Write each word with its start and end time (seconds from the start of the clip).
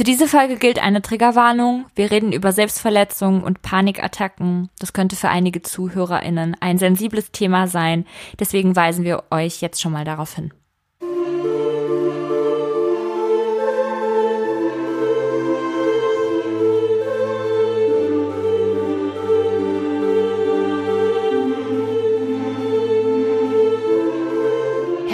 Für 0.00 0.04
diese 0.04 0.28
Folge 0.28 0.56
gilt 0.56 0.82
eine 0.82 1.02
Triggerwarnung. 1.02 1.84
Wir 1.94 2.10
reden 2.10 2.32
über 2.32 2.52
Selbstverletzungen 2.52 3.44
und 3.44 3.60
Panikattacken. 3.60 4.70
Das 4.78 4.94
könnte 4.94 5.14
für 5.14 5.28
einige 5.28 5.60
ZuhörerInnen 5.60 6.56
ein 6.58 6.78
sensibles 6.78 7.32
Thema 7.32 7.66
sein. 7.66 8.06
Deswegen 8.38 8.74
weisen 8.74 9.04
wir 9.04 9.24
euch 9.30 9.60
jetzt 9.60 9.78
schon 9.78 9.92
mal 9.92 10.06
darauf 10.06 10.34
hin. 10.34 10.54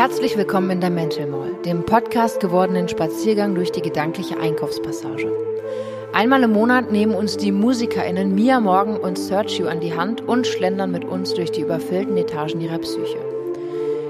Herzlich 0.06 0.36
willkommen 0.36 0.70
in 0.70 0.80
der 0.80 0.90
Mental 0.90 1.26
Mall, 1.26 1.50
dem 1.64 1.84
Podcast 1.84 2.38
gewordenen 2.38 2.88
Spaziergang 2.88 3.56
durch 3.56 3.72
die 3.72 3.82
gedankliche 3.82 4.38
Einkaufspassage. 4.38 5.32
Einmal 6.12 6.44
im 6.44 6.52
Monat 6.52 6.92
nehmen 6.92 7.12
uns 7.12 7.36
die 7.36 7.50
MusikerInnen 7.50 8.32
Mia 8.32 8.60
Morgan 8.60 8.98
und 8.98 9.18
Sergio 9.18 9.66
an 9.66 9.80
die 9.80 9.96
Hand 9.96 10.20
und 10.20 10.46
schlendern 10.46 10.92
mit 10.92 11.04
uns 11.04 11.34
durch 11.34 11.50
die 11.50 11.62
überfüllten 11.62 12.16
Etagen 12.16 12.60
ihrer 12.60 12.78
Psyche. 12.78 13.18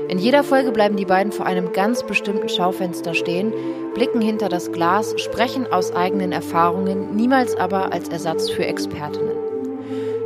In 0.08 0.18
jeder 0.18 0.44
Folge 0.44 0.70
bleiben 0.70 0.96
die 0.96 1.06
beiden 1.06 1.32
vor 1.32 1.46
einem 1.46 1.72
ganz 1.72 2.02
bestimmten 2.02 2.50
Schaufenster 2.50 3.14
stehen, 3.14 3.54
blicken 3.94 4.20
hinter 4.20 4.50
das 4.50 4.72
Glas, 4.72 5.14
sprechen 5.18 5.66
aus 5.72 5.96
eigenen 5.96 6.30
Erfahrungen, 6.30 7.16
niemals 7.16 7.56
aber 7.56 7.94
als 7.94 8.10
Ersatz 8.10 8.50
für 8.50 8.66
Expertinnen. 8.66 9.45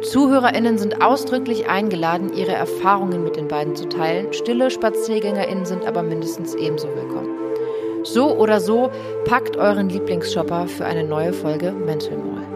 ZuhörerInnen 0.02 0.78
sind 0.78 1.02
ausdrücklich 1.02 1.68
eingeladen, 1.68 2.32
ihre 2.32 2.52
Erfahrungen 2.52 3.22
mit 3.22 3.36
den 3.36 3.48
beiden 3.48 3.76
zu 3.76 3.86
teilen. 3.86 4.32
Stille 4.32 4.70
SpaziergängerInnen 4.70 5.66
sind 5.66 5.84
aber 5.84 6.02
mindestens 6.02 6.54
ebenso 6.54 6.88
willkommen. 6.88 7.28
So 8.04 8.34
oder 8.34 8.60
so, 8.60 8.90
packt 9.26 9.58
euren 9.58 9.90
Lieblingsshopper 9.90 10.68
für 10.68 10.86
eine 10.86 11.04
neue 11.04 11.34
Folge 11.34 11.72
Mental 11.72 12.16
Mall. 12.16 12.46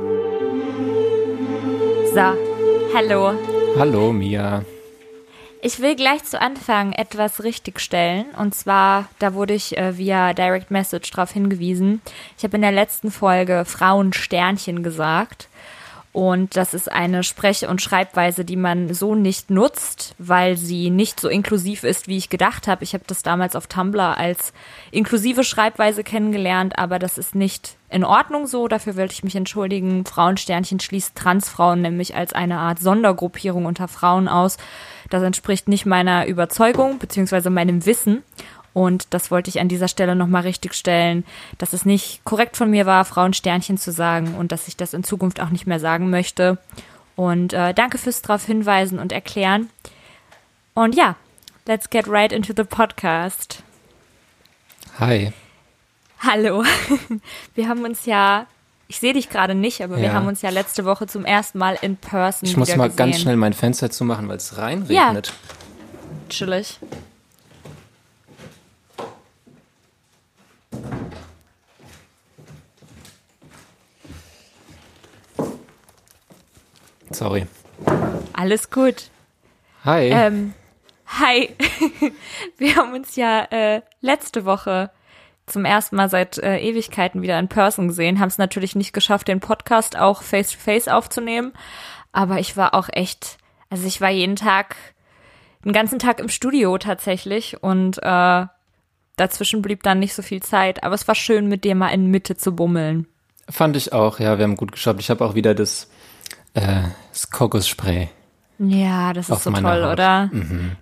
So, 2.14 2.94
hallo. 2.96 3.34
Hallo, 3.78 4.12
Mia. 4.12 4.64
Ich 5.60 5.80
will 5.80 5.96
gleich 5.96 6.24
zu 6.24 6.40
Anfang 6.40 6.92
etwas 6.92 7.42
richtigstellen. 7.42 8.26
Und 8.38 8.54
zwar, 8.54 9.08
da 9.18 9.34
wurde 9.34 9.52
ich 9.54 9.76
äh, 9.76 9.98
via 9.98 10.32
Direct 10.32 10.70
Message 10.70 11.10
darauf 11.10 11.30
hingewiesen. 11.30 12.00
Ich 12.38 12.44
habe 12.44 12.56
in 12.56 12.62
der 12.62 12.72
letzten 12.72 13.10
Folge 13.10 13.64
Frauensternchen 13.66 14.82
gesagt. 14.82 15.48
Und 16.14 16.56
das 16.56 16.74
ist 16.74 16.92
eine 16.92 17.24
Sprech- 17.24 17.66
und 17.66 17.82
Schreibweise, 17.82 18.44
die 18.44 18.54
man 18.54 18.94
so 18.94 19.16
nicht 19.16 19.50
nutzt, 19.50 20.14
weil 20.18 20.56
sie 20.56 20.88
nicht 20.88 21.18
so 21.18 21.28
inklusiv 21.28 21.82
ist, 21.82 22.06
wie 22.06 22.16
ich 22.16 22.30
gedacht 22.30 22.68
habe. 22.68 22.84
Ich 22.84 22.94
habe 22.94 23.02
das 23.04 23.24
damals 23.24 23.56
auf 23.56 23.66
Tumblr 23.66 24.16
als 24.16 24.52
inklusive 24.92 25.42
Schreibweise 25.42 26.04
kennengelernt, 26.04 26.78
aber 26.78 27.00
das 27.00 27.18
ist 27.18 27.34
nicht 27.34 27.78
in 27.90 28.04
Ordnung 28.04 28.46
so. 28.46 28.68
Dafür 28.68 28.96
wollte 28.96 29.12
ich 29.12 29.24
mich 29.24 29.34
entschuldigen. 29.34 30.04
Frauensternchen 30.04 30.78
schließt 30.78 31.16
Transfrauen 31.16 31.82
nämlich 31.82 32.14
als 32.14 32.32
eine 32.32 32.58
Art 32.58 32.78
Sondergruppierung 32.78 33.66
unter 33.66 33.88
Frauen 33.88 34.28
aus. 34.28 34.56
Das 35.10 35.24
entspricht 35.24 35.66
nicht 35.66 35.84
meiner 35.84 36.28
Überzeugung 36.28 37.00
beziehungsweise 37.00 37.50
meinem 37.50 37.86
Wissen. 37.86 38.22
Und 38.74 39.06
das 39.14 39.30
wollte 39.30 39.48
ich 39.48 39.60
an 39.60 39.68
dieser 39.68 39.88
Stelle 39.88 40.14
nochmal 40.16 40.42
richtig 40.42 40.74
stellen, 40.74 41.24
dass 41.58 41.72
es 41.72 41.86
nicht 41.86 42.24
korrekt 42.24 42.56
von 42.56 42.70
mir 42.70 42.84
war, 42.86 43.04
Frauensternchen 43.06 43.78
zu 43.78 43.92
sagen 43.92 44.34
und 44.34 44.50
dass 44.52 44.68
ich 44.68 44.76
das 44.76 44.92
in 44.94 45.04
Zukunft 45.04 45.40
auch 45.40 45.50
nicht 45.50 45.66
mehr 45.66 45.78
sagen 45.80 46.10
möchte. 46.10 46.58
Und 47.16 47.52
äh, 47.52 47.72
danke 47.72 47.96
fürs 47.98 48.20
darauf 48.20 48.44
hinweisen 48.44 48.98
und 48.98 49.12
erklären. 49.12 49.70
Und 50.74 50.96
ja, 50.96 51.14
let's 51.66 51.88
get 51.88 52.08
right 52.08 52.32
into 52.32 52.52
the 52.56 52.64
podcast. 52.64 53.62
Hi. 54.98 55.32
Hallo. 56.18 56.64
Wir 57.54 57.68
haben 57.68 57.84
uns 57.84 58.06
ja, 58.06 58.46
ich 58.88 58.98
sehe 58.98 59.12
dich 59.12 59.30
gerade 59.30 59.54
nicht, 59.54 59.82
aber 59.82 59.96
wir 59.98 60.04
Ja. 60.04 60.12
haben 60.14 60.26
uns 60.26 60.42
ja 60.42 60.50
letzte 60.50 60.84
Woche 60.84 61.06
zum 61.06 61.24
ersten 61.24 61.58
Mal 61.58 61.78
in 61.80 61.96
person 61.96 62.48
Ich 62.48 62.56
muss 62.56 62.74
mal 62.76 62.86
gesehen. 62.88 62.96
ganz 62.96 63.20
schnell 63.20 63.36
mein 63.36 63.52
Fenster 63.52 63.90
zumachen, 63.90 64.28
weil 64.28 64.36
es 64.38 64.56
reinregnet. 64.58 65.32
Chillig. 66.28 66.78
Sorry. 77.14 77.46
Alles 78.32 78.70
gut. 78.70 79.10
Hi. 79.84 80.08
Ähm, 80.10 80.54
hi. 81.06 81.50
Wir 82.58 82.76
haben 82.76 82.92
uns 82.92 83.14
ja 83.16 83.44
äh, 83.44 83.82
letzte 84.00 84.44
Woche 84.44 84.90
zum 85.46 85.64
ersten 85.64 85.96
Mal 85.96 86.08
seit 86.08 86.38
äh, 86.38 86.58
Ewigkeiten 86.58 87.22
wieder 87.22 87.38
in 87.38 87.48
Person 87.48 87.88
gesehen, 87.88 88.18
haben 88.18 88.28
es 88.28 88.38
natürlich 88.38 88.74
nicht 88.74 88.92
geschafft, 88.92 89.28
den 89.28 89.40
Podcast 89.40 89.96
auch 89.96 90.22
face-to-face 90.22 90.88
aufzunehmen. 90.88 91.52
Aber 92.12 92.38
ich 92.38 92.56
war 92.56 92.74
auch 92.74 92.88
echt, 92.90 93.38
also 93.70 93.86
ich 93.86 94.00
war 94.00 94.10
jeden 94.10 94.36
Tag, 94.36 94.76
den 95.64 95.72
ganzen 95.72 95.98
Tag 95.98 96.18
im 96.18 96.28
Studio 96.28 96.78
tatsächlich 96.78 97.62
und 97.62 97.98
äh, 97.98 98.46
dazwischen 99.16 99.62
blieb 99.62 99.82
dann 99.82 99.98
nicht 99.98 100.14
so 100.14 100.22
viel 100.22 100.42
Zeit. 100.42 100.82
Aber 100.82 100.94
es 100.94 101.06
war 101.06 101.14
schön, 101.14 101.48
mit 101.48 101.64
dir 101.64 101.74
mal 101.74 101.88
in 101.88 102.10
Mitte 102.10 102.36
zu 102.36 102.56
bummeln. 102.56 103.06
Fand 103.48 103.76
ich 103.76 103.92
auch, 103.92 104.20
ja, 104.20 104.38
wir 104.38 104.44
haben 104.44 104.56
gut 104.56 104.72
geschaut. 104.72 104.98
Ich 104.98 105.10
habe 105.10 105.24
auch 105.24 105.34
wieder 105.34 105.54
das, 105.54 105.90
äh, 106.54 106.82
das 107.12 107.30
Kokosspray. 107.30 108.08
Ja, 108.58 109.12
das 109.12 109.28
ist 109.28 109.42
so 109.42 109.50
toll, 109.50 109.82
Haut. 109.84 109.92
oder? 109.92 110.30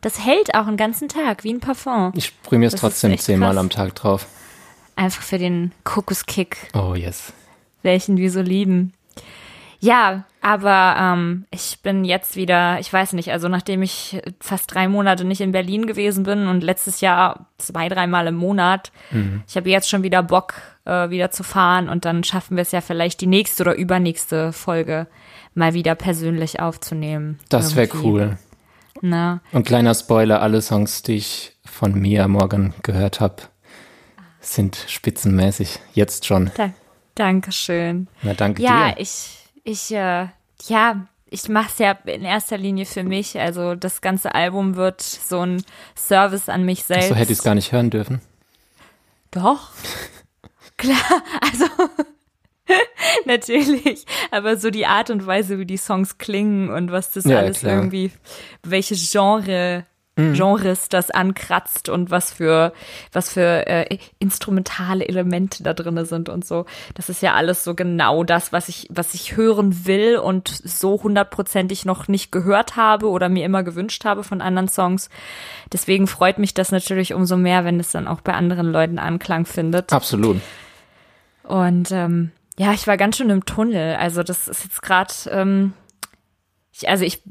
Das 0.03 0.25
hält 0.25 0.55
auch 0.55 0.66
einen 0.66 0.77
ganzen 0.77 1.09
Tag, 1.09 1.43
wie 1.43 1.53
ein 1.53 1.60
Parfum. 1.60 2.12
Ich 2.15 2.27
sprühe 2.27 2.59
mir 2.59 2.66
es 2.66 2.75
trotzdem 2.75 3.16
zehnmal 3.19 3.56
am 3.56 3.71
Tag 3.71 3.94
drauf. 3.94 4.27
Einfach 4.94 5.22
für 5.22 5.38
den 5.38 5.72
Kokoskick. 5.84 6.56
Oh, 6.75 6.94
yes. 6.94 7.32
welchen 7.82 8.19
wir 8.19 8.31
so 8.31 8.43
lieben. 8.43 8.93
Ja, 9.81 10.25
aber 10.43 10.97
ähm, 10.97 11.47
ich 11.50 11.81
bin 11.82 12.05
jetzt 12.05 12.37
wieder, 12.37 12.78
ich 12.78 12.93
weiß 12.93 13.15
nicht, 13.15 13.32
also 13.32 13.49
nachdem 13.49 13.82
ich 13.82 14.21
fast 14.38 14.72
drei 14.72 14.87
Monate 14.87 15.25
nicht 15.25 15.41
in 15.41 15.50
Berlin 15.50 15.87
gewesen 15.87 16.22
bin 16.22 16.47
und 16.47 16.62
letztes 16.62 17.00
Jahr 17.00 17.47
zwei, 17.59 17.88
dreimal 17.88 18.28
im 18.28 18.37
Monat, 18.37 18.93
ich 19.49 19.56
habe 19.56 19.71
jetzt 19.71 19.88
schon 19.88 20.05
wieder 20.05 20.22
Bock, 20.22 20.55
äh, 20.84 21.11
wieder 21.11 21.32
zu 21.32 21.43
fahren 21.43 21.88
und 21.88 22.05
dann 22.05 22.22
schaffen 22.22 22.56
wir 22.56 22.62
es 22.62 22.71
ja 22.71 22.81
vielleicht 22.81 23.21
die 23.21 23.27
nächste 23.27 23.62
oder 23.65 23.75
übernächste 23.75 24.53
Folge 24.53 25.09
mal 25.54 25.74
wieder 25.74 25.94
persönlich 25.94 26.60
aufzunehmen. 26.60 27.38
Das 27.48 27.76
wäre 27.76 27.88
cool. 28.02 28.38
Na, 29.00 29.40
Und 29.52 29.66
kleiner 29.66 29.94
Spoiler, 29.94 30.40
alle 30.42 30.62
Songs, 30.62 31.02
die 31.02 31.16
ich 31.16 31.56
von 31.64 31.94
Mia 31.94 32.28
Morgan 32.28 32.72
gehört 32.82 33.20
habe, 33.20 33.42
sind 34.40 34.76
spitzenmäßig. 34.88 35.80
Jetzt 35.92 36.26
schon. 36.26 36.50
da, 36.56 36.70
Dankeschön. 37.16 38.06
Na, 38.22 38.34
danke 38.34 38.62
Ja, 38.62 38.92
dir. 38.92 39.00
ich, 39.00 39.38
ich, 39.64 39.92
äh, 39.92 40.28
ja, 40.68 41.06
ich 41.26 41.48
mache 41.48 41.69
es 41.72 41.78
ja 41.78 41.92
in 42.04 42.22
erster 42.24 42.58
Linie 42.58 42.86
für 42.86 43.02
mich. 43.02 43.38
Also 43.40 43.74
das 43.74 44.00
ganze 44.02 44.34
Album 44.34 44.76
wird 44.76 45.00
so 45.00 45.40
ein 45.40 45.64
Service 45.96 46.48
an 46.48 46.64
mich 46.64 46.84
selbst. 46.84 47.08
so 47.08 47.14
hätte 47.14 47.32
ich 47.32 47.38
es 47.38 47.44
gar 47.44 47.54
nicht 47.54 47.72
hören 47.72 47.90
dürfen. 47.90 48.20
Doch. 49.30 49.70
Klar, 50.76 50.96
also 51.40 51.64
natürlich. 53.27 54.05
Aber 54.31 54.56
so 54.56 54.71
die 54.71 54.87
Art 54.87 55.10
und 55.10 55.27
Weise, 55.27 55.59
wie 55.59 55.66
die 55.66 55.77
Songs 55.77 56.19
klingen 56.19 56.71
und 56.71 56.93
was 56.93 57.12
das 57.12 57.25
Ja, 57.25 57.38
alles 57.38 57.60
klar. 57.60 57.75
irgendwie, 57.77 58.12
welche 58.62 58.94
Genre 58.94 59.84
Mhm. 60.15 60.34
Genres 60.34 60.91
das 60.91 61.11
ankratzt 61.11 61.88
und 61.88 62.11
was 62.11 62.34
für 62.34 62.75
was 63.12 63.32
für 63.32 63.66
äh, 63.66 63.97
instrumentale 64.19 65.09
Elemente 65.09 65.62
da 65.62 65.72
drinne 65.72 66.05
sind 66.05 66.28
und 66.28 66.44
so. 66.44 66.66
Das 66.93 67.09
ist 67.09 67.22
ja 67.22 67.32
alles 67.32 67.65
so 67.65 67.75
genau 67.75 68.22
das, 68.22 68.53
was 68.53 68.69
ich 68.69 68.88
was 68.91 69.15
ich 69.15 69.38
hören 69.38 69.87
will 69.87 70.19
und 70.19 70.49
so 70.49 71.03
hundertprozentig 71.03 71.87
noch 71.87 72.09
nicht 72.09 72.31
gehört 72.31 72.77
habe 72.77 73.09
oder 73.09 73.31
mir 73.31 73.47
immer 73.47 73.62
gewünscht 73.62 74.05
habe 74.05 74.22
von 74.22 74.43
anderen 74.43 74.69
Songs. 74.69 75.09
Deswegen 75.72 76.06
freut 76.06 76.38
mich 76.38 76.53
das 76.53 76.72
natürlich 76.72 77.15
umso 77.15 77.38
mehr, 77.38 77.65
wenn 77.65 77.81
es 77.81 77.91
dann 77.91 78.06
auch 78.06 78.21
bei 78.21 78.34
anderen 78.34 78.71
Leuten 78.71 78.99
Anklang 78.99 79.47
findet. 79.47 79.94
Absolut. 79.94 80.43
Und 81.44 81.91
ähm, 81.91 82.32
ja, 82.58 82.72
ich 82.72 82.87
war 82.87 82.96
ganz 82.96 83.16
schön 83.16 83.31
im 83.31 83.44
Tunnel. 83.44 83.96
Also 83.96 84.22
das 84.22 84.49
ist 84.49 84.64
jetzt 84.64 84.82
gerade, 84.82 85.12
ähm, 85.31 85.72
ich, 86.72 86.88
also 86.88 87.04
ich, 87.04 87.22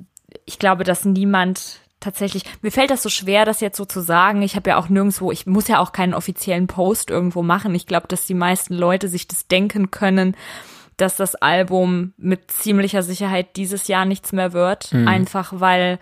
ich 0.45 0.59
glaube, 0.59 0.83
dass 0.83 1.06
niemand 1.06 1.79
tatsächlich, 2.00 2.44
mir 2.62 2.71
fällt 2.71 2.89
das 2.89 3.03
so 3.03 3.09
schwer, 3.09 3.45
das 3.45 3.62
jetzt 3.62 3.77
so 3.77 3.85
zu 3.85 4.01
sagen. 4.01 4.41
Ich 4.41 4.56
habe 4.56 4.71
ja 4.71 4.77
auch 4.77 4.89
nirgendwo, 4.89 5.31
ich 5.31 5.45
muss 5.45 5.68
ja 5.68 5.79
auch 5.79 5.91
keinen 5.91 6.13
offiziellen 6.13 6.68
Post 6.68 7.09
irgendwo 7.09 7.44
machen. 7.44 7.75
Ich 7.75 7.85
glaube, 7.85 8.07
dass 8.07 8.25
die 8.25 8.33
meisten 8.33 8.73
Leute 8.73 9.07
sich 9.07 9.27
das 9.27 9.47
denken 9.47 9.91
können, 9.91 10.35
dass 10.97 11.15
das 11.15 11.35
Album 11.35 12.13
mit 12.17 12.51
ziemlicher 12.51 13.03
Sicherheit 13.03 13.56
dieses 13.56 13.88
Jahr 13.88 14.06
nichts 14.06 14.33
mehr 14.33 14.53
wird. 14.53 14.91
Einfach 15.07 15.53
weil 15.56 16.00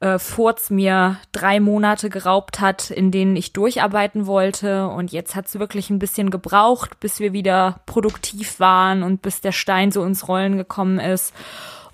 äh, 0.00 0.18
Furz 0.18 0.70
mir 0.70 1.18
drei 1.32 1.60
Monate 1.60 2.10
geraubt 2.10 2.60
hat, 2.60 2.90
in 2.90 3.10
denen 3.10 3.36
ich 3.36 3.52
durcharbeiten 3.52 4.26
wollte. 4.26 4.88
Und 4.88 5.12
jetzt 5.12 5.34
hat's 5.34 5.58
wirklich 5.58 5.90
ein 5.90 5.98
bisschen 5.98 6.30
gebraucht, 6.30 7.00
bis 7.00 7.20
wir 7.20 7.32
wieder 7.32 7.80
produktiv 7.86 8.60
waren 8.60 9.02
und 9.02 9.22
bis 9.22 9.40
der 9.40 9.52
Stein 9.52 9.92
so 9.92 10.04
ins 10.04 10.28
Rollen 10.28 10.56
gekommen 10.56 10.98
ist. 10.98 11.32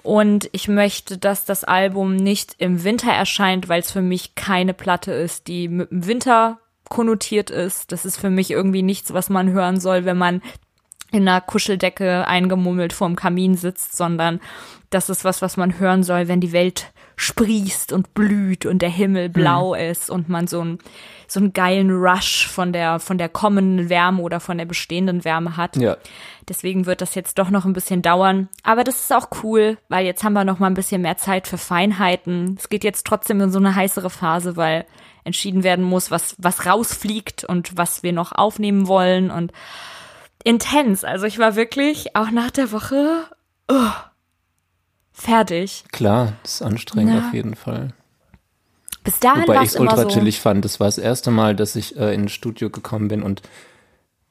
Und 0.03 0.49
ich 0.53 0.67
möchte, 0.67 1.19
dass 1.19 1.45
das 1.45 1.65
Album 1.65 2.17
nicht 2.17 2.55
im 2.59 2.85
Winter 2.85 3.13
erscheint, 3.13 3.69
weil 3.69 3.81
es 3.81 3.91
für 3.91 4.01
mich 4.01 4.35
keine 4.35 4.73
Platte 4.73 5.13
ist, 5.13 5.47
die 5.47 5.69
mit 5.69 5.91
dem 5.91 6.07
Winter 6.07 6.59
konnotiert 6.89 7.51
ist. 7.51 7.93
Das 7.93 8.05
ist 8.05 8.17
für 8.17 8.31
mich 8.31 8.51
irgendwie 8.51 8.83
nichts, 8.83 9.13
was 9.13 9.29
man 9.29 9.51
hören 9.51 9.79
soll, 9.79 10.05
wenn 10.05 10.19
man 10.19 10.43
in 11.13 11.29
einer 11.29 11.41
Kuscheldecke 11.41 12.27
eingemummelt 12.27 12.93
vorm 12.93 13.17
Kamin 13.17 13.57
sitzt, 13.57 13.97
sondern 13.97 14.41
das 14.91 15.09
ist 15.09 15.25
was, 15.25 15.41
was 15.41 15.57
man 15.57 15.79
hören 15.79 16.03
soll, 16.03 16.29
wenn 16.29 16.41
die 16.41 16.53
Welt 16.53 16.93
sprießt 17.21 17.93
und 17.93 18.15
blüht 18.15 18.65
und 18.65 18.81
der 18.81 18.89
Himmel 18.89 19.29
blau 19.29 19.75
mhm. 19.75 19.81
ist 19.81 20.09
und 20.09 20.31
man 20.31 20.47
so 20.47 20.63
einen 20.63 20.79
so 21.29 21.39
einen 21.39 21.53
geilen 21.53 21.91
Rush 21.91 22.49
von 22.49 22.73
der 22.73 22.99
von 22.99 23.19
der 23.19 23.29
kommenden 23.29 23.91
Wärme 23.91 24.23
oder 24.23 24.41
von 24.41 24.57
der 24.57 24.65
bestehenden 24.65 25.23
Wärme 25.23 25.59
hat. 25.59 25.77
Ja. 25.77 25.99
Deswegen 26.49 26.87
wird 26.87 27.03
das 27.03 27.15
jetzt 27.15 27.39
doch 27.39 27.51
noch 27.51 27.67
ein 27.67 27.75
bisschen 27.75 28.01
dauern, 28.01 28.49
aber 28.63 28.85
das 28.85 29.03
ist 29.03 29.13
auch 29.13 29.29
cool, 29.43 29.77
weil 29.89 30.07
jetzt 30.07 30.25
haben 30.25 30.33
wir 30.33 30.45
noch 30.45 30.59
mal 30.59 30.69
ein 30.69 30.75
bisschen 30.75 31.03
mehr 31.03 31.19
Zeit 31.19 31.47
für 31.47 31.59
Feinheiten. 31.59 32.57
Es 32.59 32.71
geht 32.71 32.85
jetzt 32.85 33.07
trotzdem 33.07 33.41
in 33.43 33.53
so 33.53 33.59
eine 33.59 33.75
heißere 33.75 34.11
Phase, 34.11 34.57
weil 34.57 34.87
entschieden 35.23 35.63
werden 35.63 35.85
muss, 35.85 36.11
was 36.11 36.37
was 36.39 36.65
rausfliegt 36.65 37.45
und 37.45 37.77
was 37.77 38.03
wir 38.03 38.15
noch 38.15 38.33
aufnehmen 38.33 38.89
wollen 38.89 39.31
und 39.31 39.53
intens. 40.45 41.05
Also 41.05 41.27
ich 41.27 41.39
war 41.39 41.57
wirklich 41.57 42.17
auch 42.17 42.31
nach 42.31 42.51
der 42.51 42.73
Woche 42.73 43.25
oh, 43.69 43.91
fertig. 45.13 45.85
Klar, 45.93 46.35
das 46.43 46.55
ist 46.55 46.63
anstrengend 46.63 47.15
Na. 47.15 47.29
auf 47.29 47.35
jeden 47.35 47.55
Fall. 47.55 47.93
Bis 49.03 49.19
dahin 49.19 49.43
Wobei 49.43 49.63
ich 49.63 49.71
es 49.71 49.77
ultra 49.77 50.03
so. 50.03 50.09
chillig 50.09 50.41
fand. 50.41 50.65
Das 50.65 50.79
war 50.79 50.87
das 50.87 50.99
erste 50.99 51.31
Mal, 51.31 51.57
dass 51.57 51.77
ich 51.77 51.97
äh, 51.97 52.15
in 52.15 52.23
ein 52.23 52.29
Studio 52.29 52.69
gekommen 52.71 53.09
bin 53.09 53.23
und 53.23 53.43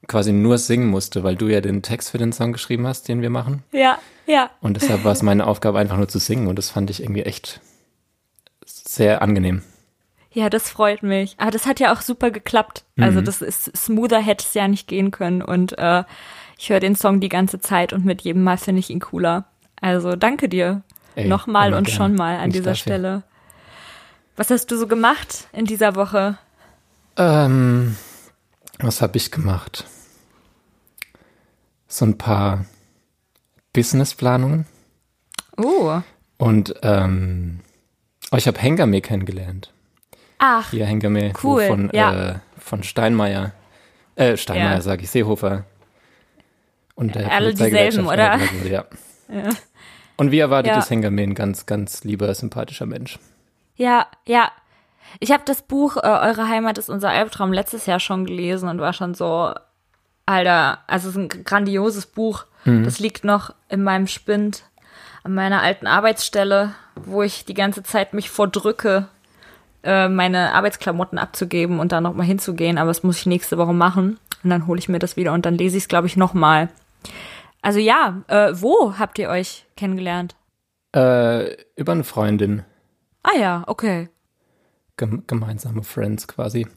quasi 0.07 0.31
nur 0.31 0.57
singen 0.57 0.87
musste, 0.87 1.23
weil 1.23 1.35
du 1.35 1.47
ja 1.47 1.61
den 1.61 1.81
Text 1.81 2.11
für 2.11 2.17
den 2.17 2.33
Song 2.33 2.53
geschrieben 2.53 2.87
hast, 2.87 3.07
den 3.07 3.21
wir 3.21 3.29
machen. 3.29 3.63
Ja, 3.71 3.97
ja. 4.25 4.49
Und 4.61 4.75
deshalb 4.75 5.03
war 5.03 5.11
es 5.11 5.23
meine 5.23 5.47
Aufgabe, 5.47 5.79
einfach 5.79 5.97
nur 5.97 6.07
zu 6.07 6.19
singen. 6.19 6.47
Und 6.47 6.57
das 6.57 6.69
fand 6.69 6.89
ich 6.89 7.01
irgendwie 7.01 7.23
echt 7.23 7.61
sehr 8.65 9.21
angenehm. 9.21 9.63
Ja, 10.31 10.49
das 10.49 10.69
freut 10.69 11.01
mich. 11.01 11.35
Aber 11.37 11.51
das 11.51 11.65
hat 11.65 11.79
ja 11.79 11.93
auch 11.93 12.01
super 12.01 12.29
geklappt. 12.31 12.85
Also 12.99 13.21
mhm. 13.21 13.25
das 13.25 13.41
ist 13.41 13.75
smoother 13.75 14.19
hätte 14.19 14.45
es 14.47 14.53
ja 14.53 14.67
nicht 14.67 14.87
gehen 14.87 15.11
können. 15.11 15.41
Und 15.41 15.77
äh, 15.77 16.03
ich 16.57 16.69
höre 16.69 16.79
den 16.79 16.95
Song 16.95 17.19
die 17.19 17.29
ganze 17.29 17.59
Zeit 17.59 17.93
und 17.93 18.05
mit 18.05 18.21
jedem 18.21 18.43
Mal 18.43 18.57
finde 18.57 18.79
ich 18.79 18.89
ihn 18.89 18.99
cooler. 18.99 19.45
Also 19.81 20.15
danke 20.15 20.49
dir. 20.49 20.83
Ey, 21.15 21.27
Nochmal 21.27 21.73
und 21.73 21.85
gerne. 21.85 21.97
schon 21.97 22.15
mal 22.15 22.37
an 22.37 22.45
Nicht 22.45 22.55
dieser 22.55 22.71
dafür. 22.71 22.75
Stelle. 22.75 23.23
Was 24.35 24.51
hast 24.51 24.67
du 24.67 24.77
so 24.77 24.87
gemacht 24.87 25.47
in 25.51 25.65
dieser 25.65 25.95
Woche? 25.95 26.37
Ähm, 27.17 27.97
was 28.77 29.01
habe 29.01 29.17
ich 29.17 29.31
gemacht? 29.31 29.85
So 31.87 32.05
ein 32.05 32.17
paar 32.17 32.65
Businessplanungen. 33.73 34.65
Oh. 35.57 35.99
Und 36.37 36.75
ähm, 36.83 37.59
oh, 38.31 38.37
ich 38.37 38.47
habe 38.47 38.59
Hengame 38.59 39.01
kennengelernt. 39.01 39.73
Ach, 40.39 40.71
Hier 40.71 40.85
Hengame 40.85 41.33
cool. 41.43 41.67
von, 41.67 41.89
ja. 41.93 42.29
äh, 42.29 42.35
von 42.57 42.83
Steinmeier. 42.83 43.51
Äh, 44.15 44.37
Steinmeier 44.37 44.75
ja. 44.75 44.81
sage 44.81 45.03
ich, 45.03 45.11
Seehofer. 45.11 45.65
Und 46.95 47.15
der 47.15 47.31
Alle 47.31 47.53
dieselben, 47.53 48.07
oder? 48.07 48.39
Ja. 48.65 48.85
ja. 49.29 49.49
Und 50.17 50.31
wie 50.31 50.39
erwartet 50.39 50.73
ja. 50.73 50.79
ist 50.79 50.89
Hengame 50.89 51.21
ein 51.21 51.35
ganz, 51.35 51.65
ganz 51.65 52.03
lieber, 52.03 52.33
sympathischer 52.33 52.85
Mensch. 52.85 53.19
Ja, 53.75 54.07
ja. 54.25 54.51
Ich 55.19 55.31
habe 55.31 55.43
das 55.45 55.61
Buch 55.61 55.97
äh, 55.97 56.01
Eure 56.01 56.47
Heimat 56.47 56.77
ist 56.77 56.89
unser 56.89 57.09
Albtraum 57.09 57.53
letztes 57.53 57.85
Jahr 57.85 57.99
schon 57.99 58.25
gelesen 58.25 58.69
und 58.69 58.79
war 58.79 58.93
schon 58.93 59.13
so, 59.13 59.53
Alter, 60.25 60.79
also 60.87 61.09
es 61.09 61.15
ist 61.15 61.21
ein 61.21 61.43
grandioses 61.43 62.05
Buch. 62.05 62.45
Mhm. 62.65 62.83
Das 62.83 62.99
liegt 62.99 63.23
noch 63.23 63.53
in 63.69 63.83
meinem 63.83 64.07
Spind 64.07 64.63
an 65.23 65.33
meiner 65.33 65.61
alten 65.61 65.87
Arbeitsstelle, 65.87 66.75
wo 66.95 67.23
ich 67.23 67.45
die 67.45 67.53
ganze 67.53 67.83
Zeit 67.83 68.13
mich 68.13 68.29
vordrücke, 68.29 69.07
äh, 69.83 70.09
meine 70.09 70.53
Arbeitsklamotten 70.53 71.17
abzugeben 71.17 71.79
und 71.79 71.91
dann 71.91 72.03
nochmal 72.03 72.25
hinzugehen. 72.25 72.77
Aber 72.77 72.89
das 72.89 73.03
muss 73.03 73.19
ich 73.19 73.25
nächste 73.25 73.57
Woche 73.57 73.73
machen. 73.73 74.19
Und 74.43 74.49
dann 74.49 74.67
hole 74.67 74.79
ich 74.79 74.89
mir 74.89 74.99
das 74.99 75.17
wieder 75.17 75.33
und 75.33 75.45
dann 75.45 75.55
lese 75.55 75.77
ich 75.77 75.83
es, 75.83 75.87
glaube 75.87 76.07
ich, 76.07 76.15
nochmal. 76.17 76.69
Also 77.61 77.79
ja, 77.79 78.23
äh, 78.27 78.51
wo 78.53 78.97
habt 78.97 79.19
ihr 79.19 79.29
euch 79.29 79.65
kennengelernt? 79.75 80.35
Äh, 80.95 81.55
über 81.75 81.91
eine 81.91 82.03
Freundin. 82.03 82.63
Ah 83.23 83.37
ja, 83.37 83.63
okay. 83.67 84.09
Gem 84.97 85.23
gemeinsame 85.27 85.83
Friends 85.83 86.27
quasi. 86.27 86.67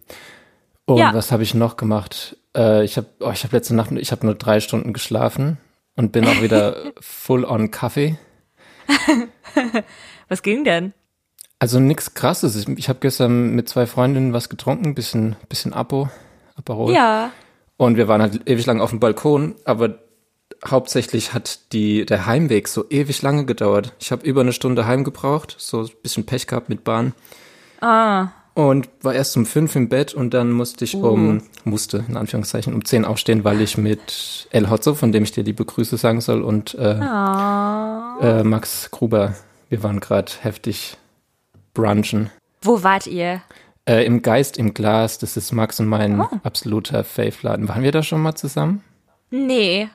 Und 0.84 0.98
ja. 0.98 1.14
was 1.14 1.32
habe 1.32 1.43
ich 1.43 1.55
noch 1.55 1.76
gemacht? 1.76 2.37
Äh, 2.56 2.84
ich 2.84 2.96
habe 2.96 3.06
oh, 3.20 3.31
ich 3.32 3.44
hab 3.44 3.52
letzte 3.52 3.75
Nacht, 3.75 3.93
ich 3.93 4.10
habe 4.10 4.26
nur 4.26 4.34
drei 4.34 4.60
Stunden 4.60 4.93
geschlafen 4.93 5.58
und 5.96 6.12
bin 6.12 6.26
auch 6.26 6.43
wieder 6.43 6.93
full 7.00 7.44
on 7.44 7.70
Kaffee. 7.70 8.19
was 10.28 10.43
ging 10.43 10.64
denn? 10.64 10.93
Also 11.62 11.78
nichts 11.78 12.14
krasses. 12.14 12.66
Ich, 12.76 12.88
habe 12.88 12.98
gestern 12.98 13.54
mit 13.54 13.68
zwei 13.68 13.86
Freundinnen 13.86 14.32
was 14.32 14.48
getrunken, 14.48 14.96
bisschen, 14.96 15.36
bisschen 15.48 15.72
Apo, 15.72 16.08
Aperol. 16.56 16.92
Ja. 16.92 17.30
Und 17.76 17.96
wir 17.96 18.08
waren 18.08 18.20
halt 18.20 18.40
ewig 18.50 18.66
lang 18.66 18.80
auf 18.80 18.90
dem 18.90 18.98
Balkon, 18.98 19.54
aber 19.64 20.00
hauptsächlich 20.68 21.34
hat 21.34 21.72
die, 21.72 22.04
der 22.04 22.26
Heimweg 22.26 22.66
so 22.66 22.90
ewig 22.90 23.22
lange 23.22 23.44
gedauert. 23.44 23.92
Ich 24.00 24.10
habe 24.10 24.26
über 24.26 24.40
eine 24.40 24.52
Stunde 24.52 24.86
heimgebraucht, 24.88 25.54
so 25.56 25.82
ein 25.82 25.90
bisschen 26.02 26.26
Pech 26.26 26.48
gehabt 26.48 26.68
mit 26.68 26.82
Bahn. 26.82 27.12
Ah. 27.80 28.30
Und 28.54 28.88
war 29.00 29.14
erst 29.14 29.36
um 29.36 29.46
fünf 29.46 29.76
im 29.76 29.88
Bett 29.88 30.14
und 30.14 30.34
dann 30.34 30.50
musste 30.50 30.84
ich 30.84 30.96
uh. 30.96 31.10
um, 31.10 31.42
musste 31.62 32.04
in 32.08 32.16
Anführungszeichen, 32.16 32.74
um 32.74 32.84
zehn 32.84 33.04
aufstehen, 33.04 33.44
weil 33.44 33.60
ich 33.60 33.78
mit 33.78 34.48
El 34.50 34.68
Hotzo, 34.68 34.96
von 34.96 35.12
dem 35.12 35.22
ich 35.22 35.30
dir 35.30 35.44
liebe 35.44 35.64
Grüße 35.64 35.96
sagen 35.96 36.22
soll, 36.22 36.42
und 36.42 36.74
äh, 36.74 36.98
oh. 37.00 38.20
äh, 38.20 38.42
Max 38.42 38.90
Gruber, 38.90 39.36
wir 39.68 39.84
waren 39.84 40.00
gerade 40.00 40.32
heftig 40.40 40.96
brunchen. 41.74 42.30
Wo 42.60 42.82
wart 42.82 43.06
ihr? 43.06 43.42
Äh, 43.84 44.04
Im 44.04 44.22
Geist 44.22 44.58
im 44.58 44.74
Glas, 44.74 45.19
das 45.19 45.36
ist 45.36 45.52
Max 45.52 45.80
und 45.80 45.86
mein 45.86 46.20
oh. 46.20 46.28
absoluter 46.44 47.02
Fave-Laden. 47.02 47.69
Waren 47.69 47.82
wir 47.82 47.90
da 47.90 48.02
schon 48.02 48.22
mal 48.22 48.34
zusammen? 48.34 48.84
Nee. 49.30 49.88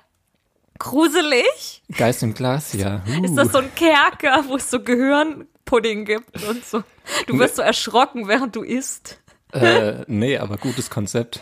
Gruselig? 0.78 1.84
Geist 1.96 2.22
im 2.22 2.34
Glas, 2.34 2.74
ja. 2.74 3.02
Uh. 3.08 3.24
Ist 3.24 3.36
das 3.36 3.52
so 3.52 3.60
ein 3.60 3.74
Kerker, 3.76 4.44
wo 4.48 4.58
es 4.58 4.70
so 4.70 4.82
Gehirnpudding 4.82 6.06
gibt 6.06 6.44
und 6.44 6.66
so? 6.66 6.84
Du 7.28 7.40
wirst 7.40 7.56
so 7.56 7.62
erschrocken, 7.62 8.28
während 8.28 8.56
du 8.56 8.64
isst. 8.64 9.20
Äh, 9.54 10.04
nee, 10.08 10.38
aber 10.38 10.58
gutes 10.58 10.90
Konzept. 10.90 11.40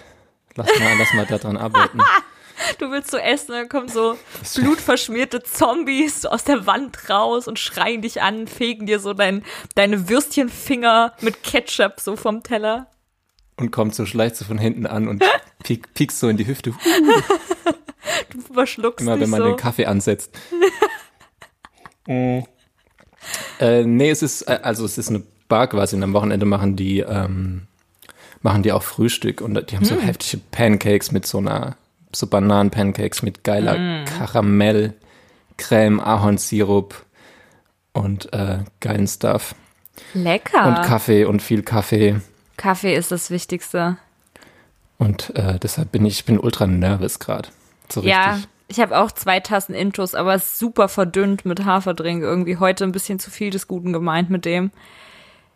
Lass 0.55 0.67
mal, 0.79 0.97
lass 0.97 1.13
mal 1.13 1.25
daran 1.25 1.57
arbeiten. 1.57 1.99
Du 2.79 2.91
willst 2.91 3.11
so 3.11 3.17
essen, 3.17 3.51
dann 3.51 3.69
kommen 3.69 3.89
so 3.89 4.17
blutverschmierte 4.55 5.43
Zombies 5.43 6.25
aus 6.25 6.43
der 6.43 6.65
Wand 6.65 7.09
raus 7.09 7.47
und 7.47 7.59
schreien 7.59 8.01
dich 8.01 8.21
an, 8.21 8.47
fegen 8.47 8.85
dir 8.85 8.99
so 8.99 9.13
dein, 9.13 9.43
deine 9.75 10.09
Würstchenfinger 10.09 11.13
mit 11.21 11.43
Ketchup 11.43 11.99
so 11.99 12.15
vom 12.15 12.43
Teller. 12.43 12.87
Und 13.57 13.71
kommt 13.71 13.95
so, 13.95 14.05
schleicht 14.05 14.35
so 14.35 14.45
von 14.45 14.57
hinten 14.57 14.85
an 14.85 15.07
und 15.07 15.23
piek, 15.63 15.93
piekst 15.93 16.19
so 16.19 16.27
in 16.27 16.37
die 16.37 16.47
Hüfte. 16.47 16.73
du 18.31 18.41
verschluckst 18.53 19.01
Immer 19.01 19.19
wenn 19.19 19.29
man 19.29 19.41
so. 19.41 19.47
den 19.47 19.57
Kaffee 19.57 19.85
ansetzt. 19.85 20.37
mm. 22.07 22.39
äh, 23.59 23.83
nee, 23.83 24.09
es 24.09 24.21
ist, 24.21 24.43
äh, 24.43 24.59
also 24.61 24.85
es 24.85 24.97
ist 24.97 25.09
eine 25.09 25.23
Bar 25.47 25.67
quasi 25.67 25.95
und 25.95 26.03
am 26.03 26.13
Wochenende 26.13 26.45
machen 26.45 26.75
die, 26.75 26.99
ähm, 26.99 27.67
machen 28.41 28.63
die 28.63 28.71
auch 28.71 28.83
Frühstück 28.83 29.41
und 29.41 29.53
die 29.69 29.75
haben 29.75 29.87
hm. 29.87 29.97
so 29.97 30.01
heftige 30.01 30.41
Pancakes 30.51 31.11
mit 31.11 31.25
so 31.27 31.37
einer 31.37 31.77
so 32.15 32.27
Bananenpancakes 32.27 33.21
mit 33.21 33.43
geiler 33.43 33.77
mm. 33.77 34.05
Karamell, 34.05 34.93
Creme, 35.57 35.99
Ahornsirup 35.99 37.05
und 37.93 38.31
äh, 38.33 38.59
geilen 38.79 39.07
Stuff. 39.07 39.55
Lecker. 40.13 40.67
Und 40.67 40.81
Kaffee 40.83 41.25
und 41.25 41.41
viel 41.41 41.63
Kaffee. 41.63 42.19
Kaffee 42.57 42.95
ist 42.95 43.11
das 43.11 43.29
Wichtigste. 43.29 43.97
Und 44.97 45.35
äh, 45.35 45.59
deshalb 45.59 45.91
bin 45.91 46.05
ich, 46.05 46.19
ich 46.19 46.25
bin 46.25 46.39
ultra 46.39 46.67
nervös 46.67 47.19
gerade. 47.19 47.49
So 47.91 48.01
ja, 48.01 48.39
ich 48.67 48.79
habe 48.79 48.97
auch 48.97 49.11
zwei 49.11 49.39
Tassen 49.39 49.75
Intus, 49.75 50.15
aber 50.15 50.39
super 50.39 50.87
verdünnt 50.87 51.45
mit 51.45 51.65
Haferdrink. 51.65 52.23
Irgendwie 52.23 52.57
heute 52.57 52.83
ein 52.83 52.91
bisschen 52.91 53.19
zu 53.19 53.29
viel 53.29 53.49
des 53.49 53.67
Guten 53.67 53.93
gemeint 53.93 54.29
mit 54.29 54.45
dem. 54.45 54.71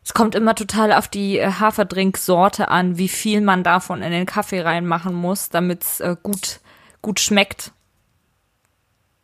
Es 0.10 0.16
kommt 0.16 0.34
immer 0.34 0.56
total 0.56 0.92
auf 0.92 1.08
die 1.08 1.38
äh, 1.38 1.52
Haferdrinksorte 1.52 2.70
an, 2.70 2.98
wie 2.98 3.10
viel 3.10 3.42
man 3.42 3.64
davon 3.64 4.02
in 4.02 4.12
den 4.12 4.26
Kaffee 4.26 4.62
reinmachen 4.62 5.14
muss, 5.14 5.50
damit 5.50 5.84
es 5.84 6.00
äh, 6.00 6.16
gut, 6.24 6.62
gut 7.04 7.20
schmeckt. 7.20 7.72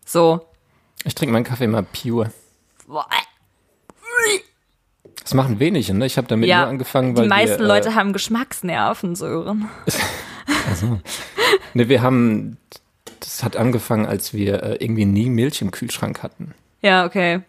So. 0.06 0.46
Ich 1.04 1.16
trinke 1.16 1.34
meinen 1.34 1.44
Kaffee 1.44 1.64
immer 1.64 1.82
pure. 1.82 2.32
Das 5.24 5.34
machen 5.34 5.60
wenige, 5.60 5.96
ne? 5.96 6.06
Ich 6.06 6.18
habe 6.18 6.28
damit 6.28 6.48
ja, 6.48 6.60
nur 6.60 6.68
angefangen, 6.68 7.18
weil 7.18 7.24
die 7.24 7.30
meisten 7.30 7.62
wir, 7.62 7.66
äh, 7.66 7.68
Leute 7.68 7.96
haben 7.96 8.14
Geschmacksnerven, 8.14 9.16
Sören. 9.16 9.68
also, 10.70 11.00
ne, 11.74 11.90
wir 11.90 12.04
haben, 12.04 12.58
das 13.22 13.44
hat 13.44 13.58
angefangen, 13.58 14.06
als 14.06 14.36
wir 14.36 14.62
äh, 14.62 14.76
irgendwie 14.76 15.06
nie 15.06 15.32
Milch 15.32 15.64
im 15.64 15.72
Kühlschrank 15.72 16.22
hatten. 16.22 16.54
Ja, 16.84 17.08
okay. 17.08 17.42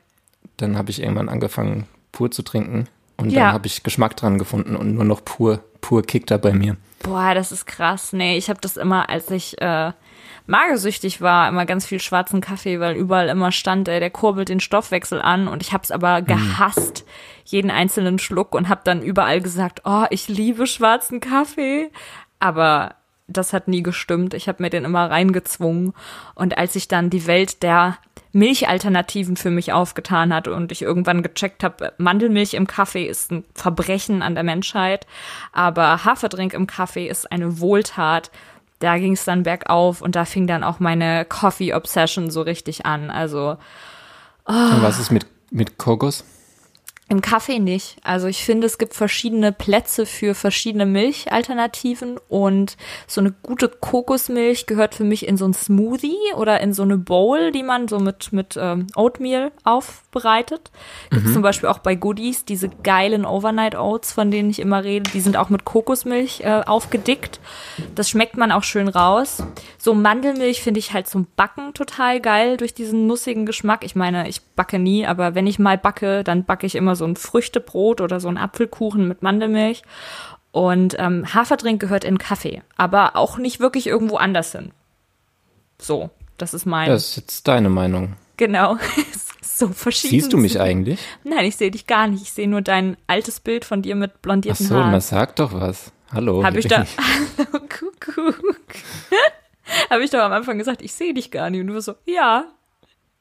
Dann 0.56 0.78
habe 0.78 0.90
ich 0.90 1.02
irgendwann 1.02 1.28
angefangen, 1.28 1.86
pur 2.12 2.30
zu 2.30 2.40
trinken. 2.42 2.88
Und 3.16 3.30
ja. 3.30 3.44
dann 3.44 3.52
habe 3.54 3.66
ich 3.66 3.82
Geschmack 3.82 4.16
dran 4.16 4.38
gefunden 4.38 4.76
und 4.76 4.94
nur 4.94 5.04
noch 5.04 5.24
pur, 5.24 5.60
pur 5.80 6.02
kickt 6.02 6.30
da 6.30 6.36
bei 6.36 6.52
mir. 6.52 6.76
Boah, 7.02 7.34
das 7.34 7.52
ist 7.52 7.66
krass. 7.66 8.12
Nee, 8.12 8.36
ich 8.36 8.48
habe 8.50 8.60
das 8.60 8.76
immer, 8.76 9.08
als 9.08 9.30
ich 9.30 9.60
äh, 9.60 9.92
magersüchtig 10.46 11.20
war, 11.20 11.48
immer 11.48 11.66
ganz 11.66 11.86
viel 11.86 12.00
schwarzen 12.00 12.40
Kaffee, 12.40 12.80
weil 12.80 12.96
überall 12.96 13.28
immer 13.28 13.52
stand, 13.52 13.88
ey, 13.88 14.00
der 14.00 14.10
kurbelt 14.10 14.48
den 14.48 14.60
Stoffwechsel 14.60 15.20
an 15.20 15.48
und 15.48 15.62
ich 15.62 15.72
habe 15.72 15.84
es 15.84 15.90
aber 15.90 16.20
mhm. 16.20 16.26
gehasst, 16.26 17.04
jeden 17.44 17.70
einzelnen 17.70 18.18
Schluck 18.18 18.54
und 18.54 18.68
habe 18.68 18.80
dann 18.84 19.02
überall 19.02 19.40
gesagt, 19.40 19.82
oh, 19.84 20.04
ich 20.10 20.28
liebe 20.28 20.66
schwarzen 20.66 21.20
Kaffee. 21.20 21.90
Aber 22.38 22.96
das 23.28 23.52
hat 23.52 23.68
nie 23.68 23.82
gestimmt. 23.82 24.34
Ich 24.34 24.48
habe 24.48 24.62
mir 24.62 24.70
den 24.70 24.84
immer 24.84 25.10
reingezwungen. 25.10 25.92
Und 26.34 26.58
als 26.58 26.76
ich 26.76 26.88
dann 26.88 27.10
die 27.10 27.26
Welt 27.26 27.62
der 27.62 27.98
Milchalternativen 28.36 29.36
für 29.36 29.50
mich 29.50 29.72
aufgetan 29.72 30.32
hat 30.32 30.46
und 30.46 30.70
ich 30.70 30.82
irgendwann 30.82 31.22
gecheckt 31.22 31.64
habe, 31.64 31.94
Mandelmilch 31.96 32.52
im 32.52 32.66
Kaffee 32.66 33.06
ist 33.06 33.32
ein 33.32 33.44
Verbrechen 33.54 34.20
an 34.20 34.34
der 34.34 34.44
Menschheit, 34.44 35.06
aber 35.52 36.04
Haferdrink 36.04 36.52
im 36.52 36.66
Kaffee 36.66 37.08
ist 37.08 37.32
eine 37.32 37.60
Wohltat. 37.60 38.30
Da 38.78 38.98
ging 38.98 39.14
es 39.14 39.24
dann 39.24 39.44
bergauf 39.44 40.02
und 40.02 40.16
da 40.16 40.26
fing 40.26 40.46
dann 40.46 40.64
auch 40.64 40.80
meine 40.80 41.24
Coffee 41.24 41.72
Obsession 41.72 42.30
so 42.30 42.42
richtig 42.42 42.84
an. 42.84 43.10
Also 43.10 43.56
oh. 44.46 44.52
Was 44.80 44.98
ist 44.98 45.10
mit 45.10 45.26
mit 45.50 45.78
Kokos? 45.78 46.22
Im 47.08 47.20
Kaffee 47.20 47.60
nicht. 47.60 47.98
Also 48.02 48.26
ich 48.26 48.44
finde, 48.44 48.66
es 48.66 48.78
gibt 48.78 48.92
verschiedene 48.92 49.52
Plätze 49.52 50.06
für 50.06 50.34
verschiedene 50.34 50.86
Milchalternativen 50.86 52.18
und 52.28 52.76
so 53.06 53.20
eine 53.20 53.30
gute 53.30 53.68
Kokosmilch 53.68 54.66
gehört 54.66 54.96
für 54.96 55.04
mich 55.04 55.28
in 55.28 55.36
so 55.36 55.46
ein 55.46 55.54
Smoothie 55.54 56.16
oder 56.34 56.60
in 56.60 56.72
so 56.72 56.82
eine 56.82 56.98
Bowl, 56.98 57.52
die 57.52 57.62
man 57.62 57.86
so 57.86 58.00
mit, 58.00 58.32
mit 58.32 58.58
ähm, 58.60 58.88
Oatmeal 58.96 59.52
aufbereitet. 59.62 60.72
Gibt 61.10 61.26
mhm. 61.26 61.32
zum 61.32 61.42
Beispiel 61.42 61.68
auch 61.68 61.78
bei 61.78 61.94
Goodies 61.94 62.44
diese 62.44 62.68
geilen 62.68 63.24
Overnight 63.24 63.76
Oats, 63.76 64.12
von 64.12 64.32
denen 64.32 64.50
ich 64.50 64.58
immer 64.58 64.82
rede. 64.82 65.08
Die 65.12 65.20
sind 65.20 65.36
auch 65.36 65.48
mit 65.48 65.64
Kokosmilch 65.64 66.40
äh, 66.40 66.62
aufgedickt. 66.66 67.38
Das 67.94 68.10
schmeckt 68.10 68.36
man 68.36 68.50
auch 68.50 68.64
schön 68.64 68.88
raus. 68.88 69.44
So 69.78 69.94
Mandelmilch 69.94 70.60
finde 70.60 70.80
ich 70.80 70.92
halt 70.92 71.06
zum 71.06 71.28
Backen 71.36 71.72
total 71.72 72.20
geil 72.20 72.56
durch 72.56 72.74
diesen 72.74 73.06
nussigen 73.06 73.46
Geschmack. 73.46 73.84
Ich 73.84 73.94
meine, 73.94 74.28
ich 74.28 74.42
backe 74.42 74.80
nie, 74.80 75.06
aber 75.06 75.36
wenn 75.36 75.46
ich 75.46 75.60
mal 75.60 75.78
backe, 75.78 76.24
dann 76.24 76.42
backe 76.44 76.66
ich 76.66 76.74
immer 76.74 76.95
so 76.96 77.04
ein 77.04 77.16
Früchtebrot 77.16 78.00
oder 78.00 78.18
so 78.18 78.28
ein 78.28 78.36
Apfelkuchen 78.36 79.06
mit 79.06 79.22
Mandelmilch. 79.22 79.82
Und 80.50 80.96
ähm, 80.98 81.32
Haferdrink 81.32 81.80
gehört 81.80 82.04
in 82.04 82.18
Kaffee, 82.18 82.62
aber 82.76 83.14
auch 83.14 83.36
nicht 83.38 83.60
wirklich 83.60 83.86
irgendwo 83.86 84.16
anders 84.16 84.52
hin. 84.52 84.72
So, 85.78 86.10
das 86.38 86.54
ist 86.54 86.66
mein. 86.66 86.88
Das 86.88 87.10
ist 87.10 87.16
jetzt 87.16 87.48
deine 87.48 87.68
Meinung. 87.68 88.14
Genau. 88.36 88.78
so 89.42 89.68
verschieden. 89.68 90.10
Siehst 90.10 90.32
du 90.32 90.38
mich 90.38 90.60
eigentlich? 90.60 91.00
Nein, 91.24 91.44
ich 91.44 91.56
sehe 91.56 91.70
dich 91.70 91.86
gar 91.86 92.06
nicht. 92.08 92.22
Ich 92.22 92.32
sehe 92.32 92.48
nur 92.48 92.62
dein 92.62 92.96
altes 93.06 93.40
Bild 93.40 93.64
von 93.64 93.82
dir 93.82 93.96
mit 93.96 94.22
blondierten 94.22 94.66
Ach 94.66 94.70
so, 94.70 94.76
Haaren. 94.76 94.94
Ach 94.94 95.00
so, 95.00 95.16
sag 95.16 95.36
doch 95.36 95.52
was. 95.52 95.92
Hallo. 96.12 96.44
Habe 96.44 96.58
ich 96.58 96.68
da. 96.68 96.86
Hallo, 97.38 97.60
Kuckuck. 97.60 98.40
Habe 99.90 100.04
ich 100.04 100.10
doch 100.10 100.20
am 100.20 100.32
Anfang 100.32 100.58
gesagt, 100.58 100.82
ich 100.82 100.92
sehe 100.92 101.12
dich 101.12 101.30
gar 101.30 101.50
nicht. 101.50 101.60
Und 101.60 101.68
du 101.68 101.80
so, 101.80 101.94
ja, 102.04 102.44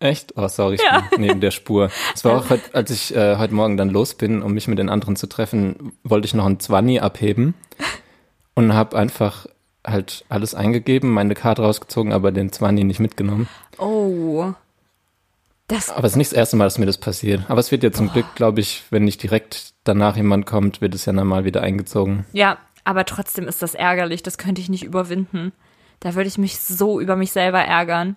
Echt? 0.05 0.33
Oh, 0.35 0.47
sorry, 0.47 0.75
ich 0.75 0.83
ja. 0.83 1.03
bin 1.09 1.21
neben 1.21 1.41
der 1.41 1.51
Spur. 1.51 1.89
Es 2.13 2.23
war 2.23 2.37
auch 2.37 2.49
heute, 2.51 2.75
als 2.75 2.91
ich 2.91 3.15
äh, 3.15 3.37
heute 3.37 3.55
Morgen 3.55 3.75
dann 3.75 3.89
los 3.89 4.13
bin, 4.13 4.43
um 4.43 4.53
mich 4.53 4.67
mit 4.67 4.77
den 4.77 4.89
anderen 4.89 5.15
zu 5.15 5.27
treffen, 5.27 5.93
wollte 6.03 6.27
ich 6.27 6.35
noch 6.35 6.45
ein 6.45 6.59
Zwanni 6.59 6.99
abheben 6.99 7.55
und 8.53 8.73
habe 8.73 8.97
einfach 8.97 9.47
halt 9.85 10.25
alles 10.29 10.53
eingegeben, 10.53 11.09
meine 11.09 11.33
Karte 11.33 11.63
rausgezogen, 11.63 12.13
aber 12.13 12.31
den 12.31 12.51
Zwanni 12.51 12.83
nicht 12.83 12.99
mitgenommen. 12.99 13.47
Oh. 13.79 14.53
Das 15.67 15.89
aber 15.89 16.05
es 16.05 16.13
ist 16.13 16.17
nicht 16.17 16.31
das 16.31 16.37
erste 16.37 16.55
Mal, 16.57 16.65
dass 16.65 16.77
mir 16.77 16.85
das 16.85 16.99
passiert. 16.99 17.41
Aber 17.47 17.59
es 17.59 17.71
wird 17.71 17.81
ja 17.81 17.91
zum 17.91 18.09
oh. 18.09 18.11
Glück, 18.11 18.35
glaube 18.35 18.59
ich, 18.59 18.83
wenn 18.91 19.05
nicht 19.05 19.23
direkt 19.23 19.73
danach 19.83 20.17
jemand 20.17 20.45
kommt, 20.45 20.81
wird 20.81 20.93
es 20.93 21.05
ja 21.05 21.13
normal 21.13 21.45
wieder 21.45 21.61
eingezogen. 21.61 22.25
Ja, 22.31 22.59
aber 22.83 23.05
trotzdem 23.05 23.47
ist 23.47 23.63
das 23.63 23.73
ärgerlich. 23.73 24.21
Das 24.21 24.37
könnte 24.37 24.61
ich 24.61 24.69
nicht 24.69 24.83
überwinden. 24.83 25.51
Da 25.99 26.13
würde 26.13 26.27
ich 26.27 26.37
mich 26.37 26.59
so 26.59 26.99
über 26.99 27.15
mich 27.15 27.31
selber 27.31 27.61
ärgern. 27.61 28.15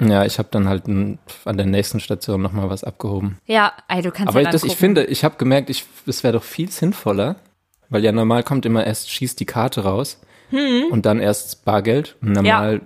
Ja, 0.00 0.24
ich 0.24 0.38
habe 0.38 0.48
dann 0.50 0.68
halt 0.68 0.84
an 0.86 1.18
der 1.44 1.66
nächsten 1.66 2.00
Station 2.00 2.42
nochmal 2.42 2.70
was 2.70 2.84
abgehoben. 2.84 3.38
Ja, 3.46 3.72
ey, 3.88 4.02
du 4.02 4.10
kannst 4.10 4.28
Aber 4.28 4.40
ja 4.40 4.50
das, 4.50 4.64
ich 4.64 4.76
finde, 4.76 5.04
ich 5.04 5.24
habe 5.24 5.36
gemerkt, 5.36 5.70
ich, 5.70 5.84
es 6.06 6.22
wäre 6.22 6.34
doch 6.34 6.44
viel 6.44 6.70
sinnvoller, 6.70 7.36
weil 7.88 8.04
ja 8.04 8.12
normal 8.12 8.42
kommt 8.42 8.66
immer 8.66 8.86
erst 8.86 9.10
schießt 9.10 9.40
die 9.40 9.46
Karte 9.46 9.82
raus 9.82 10.20
hm. 10.50 10.84
und 10.90 11.06
dann 11.06 11.20
erst 11.20 11.64
Bargeld. 11.64 12.16
Und 12.20 12.32
normal 12.32 12.74
ja. 12.74 12.80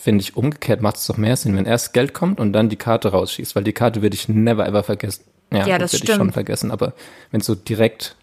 finde 0.00 0.22
ich 0.22 0.36
umgekehrt 0.36 0.80
macht 0.80 0.96
es 0.96 1.06
doch 1.06 1.16
mehr 1.16 1.36
Sinn, 1.36 1.56
wenn 1.56 1.66
erst 1.66 1.92
Geld 1.92 2.14
kommt 2.14 2.40
und 2.40 2.52
dann 2.52 2.68
die 2.68 2.76
Karte 2.76 3.08
rausschießt, 3.10 3.54
weil 3.54 3.64
die 3.64 3.72
Karte 3.72 4.02
würde 4.02 4.14
ich 4.14 4.28
never 4.28 4.66
ever 4.66 4.82
vergessen. 4.82 5.24
Ja, 5.52 5.66
ja 5.66 5.78
das 5.78 5.92
würde 5.92 6.04
ich 6.04 6.14
schon 6.14 6.32
vergessen, 6.32 6.70
aber 6.70 6.94
wenn 7.30 7.40
es 7.40 7.46
so 7.46 7.54
direkt, 7.54 8.16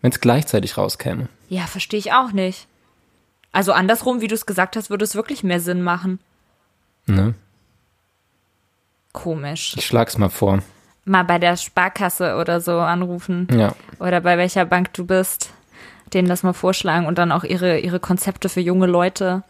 wenn 0.00 0.12
es 0.12 0.20
gleichzeitig 0.20 0.78
rauskäme. 0.78 1.28
Ja, 1.48 1.66
verstehe 1.66 1.98
ich 1.98 2.12
auch 2.12 2.32
nicht. 2.32 2.66
Also 3.52 3.72
andersrum, 3.72 4.20
wie 4.20 4.28
du 4.28 4.34
es 4.34 4.46
gesagt 4.46 4.76
hast, 4.76 4.90
würde 4.90 5.04
es 5.04 5.14
wirklich 5.14 5.44
mehr 5.44 5.60
Sinn 5.60 5.82
machen. 5.82 6.18
Ne? 7.06 7.34
Komisch. 9.12 9.74
Ich 9.76 9.86
schlag's 9.86 10.18
mal 10.18 10.28
vor. 10.28 10.60
Mal 11.04 11.22
bei 11.22 11.38
der 11.38 11.56
Sparkasse 11.56 12.36
oder 12.36 12.60
so 12.60 12.78
anrufen. 12.78 13.46
Ja. 13.52 13.74
Oder 14.00 14.20
bei 14.20 14.38
welcher 14.38 14.64
Bank 14.64 14.92
du 14.94 15.06
bist. 15.06 15.52
Denen 16.12 16.28
das 16.28 16.42
mal 16.42 16.52
vorschlagen 16.52 17.06
und 17.06 17.18
dann 17.18 17.32
auch 17.32 17.44
ihre, 17.44 17.78
ihre 17.78 18.00
Konzepte 18.00 18.48
für 18.48 18.60
junge 18.60 18.86
Leute 18.86 19.42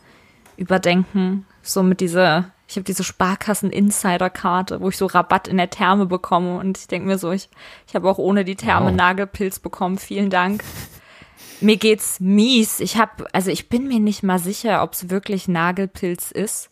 überdenken. 0.56 1.46
So 1.62 1.82
mit 1.82 2.00
dieser, 2.00 2.50
ich 2.68 2.76
habe 2.76 2.84
diese 2.84 3.04
Sparkassen-Insider-Karte, 3.04 4.80
wo 4.80 4.88
ich 4.88 4.96
so 4.96 5.06
Rabatt 5.06 5.49
in 5.49 5.56
der 5.56 5.70
Therme 5.70 6.06
bekomme. 6.06 6.58
Und 6.58 6.78
ich 6.78 6.88
denke 6.88 7.06
mir 7.06 7.18
so, 7.18 7.32
ich, 7.32 7.49
ich 7.87 7.94
habe 7.94 8.08
auch 8.08 8.18
ohne 8.18 8.44
die 8.44 8.56
Therme 8.56 8.90
wow. 8.90 8.96
Nagelpilz 8.96 9.61
bekommen. 9.61 9.99
Vielen 9.99 10.30
Dank. 10.30 10.64
Mir 11.61 11.76
geht's 11.76 12.20
mies. 12.20 12.80
Ich 12.80 12.99
habe, 12.99 13.26
also 13.32 13.50
ich 13.50 13.68
bin 13.68 13.88
mir 13.88 14.00
nicht 14.00 14.23
mal 14.23 14.38
sicher, 14.38 14.82
ob 14.82 14.92
es 14.92 15.11
wirklich 15.11 15.49
Nagelpilz 15.49 16.30
ist. 16.30 16.70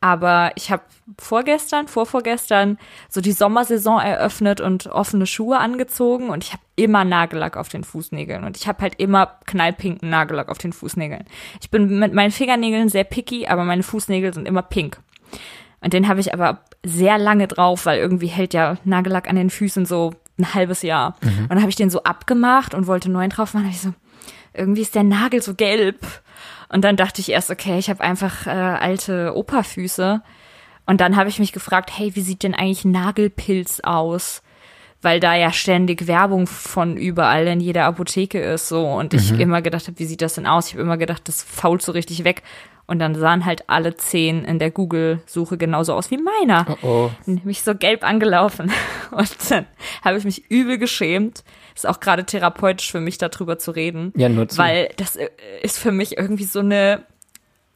Aber 0.00 0.52
ich 0.54 0.70
habe 0.70 0.82
vorgestern, 1.18 1.88
vorvorgestern 1.88 2.78
so 3.08 3.20
die 3.20 3.32
Sommersaison 3.32 3.98
eröffnet 3.98 4.60
und 4.60 4.86
offene 4.86 5.26
Schuhe 5.26 5.58
angezogen 5.58 6.30
und 6.30 6.44
ich 6.44 6.52
habe 6.52 6.62
immer 6.76 7.04
Nagellack 7.04 7.56
auf 7.56 7.68
den 7.68 7.82
Fußnägeln 7.82 8.44
und 8.44 8.56
ich 8.56 8.68
habe 8.68 8.80
halt 8.82 8.94
immer 8.98 9.38
knallpinken 9.46 10.08
Nagellack 10.08 10.48
auf 10.48 10.58
den 10.58 10.72
Fußnägeln. 10.72 11.24
Ich 11.60 11.70
bin 11.70 11.98
mit 11.98 12.14
meinen 12.14 12.30
Fingernägeln 12.30 12.88
sehr 12.88 13.04
picky, 13.04 13.48
aber 13.48 13.64
meine 13.64 13.82
Fußnägel 13.82 14.32
sind 14.32 14.46
immer 14.46 14.62
pink. 14.62 14.98
Und 15.80 15.92
den 15.92 16.08
habe 16.08 16.20
ich 16.20 16.32
aber 16.32 16.60
sehr 16.84 17.18
lange 17.18 17.48
drauf, 17.48 17.86
weil 17.86 17.98
irgendwie 17.98 18.26
hält 18.26 18.54
ja 18.54 18.76
Nagellack 18.84 19.28
an 19.28 19.36
den 19.36 19.50
Füßen 19.50 19.86
so 19.86 20.12
ein 20.38 20.54
halbes 20.54 20.82
Jahr. 20.82 21.16
Mhm. 21.22 21.42
Und 21.42 21.50
dann 21.50 21.60
habe 21.60 21.70
ich 21.70 21.76
den 21.76 21.90
so 21.90 22.02
abgemacht 22.02 22.74
und 22.74 22.86
wollte 22.86 23.10
neuen 23.10 23.30
drauf 23.30 23.54
machen. 23.54 23.68
ich 23.70 23.80
so, 23.80 23.94
irgendwie 24.54 24.82
ist 24.82 24.94
der 24.94 25.04
Nagel 25.04 25.42
so 25.42 25.54
gelb. 25.54 25.98
Und 26.68 26.84
dann 26.84 26.96
dachte 26.96 27.20
ich 27.20 27.30
erst, 27.30 27.50
okay, 27.50 27.78
ich 27.78 27.88
habe 27.90 28.02
einfach 28.02 28.46
äh, 28.46 28.50
alte 28.50 29.34
Operfüße. 29.34 30.22
Und 30.86 31.00
dann 31.00 31.16
habe 31.16 31.28
ich 31.28 31.38
mich 31.38 31.52
gefragt, 31.52 31.90
hey, 31.96 32.14
wie 32.14 32.20
sieht 32.20 32.42
denn 32.42 32.54
eigentlich 32.54 32.84
Nagelpilz 32.84 33.80
aus? 33.80 34.42
Weil 35.00 35.20
da 35.20 35.34
ja 35.34 35.52
ständig 35.52 36.06
Werbung 36.06 36.46
von 36.46 36.96
überall 36.96 37.46
in 37.46 37.60
jeder 37.60 37.84
Apotheke 37.84 38.40
ist 38.40 38.68
so 38.68 38.84
und 38.84 39.14
ich 39.14 39.32
mhm. 39.32 39.40
immer 39.40 39.62
gedacht 39.62 39.86
habe, 39.86 39.98
wie 39.98 40.06
sieht 40.06 40.22
das 40.22 40.34
denn 40.34 40.46
aus? 40.46 40.66
Ich 40.66 40.72
habe 40.72 40.82
immer 40.82 40.96
gedacht, 40.96 41.28
das 41.28 41.42
fault 41.42 41.82
so 41.82 41.92
richtig 41.92 42.24
weg. 42.24 42.42
Und 42.86 42.98
dann 43.00 43.14
sahen 43.14 43.44
halt 43.44 43.68
alle 43.68 43.96
zehn 43.96 44.44
in 44.44 44.58
der 44.58 44.70
Google-Suche 44.70 45.58
genauso 45.58 45.92
aus 45.92 46.10
wie 46.10 46.16
meiner. 46.16 46.78
Oh 46.82 46.86
oh. 46.86 47.10
Nämlich 47.26 47.62
so 47.62 47.74
gelb 47.74 48.02
angelaufen. 48.02 48.72
Und 49.10 49.30
dann 49.50 49.66
habe 50.02 50.16
ich 50.16 50.24
mich 50.24 50.50
übel 50.50 50.78
geschämt. 50.78 51.44
Ist 51.78 51.86
auch 51.86 52.00
gerade 52.00 52.24
therapeutisch 52.24 52.90
für 52.90 53.00
mich, 53.00 53.18
darüber 53.18 53.56
zu 53.58 53.70
reden. 53.70 54.12
Ja, 54.16 54.28
nur 54.28 54.48
zu. 54.48 54.58
Weil 54.58 54.90
das 54.96 55.14
äh, 55.14 55.28
ist 55.62 55.78
für 55.78 55.92
mich 55.92 56.18
irgendwie 56.18 56.42
so 56.42 56.58
eine 56.58 57.04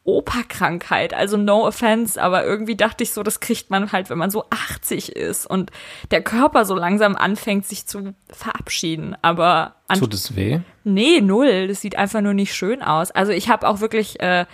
Operkrankheit. 0.03 1.15
Also 1.15 1.37
no 1.37 1.65
offense, 1.65 2.21
aber 2.21 2.45
irgendwie 2.45 2.75
dachte 2.75 3.05
ich 3.05 3.13
so, 3.13 3.23
das 3.23 3.39
kriegt 3.39 3.71
man 3.71 3.93
halt, 3.93 4.11
wenn 4.11 4.19
man 4.19 4.31
so 4.31 4.45
80 4.51 5.15
ist 5.15 5.47
und 5.47 5.71
der 6.11 6.21
Körper 6.21 6.65
so 6.65 6.75
langsam 6.75 7.15
anfängt, 7.15 7.65
sich 7.65 7.87
zu 7.87 8.13
verabschieden. 8.29 9.17
Aber 9.23 9.77
tut 9.97 10.15
es 10.15 10.35
weh? 10.35 10.59
Nee, 10.83 11.21
null. 11.21 11.69
Das 11.69 11.81
sieht 11.81 11.95
einfach 11.95 12.23
nur 12.23 12.35
nicht 12.35 12.55
schön 12.55 12.83
aus. 12.83 13.13
Also 13.13 13.31
ich 13.31 13.49
habe 13.49 13.69
auch 13.69 13.81
wirklich 13.81 14.19
äh, 14.19 14.47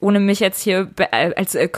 ohne 0.00 0.20
mich 0.20 0.40
jetzt 0.40 0.62
hier 0.62 0.90
äh, 0.96 1.34
als 1.34 1.54
äh, 1.54 1.68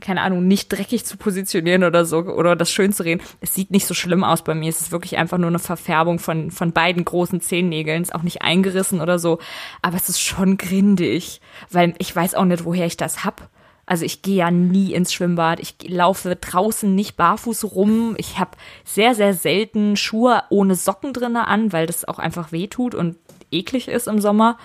keine 0.00 0.22
Ahnung, 0.22 0.46
nicht 0.46 0.68
dreckig 0.68 1.04
zu 1.04 1.16
positionieren 1.16 1.84
oder 1.84 2.04
so 2.04 2.18
oder 2.18 2.56
das 2.56 2.70
schön 2.70 2.92
zu 2.92 3.04
reden. 3.04 3.22
Es 3.40 3.54
sieht 3.54 3.70
nicht 3.70 3.86
so 3.86 3.94
schlimm 3.94 4.24
aus 4.24 4.42
bei 4.42 4.54
mir. 4.54 4.68
Es 4.68 4.80
ist 4.80 4.92
wirklich 4.92 5.16
einfach 5.16 5.38
nur 5.38 5.48
eine 5.48 5.58
Verfärbung 5.58 6.18
von, 6.18 6.50
von 6.50 6.72
beiden 6.72 7.04
großen 7.04 7.40
Zehennägeln. 7.40 8.02
Ist 8.02 8.14
auch 8.14 8.22
nicht 8.22 8.42
eingerissen 8.42 9.00
oder 9.00 9.18
so. 9.18 9.38
Aber 9.82 9.96
es 9.96 10.08
ist 10.08 10.20
schon 10.20 10.56
grindig, 10.56 11.40
weil 11.70 11.94
ich 11.98 12.14
weiß 12.14 12.34
auch 12.34 12.44
nicht, 12.44 12.64
woher 12.64 12.86
ich 12.86 12.96
das 12.96 13.24
hab. 13.24 13.48
Also 13.86 14.04
ich 14.04 14.22
gehe 14.22 14.36
ja 14.36 14.50
nie 14.50 14.92
ins 14.92 15.12
Schwimmbad. 15.12 15.60
Ich 15.60 15.76
laufe 15.88 16.34
draußen 16.34 16.92
nicht 16.92 17.16
barfuß 17.16 17.64
rum. 17.72 18.14
Ich 18.18 18.38
habe 18.38 18.50
sehr, 18.84 19.14
sehr 19.14 19.32
selten 19.32 19.96
Schuhe 19.96 20.42
ohne 20.50 20.74
Socken 20.74 21.12
drinne 21.12 21.46
an, 21.46 21.72
weil 21.72 21.86
das 21.86 22.04
auch 22.04 22.18
einfach 22.18 22.50
weh 22.50 22.66
tut 22.66 22.96
und 22.96 23.16
eklig 23.52 23.86
ist 23.86 24.08
im 24.08 24.20
Sommer. 24.20 24.58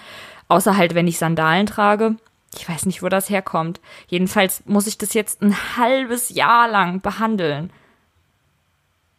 Außer 0.48 0.76
halt, 0.76 0.96
wenn 0.96 1.08
ich 1.08 1.20
Sandalen 1.20 1.68
trage. 1.68 2.16
Ich 2.58 2.68
weiß 2.68 2.86
nicht, 2.86 3.02
wo 3.02 3.10
das 3.10 3.30
herkommt. 3.30 3.80
Jedenfalls 4.08 4.64
muss 4.66 4.88
ich 4.88 4.98
das 4.98 5.14
jetzt 5.14 5.42
ein 5.42 5.56
halbes 5.78 6.30
Jahr 6.30 6.68
lang 6.68 7.02
behandeln. 7.02 7.72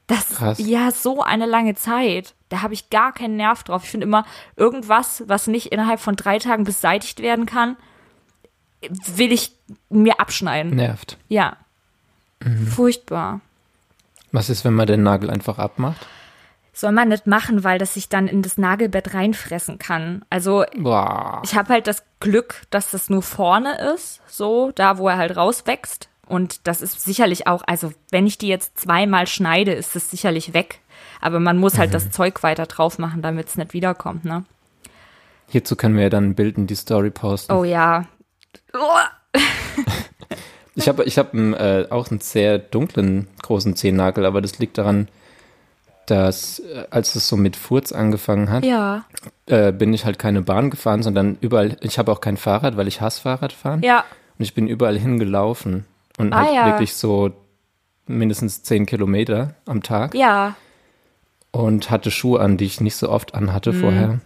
Das 0.07 0.31
Krass. 0.31 0.59
ist 0.59 0.67
ja 0.67 0.91
so 0.91 1.23
eine 1.23 1.47
lange 1.47 1.75
Zeit. 1.75 2.35
Da 2.51 2.61
habe 2.61 2.75
ich 2.75 2.91
gar 2.91 3.13
keinen 3.13 3.37
Nerv 3.37 3.63
drauf. 3.63 3.85
Ich 3.85 3.91
finde 3.91 4.07
immer, 4.07 4.27
irgendwas, 4.57 5.25
was 5.27 5.47
nicht 5.47 5.69
innerhalb 5.69 6.01
von 6.01 6.17
drei 6.17 6.39
Tagen 6.39 6.65
beseitigt 6.65 7.21
werden 7.23 7.47
kann, 7.47 7.77
will 9.07 9.33
ich 9.33 9.53
mir 9.89 10.21
abschneiden. 10.21 10.75
Nervt. 10.75 11.17
Ja. 11.29 11.57
Mhm. 12.41 12.67
Furchtbar. 12.67 13.41
Was 14.33 14.51
ist, 14.51 14.65
wenn 14.65 14.75
man 14.75 14.87
den 14.87 15.03
Nagel 15.03 15.31
einfach 15.31 15.59
abmacht? 15.59 16.07
Soll 16.73 16.93
man 16.93 17.09
nicht 17.09 17.27
machen, 17.27 17.65
weil 17.65 17.79
das 17.79 17.95
sich 17.95 18.09
dann 18.09 18.29
in 18.29 18.43
das 18.43 18.57
Nagelbett 18.57 19.15
reinfressen 19.15 19.79
kann. 19.79 20.25
Also 20.31 20.65
Boah. 20.77 21.43
ich 21.45 21.55
habe 21.55 21.73
halt 21.73 21.87
das 21.87 22.03
Glück, 22.21 22.63
dass 22.71 22.91
das 22.91 23.11
nur 23.11 23.23
vorne 23.23 23.79
ist, 23.95 24.21
so 24.27 24.73
da, 24.75 24.99
wo 24.99 25.09
er 25.09 25.19
halt 25.19 25.37
rauswächst. 25.37 26.09
Und 26.27 26.67
das 26.67 26.81
ist 26.81 27.03
sicherlich 27.03 27.47
auch, 27.47 27.63
also 27.67 27.93
wenn 28.11 28.27
ich 28.27 28.39
die 28.39 28.49
jetzt 28.49 28.79
zweimal 28.79 29.27
schneide, 29.27 29.73
ist 29.73 29.97
es 29.97 30.11
sicherlich 30.11 30.55
weg. 30.55 30.81
Aber 31.21 31.41
man 31.41 31.59
muss 31.59 31.79
halt 31.79 31.95
das 31.95 32.11
Zeug 32.11 32.43
weiter 32.43 32.67
drauf 32.67 32.99
machen, 32.99 33.23
damit 33.23 33.49
es 33.49 33.57
nicht 33.57 33.75
wiederkommt, 33.75 34.25
ne? 34.25 34.45
Hierzu 35.49 35.77
können 35.77 35.97
wir 35.97 36.05
ja 36.05 36.09
dann 36.09 36.31
ein 36.31 36.35
Bild 36.35 36.57
in 36.57 36.67
die 36.67 36.75
Story 36.75 37.11
posten. 37.11 37.53
Oh 37.53 37.65
ja. 37.65 38.07
Oh. 38.73 39.39
Ich 40.75 40.89
habe 40.89 41.05
ich 41.05 41.19
hab 41.19 41.35
äh, 41.35 41.87
auch 41.91 42.11
einen 42.11 42.21
sehr 42.21 42.59
dunklen 42.59 43.29
großen 43.43 43.77
Zehennagel, 43.77 44.25
aber 44.25 44.41
das 44.41 44.59
liegt 44.59 44.79
daran, 44.79 45.09
dass 46.07 46.59
äh, 46.61 46.87
als 46.91 47.15
es 47.15 47.29
so 47.29 47.37
mit 47.37 47.57
Furz 47.57 47.93
angefangen 47.93 48.51
hat, 48.51 48.65
Ja. 48.65 49.05
äh, 49.47 49.73
bin 49.73 49.93
ich 49.95 50.05
halt 50.05 50.19
keine 50.19 50.43
Bahn 50.43 50.71
gefahren, 50.71 51.03
sondern 51.03 51.37
überall, 51.41 51.77
ich 51.81 51.99
habe 51.99 52.11
auch 52.13 52.21
kein 52.21 52.37
Fahrrad, 52.37 52.77
weil 52.77 52.89
ich 52.89 53.01
hasse 53.01 53.21
Fahrradfahren. 53.23 53.83
Ja. 53.83 54.05
Und 54.39 54.43
ich 54.45 54.55
bin 54.55 54.67
überall 54.67 54.99
hingelaufen 54.99 55.85
und 56.19 56.33
Ah, 56.33 56.45
halt 56.45 56.55
ja. 56.55 56.67
wirklich 56.67 56.95
so 56.95 57.31
mindestens 58.07 58.63
zehn 58.63 58.87
Kilometer 58.87 59.55
am 59.67 59.83
Tag 59.83 60.15
Ja. 60.15 60.57
und 61.53 61.91
hatte 61.91 62.11
Schuhe 62.11 62.41
an, 62.41 62.57
die 62.57 62.65
ich 62.65 62.81
nicht 62.81 62.97
so 62.97 63.09
oft 63.09 63.33
Mhm. 63.35 63.39
anhatte 63.49 63.73
vorher. 63.73 64.21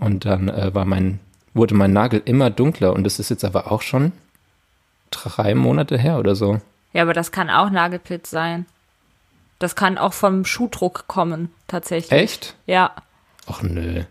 Und 0.00 0.24
dann 0.24 0.48
äh, 0.48 0.74
war 0.74 0.84
mein, 0.84 1.20
wurde 1.54 1.74
mein 1.74 1.92
Nagel 1.92 2.22
immer 2.24 2.50
dunkler 2.50 2.92
und 2.94 3.04
das 3.04 3.18
ist 3.18 3.28
jetzt 3.30 3.44
aber 3.44 3.70
auch 3.72 3.82
schon 3.82 4.12
drei 5.10 5.54
Monate 5.54 5.98
her 5.98 6.18
oder 6.18 6.34
so. 6.34 6.60
Ja, 6.92 7.02
aber 7.02 7.12
das 7.12 7.32
kann 7.32 7.50
auch 7.50 7.70
Nagelpilz 7.70 8.30
sein. 8.30 8.66
Das 9.58 9.74
kann 9.76 9.98
auch 9.98 10.12
vom 10.12 10.44
Schuhdruck 10.44 11.06
kommen, 11.08 11.52
tatsächlich. 11.66 12.12
Echt? 12.12 12.54
Ja. 12.66 12.94
Ach 13.46 13.62
nö. 13.62 14.04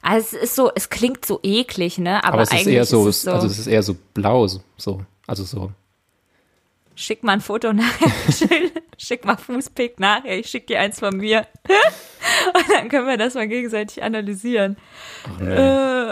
Also 0.00 0.36
es 0.36 0.42
ist 0.44 0.54
so, 0.56 0.70
es 0.74 0.90
klingt 0.90 1.24
so 1.26 1.40
eklig, 1.42 1.98
ne? 1.98 2.22
Aber, 2.24 2.34
Aber, 2.34 2.42
es 2.42 2.50
ist 2.50 2.54
eigentlich 2.60 2.74
eher 2.76 2.84
so, 2.84 3.08
ist 3.08 3.16
es 3.16 3.22
so. 3.22 3.32
also 3.32 3.46
es 3.46 3.58
ist 3.58 3.66
eher 3.66 3.82
so 3.82 3.96
blau, 4.14 4.46
so- 4.46 4.62
so, 4.76 5.02
also 5.26 5.44
so. 5.44 5.72
Schick 6.96 7.24
mal 7.24 7.32
ein 7.32 7.40
Foto 7.40 7.72
nachher. 7.72 8.10
Schick 8.98 9.24
mal 9.24 9.36
Fußpick 9.36 9.98
nachher. 9.98 10.38
Ich 10.38 10.48
schick 10.48 10.68
dir 10.68 10.78
eins 10.80 11.00
von 11.00 11.16
mir. 11.16 11.46
Und 12.54 12.64
dann 12.72 12.88
können 12.88 13.08
wir 13.08 13.16
das 13.16 13.34
mal 13.34 13.48
gegenseitig 13.48 14.02
analysieren. 14.02 14.76
Ach 15.28 15.40
nö. 15.40 15.54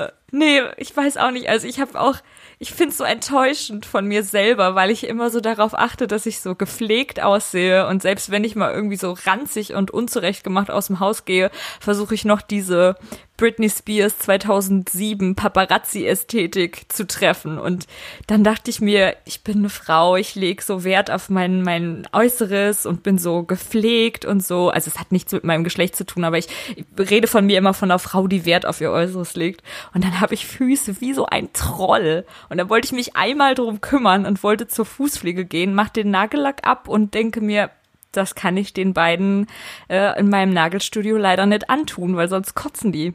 Äh, 0.06 0.12
nee, 0.32 0.60
ich 0.78 0.96
weiß 0.96 1.18
auch 1.18 1.30
nicht. 1.30 1.48
Also 1.48 1.68
ich 1.68 1.78
habe 1.78 2.00
auch, 2.00 2.16
ich 2.62 2.72
finde 2.72 2.90
es 2.90 2.98
so 2.98 3.02
enttäuschend 3.02 3.86
von 3.86 4.06
mir 4.06 4.22
selber, 4.22 4.76
weil 4.76 4.90
ich 4.90 5.08
immer 5.08 5.30
so 5.30 5.40
darauf 5.40 5.76
achte, 5.76 6.06
dass 6.06 6.26
ich 6.26 6.40
so 6.40 6.54
gepflegt 6.54 7.20
aussehe. 7.20 7.88
Und 7.88 8.02
selbst 8.02 8.30
wenn 8.30 8.44
ich 8.44 8.54
mal 8.54 8.72
irgendwie 8.72 8.94
so 8.96 9.16
ranzig 9.26 9.74
und 9.74 9.90
unzurechtgemacht 9.90 10.70
aus 10.70 10.86
dem 10.86 11.00
Haus 11.00 11.24
gehe, 11.24 11.50
versuche 11.80 12.14
ich 12.14 12.24
noch 12.24 12.40
diese 12.40 12.94
Britney 13.42 13.68
Spears 13.68 14.18
2007 14.18 15.34
Paparazzi-Ästhetik 15.34 16.84
zu 16.92 17.08
treffen. 17.08 17.58
Und 17.58 17.88
dann 18.28 18.44
dachte 18.44 18.70
ich 18.70 18.80
mir, 18.80 19.16
ich 19.24 19.42
bin 19.42 19.58
eine 19.58 19.68
Frau, 19.68 20.14
ich 20.14 20.36
lege 20.36 20.62
so 20.62 20.84
Wert 20.84 21.10
auf 21.10 21.28
mein, 21.28 21.62
mein 21.62 22.06
Äußeres 22.12 22.86
und 22.86 23.02
bin 23.02 23.18
so 23.18 23.42
gepflegt 23.42 24.24
und 24.24 24.46
so. 24.46 24.70
Also 24.70 24.92
es 24.94 25.00
hat 25.00 25.10
nichts 25.10 25.32
mit 25.32 25.42
meinem 25.42 25.64
Geschlecht 25.64 25.96
zu 25.96 26.06
tun, 26.06 26.22
aber 26.22 26.38
ich, 26.38 26.46
ich 26.76 27.10
rede 27.10 27.26
von 27.26 27.44
mir 27.44 27.58
immer 27.58 27.74
von 27.74 27.90
einer 27.90 27.98
Frau, 27.98 28.28
die 28.28 28.46
Wert 28.46 28.64
auf 28.64 28.80
ihr 28.80 28.92
Äußeres 28.92 29.34
legt. 29.34 29.64
Und 29.92 30.04
dann 30.04 30.20
habe 30.20 30.34
ich 30.34 30.46
Füße 30.46 31.00
wie 31.00 31.12
so 31.12 31.26
ein 31.26 31.52
Troll. 31.52 32.24
Und 32.48 32.58
dann 32.58 32.70
wollte 32.70 32.86
ich 32.86 32.92
mich 32.92 33.16
einmal 33.16 33.56
drum 33.56 33.80
kümmern 33.80 34.24
und 34.24 34.44
wollte 34.44 34.68
zur 34.68 34.84
Fußpflege 34.84 35.46
gehen, 35.46 35.74
mach 35.74 35.88
den 35.88 36.12
Nagellack 36.12 36.64
ab 36.64 36.86
und 36.86 37.12
denke 37.14 37.40
mir, 37.40 37.70
das 38.12 38.36
kann 38.36 38.56
ich 38.56 38.72
den 38.72 38.92
beiden 38.92 39.48
äh, 39.88 40.16
in 40.20 40.28
meinem 40.28 40.52
Nagelstudio 40.52 41.16
leider 41.16 41.46
nicht 41.46 41.70
antun, 41.70 42.14
weil 42.14 42.28
sonst 42.28 42.54
kotzen 42.54 42.92
die. 42.92 43.14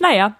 Naja, 0.00 0.36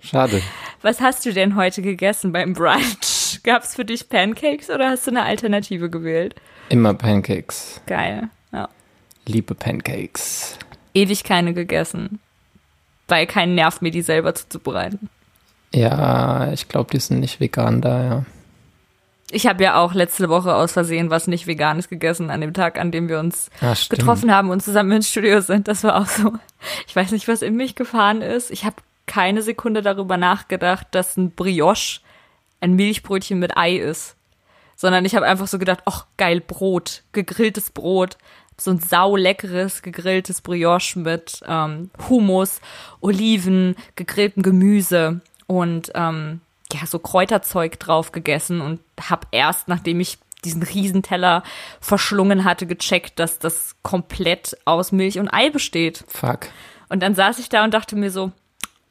Schade. 0.00 0.42
was 0.82 1.00
hast 1.00 1.26
du 1.26 1.32
denn 1.32 1.56
heute 1.56 1.82
gegessen 1.82 2.32
beim 2.32 2.54
Brunch? 2.54 3.40
Gab's 3.42 3.74
für 3.74 3.84
dich 3.84 4.08
Pancakes 4.08 4.70
oder 4.70 4.90
hast 4.90 5.06
du 5.06 5.10
eine 5.10 5.22
Alternative 5.24 5.90
gewählt? 5.90 6.34
Immer 6.68 6.94
Pancakes. 6.94 7.80
Geil. 7.86 8.28
Ja. 8.52 8.68
Liebe 9.26 9.54
Pancakes. 9.54 10.58
Ewig 10.94 11.24
keine 11.24 11.54
gegessen. 11.54 12.20
Weil 13.06 13.26
kein 13.26 13.54
Nerv 13.54 13.80
mir 13.80 13.90
die 13.90 14.02
selber 14.02 14.34
zuzubereiten. 14.34 15.08
Ja, 15.74 16.50
ich 16.52 16.68
glaube, 16.68 16.90
die 16.90 17.00
sind 17.00 17.20
nicht 17.20 17.40
vegan 17.40 17.80
da, 17.80 18.04
ja. 18.04 18.24
Ich 19.30 19.46
habe 19.46 19.62
ja 19.62 19.76
auch 19.78 19.92
letzte 19.92 20.28
Woche 20.28 20.54
aus 20.54 20.72
Versehen 20.72 21.10
was 21.10 21.26
nicht 21.26 21.46
Veganes 21.46 21.88
gegessen 21.88 22.30
an 22.30 22.40
dem 22.40 22.54
Tag, 22.54 22.78
an 22.78 22.90
dem 22.90 23.08
wir 23.08 23.18
uns 23.18 23.50
Ah, 23.60 23.74
getroffen 23.90 24.32
haben 24.34 24.50
und 24.50 24.62
zusammen 24.62 24.92
ins 24.92 25.10
Studio 25.10 25.40
sind. 25.42 25.68
Das 25.68 25.84
war 25.84 25.96
auch 26.00 26.06
so. 26.06 26.32
Ich 26.86 26.96
weiß 26.96 27.12
nicht, 27.12 27.28
was 27.28 27.42
in 27.42 27.54
mich 27.56 27.74
gefahren 27.74 28.22
ist. 28.22 28.50
Ich 28.50 28.64
habe 28.64 28.76
keine 29.06 29.42
Sekunde 29.42 29.82
darüber 29.82 30.16
nachgedacht, 30.16 30.86
dass 30.92 31.16
ein 31.16 31.32
Brioche 31.32 32.00
ein 32.60 32.74
Milchbrötchen 32.74 33.38
mit 33.38 33.56
Ei 33.56 33.76
ist. 33.76 34.16
Sondern 34.76 35.04
ich 35.04 35.14
habe 35.14 35.26
einfach 35.26 35.46
so 35.48 35.58
gedacht, 35.58 35.80
ach 35.86 36.06
geil, 36.16 36.40
Brot, 36.40 37.02
gegrilltes 37.12 37.70
Brot. 37.70 38.16
So 38.60 38.70
ein 38.70 38.80
sauleckeres 38.80 39.82
gegrilltes 39.82 40.40
Brioche 40.40 40.98
mit 40.98 41.42
ähm, 41.46 41.90
Hummus, 42.08 42.60
Oliven, 43.00 43.76
gegrilltem 43.94 44.42
Gemüse 44.42 45.20
und 45.46 45.92
ähm, 45.94 46.40
ja, 46.72 46.86
so 46.86 46.98
Kräuterzeug 46.98 47.78
drauf 47.80 48.12
gegessen 48.12 48.60
und 48.60 48.80
hab 49.08 49.26
erst, 49.30 49.68
nachdem 49.68 50.00
ich 50.00 50.18
diesen 50.44 50.62
Riesenteller 50.62 51.42
verschlungen 51.80 52.44
hatte, 52.44 52.66
gecheckt, 52.66 53.18
dass 53.18 53.38
das 53.38 53.76
komplett 53.82 54.56
aus 54.64 54.92
Milch 54.92 55.18
und 55.18 55.28
Ei 55.28 55.50
besteht. 55.50 56.04
Fuck. 56.08 56.48
Und 56.88 57.02
dann 57.02 57.14
saß 57.14 57.38
ich 57.38 57.48
da 57.48 57.64
und 57.64 57.74
dachte 57.74 57.96
mir 57.96 58.10
so, 58.10 58.32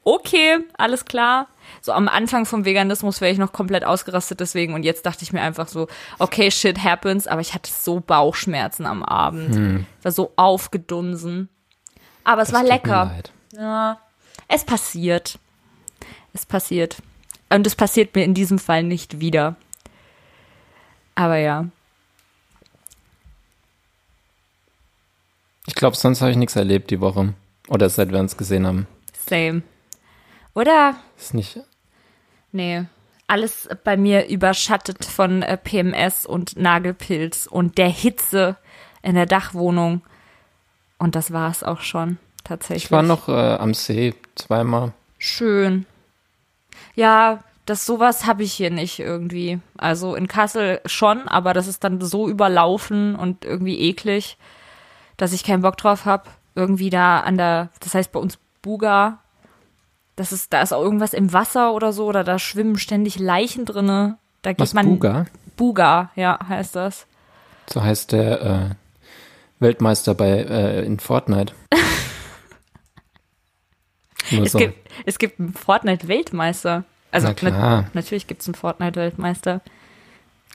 okay, 0.03 0.59
alles 0.77 1.05
klar. 1.05 1.47
So 1.81 1.91
am 1.91 2.07
Anfang 2.07 2.45
vom 2.45 2.65
Veganismus 2.65 3.21
wäre 3.21 3.31
ich 3.31 3.37
noch 3.37 3.51
komplett 3.51 3.83
ausgerastet 3.83 4.39
deswegen 4.39 4.73
und 4.73 4.83
jetzt 4.83 5.05
dachte 5.05 5.23
ich 5.23 5.33
mir 5.33 5.41
einfach 5.41 5.67
so, 5.67 5.87
okay, 6.17 6.49
shit 6.49 6.83
happens, 6.83 7.27
aber 7.27 7.41
ich 7.41 7.53
hatte 7.53 7.71
so 7.71 7.99
Bauchschmerzen 7.99 8.85
am 8.85 9.03
Abend. 9.03 9.85
War 10.01 10.11
so 10.11 10.31
aufgedunsen. 10.35 11.49
Aber 12.23 12.41
es 12.41 12.49
Hm. 12.49 12.53
Das 12.53 12.61
war 12.61 12.63
lecker. 12.63 13.11
Ja, 13.53 13.99
es 14.47 14.63
passiert. 14.63 15.39
Es 16.33 16.45
passiert. 16.45 16.97
Und 17.49 17.65
es 17.65 17.75
passiert 17.75 18.15
mir 18.15 18.23
in 18.23 18.33
diesem 18.33 18.59
Fall 18.59 18.83
nicht 18.83 19.19
wieder. 19.19 19.55
Aber 21.15 21.37
ja. 21.37 21.65
Ich 25.65 25.75
glaube, 25.75 25.95
sonst 25.95 26.21
habe 26.21 26.31
ich 26.31 26.37
nichts 26.37 26.55
erlebt 26.55 26.91
die 26.91 27.01
Woche. 27.01 27.33
Oder 27.67 27.89
seit 27.89 28.11
wir 28.11 28.19
uns 28.19 28.37
gesehen 28.37 28.65
haben. 28.65 28.87
Same. 29.13 29.61
Oder? 30.53 30.95
Ist 31.17 31.33
nicht. 31.33 31.59
Nee. 32.51 32.85
Alles 33.27 33.67
bei 33.83 33.97
mir 33.97 34.27
überschattet 34.27 35.03
von 35.03 35.41
äh, 35.41 35.57
PMS 35.57 36.25
und 36.25 36.57
Nagelpilz 36.57 37.45
und 37.45 37.77
der 37.77 37.89
Hitze 37.89 38.55
in 39.01 39.15
der 39.15 39.25
Dachwohnung. 39.25 40.01
Und 40.97 41.15
das 41.15 41.31
war 41.31 41.51
es 41.51 41.61
auch 41.61 41.81
schon, 41.81 42.17
tatsächlich. 42.43 42.85
Ich 42.85 42.91
war 42.91 43.03
noch 43.03 43.27
äh, 43.27 43.31
am 43.31 43.73
See 43.73 44.15
zweimal. 44.35 44.93
Schön. 45.17 45.85
Ja, 46.97 47.43
das 47.67 47.85
sowas 47.85 48.25
habe 48.25 48.41
ich 48.41 48.53
hier 48.53 48.71
nicht 48.71 48.99
irgendwie. 48.99 49.59
Also 49.77 50.15
in 50.15 50.27
Kassel 50.27 50.81
schon, 50.87 51.27
aber 51.27 51.53
das 51.53 51.67
ist 51.67 51.83
dann 51.83 52.01
so 52.01 52.27
überlaufen 52.27 53.15
und 53.15 53.45
irgendwie 53.45 53.79
eklig, 53.79 54.37
dass 55.15 55.31
ich 55.31 55.43
keinen 55.43 55.61
Bock 55.61 55.77
drauf 55.77 56.05
habe. 56.05 56.23
Irgendwie 56.55 56.89
da 56.89 57.19
an 57.19 57.37
der, 57.37 57.69
das 57.81 57.93
heißt 57.93 58.11
bei 58.11 58.19
uns 58.19 58.39
Buga. 58.63 59.19
Das 60.15 60.31
ist, 60.31 60.51
da 60.53 60.63
ist 60.63 60.73
auch 60.73 60.81
irgendwas 60.81 61.13
im 61.13 61.33
Wasser 61.33 61.73
oder 61.73 61.93
so, 61.93 62.07
oder 62.07 62.23
da 62.23 62.39
schwimmen 62.39 62.79
ständig 62.79 63.19
Leichen 63.19 63.65
drinne. 63.65 64.17
Da 64.41 64.53
geht 64.53 64.61
Was, 64.61 64.73
man. 64.73 64.87
Buga? 64.87 65.27
Buga, 65.55 66.09
ja, 66.15 66.39
heißt 66.49 66.75
das. 66.75 67.05
So 67.69 67.83
heißt 67.83 68.11
der 68.11 68.41
äh, 68.41 68.69
Weltmeister 69.59 70.15
bei 70.15 70.29
äh, 70.29 70.83
in 70.83 70.99
Fortnite. 70.99 71.53
Es 74.31 74.51
so. 74.51 74.57
gibt, 74.59 74.89
es 75.05 75.19
gibt 75.19 75.39
einen 75.39 75.53
Fortnite-Weltmeister. 75.53 76.83
Also 77.11 77.27
Na 77.27 77.33
klar. 77.33 77.81
nat- 77.83 77.95
natürlich 77.95 78.27
gibt 78.27 78.41
es 78.41 78.47
einen 78.47 78.55
Fortnite-Weltmeister. 78.55 79.61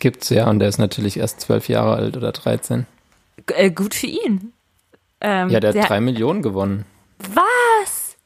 Gibt's 0.00 0.28
ja, 0.30 0.48
und 0.48 0.58
der 0.58 0.68
ist 0.68 0.78
natürlich 0.78 1.16
erst 1.18 1.40
zwölf 1.40 1.68
Jahre 1.68 1.94
alt 1.94 2.16
oder 2.16 2.32
13. 2.32 2.86
G- 3.46 3.54
Äh, 3.54 3.70
gut 3.70 3.94
für 3.94 4.06
ihn. 4.08 4.52
Ähm, 5.20 5.48
Ja, 5.50 5.60
der 5.60 5.68
hat 5.68 5.76
der- 5.76 5.86
drei 5.86 6.00
Millionen 6.00 6.42
gewonnen. 6.42 6.84
Was? 7.18 8.16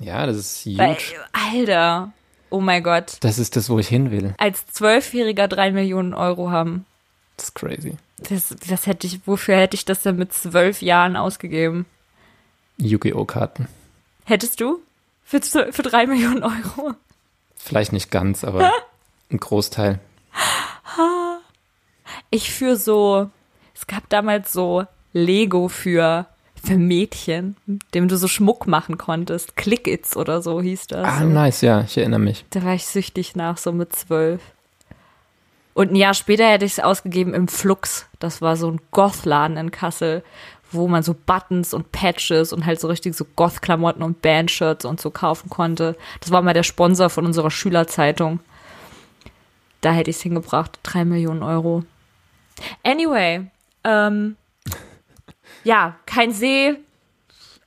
Ja, 0.00 0.26
das 0.26 0.36
ist 0.36 0.64
huge. 0.66 0.98
Alter. 1.32 2.12
Oh 2.50 2.60
mein 2.60 2.82
Gott. 2.82 3.16
Das 3.20 3.38
ist 3.38 3.56
das, 3.56 3.70
wo 3.70 3.78
ich 3.78 3.88
hin 3.88 4.10
will. 4.10 4.34
Als 4.38 4.66
Zwölfjähriger 4.66 5.48
drei 5.48 5.70
Millionen 5.70 6.12
Euro 6.12 6.50
haben. 6.50 6.84
Das 7.36 7.46
ist 7.46 7.54
crazy. 7.54 7.96
Das, 8.28 8.54
das 8.68 8.86
hätte 8.86 9.06
ich, 9.06 9.20
wofür 9.26 9.56
hätte 9.56 9.74
ich 9.76 9.84
das 9.84 10.02
denn 10.02 10.16
mit 10.16 10.32
zwölf 10.32 10.82
Jahren 10.82 11.16
ausgegeben? 11.16 11.86
Yu-Gi-Oh! 12.78 13.24
Karten. 13.24 13.68
Hättest 14.24 14.60
du? 14.60 14.80
Für, 15.24 15.40
für 15.40 15.82
drei 15.82 16.06
Millionen 16.06 16.42
Euro? 16.42 16.94
Vielleicht 17.56 17.92
nicht 17.92 18.10
ganz, 18.10 18.44
aber 18.44 18.70
ein 19.30 19.38
Großteil. 19.38 19.98
Ich 22.30 22.52
für 22.52 22.76
so 22.76 23.30
Es 23.74 23.86
gab 23.86 24.08
damals 24.08 24.52
so 24.52 24.86
Lego 25.12 25.68
für 25.68 26.26
für 26.64 26.76
Mädchen, 26.78 27.56
dem 27.92 28.06
du 28.06 28.16
so 28.16 28.28
Schmuck 28.28 28.66
machen 28.68 28.96
konntest. 28.96 29.56
Click 29.56 29.88
Its 29.88 30.16
oder 30.16 30.42
so 30.42 30.62
hieß 30.62 30.86
das. 30.86 31.06
Ah, 31.06 31.24
nice, 31.24 31.60
ja, 31.62 31.80
ich 31.82 31.98
erinnere 31.98 32.20
mich. 32.20 32.44
Da 32.50 32.62
war 32.62 32.74
ich 32.74 32.86
süchtig 32.86 33.34
nach, 33.34 33.56
so 33.58 33.72
mit 33.72 33.94
zwölf. 33.94 34.40
Und 35.74 35.90
ein 35.90 35.96
Jahr 35.96 36.14
später 36.14 36.46
hätte 36.46 36.64
ich 36.64 36.72
es 36.72 36.80
ausgegeben 36.80 37.34
im 37.34 37.48
Flux. 37.48 38.06
Das 38.18 38.42
war 38.42 38.56
so 38.56 38.70
ein 38.70 38.80
Goth-Laden 38.92 39.56
in 39.56 39.70
Kassel, 39.70 40.22
wo 40.72 40.88
man 40.88 41.02
so 41.02 41.14
Buttons 41.14 41.74
und 41.74 41.92
Patches 41.92 42.52
und 42.52 42.66
halt 42.66 42.80
so 42.80 42.88
richtig 42.88 43.14
so 43.14 43.24
Goth-Klamotten 43.36 44.02
und 44.02 44.22
Bandshirts 44.22 44.84
und 44.84 45.00
so 45.00 45.10
kaufen 45.10 45.50
konnte. 45.50 45.96
Das 46.20 46.30
war 46.30 46.42
mal 46.42 46.54
der 46.54 46.62
Sponsor 46.62 47.10
von 47.10 47.26
unserer 47.26 47.50
Schülerzeitung. 47.50 48.40
Da 49.80 49.92
hätte 49.92 50.10
ich 50.10 50.16
es 50.16 50.22
hingebracht. 50.22 50.78
Drei 50.82 51.04
Millionen 51.04 51.42
Euro. 51.42 51.84
Anyway, 52.82 53.46
ähm, 53.84 54.36
ja, 55.64 55.96
kein 56.06 56.32
See. 56.32 56.76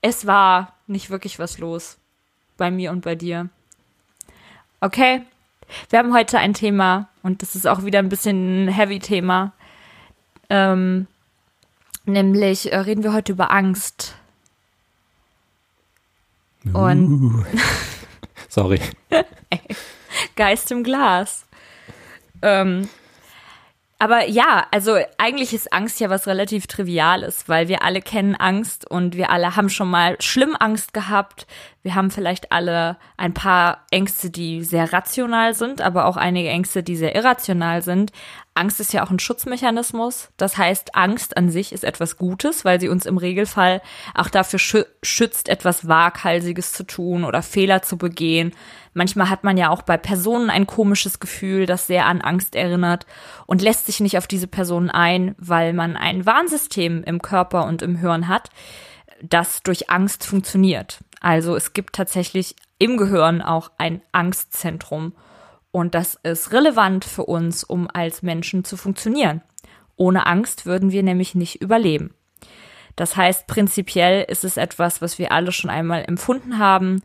Es 0.02 0.26
war 0.26 0.74
nicht 0.88 1.10
wirklich 1.10 1.39
was 1.39 1.58
los 1.58 1.98
bei 2.58 2.72
mir 2.72 2.91
und 2.91 3.02
bei 3.02 3.15
dir. 3.15 3.50
Okay, 4.82 5.22
wir 5.89 6.00
haben 6.00 6.13
heute 6.13 6.38
ein 6.39 6.54
Thema 6.54 7.10
und 7.24 7.41
das 7.41 7.56
ist 7.56 7.68
auch 7.68 7.84
wieder 7.84 8.00
ein 8.00 8.10
bisschen 8.10 8.65
ein 8.65 8.68
Heavy-Thema. 8.68 9.54
Ähm, 10.50 11.08
nämlich 12.06 12.72
äh, 12.72 12.78
reden 12.78 13.04
wir 13.04 13.13
heute 13.13 13.32
über 13.32 13.52
Angst. 13.52 14.15
Und 16.74 17.12
Uh. 17.12 17.44
Sorry. 18.50 18.80
Geist 20.36 20.72
im 20.72 20.84
Glas. 20.84 21.46
Ähm, 22.41 22.89
aber 23.98 24.28
ja, 24.28 24.68
also 24.72 24.98
eigentlich 25.18 25.54
ist 25.54 25.72
Angst 25.72 26.00
ja 26.02 26.10
was 26.10 26.28
relativ 26.28 26.68
Triviales, 26.68 27.48
weil 27.48 27.70
wir 27.70 27.82
alle 27.82 28.02
kennen 28.02 28.36
Angst 28.36 28.89
und 28.89 29.15
wir 29.15 29.30
alle 29.30 29.56
haben 29.56 29.70
schon 29.70 29.89
mal 29.89 30.18
schlimm 30.20 30.56
Angst 30.60 30.94
gehabt. 30.94 31.48
Wir 31.82 31.96
haben 31.96 32.12
vielleicht 32.12 32.52
alle 32.52 32.98
ein 33.15 33.34
paar 33.34 33.86
Ängste, 33.91 34.30
die 34.30 34.63
sehr 34.63 34.91
rational 34.91 35.54
sind, 35.54 35.82
aber 35.82 36.06
auch 36.06 36.18
einige 36.18 36.50
Ängste, 36.50 36.84
die 36.84 36.98
sehr 36.98 37.15
irrational 37.15 37.82
sind. 37.82 38.12
Angst 38.56 38.80
ist 38.80 38.94
ja 38.94 39.06
auch 39.06 39.12
ein 39.12 39.20
Schutzmechanismus. 39.20 40.30
Das 40.38 40.58
heißt, 40.58 40.96
Angst 40.96 41.36
an 41.36 41.50
sich 41.50 41.74
ist 41.74 41.84
etwas 41.84 42.18
Gutes, 42.18 42.63
weil 42.63 42.80
sie 42.80 42.88
uns 42.88 43.06
im 43.06 43.18
Regelfall 43.18 43.82
auch 44.13 44.30
dafür 44.30 44.60
schü 44.60 44.84
schützt, 45.04 45.50
etwas 45.50 45.88
Waghalsiges 45.88 46.72
zu 46.72 46.86
tun 46.86 47.26
oder 47.26 47.41
Fehler 47.41 47.82
zu 47.82 47.98
begehen. 47.98 48.54
Manchmal 48.94 49.30
hat 49.30 49.44
man 49.44 49.58
ja 49.58 49.70
auch 49.70 49.82
bei 49.82 49.98
Personen 49.98 50.50
ein 50.50 50.65
komisches 50.65 51.20
Gefühl, 51.20 51.65
das 51.65 51.86
sehr 51.86 52.06
an 52.06 52.22
Angst 52.22 52.56
erinnert 52.56 53.06
und 53.46 53.62
lässt 53.62 53.88
sich 53.88 54.00
nicht 54.00 54.18
auf 54.18 54.26
diese 54.26 54.48
Personen 54.48 54.89
ein, 54.89 55.36
weil 55.38 55.74
man 55.74 55.98
ein 55.98 56.26
Warnsystem 56.26 57.04
im 57.04 57.22
Körper 57.22 57.65
und 57.65 57.82
im 57.82 57.98
Hirn 57.98 58.30
hat, 58.30 58.50
das 59.22 59.63
durch 59.63 59.89
Angst 59.89 60.26
funktioniert. 60.26 61.00
Also 61.20 61.58
es 61.58 61.74
gibt 61.74 61.94
tatsächlich 61.94 62.56
im 62.80 62.96
Gehirn 62.96 63.41
auch 63.41 63.72
ein 63.78 64.02
Angstzentrum. 64.13 65.13
Und 65.76 65.94
das 65.94 66.18
ist 66.24 66.54
relevant 66.54 67.04
für 67.04 67.26
uns, 67.26 67.66
um 67.66 67.90
als 67.94 68.22
Menschen 68.22 68.64
zu 68.64 68.78
funktionieren. 68.78 69.42
Ohne 69.98 70.26
Angst 70.26 70.66
würden 70.66 70.94
wir 70.94 71.04
nämlich 71.04 71.36
nicht 71.36 71.62
überleben. 71.62 72.14
Das 72.96 73.18
heißt, 73.18 73.46
prinzipiell 73.46 74.24
ist 74.30 74.46
es 74.46 74.56
etwas, 74.56 75.02
was 75.02 75.20
wir 75.20 75.34
alle 75.34 75.52
schon 75.52 75.70
einmal 75.70 76.06
empfunden 76.08 76.60
haben, 76.60 77.02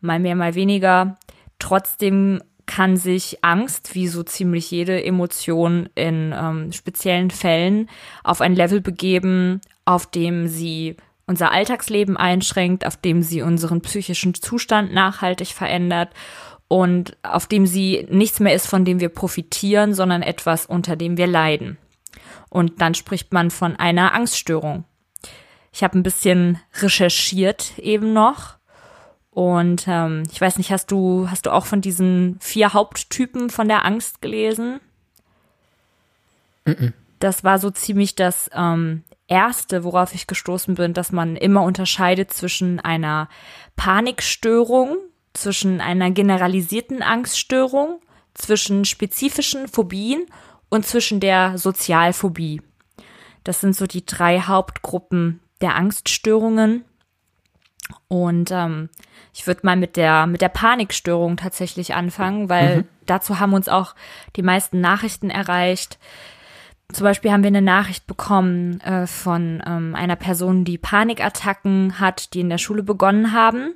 mal 0.00 0.18
mehr, 0.18 0.34
mal 0.34 0.56
weniger. 0.56 1.18
Trotzdem 1.60 2.42
kann 2.66 2.96
sich 2.96 3.44
Angst, 3.44 3.94
wie 3.94 4.08
so 4.08 4.24
ziemlich 4.24 4.72
jede 4.72 5.04
Emotion 5.04 5.88
in 5.94 6.34
ähm, 6.36 6.72
speziellen 6.72 7.30
Fällen, 7.30 7.88
auf 8.24 8.40
ein 8.40 8.56
Level 8.56 8.80
begeben, 8.80 9.60
auf 9.84 10.10
dem 10.10 10.48
sie 10.48 10.96
unser 11.28 11.52
Alltagsleben 11.52 12.16
einschränkt, 12.16 12.84
auf 12.84 12.96
dem 12.96 13.22
sie 13.22 13.42
unseren 13.42 13.82
psychischen 13.82 14.34
Zustand 14.34 14.92
nachhaltig 14.92 15.50
verändert 15.54 16.10
und 16.70 17.16
auf 17.24 17.48
dem 17.48 17.66
sie 17.66 18.06
nichts 18.10 18.38
mehr 18.38 18.54
ist, 18.54 18.68
von 18.68 18.84
dem 18.84 19.00
wir 19.00 19.08
profitieren, 19.08 19.92
sondern 19.92 20.22
etwas, 20.22 20.66
unter 20.66 20.94
dem 20.94 21.16
wir 21.16 21.26
leiden. 21.26 21.78
Und 22.48 22.80
dann 22.80 22.94
spricht 22.94 23.32
man 23.32 23.50
von 23.50 23.74
einer 23.74 24.14
Angststörung. 24.14 24.84
Ich 25.72 25.82
habe 25.82 25.98
ein 25.98 26.04
bisschen 26.04 26.60
recherchiert 26.80 27.76
eben 27.76 28.12
noch. 28.12 28.54
Und 29.30 29.86
ähm, 29.88 30.22
ich 30.30 30.40
weiß 30.40 30.58
nicht, 30.58 30.70
hast 30.70 30.92
du, 30.92 31.28
hast 31.28 31.46
du 31.46 31.50
auch 31.50 31.66
von 31.66 31.80
diesen 31.80 32.38
vier 32.40 32.72
Haupttypen 32.72 33.50
von 33.50 33.66
der 33.66 33.84
Angst 33.84 34.22
gelesen? 34.22 34.78
-mm. 36.64 36.92
Das 37.18 37.42
war 37.42 37.58
so 37.58 37.70
ziemlich 37.70 38.14
das 38.14 38.48
ähm, 38.54 39.02
erste, 39.26 39.82
worauf 39.82 40.14
ich 40.14 40.28
gestoßen 40.28 40.76
bin, 40.76 40.94
dass 40.94 41.10
man 41.10 41.34
immer 41.34 41.64
unterscheidet 41.64 42.32
zwischen 42.32 42.78
einer 42.78 43.28
Panikstörung, 43.74 44.96
zwischen 45.40 45.80
einer 45.80 46.10
generalisierten 46.10 47.02
Angststörung, 47.02 48.00
zwischen 48.34 48.84
spezifischen 48.84 49.68
Phobien 49.68 50.26
und 50.68 50.86
zwischen 50.86 51.20
der 51.20 51.58
Sozialphobie. 51.58 52.62
Das 53.44 53.60
sind 53.60 53.74
so 53.74 53.86
die 53.86 54.04
drei 54.04 54.40
Hauptgruppen 54.40 55.40
der 55.60 55.74
Angststörungen. 55.74 56.84
Und 58.06 58.50
ähm, 58.50 58.88
ich 59.34 59.46
würde 59.46 59.60
mal 59.64 59.76
mit 59.76 59.96
der 59.96 60.26
mit 60.26 60.42
der 60.42 60.48
Panikstörung 60.48 61.36
tatsächlich 61.36 61.94
anfangen, 61.94 62.48
weil 62.48 62.76
mhm. 62.76 62.84
dazu 63.06 63.40
haben 63.40 63.54
uns 63.54 63.68
auch 63.68 63.94
die 64.36 64.42
meisten 64.42 64.80
Nachrichten 64.80 65.30
erreicht. 65.30 65.98
Zum 66.92 67.04
Beispiel 67.04 67.30
haben 67.30 67.42
wir 67.42 67.48
eine 67.48 67.62
Nachricht 67.62 68.06
bekommen 68.06 68.80
äh, 68.80 69.06
von 69.06 69.62
ähm, 69.66 69.94
einer 69.94 70.16
Person, 70.16 70.64
die 70.64 70.78
Panikattacken 70.78 71.98
hat, 72.00 72.34
die 72.34 72.40
in 72.40 72.50
der 72.50 72.58
Schule 72.58 72.82
begonnen 72.82 73.32
haben 73.32 73.74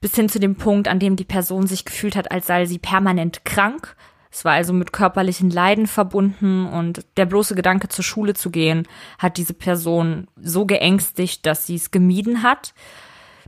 bis 0.00 0.14
hin 0.14 0.28
zu 0.28 0.38
dem 0.38 0.56
Punkt, 0.56 0.88
an 0.88 0.98
dem 0.98 1.16
die 1.16 1.24
Person 1.24 1.66
sich 1.66 1.84
gefühlt 1.84 2.16
hat, 2.16 2.30
als 2.30 2.46
sei 2.46 2.66
sie 2.66 2.78
permanent 2.78 3.44
krank. 3.44 3.96
Es 4.30 4.44
war 4.44 4.52
also 4.52 4.72
mit 4.72 4.92
körperlichen 4.92 5.50
Leiden 5.50 5.86
verbunden 5.86 6.66
und 6.66 7.06
der 7.16 7.24
bloße 7.24 7.54
Gedanke, 7.54 7.88
zur 7.88 8.04
Schule 8.04 8.34
zu 8.34 8.50
gehen, 8.50 8.86
hat 9.18 9.38
diese 9.38 9.54
Person 9.54 10.28
so 10.36 10.66
geängstigt, 10.66 11.46
dass 11.46 11.66
sie 11.66 11.76
es 11.76 11.90
gemieden 11.90 12.42
hat. 12.42 12.74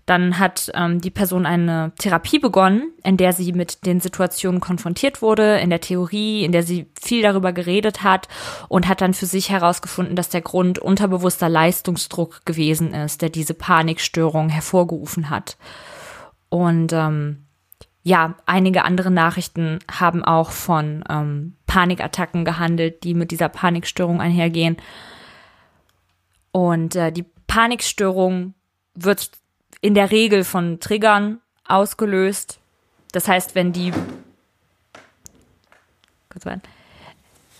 Dann 0.06 0.38
hat 0.38 0.70
ähm, 0.72 1.02
die 1.02 1.10
Person 1.10 1.44
eine 1.44 1.92
Therapie 1.98 2.38
begonnen, 2.38 2.94
in 3.04 3.18
der 3.18 3.34
sie 3.34 3.52
mit 3.52 3.84
den 3.84 4.00
Situationen 4.00 4.58
konfrontiert 4.58 5.20
wurde, 5.20 5.58
in 5.58 5.68
der 5.68 5.82
Theorie, 5.82 6.46
in 6.46 6.52
der 6.52 6.62
sie 6.62 6.86
viel 6.98 7.20
darüber 7.20 7.52
geredet 7.52 8.02
hat 8.02 8.26
und 8.68 8.88
hat 8.88 9.02
dann 9.02 9.12
für 9.12 9.26
sich 9.26 9.50
herausgefunden, 9.50 10.16
dass 10.16 10.30
der 10.30 10.40
Grund 10.40 10.78
unterbewusster 10.78 11.50
Leistungsdruck 11.50 12.46
gewesen 12.46 12.94
ist, 12.94 13.20
der 13.20 13.28
diese 13.28 13.52
Panikstörung 13.52 14.48
hervorgerufen 14.48 15.28
hat. 15.28 15.58
Und 16.48 16.92
ähm, 16.92 17.44
ja, 18.02 18.36
einige 18.46 18.84
andere 18.84 19.10
Nachrichten 19.10 19.80
haben 19.90 20.24
auch 20.24 20.50
von 20.50 21.04
ähm, 21.08 21.56
Panikattacken 21.66 22.44
gehandelt, 22.44 23.04
die 23.04 23.14
mit 23.14 23.30
dieser 23.30 23.48
Panikstörung 23.48 24.20
einhergehen. 24.20 24.76
Und 26.52 26.96
äh, 26.96 27.12
die 27.12 27.26
Panikstörung 27.46 28.54
wird 28.94 29.30
in 29.80 29.94
der 29.94 30.10
Regel 30.10 30.44
von 30.44 30.80
Triggern 30.80 31.40
ausgelöst. 31.66 32.60
Das 33.12 33.28
heißt, 33.28 33.54
wenn 33.54 33.72
die 33.72 33.92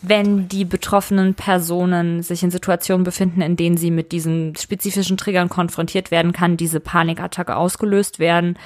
wenn 0.01 0.49
die 0.49 0.65
betroffenen 0.65 1.35
Personen 1.35 2.23
sich 2.23 2.43
in 2.43 2.51
Situationen 2.51 3.05
befinden, 3.05 3.41
in 3.41 3.57
denen 3.57 3.77
sie 3.77 3.91
mit 3.91 4.13
diesen 4.13 4.55
spezifischen 4.57 5.17
Triggern 5.17 5.49
konfrontiert 5.49 6.11
werden, 6.11 6.33
kann 6.33 6.57
diese 6.57 6.81
Panikattacke 6.81 7.57
ausgelöst 7.57 8.19
werden. 8.19 8.59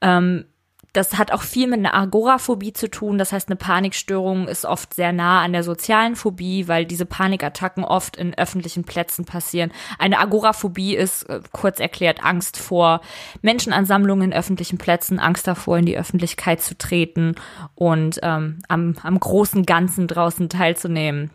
Ähm, 0.00 0.46
das 0.92 1.16
hat 1.16 1.32
auch 1.32 1.42
viel 1.42 1.68
mit 1.68 1.78
einer 1.78 1.94
Agoraphobie 1.94 2.74
zu 2.74 2.90
tun. 2.90 3.16
Das 3.16 3.32
heißt, 3.32 3.48
eine 3.48 3.56
Panikstörung 3.56 4.46
ist 4.46 4.66
oft 4.66 4.92
sehr 4.92 5.12
nah 5.12 5.40
an 5.40 5.52
der 5.52 5.64
sozialen 5.64 6.16
Phobie, 6.16 6.68
weil 6.68 6.84
diese 6.84 7.06
Panikattacken 7.06 7.82
oft 7.82 8.16
in 8.16 8.36
öffentlichen 8.36 8.84
Plätzen 8.84 9.24
passieren. 9.24 9.72
Eine 9.98 10.18
Agoraphobie 10.18 10.94
ist, 10.94 11.22
äh, 11.30 11.40
kurz 11.52 11.80
erklärt, 11.80 12.22
Angst 12.22 12.58
vor 12.58 13.00
Menschenansammlungen 13.40 14.32
in 14.32 14.36
öffentlichen 14.36 14.76
Plätzen, 14.76 15.18
Angst 15.18 15.46
davor, 15.46 15.78
in 15.78 15.86
die 15.86 15.96
Öffentlichkeit 15.96 16.60
zu 16.60 16.76
treten 16.76 17.36
und 17.74 18.20
ähm, 18.22 18.58
am, 18.68 18.96
am 19.02 19.18
großen 19.18 19.64
Ganzen 19.64 20.08
draußen 20.08 20.50
teilzunehmen. 20.50 21.30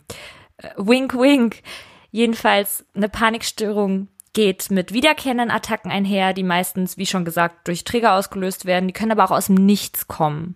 Äh, 0.57 0.69
wink, 0.77 1.15
wink. 1.15 1.63
Jedenfalls 2.11 2.85
eine 2.93 3.09
Panikstörung 3.09 4.07
geht 4.37 4.69
mit 4.69 4.93
wiederkehrenden 4.93 5.49
Attacken 5.49 5.89
einher, 5.89 6.31
die 6.31 6.43
meistens, 6.43 6.95
wie 6.95 7.07
schon 7.07 7.25
gesagt, 7.25 7.67
durch 7.67 7.83
Trigger 7.85 8.13
ausgelöst 8.13 8.65
werden. 8.65 8.87
Die 8.87 8.93
können 8.93 9.11
aber 9.11 9.25
auch 9.25 9.31
aus 9.31 9.47
dem 9.47 9.55
Nichts 9.55 10.07
kommen. 10.07 10.53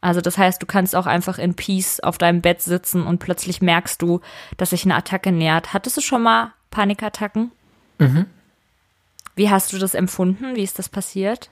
Also 0.00 0.20
das 0.20 0.38
heißt, 0.38 0.62
du 0.62 0.66
kannst 0.66 0.94
auch 0.94 1.06
einfach 1.06 1.38
in 1.38 1.54
Peace 1.54 1.98
auf 1.98 2.16
deinem 2.16 2.42
Bett 2.42 2.62
sitzen 2.62 3.04
und 3.04 3.18
plötzlich 3.18 3.60
merkst 3.60 4.00
du, 4.00 4.20
dass 4.56 4.70
sich 4.70 4.84
eine 4.84 4.94
Attacke 4.94 5.32
nähert. 5.32 5.74
Hattest 5.74 5.96
du 5.96 6.00
schon 6.00 6.22
mal 6.22 6.52
Panikattacken? 6.70 7.50
Mhm. 7.98 8.26
Wie 9.34 9.50
hast 9.50 9.72
du 9.72 9.78
das 9.78 9.96
empfunden? 9.96 10.54
Wie 10.54 10.62
ist 10.62 10.78
das 10.78 10.88
passiert? 10.88 11.50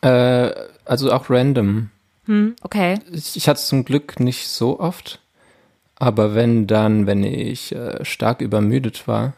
Äh, 0.00 0.50
also 0.86 1.12
auch 1.12 1.28
random. 1.28 1.90
Hm, 2.24 2.56
okay. 2.62 3.00
Ich, 3.12 3.36
ich 3.36 3.50
hatte 3.50 3.58
es 3.58 3.66
zum 3.66 3.84
Glück 3.84 4.18
nicht 4.18 4.48
so 4.48 4.80
oft. 4.80 5.20
Aber 5.96 6.34
wenn 6.34 6.66
dann, 6.66 7.06
wenn 7.06 7.22
ich 7.22 7.74
äh, 7.74 8.02
stark 8.02 8.40
übermüdet 8.40 9.06
war, 9.06 9.34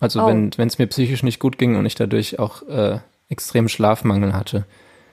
also 0.00 0.22
Oh. 0.22 0.26
wenn 0.28 0.50
es 0.68 0.78
mir 0.78 0.86
psychisch 0.86 1.22
nicht 1.22 1.40
gut 1.40 1.58
ging 1.58 1.76
und 1.76 1.86
ich 1.86 1.94
dadurch 1.94 2.38
auch 2.38 2.62
äh, 2.68 2.98
extrem 3.28 3.68
Schlafmangel 3.68 4.32
hatte, 4.34 4.64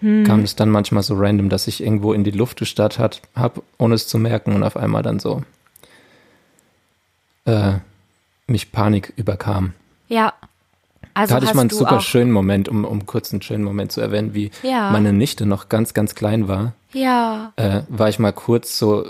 Hm. 0.02 0.26
kam 0.26 0.42
es 0.42 0.56
dann 0.56 0.70
manchmal 0.70 1.04
so 1.04 1.16
random, 1.16 1.48
dass 1.50 1.68
ich 1.68 1.82
irgendwo 1.82 2.12
in 2.14 2.24
die 2.26 2.32
Luft 2.32 2.60
gestarrt 2.60 3.00
hat, 3.00 3.22
hab, 3.36 3.62
ohne 3.78 3.96
es 3.96 4.08
zu 4.08 4.18
merken 4.18 4.54
und 4.54 4.64
auf 4.64 4.76
einmal 4.78 5.04
dann 5.04 5.20
so 5.20 5.42
äh, 7.46 7.74
mich 8.48 8.72
Panik 8.72 9.14
überkam. 9.16 9.74
Ja. 10.08 10.34
Also 11.14 11.30
da 11.32 11.36
hatte 11.38 11.46
ich 11.46 11.54
mal 11.54 11.62
einen 11.62 11.70
super 11.70 12.02
schönen 12.02 12.32
Moment, 12.32 12.68
um, 12.68 12.84
um 12.84 13.06
kurz 13.06 13.32
einen 13.32 13.42
schönen 13.42 13.64
Moment 13.64 13.92
zu 13.92 14.02
erwähnen, 14.02 14.34
wie 14.34 14.52
Ja. 14.64 14.92
meine 14.92 15.14
Nichte 15.14 15.46
noch 15.46 15.70
ganz, 15.70 15.94
ganz 15.94 16.14
klein 16.14 16.48
war. 16.48 16.74
Ja. 16.92 17.54
äh, 17.56 17.82
war 17.88 18.10
ich 18.10 18.20
mal 18.20 18.34
kurz 18.34 18.78
so, 18.78 19.06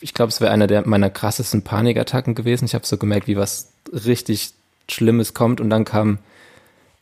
ich 0.00 0.14
glaube, 0.14 0.30
es 0.30 0.40
wäre 0.40 0.50
einer 0.52 0.66
der 0.66 0.86
meiner 0.86 1.10
krassesten 1.10 1.62
Panikattacken 1.62 2.34
gewesen. 2.34 2.64
Ich 2.64 2.74
habe 2.74 2.84
so 2.86 2.96
gemerkt, 2.96 3.28
wie 3.28 3.36
was 3.36 3.70
richtig 3.92 4.52
Schlimmes 4.90 5.34
kommt 5.34 5.60
und 5.60 5.70
dann 5.70 5.84
kam 5.84 6.18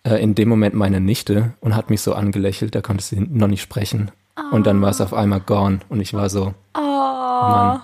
äh, 0.04 0.22
in 0.22 0.34
dem 0.34 0.48
Moment 0.48 0.74
meine 0.74 1.00
Nichte 1.00 1.52
und 1.60 1.74
hat 1.76 1.90
mich 1.90 2.00
so 2.02 2.14
angelächelt, 2.14 2.74
da 2.74 2.80
konnte 2.80 3.04
sie 3.04 3.20
noch 3.20 3.48
nicht 3.48 3.62
sprechen. 3.62 4.10
Und 4.50 4.66
dann 4.66 4.80
war 4.82 4.90
es 4.90 5.00
auf 5.00 5.14
einmal 5.14 5.40
gone 5.40 5.80
und 5.88 6.00
ich 6.00 6.12
war 6.14 6.28
so, 6.28 6.54
Oh, 6.74 6.80
Mann, 6.80 7.82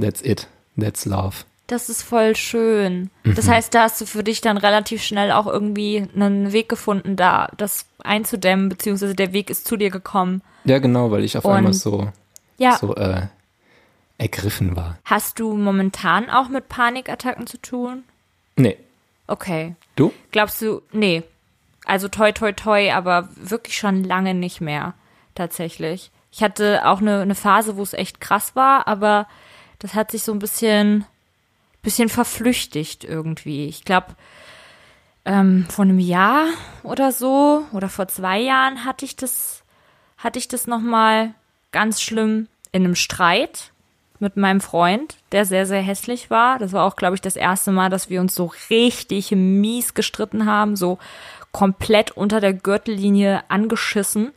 that's 0.00 0.20
it, 0.22 0.46
that's 0.78 1.06
love. 1.06 1.36
das 1.68 1.88
ist 1.88 2.02
voll 2.02 2.36
schön. 2.36 3.08
Mhm. 3.22 3.34
Das 3.34 3.48
heißt, 3.48 3.72
da 3.72 3.84
hast 3.84 3.98
du 4.00 4.04
für 4.06 4.22
dich 4.22 4.42
dann 4.42 4.58
relativ 4.58 5.02
schnell 5.02 5.32
auch 5.32 5.46
irgendwie 5.46 6.06
einen 6.14 6.52
Weg 6.52 6.68
gefunden, 6.68 7.16
da 7.16 7.48
das 7.56 7.86
einzudämmen, 8.02 8.68
beziehungsweise 8.68 9.14
der 9.14 9.32
Weg 9.32 9.48
ist 9.48 9.66
zu 9.66 9.76
dir 9.78 9.88
gekommen. 9.90 10.42
Ja, 10.64 10.78
genau, 10.80 11.10
weil 11.10 11.24
ich 11.24 11.38
auf 11.38 11.44
Und- 11.46 11.54
einmal 11.54 11.72
so, 11.72 12.08
Ja. 12.58 12.76
so 12.76 12.94
äh, 12.96 13.22
ergriffen 14.18 14.76
war. 14.76 14.98
Hast 15.04 15.38
du 15.40 15.54
momentan 15.56 16.28
auch 16.30 16.48
mit 16.48 16.68
Panikattacken 16.68 17.46
zu 17.46 17.56
tun? 17.60 18.04
Nee, 18.56 18.76
Okay. 19.26 19.74
du? 19.96 20.12
Glaubst 20.30 20.60
du, 20.60 20.82
nee. 20.92 21.22
Also 21.86 22.08
toi 22.08 22.32
toi 22.32 22.52
toi, 22.52 22.92
aber 22.92 23.28
wirklich 23.36 23.76
schon 23.76 24.04
lange 24.04 24.34
nicht 24.34 24.60
mehr, 24.60 24.94
tatsächlich. 25.34 26.10
Ich 26.32 26.42
hatte 26.42 26.86
auch 26.86 27.00
eine, 27.00 27.20
eine 27.20 27.34
Phase, 27.34 27.76
wo 27.76 27.82
es 27.82 27.92
echt 27.92 28.20
krass 28.20 28.56
war, 28.56 28.88
aber 28.88 29.28
das 29.78 29.94
hat 29.94 30.10
sich 30.10 30.22
so 30.22 30.32
ein 30.32 30.38
bisschen, 30.38 31.04
bisschen 31.82 32.08
verflüchtigt 32.08 33.04
irgendwie. 33.04 33.66
Ich 33.66 33.84
glaube, 33.84 34.16
ähm, 35.26 35.66
vor 35.68 35.84
einem 35.84 35.98
Jahr 35.98 36.46
oder 36.82 37.12
so 37.12 37.66
oder 37.72 37.88
vor 37.88 38.08
zwei 38.08 38.40
Jahren 38.40 38.84
hatte 38.84 39.04
ich 39.04 39.16
das, 39.16 39.62
hatte 40.16 40.38
ich 40.38 40.48
das 40.48 40.66
nochmal 40.66 41.34
ganz 41.70 42.00
schlimm 42.00 42.48
in 42.72 42.84
einem 42.84 42.94
Streit 42.94 43.73
mit 44.20 44.36
meinem 44.36 44.60
Freund, 44.60 45.16
der 45.32 45.44
sehr, 45.44 45.66
sehr 45.66 45.82
hässlich 45.82 46.30
war. 46.30 46.58
Das 46.58 46.72
war 46.72 46.84
auch, 46.84 46.96
glaube 46.96 47.14
ich, 47.14 47.20
das 47.20 47.36
erste 47.36 47.72
Mal, 47.72 47.90
dass 47.90 48.10
wir 48.10 48.20
uns 48.20 48.34
so 48.34 48.52
richtig 48.70 49.32
mies 49.32 49.94
gestritten 49.94 50.46
haben, 50.46 50.76
so 50.76 50.98
komplett 51.52 52.12
unter 52.12 52.40
der 52.40 52.52
Gürtellinie 52.52 53.42
angeschissen. 53.48 54.32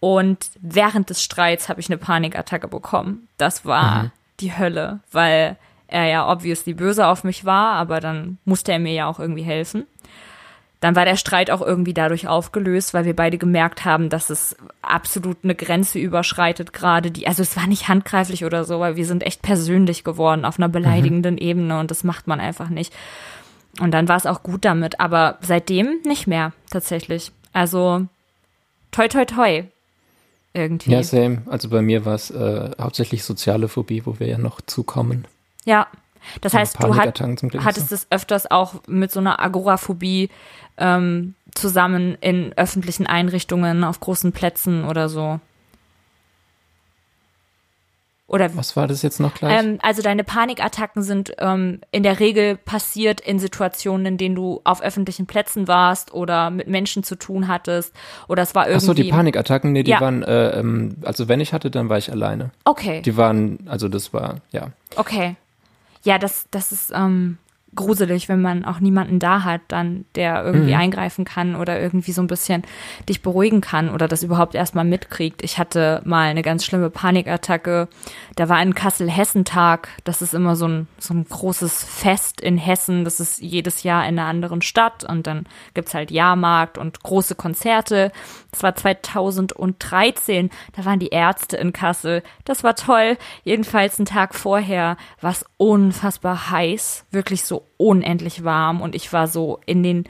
Und 0.00 0.50
während 0.60 1.10
des 1.10 1.22
Streits 1.22 1.68
habe 1.68 1.80
ich 1.80 1.88
eine 1.88 1.98
Panikattacke 1.98 2.68
bekommen. 2.68 3.28
Das 3.36 3.64
war 3.64 4.12
die 4.40 4.56
Hölle, 4.56 5.00
weil 5.10 5.56
er 5.88 6.06
ja 6.06 6.30
obviously 6.30 6.74
böse 6.74 7.06
auf 7.06 7.24
mich 7.24 7.44
war, 7.44 7.72
aber 7.74 8.00
dann 8.00 8.38
musste 8.44 8.72
er 8.72 8.78
mir 8.78 8.92
ja 8.92 9.06
auch 9.06 9.18
irgendwie 9.18 9.42
helfen. 9.42 9.86
Dann 10.80 10.94
war 10.94 11.04
der 11.04 11.16
Streit 11.16 11.50
auch 11.50 11.60
irgendwie 11.60 11.92
dadurch 11.92 12.28
aufgelöst, 12.28 12.94
weil 12.94 13.04
wir 13.04 13.16
beide 13.16 13.36
gemerkt 13.36 13.84
haben, 13.84 14.08
dass 14.10 14.30
es 14.30 14.56
absolut 14.80 15.38
eine 15.42 15.56
Grenze 15.56 15.98
überschreitet 15.98 16.72
gerade. 16.72 17.10
Die, 17.10 17.26
also 17.26 17.42
es 17.42 17.56
war 17.56 17.66
nicht 17.66 17.88
handgreiflich 17.88 18.44
oder 18.44 18.64
so, 18.64 18.78
weil 18.78 18.94
wir 18.94 19.06
sind 19.06 19.24
echt 19.24 19.42
persönlich 19.42 20.04
geworden 20.04 20.44
auf 20.44 20.58
einer 20.58 20.68
beleidigenden 20.68 21.36
Ebene 21.36 21.80
und 21.80 21.90
das 21.90 22.04
macht 22.04 22.28
man 22.28 22.38
einfach 22.38 22.68
nicht. 22.68 22.94
Und 23.80 23.92
dann 23.92 24.08
war 24.08 24.16
es 24.16 24.26
auch 24.26 24.42
gut 24.42 24.64
damit, 24.64 25.00
aber 25.00 25.38
seitdem 25.40 26.00
nicht 26.04 26.26
mehr 26.28 26.52
tatsächlich. 26.70 27.32
Also 27.52 28.06
toi 28.92 29.08
toi 29.08 29.24
toi 29.24 29.64
irgendwie. 30.54 30.92
Ja, 30.92 31.02
same. 31.02 31.42
Also 31.46 31.68
bei 31.68 31.82
mir 31.82 32.04
war 32.04 32.14
es 32.14 32.30
äh, 32.30 32.70
hauptsächlich 32.80 33.24
soziale 33.24 33.68
Phobie, 33.68 34.06
wo 34.06 34.18
wir 34.20 34.28
ja 34.28 34.38
noch 34.38 34.60
zukommen. 34.60 35.26
Ja. 35.64 35.88
Das 36.40 36.52
heißt, 36.52 36.82
du 36.82 36.96
hat, 36.96 37.20
hattest 37.20 37.92
es 37.92 38.06
öfters 38.10 38.50
auch 38.50 38.74
mit 38.86 39.10
so 39.12 39.20
einer 39.20 39.40
Agoraphobie 39.40 40.28
ähm, 40.78 41.34
zusammen 41.54 42.16
in 42.20 42.52
öffentlichen 42.56 43.06
Einrichtungen, 43.06 43.84
auf 43.84 44.00
großen 44.00 44.32
Plätzen 44.32 44.84
oder 44.84 45.08
so. 45.08 45.40
Oder 48.30 48.54
Was 48.56 48.76
war 48.76 48.86
das 48.86 49.00
jetzt 49.00 49.20
noch 49.20 49.32
gleich? 49.34 49.58
ähm, 49.64 49.78
also 49.80 50.02
deine 50.02 50.22
Panikattacken 50.22 51.02
sind 51.02 51.32
ähm, 51.38 51.80
in 51.92 52.02
der 52.02 52.20
Regel 52.20 52.56
passiert 52.58 53.22
in 53.22 53.38
Situationen, 53.38 54.04
in 54.04 54.18
denen 54.18 54.34
du 54.34 54.60
auf 54.64 54.82
öffentlichen 54.82 55.24
Plätzen 55.26 55.66
warst 55.66 56.12
oder 56.12 56.50
mit 56.50 56.68
Menschen 56.68 57.02
zu 57.02 57.16
tun 57.16 57.48
hattest 57.48 57.94
oder 58.28 58.42
es 58.42 58.54
war 58.54 58.68
irgendwie. 58.68 58.84
Ach 58.84 58.86
so, 58.86 58.92
die 58.92 59.08
Panikattacken, 59.10 59.72
nee, 59.72 59.82
die 59.82 59.92
Ja. 59.92 60.00
waren, 60.02 60.22
äh, 60.22 60.58
ähm, 60.60 60.96
also 61.04 61.26
wenn 61.28 61.40
ich 61.40 61.54
hatte, 61.54 61.70
dann 61.70 61.88
war 61.88 61.96
ich 61.96 62.12
alleine. 62.12 62.50
Okay. 62.64 63.00
Die 63.00 63.16
waren, 63.16 63.60
also 63.66 63.88
das 63.88 64.12
war, 64.12 64.42
ja. 64.52 64.72
Okay. 64.96 65.36
Ja, 66.04 66.18
das, 66.18 66.44
das 66.50 66.70
ist 66.70 66.92
ähm, 66.94 67.38
gruselig, 67.78 68.28
wenn 68.28 68.42
man 68.42 68.64
auch 68.66 68.80
niemanden 68.80 69.18
da 69.18 69.44
hat, 69.44 69.62
dann, 69.68 70.04
der 70.14 70.44
irgendwie 70.44 70.74
Mhm. 70.74 70.80
eingreifen 70.80 71.24
kann 71.24 71.56
oder 71.56 71.80
irgendwie 71.80 72.12
so 72.12 72.20
ein 72.20 72.26
bisschen 72.26 72.62
dich 73.08 73.22
beruhigen 73.22 73.60
kann 73.62 73.88
oder 73.88 74.06
das 74.08 74.22
überhaupt 74.22 74.54
erstmal 74.54 74.84
mitkriegt. 74.84 75.42
Ich 75.42 75.58
hatte 75.58 76.02
mal 76.04 76.28
eine 76.28 76.42
ganz 76.42 76.64
schlimme 76.64 76.90
Panikattacke. 76.90 77.88
Da 78.36 78.48
war 78.48 78.56
ein 78.56 78.74
Kassel-Hessen-Tag. 78.74 79.88
Das 80.04 80.20
ist 80.20 80.34
immer 80.34 80.56
so 80.56 80.68
ein, 80.68 80.88
so 80.98 81.14
ein 81.14 81.24
großes 81.28 81.84
Fest 81.84 82.40
in 82.40 82.58
Hessen. 82.58 83.04
Das 83.04 83.20
ist 83.20 83.40
jedes 83.40 83.82
Jahr 83.82 84.02
in 84.06 84.18
einer 84.18 84.28
anderen 84.28 84.60
Stadt 84.62 85.04
und 85.04 85.26
dann 85.26 85.46
gibt's 85.74 85.94
halt 85.94 86.10
Jahrmarkt 86.10 86.76
und 86.78 87.02
große 87.02 87.34
Konzerte. 87.36 88.12
Das 88.50 88.62
war 88.62 88.74
2013. 88.74 90.50
Da 90.76 90.84
waren 90.84 90.98
die 90.98 91.08
Ärzte 91.08 91.56
in 91.56 91.72
Kassel. 91.72 92.22
Das 92.44 92.64
war 92.64 92.74
toll. 92.74 93.16
Jedenfalls 93.44 93.98
einen 93.98 94.06
Tag 94.06 94.34
vorher 94.34 94.96
war 95.20 95.30
es 95.30 95.44
unfassbar 95.56 96.50
heiß. 96.50 97.04
Wirklich 97.10 97.44
so 97.44 97.67
unendlich 97.76 98.44
warm. 98.44 98.80
Und 98.80 98.94
ich 98.94 99.12
war 99.12 99.26
so 99.26 99.60
in 99.66 99.82
den 99.82 100.04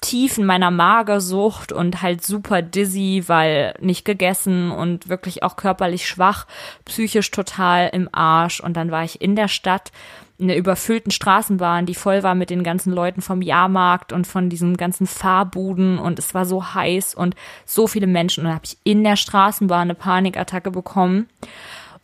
Tiefen 0.00 0.46
meiner 0.46 0.70
Magersucht 0.70 1.72
und 1.72 2.00
halt 2.00 2.24
super 2.24 2.62
dizzy, 2.62 3.24
weil 3.26 3.74
nicht 3.80 4.04
gegessen 4.04 4.70
und 4.70 5.08
wirklich 5.08 5.42
auch 5.42 5.56
körperlich 5.56 6.08
schwach, 6.08 6.46
psychisch 6.86 7.30
total 7.30 7.90
im 7.92 8.08
Arsch. 8.12 8.60
Und 8.60 8.76
dann 8.76 8.90
war 8.90 9.04
ich 9.04 9.20
in 9.20 9.36
der 9.36 9.48
Stadt 9.48 9.92
in 10.40 10.48
der 10.48 10.56
überfüllten 10.56 11.12
Straßenbahn, 11.12 11.84
die 11.84 11.94
voll 11.94 12.22
war 12.22 12.34
mit 12.34 12.48
den 12.48 12.64
ganzen 12.64 12.94
Leuten 12.94 13.20
vom 13.20 13.42
Jahrmarkt 13.42 14.10
und 14.10 14.26
von 14.26 14.48
diesen 14.48 14.78
ganzen 14.78 15.06
Fahrbuden 15.06 15.98
und 15.98 16.18
es 16.18 16.32
war 16.32 16.46
so 16.46 16.72
heiß 16.72 17.14
und 17.14 17.34
so 17.66 17.86
viele 17.86 18.06
Menschen 18.06 18.40
und 18.40 18.46
dann 18.46 18.54
habe 18.54 18.64
ich 18.64 18.78
in 18.82 19.04
der 19.04 19.16
Straßenbahn 19.16 19.82
eine 19.82 19.94
Panikattacke 19.94 20.70
bekommen 20.70 21.28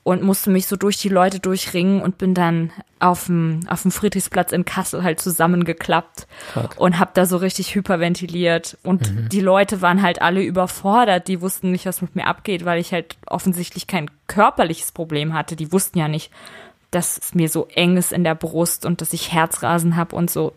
und 0.07 0.23
musste 0.23 0.51
mich 0.51 0.69
so 0.69 0.77
durch 0.77 0.99
die 0.99 1.09
Leute 1.09 1.41
durchringen 1.41 2.01
und 2.01 2.17
bin 2.17 2.33
dann 2.33 2.71
auf 3.01 3.27
dem, 3.27 3.63
auf 3.67 3.83
dem 3.83 3.91
Friedrichsplatz 3.91 4.53
in 4.53 4.65
Kassel 4.65 5.03
halt 5.03 5.21
zusammengeklappt 5.21 6.29
Fuck. 6.55 6.79
und 6.79 7.01
habe 7.01 7.11
da 7.15 7.27
so 7.27 7.39
richtig 7.39 7.75
hyperventiliert 7.75 8.79
und 8.85 9.33
die 9.33 9.41
Leute 9.41 9.83
waren 9.83 10.03
halt 10.03 10.23
alle 10.23 10.45
überfordert, 10.45 11.27
die 11.27 11.41
wussten 11.41 11.73
nicht, 11.73 11.87
was 11.87 12.03
mit 12.03 12.15
mir 12.15 12.29
abgeht, 12.29 12.65
weil 12.65 12.79
ich 12.79 12.93
halt 12.93 13.17
offensichtlich 13.27 13.89
kein 13.89 14.09
körperliches 14.29 14.93
Problem 14.93 15.35
hatte. 15.35 15.57
Die 15.57 15.73
wussten 15.73 15.99
ja 15.99 16.07
nicht, 16.07 16.31
dass 16.93 17.19
es 17.19 17.35
mir 17.35 17.49
so 17.49 17.67
eng 17.75 17.97
ist 17.97 18.13
in 18.13 18.23
der 18.23 18.37
Brust 18.37 18.87
und 18.87 19.01
dass 19.01 19.13
ich 19.13 19.33
Herzrasen 19.33 19.97
habe 19.97 20.15
und 20.15 20.31
so. 20.31 20.53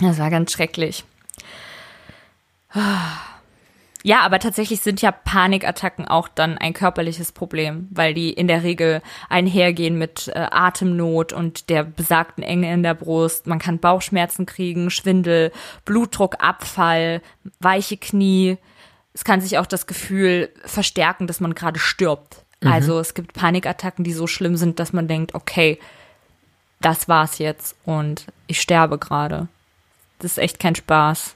Das 0.00 0.18
war 0.18 0.30
ganz 0.30 0.50
schrecklich. 0.50 1.04
Ja, 4.04 4.20
aber 4.20 4.38
tatsächlich 4.38 4.80
sind 4.80 5.02
ja 5.02 5.10
Panikattacken 5.10 6.06
auch 6.06 6.28
dann 6.28 6.56
ein 6.56 6.72
körperliches 6.72 7.32
Problem, 7.32 7.88
weil 7.90 8.14
die 8.14 8.32
in 8.32 8.46
der 8.46 8.62
Regel 8.62 9.02
einhergehen 9.28 9.98
mit 9.98 10.28
äh, 10.28 10.46
Atemnot 10.50 11.32
und 11.32 11.68
der 11.68 11.82
besagten 11.82 12.44
Enge 12.44 12.72
in 12.72 12.82
der 12.82 12.94
Brust. 12.94 13.46
Man 13.46 13.58
kann 13.58 13.80
Bauchschmerzen 13.80 14.46
kriegen, 14.46 14.90
Schwindel, 14.90 15.52
Blutdruckabfall, 15.84 17.22
weiche 17.58 17.96
Knie. 17.96 18.58
Es 19.14 19.24
kann 19.24 19.40
sich 19.40 19.58
auch 19.58 19.66
das 19.66 19.86
Gefühl 19.86 20.50
verstärken, 20.64 21.26
dass 21.26 21.40
man 21.40 21.54
gerade 21.54 21.80
stirbt. 21.80 22.44
Also 22.64 22.98
es 22.98 23.14
gibt 23.14 23.34
Panikattacken, 23.34 24.04
die 24.04 24.12
so 24.12 24.26
schlimm 24.26 24.56
sind, 24.56 24.80
dass 24.80 24.92
man 24.92 25.06
denkt, 25.06 25.34
okay, 25.34 25.78
das 26.80 27.08
war's 27.08 27.38
jetzt 27.38 27.76
und 27.84 28.26
ich 28.46 28.60
sterbe 28.60 28.98
gerade. 28.98 29.48
Das 30.18 30.32
ist 30.32 30.38
echt 30.38 30.58
kein 30.58 30.74
Spaß. 30.74 31.34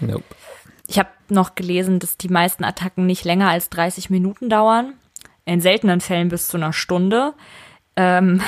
Nope. 0.00 0.24
Ich 0.86 0.98
habe 0.98 1.08
noch 1.28 1.54
gelesen, 1.54 1.98
dass 1.98 2.18
die 2.18 2.28
meisten 2.28 2.64
Attacken 2.64 3.06
nicht 3.06 3.24
länger 3.24 3.48
als 3.48 3.70
30 3.70 4.10
Minuten 4.10 4.50
dauern. 4.50 4.94
In 5.46 5.60
seltenen 5.60 6.00
Fällen 6.00 6.28
bis 6.28 6.48
zu 6.48 6.56
einer 6.56 6.72
Stunde. 6.72 7.34
Ähm, 7.96 8.42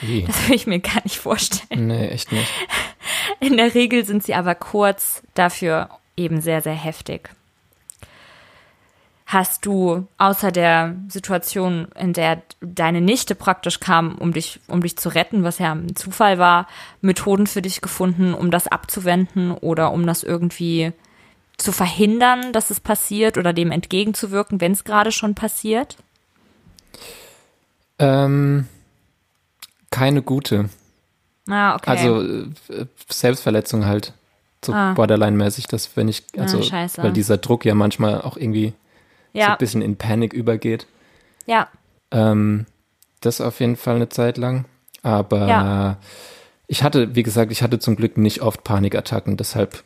das 0.26 0.48
will 0.48 0.56
ich 0.56 0.66
mir 0.66 0.80
gar 0.80 1.02
nicht 1.04 1.18
vorstellen. 1.18 1.86
Nee, 1.86 2.08
echt 2.08 2.32
nicht. 2.32 2.50
In 3.40 3.56
der 3.56 3.74
Regel 3.74 4.04
sind 4.04 4.22
sie 4.22 4.34
aber 4.34 4.54
kurz, 4.54 5.22
dafür 5.34 5.88
eben 6.16 6.40
sehr, 6.40 6.60
sehr 6.62 6.74
heftig. 6.74 7.30
hast 9.26 9.66
du 9.66 10.08
außer 10.16 10.50
der 10.50 10.96
Situation, 11.08 11.88
in 11.98 12.14
der 12.14 12.42
deine 12.60 13.00
Nichte 13.02 13.34
praktisch 13.34 13.78
kam, 13.78 14.16
um 14.16 14.32
dich, 14.32 14.58
um 14.68 14.80
dich 14.82 14.96
zu 14.96 15.10
retten, 15.10 15.44
was 15.44 15.58
ja 15.58 15.72
ein 15.72 15.94
Zufall 15.94 16.38
war, 16.38 16.66
Methoden 17.02 17.46
für 17.46 17.62
dich 17.62 17.80
gefunden, 17.82 18.34
um 18.34 18.50
das 18.50 18.66
abzuwenden 18.66 19.52
oder 19.52 19.92
um 19.92 20.06
das 20.06 20.22
irgendwie 20.22 20.92
zu 21.58 21.72
verhindern, 21.72 22.52
dass 22.52 22.70
es 22.70 22.80
passiert 22.80 23.36
oder 23.36 23.52
dem 23.52 23.70
entgegenzuwirken, 23.72 24.60
wenn 24.60 24.72
es 24.72 24.84
gerade 24.84 25.12
schon 25.12 25.34
passiert? 25.34 25.96
Ähm, 27.98 28.68
keine 29.90 30.22
gute. 30.22 30.68
Ah, 31.48 31.74
okay. 31.74 31.90
Also 31.90 32.22
äh, 32.22 32.86
Selbstverletzung 33.08 33.86
halt. 33.86 34.12
So 34.64 34.72
Ah. 34.72 34.92
borderline-mäßig, 34.94 35.66
dass 35.68 35.96
wenn 35.96 36.08
ich, 36.08 36.24
also, 36.36 36.62
scheiße. 36.62 37.00
weil 37.02 37.12
dieser 37.12 37.36
Druck 37.38 37.64
ja 37.64 37.74
manchmal 37.76 38.22
auch 38.22 38.36
irgendwie 38.36 38.72
so 39.32 39.38
ja, 39.40 39.52
ein 39.52 39.58
bisschen 39.58 39.82
in 39.82 39.96
Panik 39.96 40.32
übergeht. 40.32 40.86
ja, 41.46 41.68
Ähm, 42.10 42.66
das 43.20 43.40
auf 43.40 43.60
jeden 43.60 43.76
Fall 43.76 43.96
eine 43.96 44.08
Zeit 44.08 44.36
lang. 44.36 44.64
Aber 45.02 45.46
Ja. 45.46 45.96
ich 46.66 46.82
hatte, 46.82 47.14
wie 47.14 47.22
gesagt, 47.22 47.52
ich 47.52 47.62
hatte 47.62 47.78
zum 47.78 47.96
Glück 47.96 48.16
nicht 48.16 48.42
oft 48.42 48.64
Panikattacken, 48.64 49.36
deshalb 49.36 49.84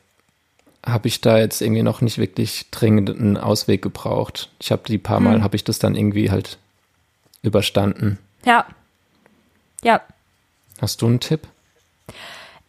habe 0.84 1.08
ich 1.08 1.20
da 1.20 1.38
jetzt 1.38 1.60
irgendwie 1.62 1.82
noch 1.82 2.00
nicht 2.00 2.18
wirklich 2.18 2.66
dringend 2.70 3.10
einen 3.10 3.36
Ausweg 3.36 3.82
gebraucht. 3.82 4.50
Ich 4.60 4.72
habe 4.72 4.82
die 4.86 4.98
paar 4.98 5.20
Mal, 5.20 5.36
Hm. 5.36 5.44
habe 5.44 5.56
ich 5.56 5.64
das 5.64 5.78
dann 5.78 5.94
irgendwie 5.94 6.30
halt 6.30 6.58
überstanden. 7.42 8.18
ja, 8.44 8.66
ja. 9.82 10.00
Hast 10.80 11.02
du 11.02 11.06
einen 11.06 11.20
Tipp? 11.20 11.46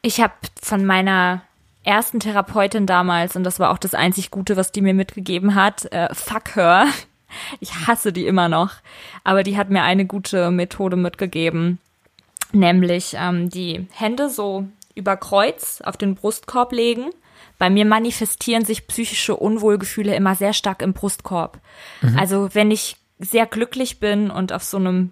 Ich 0.02 0.20
habe 0.20 0.34
von 0.62 0.86
meiner 0.86 1.42
ersten 1.84 2.20
Therapeutin 2.20 2.86
damals, 2.86 3.36
und 3.36 3.44
das 3.44 3.60
war 3.60 3.72
auch 3.72 3.78
das 3.78 3.94
einzig 3.94 4.32
Gute, 4.32 4.56
was 4.58 4.72
die 4.72 4.82
mir 4.82 4.94
mitgegeben 4.94 5.56
hat, 5.56 5.92
äh, 5.92 6.14
fuck 6.14 6.56
her. 6.56 6.88
Ich 7.60 7.88
hasse 7.88 8.14
die 8.14 8.28
immer 8.28 8.48
noch. 8.48 8.74
Aber 9.24 9.42
die 9.42 9.58
hat 9.58 9.72
mir 9.72 9.82
eine 9.82 10.06
gute 10.06 10.52
Methode 10.52 10.96
mitgegeben. 10.96 11.80
Nämlich 12.52 13.16
ähm, 13.18 13.50
die 13.50 13.88
Hände 13.92 14.30
so 14.30 14.68
über 14.94 15.18
Kreuz 15.18 15.82
auf 15.82 15.98
den 15.98 16.14
Brustkorb 16.14 16.72
legen. 16.72 17.10
Bei 17.64 17.70
mir 17.70 17.86
manifestieren 17.86 18.66
sich 18.66 18.88
psychische 18.88 19.38
Unwohlgefühle 19.38 20.14
immer 20.16 20.36
sehr 20.36 20.52
stark 20.52 20.82
im 20.82 20.92
Brustkorb. 20.92 21.62
Also 22.18 22.50
wenn 22.52 22.72
ich 22.72 22.98
sehr 23.20 23.46
glücklich 23.46 24.02
bin 24.02 24.32
und 24.32 24.52
auf 24.52 24.66
so 24.66 24.76
einem 24.76 25.12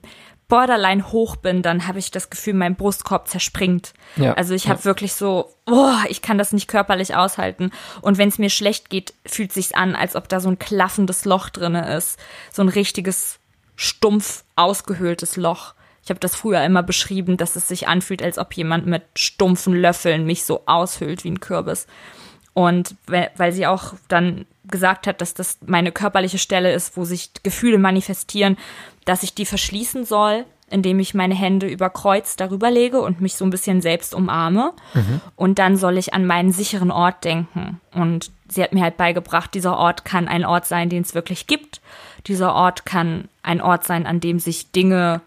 Borderline 0.50 1.14
hoch 1.14 1.38
bin, 1.38 1.62
dann 1.62 1.88
habe 1.88 2.00
ich 2.00 2.12
das 2.12 2.30
Gefühl, 2.30 2.56
mein 2.56 2.76
Brustkorb 2.76 3.30
zerspringt. 3.30 3.94
Ja, 4.18 4.34
Also 4.34 4.54
ich 4.54 4.66
ja. 4.66 4.72
habe 4.72 4.84
wirklich 4.84 5.14
so, 5.14 5.54
oh, 5.66 5.96
ich 6.10 6.22
kann 6.22 6.38
das 6.38 6.52
nicht 6.52 6.68
körperlich 6.68 7.16
aushalten. 7.16 7.72
Und 8.02 8.18
wenn 8.18 8.28
es 8.28 8.38
mir 8.38 8.50
schlecht 8.50 8.90
geht, 8.90 9.14
fühlt 9.26 9.54
sich's 9.54 9.74
an, 9.74 9.96
als 9.96 10.18
ob 10.18 10.28
da 10.28 10.42
so 10.42 10.50
ein 10.50 10.60
klaffendes 10.60 11.24
Loch 11.24 11.48
drinne 11.48 11.96
ist, 11.96 12.20
so 12.52 12.64
ein 12.64 12.68
richtiges 12.68 13.40
stumpf 13.78 14.44
ausgehöhltes 14.58 15.38
Loch. 15.38 15.74
Ich 16.04 16.10
habe 16.10 16.20
das 16.20 16.36
früher 16.36 16.66
immer 16.66 16.84
beschrieben, 16.84 17.38
dass 17.38 17.56
es 17.56 17.70
sich 17.70 17.88
anfühlt, 17.88 18.22
als 18.22 18.38
ob 18.38 18.52
jemand 18.52 18.88
mit 18.88 19.04
stumpfen 19.16 19.74
Löffeln 19.74 20.26
mich 20.26 20.44
so 20.44 20.64
aushöhlt 20.66 21.24
wie 21.24 21.32
ein 21.32 21.40
Kürbis. 21.40 21.88
Und 22.54 22.96
we- 23.08 23.30
weil 23.38 23.52
sie 23.54 23.66
auch 23.68 23.94
dann 24.08 24.46
gesagt 24.66 25.08
hat, 25.08 25.22
dass 25.22 25.34
das 25.34 25.58
meine 25.66 25.92
körperliche 25.92 26.38
Stelle 26.38 26.72
ist, 26.74 26.98
wo 26.98 27.06
sich 27.06 27.32
Gefühle 27.44 27.78
manifestieren, 27.78 28.58
dass 29.06 29.24
ich 29.24 29.34
die 29.34 29.46
verschließen 29.46 30.06
soll, 30.06 30.46
indem 30.70 31.00
ich 31.00 31.14
meine 31.14 31.36
Hände 31.36 31.68
über 31.68 31.90
Kreuz 31.90 32.36
darüber 32.38 32.72
lege 32.72 33.02
und 33.02 33.20
mich 33.20 33.36
so 33.36 33.44
ein 33.44 33.50
bisschen 33.50 33.82
selbst 33.82 34.14
umarme. 34.16 34.72
Und 35.36 35.60
dann 35.60 35.76
soll 35.76 35.98
ich 35.98 36.14
an 36.14 36.26
meinen 36.26 36.52
sicheren 36.54 36.92
Ort 36.92 37.26
denken. 37.26 37.82
Und 37.94 38.32
sie 38.48 38.64
hat 38.64 38.72
mir 38.74 38.84
halt 38.84 38.96
beigebracht, 38.96 39.54
dieser 39.54 39.78
Ort 39.78 40.06
kann 40.06 40.28
ein 40.30 40.46
Ort 40.46 40.66
sein, 40.66 40.88
den 40.90 41.02
es 41.02 41.14
wirklich 41.14 41.48
gibt. 41.48 41.82
Dieser 42.28 42.54
Ort 42.54 42.86
kann 42.86 43.28
ein 43.44 43.60
Ort 43.62 43.84
sein, 43.84 44.06
an 44.06 44.20
dem 44.22 44.40
sich 44.40 44.72
Dinge 44.72 45.22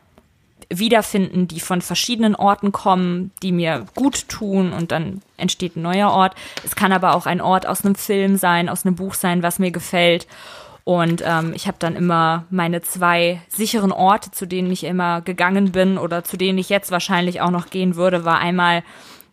wiederfinden, 0.71 1.49
die 1.49 1.61
von 1.61 1.81
verschiedenen 1.81 2.35
Orten 2.35 2.73
kommen, 2.73 3.31
die 3.43 3.53
mir 3.53 3.87
gut 3.95 4.29
tun 4.29 4.73
und 4.73 4.93
dann 4.93 5.23
entsteht 5.37 5.77
ein 5.77 5.83
neuer 5.83 6.11
Ort. 6.11 6.35
Es 6.65 6.77
kann 6.77 6.93
aber 6.93 7.15
auch 7.15 7.27
ein 7.27 7.41
Ort 7.41 7.67
aus 7.67 7.85
einem 7.85 7.95
Film 7.95 8.37
sein, 8.37 8.69
aus 8.69 8.85
einem 8.85 8.97
Buch 8.97 9.15
sein, 9.15 9.43
was 9.43 9.59
mir 9.59 9.71
gefällt. 9.71 10.27
Und 10.85 11.23
ähm, 11.27 11.53
ich 11.55 11.67
habe 11.67 11.79
dann 11.79 11.97
immer 11.97 12.45
meine 12.51 12.83
zwei 12.83 13.41
sicheren 13.49 13.91
Orte, 13.91 14.31
zu 14.31 14.47
denen 14.47 14.71
ich 14.71 14.85
immer 14.85 15.23
gegangen 15.23 15.73
bin 15.73 15.97
oder 15.97 16.25
zu 16.25 16.37
denen 16.37 16.59
ich 16.59 16.69
jetzt 16.69 16.91
wahrscheinlich 16.91 17.41
auch 17.41 17.51
noch 17.51 17.71
gehen 17.71 17.97
würde, 17.97 18.27
war 18.27 18.39
einmal 18.39 18.83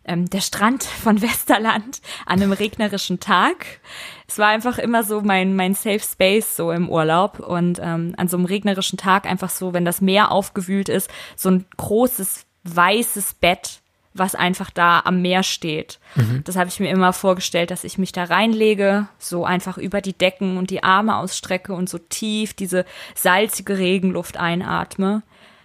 ähm, 0.04 0.28
der 0.30 0.40
Strand 0.40 0.82
von 0.82 1.20
Westerland 1.22 2.00
an 2.24 2.42
einem 2.42 2.52
regnerischen 2.52 3.20
Tag. 3.20 3.80
Es 4.26 4.38
war 4.38 4.48
einfach 4.48 4.78
immer 4.78 5.02
so 5.04 5.20
mein, 5.20 5.56
mein 5.56 5.74
Safe 5.74 6.00
Space 6.00 6.56
so 6.56 6.72
im 6.72 6.88
Urlaub 6.88 7.40
und 7.40 7.80
ähm, 7.82 8.14
an 8.16 8.28
so 8.28 8.36
einem 8.36 8.46
regnerischen 8.46 8.98
Tag 8.98 9.26
einfach 9.26 9.50
so, 9.50 9.72
wenn 9.72 9.84
das 9.84 10.00
Meer 10.00 10.30
aufgewühlt 10.30 10.88
ist, 10.88 11.10
so 11.36 11.50
ein 11.50 11.64
großes 11.76 12.46
weißes 12.64 13.34
Bett, 13.34 13.80
was 14.14 14.34
einfach 14.34 14.70
da 14.70 15.00
am 15.04 15.22
Meer 15.22 15.42
steht. 15.42 15.98
Das 16.44 16.56
habe 16.56 16.68
ich 16.68 16.78
mir 16.80 16.90
immer 16.90 17.12
vorgestellt, 17.12 17.70
dass 17.70 17.84
ich 17.84 17.96
mich 17.96 18.12
da 18.12 18.24
reinlege, 18.24 19.08
so 19.18 19.44
einfach 19.44 19.78
über 19.78 20.00
die 20.02 20.12
Decken 20.12 20.58
und 20.58 20.70
die 20.70 20.82
Arme 20.82 21.16
ausstrecke 21.16 21.72
und 21.72 21.88
so 21.88 21.98
tief 21.98 22.52
diese 22.52 22.84
salzige 23.14 23.78
Regenluft 23.78 24.36
einatme. 24.36 25.22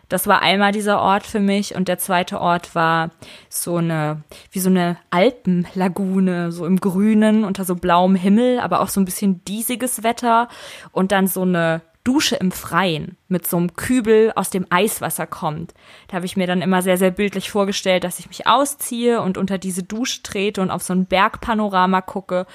Das 0.09 0.27
war 0.27 0.41
einmal 0.41 0.71
dieser 0.71 1.01
Ort 1.01 1.25
für 1.25 1.39
mich 1.39 1.75
und 1.75 1.87
der 1.87 1.97
zweite 1.97 2.39
Ort 2.39 2.75
war 2.75 3.11
so 3.49 3.77
eine, 3.77 4.23
wie 4.51 4.59
so 4.59 4.69
eine 4.69 4.97
Alpenlagune, 5.09 6.51
so 6.51 6.65
im 6.65 6.79
Grünen, 6.79 7.43
unter 7.43 7.65
so 7.65 7.75
blauem 7.75 8.15
Himmel, 8.15 8.59
aber 8.59 8.81
auch 8.81 8.89
so 8.89 9.01
ein 9.01 9.05
bisschen 9.05 9.43
diesiges 9.45 10.03
Wetter 10.03 10.47
und 10.91 11.11
dann 11.11 11.27
so 11.27 11.41
eine 11.41 11.81
Dusche 12.07 12.37
im 12.37 12.53
Freien 12.53 13.17
mit 13.27 13.45
so 13.45 13.57
einem 13.57 13.75
Kübel 13.75 14.31
aus 14.33 14.49
dem 14.49 14.65
Eiswasser 14.69 15.27
kommt. 15.27 15.73
Da 16.07 16.15
habe 16.15 16.25
ich 16.25 16.37
mir 16.37 16.47
dann 16.47 16.61
immer 16.61 16.81
sehr, 16.81 16.97
sehr 16.97 17.11
bildlich 17.11 17.51
vorgestellt, 17.51 18.05
dass 18.05 18.19
ich 18.19 18.29
mich 18.29 18.47
ausziehe 18.47 19.21
und 19.21 19.37
unter 19.37 19.57
diese 19.57 19.83
Dusche 19.83 20.23
trete 20.23 20.61
und 20.61 20.71
auf 20.71 20.83
so 20.83 20.93
ein 20.93 21.05
Bergpanorama 21.05 21.99
gucke, 21.99 22.47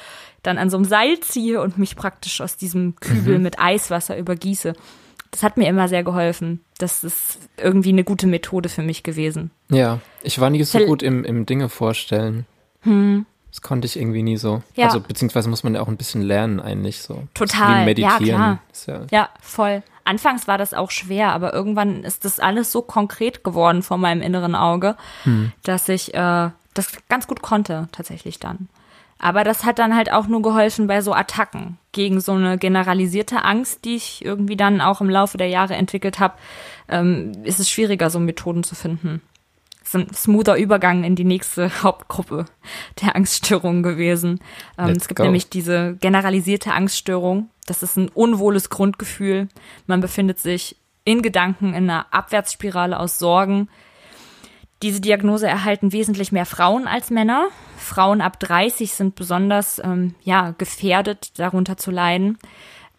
dann 0.43 0.57
an 0.57 0.71
so 0.71 0.79
einem 0.79 0.87
Seil 0.87 1.21
ziehe 1.21 1.61
und 1.61 1.77
mich 1.77 1.97
praktisch 1.97 2.41
aus 2.41 2.57
diesem 2.57 2.97
Kübel 2.97 3.39
mit 3.39 3.59
Eiswasser 3.59 4.17
übergieße. 4.17 4.73
Das 5.33 5.43
hat 5.43 5.57
mir 5.57 5.67
immer 5.69 5.89
sehr 5.89 6.05
geholfen. 6.05 6.61
Das 6.79 7.03
ist 7.03 7.39
irgendwie 7.57 7.89
eine 7.89 8.05
gute 8.05 8.27
Methode 8.27 8.69
für 8.69 8.83
mich 8.83 9.03
gewesen. 9.03 9.51
Ja, 9.71 9.99
ich 10.23 10.39
war 10.41 10.51
nie 10.51 10.63
so 10.63 10.79
gut 10.79 11.03
im, 11.03 11.25
im 11.25 11.47
Dinge 11.47 11.69
vorstellen. 11.69 12.47
Das 12.85 13.61
konnte 13.61 13.87
ich 13.87 13.99
irgendwie 13.99 14.23
nie 14.23 14.37
so. 14.37 14.57
Hm. 14.57 14.63
Ja. 14.77 14.87
Also 14.87 15.01
beziehungsweise 15.01 15.49
muss 15.49 15.65
man 15.65 15.75
ja 15.75 15.81
auch 15.81 15.89
ein 15.89 15.97
bisschen 15.97 16.23
lernen 16.23 16.61
eigentlich 16.61 17.03
so. 17.03 17.25
Total, 17.35 17.75
Wie 17.75 17.79
ja, 17.79 17.85
meditieren. 17.85 18.37
klar. 18.37 18.59
Ist 18.73 18.87
ja, 18.87 19.01
Ja, 19.11 19.29
voll. 19.41 19.83
Anfangs 20.05 20.49
war 20.49 20.59
das 20.59 20.75
auch 20.75 20.91
schwer, 20.91 21.33
aber 21.33 21.53
irgendwann 21.53 22.03
ist 22.03 22.25
das 22.25 22.41
alles 22.41 22.73
so 22.73 22.83
konkret 22.83 23.45
geworden 23.45 23.83
vor 23.83 23.99
meinem 23.99 24.21
inneren 24.21 24.55
Auge, 24.55 24.97
dass 25.63 25.89
ich 25.89 26.13
äh, 26.15 26.51
das 26.75 26.93
ganz 27.09 27.27
gut 27.27 27.41
konnte 27.41 27.89
tatsächlich 27.93 28.39
dann. 28.41 28.69
Aber 29.23 29.45
das 29.45 29.65
hat 29.65 29.79
dann 29.79 29.95
halt 29.95 30.13
auch 30.13 30.27
nur 30.27 30.43
geholfen 30.43 30.89
bei 30.89 31.01
so 31.01 31.15
Attacken 31.15 31.79
gegen 31.93 32.21
so 32.21 32.33
eine 32.33 32.59
generalisierte 32.59 33.45
Angst, 33.45 33.85
die 33.85 33.95
ich 33.95 34.25
irgendwie 34.25 34.57
dann 34.57 34.81
auch 34.81 35.01
im 35.01 35.09
Laufe 35.09 35.39
der 35.39 35.47
Jahre 35.47 35.75
entwickelt 35.75 36.19
habe. 36.19 36.35
Ähm, 36.89 37.33
ist 37.45 37.61
es 37.61 37.71
schwieriger, 37.71 38.11
so 38.11 38.19
Methoden 38.19 38.65
zu 38.65 38.75
finden. 38.75 39.23
ist 39.81 39.95
ein 39.95 40.13
smoother 40.13 40.57
Übergang 40.57 41.05
in 41.05 41.15
die 41.15 41.25
nächste 41.25 41.71
Hauptgruppe 41.85 42.47
der 43.01 43.15
Angststörungen 43.15 43.85
gewesen. 43.85 44.41
Ähm, 44.77 44.97
es 44.97 45.07
gibt 45.07 45.19
go. 45.19 45.23
nämlich 45.23 45.49
diese 45.49 45.95
generalisierte 46.01 46.73
Angststörung. 46.73 47.49
Das 47.69 47.85
ist 47.85 47.97
ein 47.97 48.09
unwohles 48.09 48.71
Grundgefühl. 48.71 49.47
Man 49.87 50.01
befindet 50.01 50.41
sich 50.41 50.75
in 51.05 51.23
Gedanken 51.23 51.75
in 51.75 51.89
einer 51.89 52.07
Abwärtsspirale 52.11 52.99
aus 52.99 53.21
Sorgen. 53.21 53.69
Diese 54.83 55.01
Diagnose 55.01 55.47
erhalten 55.47 55.93
wesentlich 55.93 56.33
mehr 56.33 56.45
Frauen 56.45 56.89
als 56.89 57.11
Männer. 57.11 57.49
Frauen 57.77 58.21
ab 58.21 58.41
30 58.41 58.93
sind 58.93 59.15
besonders 59.15 59.81
ähm, 59.85 60.15
ja, 60.25 60.55
gefährdet, 60.59 61.39
darunter 61.39 61.77
zu 61.77 61.93
leiden. 61.93 62.37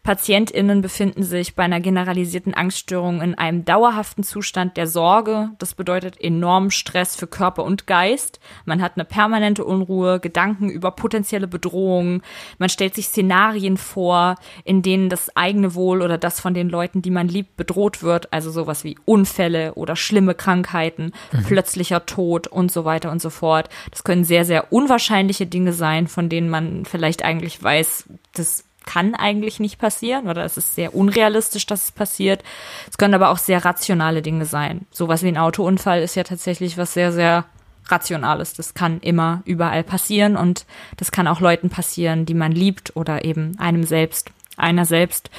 PatientInnen 0.03 0.81
befinden 0.81 1.23
sich 1.23 1.55
bei 1.55 1.63
einer 1.63 1.79
generalisierten 1.79 2.53
Angststörung 2.53 3.21
in 3.21 3.35
einem 3.35 3.63
dauerhaften 3.63 4.25
Zustand 4.25 4.75
der 4.75 4.85
Sorge. 4.85 5.51
Das 5.59 5.75
bedeutet 5.75 6.19
enormen 6.19 6.71
Stress 6.71 7.15
für 7.15 7.25
Körper 7.25 7.63
und 7.63 7.87
Geist. 7.87 8.41
Man 8.65 8.81
hat 8.81 8.97
eine 8.97 9.05
permanente 9.05 9.63
Unruhe, 9.63 10.19
Gedanken 10.19 10.69
über 10.69 10.91
potenzielle 10.91 11.47
Bedrohungen. 11.47 12.21
Man 12.57 12.67
stellt 12.67 12.95
sich 12.95 13.07
Szenarien 13.07 13.77
vor, 13.77 14.35
in 14.65 14.81
denen 14.81 15.07
das 15.07 15.33
eigene 15.37 15.73
Wohl 15.73 16.01
oder 16.01 16.17
das 16.17 16.41
von 16.41 16.53
den 16.53 16.67
Leuten, 16.67 17.01
die 17.01 17.11
man 17.11 17.29
liebt, 17.29 17.55
bedroht 17.55 18.03
wird. 18.03 18.33
Also 18.33 18.51
sowas 18.51 18.83
wie 18.83 18.97
Unfälle 19.05 19.73
oder 19.75 19.95
schlimme 19.95 20.35
Krankheiten, 20.35 21.13
plötzlicher 21.47 22.05
Tod 22.05 22.47
und 22.47 22.73
so 22.73 22.83
weiter 22.83 23.09
und 23.09 23.21
so 23.21 23.29
fort. 23.29 23.69
Das 23.89 24.03
können 24.03 24.25
sehr, 24.25 24.43
sehr 24.43 24.73
unwahrscheinliche 24.73 25.45
Dinge 25.45 25.71
sein, 25.71 26.07
von 26.07 26.27
denen 26.27 26.49
man 26.49 26.83
vielleicht 26.83 27.23
eigentlich 27.23 27.63
weiß, 27.63 28.09
das 28.33 28.65
kann 28.85 29.15
eigentlich 29.15 29.59
nicht 29.59 29.79
passieren 29.79 30.29
oder 30.29 30.43
es 30.43 30.57
ist 30.57 30.75
sehr 30.75 30.95
unrealistisch, 30.95 31.65
dass 31.65 31.85
es 31.85 31.91
passiert. 31.91 32.43
Es 32.89 32.97
können 32.97 33.13
aber 33.13 33.29
auch 33.29 33.37
sehr 33.37 33.63
rationale 33.65 34.21
Dinge 34.21 34.45
sein. 34.45 34.85
Sowas 34.91 35.23
wie 35.23 35.29
ein 35.29 35.37
Autounfall 35.37 36.01
ist 36.01 36.15
ja 36.15 36.23
tatsächlich 36.23 36.77
was 36.77 36.93
sehr, 36.93 37.11
sehr 37.11 37.45
Rationales. 37.87 38.53
Das 38.53 38.73
kann 38.73 38.99
immer 39.01 39.41
überall 39.45 39.83
passieren 39.83 40.37
und 40.37 40.65
das 40.97 41.11
kann 41.11 41.27
auch 41.27 41.41
Leuten 41.41 41.69
passieren, 41.69 42.25
die 42.25 42.33
man 42.33 42.51
liebt 42.51 42.95
oder 42.95 43.25
eben 43.25 43.57
einem 43.59 43.83
selbst. 43.83 44.31
einer 44.55 44.85
selbst. 44.85 45.29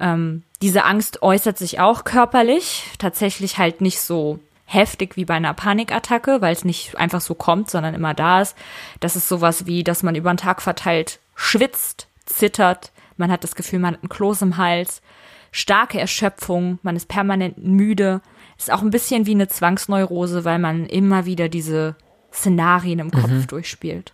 Ähm, 0.00 0.42
diese 0.62 0.84
Angst 0.84 1.22
äußert 1.22 1.58
sich 1.58 1.78
auch 1.80 2.04
körperlich, 2.04 2.84
tatsächlich 2.98 3.58
halt 3.58 3.80
nicht 3.80 4.00
so 4.00 4.40
heftig 4.64 5.16
wie 5.16 5.24
bei 5.24 5.34
einer 5.34 5.54
Panikattacke, 5.54 6.40
weil 6.40 6.52
es 6.52 6.64
nicht 6.64 6.96
einfach 6.96 7.20
so 7.20 7.34
kommt, 7.34 7.70
sondern 7.70 7.94
immer 7.94 8.14
da 8.14 8.40
ist. 8.40 8.56
Das 9.00 9.14
ist 9.14 9.28
sowas 9.28 9.66
wie, 9.66 9.84
dass 9.84 10.02
man 10.02 10.14
über 10.14 10.32
den 10.32 10.38
Tag 10.38 10.60
verteilt 10.62 11.20
schwitzt, 11.34 12.08
zittert, 12.26 12.92
man 13.16 13.30
hat 13.30 13.44
das 13.44 13.54
Gefühl, 13.54 13.78
man 13.78 13.94
hat 13.94 14.02
einen 14.02 14.08
Kloß 14.08 14.42
im 14.42 14.56
Hals, 14.56 15.00
starke 15.52 15.98
Erschöpfung, 15.98 16.78
man 16.82 16.96
ist 16.96 17.08
permanent 17.08 17.58
müde. 17.58 18.20
Ist 18.58 18.72
auch 18.72 18.82
ein 18.82 18.90
bisschen 18.90 19.26
wie 19.26 19.32
eine 19.32 19.48
Zwangsneurose, 19.48 20.44
weil 20.44 20.58
man 20.58 20.86
immer 20.86 21.26
wieder 21.26 21.48
diese 21.48 21.94
Szenarien 22.32 22.98
im 22.98 23.10
Kopf 23.10 23.28
mhm. 23.28 23.46
durchspielt. 23.46 24.12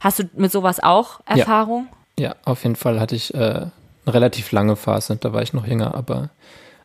Hast 0.00 0.18
du 0.18 0.24
mit 0.34 0.52
sowas 0.52 0.80
auch 0.80 1.20
Erfahrung? 1.26 1.88
Ja, 2.18 2.28
ja 2.28 2.36
auf 2.44 2.62
jeden 2.62 2.76
Fall 2.76 3.00
hatte 3.00 3.16
ich 3.16 3.34
äh, 3.34 3.38
eine 3.38 3.70
relativ 4.06 4.52
lange 4.52 4.76
Phase, 4.76 5.16
da 5.16 5.32
war 5.32 5.42
ich 5.42 5.52
noch 5.52 5.66
jünger, 5.66 5.94
aber 5.94 6.30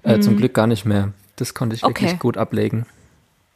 äh, 0.04 0.18
mhm. 0.18 0.22
zum 0.22 0.38
Glück 0.38 0.54
gar 0.54 0.68
nicht 0.68 0.86
mehr. 0.86 1.14
Das 1.36 1.54
konnte 1.54 1.76
ich 1.76 1.84
wirklich 1.84 2.12
okay. 2.12 2.20
gut 2.20 2.38
ablegen. 2.38 2.86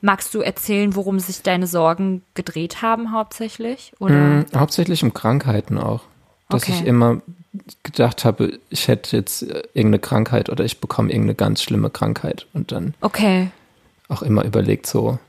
Magst 0.01 0.33
du 0.33 0.41
erzählen, 0.41 0.95
worum 0.95 1.19
sich 1.19 1.41
deine 1.41 1.67
Sorgen 1.67 2.21
gedreht 2.33 2.81
haben 2.81 3.11
hauptsächlich? 3.11 3.93
Oder? 3.99 4.15
Mm, 4.15 4.45
hauptsächlich 4.55 5.03
um 5.03 5.13
Krankheiten 5.13 5.77
auch. 5.77 6.01
Dass 6.49 6.63
okay. 6.63 6.73
ich 6.73 6.85
immer 6.85 7.21
gedacht 7.83 8.23
habe, 8.23 8.59
ich 8.69 8.87
hätte 8.87 9.17
jetzt 9.17 9.43
äh, 9.43 9.63
irgendeine 9.73 9.99
Krankheit 9.99 10.49
oder 10.49 10.63
ich 10.63 10.79
bekomme 10.79 11.09
irgendeine 11.09 11.35
ganz 11.35 11.61
schlimme 11.61 11.89
Krankheit 11.89 12.47
und 12.53 12.71
dann 12.71 12.93
okay. 13.01 13.49
auch 14.07 14.21
immer 14.21 14.45
überlegt 14.45 14.87
so, 14.87 15.19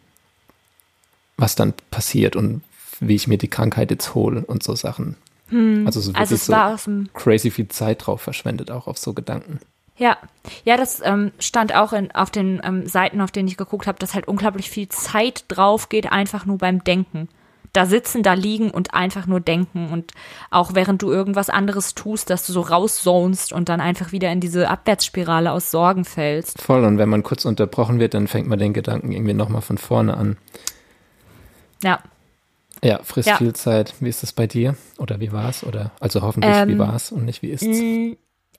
was 1.37 1.55
dann 1.55 1.75
passiert 1.91 2.37
und 2.37 2.63
wie 3.01 3.15
ich 3.15 3.27
mir 3.27 3.39
die 3.39 3.49
Krankheit 3.49 3.91
jetzt 3.91 4.15
hole 4.15 4.45
und 4.45 4.63
so 4.63 4.75
Sachen. 4.75 5.17
Hm. 5.49 5.87
Also 5.87 6.01
so 6.01 6.13
also 6.13 6.37
wirklich 6.37 6.81
so 6.83 7.05
crazy 7.15 7.51
viel 7.51 7.69
Zeit 7.69 8.07
drauf 8.07 8.21
verschwendet, 8.21 8.71
auch 8.71 8.87
auf 8.87 8.99
so 8.99 9.15
Gedanken. 9.15 9.61
Ja, 9.97 10.17
ja, 10.65 10.77
das 10.77 11.01
ähm, 11.05 11.33
stand 11.41 11.75
auch 11.75 11.93
in, 11.93 12.13
auf 12.13 12.31
den 12.31 12.61
ähm, 12.63 12.87
Seiten, 12.87 13.21
auf 13.21 13.33
denen 13.33 13.49
ich 13.49 13.57
geguckt 13.57 13.89
habe, 13.89 13.99
dass 13.99 14.15
halt 14.15 14.29
unglaublich 14.29 14.71
viel 14.71 14.89
Zeit 14.89 15.45
drauf 15.49 15.89
geht, 15.89 16.13
einfach 16.13 16.47
nur 16.47 16.59
beim 16.59 16.85
Denken. 16.85 17.29
Da 17.73 17.87
sitzen, 17.87 18.23
da 18.23 18.35
liegen 18.35 18.71
und 18.71 18.95
einfach 18.95 19.27
nur 19.27 19.41
denken. 19.41 19.91
Und 19.93 20.13
auch 20.51 20.75
während 20.75 21.03
du 21.03 21.11
irgendwas 21.11 21.51
anderes 21.51 21.95
tust, 21.95 22.31
dass 22.31 22.47
du 22.47 22.53
so 22.53 22.61
rauszonst 22.61 23.53
und 23.53 23.69
dann 23.69 23.81
einfach 23.81 24.13
wieder 24.13 24.31
in 24.33 24.41
diese 24.41 24.69
Abwärtsspirale 24.69 25.53
aus 25.53 25.71
Sorgen 25.71 26.05
fällst. 26.05 26.61
Voll, 26.61 26.85
und 26.85 26.99
wenn 26.99 27.09
man 27.09 27.23
kurz 27.23 27.45
unterbrochen 27.45 27.99
wird, 27.99 28.15
dann 28.15 28.27
fängt 28.27 28.49
man 28.49 28.59
den 28.59 28.73
Gedanken 28.73 29.13
irgendwie 29.13 29.35
nochmal 29.35 29.63
von 29.63 29.79
vorne 29.79 30.17
an. 30.17 30.37
Ja. 31.83 32.01
Ja, 32.83 33.01
frisst 33.03 33.29
ja. 33.29 33.37
viel 33.37 33.55
Zeit. 33.55 33.95
Wie 34.01 34.09
ist 34.09 34.23
das 34.23 34.33
bei 34.33 34.47
dir? 34.47 34.77
Oder 34.99 35.21
wie 35.21 35.33
war 35.33 35.49
es? 35.49 35.65
Oder 35.65 35.91
also 36.01 36.23
hoffentlich, 36.23 36.55
ähm, 36.55 36.69
wie 36.69 36.79
war 36.79 36.95
es 36.95 37.11
und 37.11 37.25
nicht 37.25 37.43
wie 37.43 37.51
ist 37.51 37.63
es? 37.63 37.81
Mm, 37.81 38.13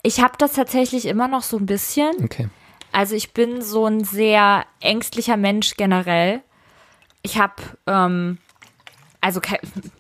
ich 0.04 0.22
habe 0.22 0.34
das 0.38 0.54
tatsächlich 0.54 1.06
immer 1.06 1.28
noch 1.28 1.44
so 1.44 1.58
ein 1.58 1.66
bisschen. 1.66 2.12
Okay. 2.24 2.50
Also 2.92 3.16
ich 3.16 3.34
bin 3.34 3.62
so 3.62 3.86
ein 3.86 4.04
sehr 4.04 4.66
ängstlicher 4.82 5.38
Mensch 5.38 5.76
generell. 5.78 6.42
Ich 7.22 7.38
habe, 7.38 7.62
ähm, 7.86 8.40
also 9.22 9.42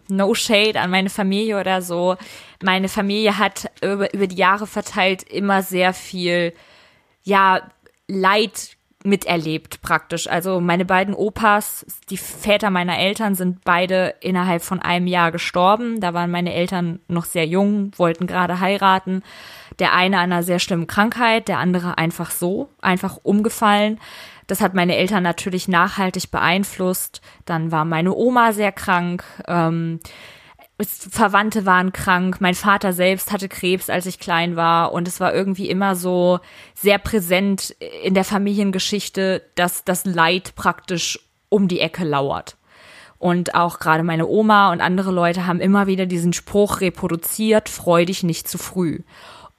no 0.08 0.34
shade 0.34 0.80
an 0.80 0.90
meine 0.90 1.10
Familie 1.10 1.60
oder 1.60 1.82
so. 1.82 2.16
Meine 2.64 2.90
Familie 2.90 3.38
hat 3.38 3.72
über, 3.82 4.14
über 4.14 4.28
die 4.28 4.38
Jahre 4.38 4.68
verteilt 4.68 5.24
immer 5.24 5.62
sehr 5.62 5.94
viel, 5.94 6.54
ja, 7.24 7.62
Leid 8.08 8.76
miterlebt 9.04 9.82
praktisch. 9.82 10.28
Also 10.28 10.60
meine 10.60 10.84
beiden 10.84 11.14
Opas, 11.14 11.86
die 12.10 12.18
Väter 12.18 12.70
meiner 12.70 12.98
Eltern 12.98 13.36
sind 13.36 13.64
beide 13.64 14.16
innerhalb 14.20 14.62
von 14.62 14.82
einem 14.82 15.08
Jahr 15.08 15.32
gestorben. 15.32 16.02
Da 16.02 16.14
waren 16.14 16.32
meine 16.32 16.54
Eltern 16.54 17.00
noch 17.08 17.26
sehr 17.26 17.46
jung, 17.46 17.92
wollten 17.98 18.28
gerade 18.28 18.60
heiraten. 18.60 19.24
Der 19.80 19.94
eine 19.94 20.18
an 20.18 20.34
einer 20.34 20.44
sehr 20.44 20.60
schlimmen 20.60 20.88
Krankheit, 20.88 21.48
der 21.48 21.60
andere 21.60 21.98
einfach 21.98 22.32
so, 22.32 22.70
einfach 22.82 23.18
umgefallen. 23.24 24.00
Das 24.50 24.62
hat 24.62 24.74
meine 24.74 24.96
Eltern 24.96 25.22
natürlich 25.22 25.68
nachhaltig 25.68 26.32
beeinflusst. 26.32 27.22
Dann 27.46 27.72
war 27.72 27.86
meine 27.86 28.16
Oma 28.16 28.52
sehr 28.52 28.72
krank. 28.72 29.24
Ähm, 29.48 30.00
Verwandte 30.82 31.68
waren 31.68 31.94
krank, 31.94 32.38
mein 32.40 32.56
Vater 32.56 32.92
selbst 32.92 33.32
hatte 33.32 33.48
Krebs, 33.48 33.92
als 33.92 34.08
ich 34.08 34.18
klein 34.18 34.56
war 34.56 34.92
und 34.92 35.08
es 35.08 35.20
war 35.20 35.36
irgendwie 35.36 35.70
immer 35.70 35.96
so 35.96 36.40
sehr 36.74 36.98
präsent 36.98 37.76
in 38.04 38.16
der 38.16 38.24
Familiengeschichte, 38.24 39.44
dass 39.54 39.84
das 39.84 40.06
Leid 40.06 40.56
praktisch 40.56 41.20
um 41.50 41.68
die 41.68 41.82
Ecke 41.82 42.04
lauert. 42.04 42.58
Und 43.20 43.54
auch 43.54 43.78
gerade 43.78 44.02
meine 44.04 44.26
Oma 44.26 44.72
und 44.72 44.82
andere 44.82 45.12
Leute 45.12 45.46
haben 45.46 45.60
immer 45.60 45.86
wieder 45.86 46.08
diesen 46.08 46.34
Spruch 46.34 46.82
reproduziert, 46.82 47.70
freu 47.70 48.06
dich 48.06 48.24
nicht 48.24 48.48
zu 48.48 48.58
früh. 48.58 49.02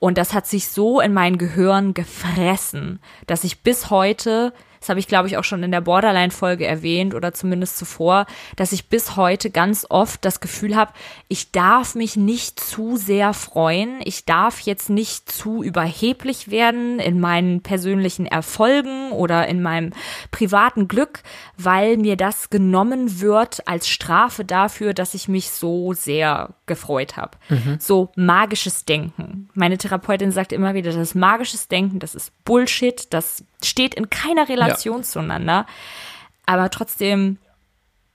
Und 0.01 0.19
das 0.19 0.33
hat 0.33 0.49
sich 0.49 0.69
so 0.69 1.01
in 1.01 1.13
mein 1.13 1.39
Gehirn 1.39 1.95
gefressen, 1.95 2.99
dass 3.27 3.45
ich 3.45 3.63
bis 3.63 3.91
heute 3.91 4.53
das 4.81 4.89
habe 4.89 4.99
ich, 4.99 5.07
glaube 5.07 5.29
ich, 5.29 5.37
auch 5.37 5.45
schon 5.45 5.63
in 5.63 5.71
der 5.71 5.83
Borderline-Folge 5.83 6.67
erwähnt 6.67 7.15
oder 7.15 7.33
zumindest 7.33 7.77
zuvor, 7.77 8.27
dass 8.57 8.73
ich 8.73 8.89
bis 8.89 9.15
heute 9.17 9.51
ganz 9.51 9.87
oft 9.89 10.25
das 10.25 10.41
Gefühl 10.41 10.75
habe, 10.75 10.93
ich 11.29 11.53
darf 11.53 11.95
mich 11.95 12.17
nicht 12.17 12.59
zu 12.59 12.97
sehr 12.97 13.35
freuen, 13.35 14.01
ich 14.05 14.25
darf 14.25 14.61
jetzt 14.61 14.89
nicht 14.89 15.31
zu 15.31 15.63
überheblich 15.63 16.51
werden 16.51 16.99
in 16.99 17.21
meinen 17.21 17.61
persönlichen 17.61 18.25
Erfolgen 18.25 19.13
oder 19.13 19.47
in 19.49 19.61
meinem 19.61 19.93
privaten 20.31 20.89
Glück, 20.89 21.23
weil 21.59 21.99
mir 21.99 22.17
das 22.17 22.49
genommen 22.49 23.21
wird 23.21 23.69
als 23.69 23.87
Strafe 23.87 24.47
dafür, 24.47 24.95
dass 24.95 25.13
ich 25.13 25.29
mich 25.29 25.51
so 25.51 25.93
sehr 25.93 26.55
gefreut 26.65 27.19
habe. 27.19 27.37
Mhm. 27.51 27.77
So 27.79 28.11
magisches 28.17 28.87
Denken. 28.87 29.51
Meine 29.53 29.77
Therapeutin 29.77 30.33
sagt 30.33 30.53
immer 30.53 30.73
wieder, 30.73 30.91
das 30.91 31.01
ist 31.01 31.15
magisches 31.15 31.69
Denken, 31.69 31.99
das 31.99 32.15
ist 32.15 32.33
Bullshit, 32.45 33.13
das 33.13 33.45
steht 33.65 33.95
in 33.95 34.11
keiner 34.11 34.49
Relation 34.49 34.99
ja. 34.99 35.03
zueinander. 35.03 35.67
Aber 36.47 36.71
trotzdem, 36.71 37.39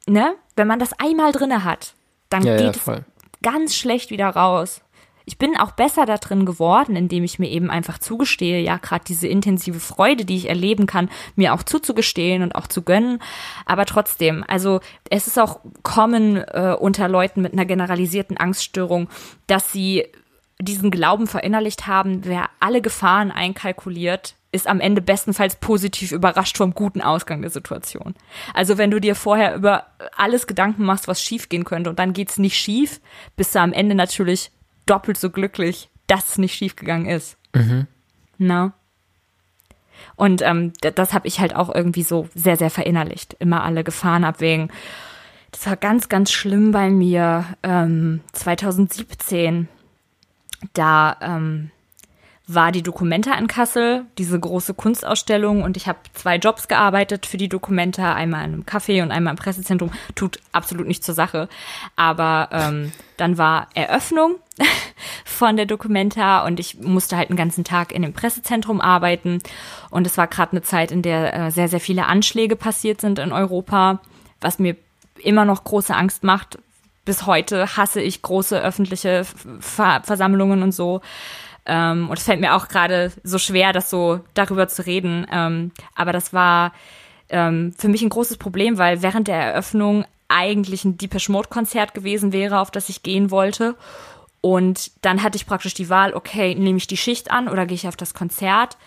ne, 0.07 0.35
wenn 0.55 0.67
man 0.67 0.79
das 0.79 0.93
einmal 0.99 1.31
drinne 1.31 1.63
hat, 1.63 1.93
dann 2.29 2.43
ja, 2.43 2.57
geht 2.57 2.75
ja, 2.85 2.93
es 2.93 3.01
ganz 3.41 3.75
schlecht 3.75 4.09
wieder 4.09 4.29
raus. 4.29 4.81
Ich 5.27 5.39
bin 5.39 5.57
auch 5.57 5.71
besser 5.71 6.05
da 6.05 6.17
drin 6.17 6.45
geworden, 6.45 6.95
indem 6.95 7.23
ich 7.23 7.39
mir 7.39 7.49
eben 7.49 7.71
einfach 7.71 7.97
zugestehe, 7.97 8.61
ja, 8.61 8.77
gerade 8.77 9.05
diese 9.07 9.27
intensive 9.27 9.79
Freude, 9.79 10.23
die 10.23 10.35
ich 10.35 10.49
erleben 10.49 10.85
kann, 10.85 11.09
mir 11.35 11.53
auch 11.53 11.63
zuzugestehen 11.63 12.43
und 12.43 12.53
auch 12.53 12.67
zu 12.67 12.83
gönnen. 12.83 13.19
Aber 13.65 13.85
trotzdem, 13.85 14.43
also 14.47 14.81
es 15.09 15.25
ist 15.25 15.39
auch 15.39 15.61
kommen 15.81 16.37
äh, 16.37 16.75
unter 16.79 17.07
Leuten 17.07 17.41
mit 17.41 17.53
einer 17.53 17.65
generalisierten 17.65 18.37
Angststörung, 18.37 19.09
dass 19.47 19.71
sie 19.71 20.05
diesen 20.59 20.91
Glauben 20.91 21.27
verinnerlicht 21.27 21.87
haben, 21.87 22.23
wer 22.23 22.49
alle 22.59 22.81
Gefahren 22.81 23.31
einkalkuliert, 23.31 24.35
ist 24.55 24.67
am 24.67 24.79
Ende 24.79 25.01
bestenfalls 25.01 25.57
positiv 25.57 26.11
überrascht 26.11 26.57
vom 26.57 26.73
guten 26.73 27.01
Ausgang 27.01 27.41
der 27.41 27.51
Situation. 27.51 28.15
Also 28.53 28.77
wenn 28.77 28.89
du 28.89 28.99
dir 28.99 29.13
vorher 29.15 29.53
über 29.55 29.85
alles 30.15 30.47
Gedanken 30.47 30.85
machst, 30.85 31.07
was 31.07 31.21
schief 31.21 31.49
gehen 31.49 31.65
könnte 31.65 31.89
und 31.89 31.99
dann 31.99 32.13
geht's 32.13 32.37
nicht 32.37 32.57
schief, 32.57 33.01
bist 33.35 33.53
du 33.53 33.59
am 33.59 33.73
Ende 33.73 33.93
natürlich 33.93 34.51
doppelt 34.85 35.17
so 35.17 35.29
glücklich, 35.29 35.89
dass 36.07 36.29
es 36.31 36.37
nicht 36.37 36.55
schief 36.55 36.75
gegangen 36.75 37.05
ist. 37.05 37.37
Mhm. 37.53 37.87
Na? 38.37 38.73
Und 40.15 40.41
ähm, 40.41 40.71
das 40.79 41.13
habe 41.13 41.27
ich 41.27 41.39
halt 41.39 41.55
auch 41.55 41.73
irgendwie 41.73 42.03
so 42.03 42.27
sehr, 42.33 42.57
sehr 42.57 42.69
verinnerlicht. 42.69 43.35
Immer 43.39 43.63
alle 43.63 43.83
Gefahren 43.83 44.23
abwägen. 44.23 44.71
Das 45.51 45.65
war 45.67 45.75
ganz, 45.75 46.09
ganz 46.09 46.31
schlimm 46.31 46.71
bei 46.71 46.89
mir 46.89 47.45
ähm, 47.63 48.21
2017. 48.33 49.67
Da 50.73 51.17
ähm, 51.21 51.71
war 52.47 52.71
die 52.71 52.83
Documenta 52.83 53.33
in 53.33 53.47
Kassel, 53.47 54.05
diese 54.19 54.39
große 54.39 54.75
Kunstausstellung 54.75 55.63
und 55.63 55.77
ich 55.77 55.87
habe 55.87 55.99
zwei 56.13 56.37
Jobs 56.37 56.67
gearbeitet 56.67 57.25
für 57.25 57.37
die 57.37 57.49
Documenta, 57.49 58.13
einmal 58.13 58.45
in 58.45 58.53
einem 58.53 58.63
Café 58.63 59.01
und 59.01 59.11
einmal 59.11 59.31
im 59.31 59.37
Pressezentrum, 59.37 59.91
tut 60.13 60.39
absolut 60.51 60.87
nicht 60.87 61.03
zur 61.03 61.15
Sache, 61.15 61.49
aber 61.95 62.49
ähm, 62.51 62.91
dann 63.17 63.39
war 63.39 63.67
Eröffnung 63.73 64.35
von 65.25 65.57
der 65.57 65.65
Documenta 65.65 66.45
und 66.45 66.59
ich 66.59 66.79
musste 66.79 67.17
halt 67.17 67.29
einen 67.29 67.37
ganzen 67.37 67.63
Tag 67.63 67.91
in 67.91 68.03
dem 68.03 68.13
Pressezentrum 68.13 68.79
arbeiten 68.79 69.39
und 69.89 70.05
es 70.05 70.17
war 70.17 70.27
gerade 70.27 70.51
eine 70.51 70.61
Zeit, 70.61 70.91
in 70.91 71.01
der 71.01 71.33
äh, 71.33 71.51
sehr, 71.51 71.67
sehr 71.67 71.79
viele 71.79 72.05
Anschläge 72.05 72.55
passiert 72.55 73.01
sind 73.01 73.17
in 73.17 73.31
Europa, 73.31 74.01
was 74.39 74.59
mir 74.59 74.75
immer 75.23 75.45
noch 75.45 75.63
große 75.63 75.95
Angst 75.95 76.23
macht. 76.23 76.59
Bis 77.05 77.25
heute 77.25 77.77
hasse 77.77 78.01
ich 78.01 78.21
große 78.21 78.59
öffentliche 78.59 79.25
Ver 79.59 80.01
Versammlungen 80.03 80.63
und 80.63 80.71
so. 80.71 81.01
Ähm, 81.65 82.09
und 82.09 82.17
es 82.17 82.25
fällt 82.25 82.41
mir 82.41 82.55
auch 82.55 82.67
gerade 82.67 83.11
so 83.23 83.37
schwer, 83.37 83.73
das 83.73 83.89
so 83.89 84.21
darüber 84.33 84.67
zu 84.67 84.85
reden. 84.85 85.25
Ähm, 85.31 85.71
aber 85.95 86.11
das 86.11 86.33
war 86.33 86.73
ähm, 87.29 87.73
für 87.77 87.87
mich 87.87 88.01
ein 88.01 88.09
großes 88.09 88.37
Problem, 88.37 88.77
weil 88.77 89.01
während 89.01 89.27
der 89.27 89.37
Eröffnung 89.37 90.05
eigentlich 90.27 90.85
ein 90.85 90.97
Deepesh 90.97 91.29
Mode 91.29 91.49
Konzert 91.49 91.93
gewesen 91.93 92.33
wäre, 92.33 92.59
auf 92.59 92.71
das 92.71 92.89
ich 92.89 93.03
gehen 93.03 93.31
wollte. 93.31 93.75
Und 94.41 94.91
dann 95.03 95.23
hatte 95.23 95.37
ich 95.37 95.47
praktisch 95.47 95.73
die 95.73 95.89
Wahl, 95.89 96.13
okay, 96.13 96.53
nehme 96.55 96.77
ich 96.77 96.87
die 96.87 96.97
Schicht 96.97 97.31
an 97.31 97.47
oder 97.47 97.65
gehe 97.65 97.75
ich 97.75 97.87
auf 97.87 97.95
das 97.95 98.13
Konzert? 98.13 98.77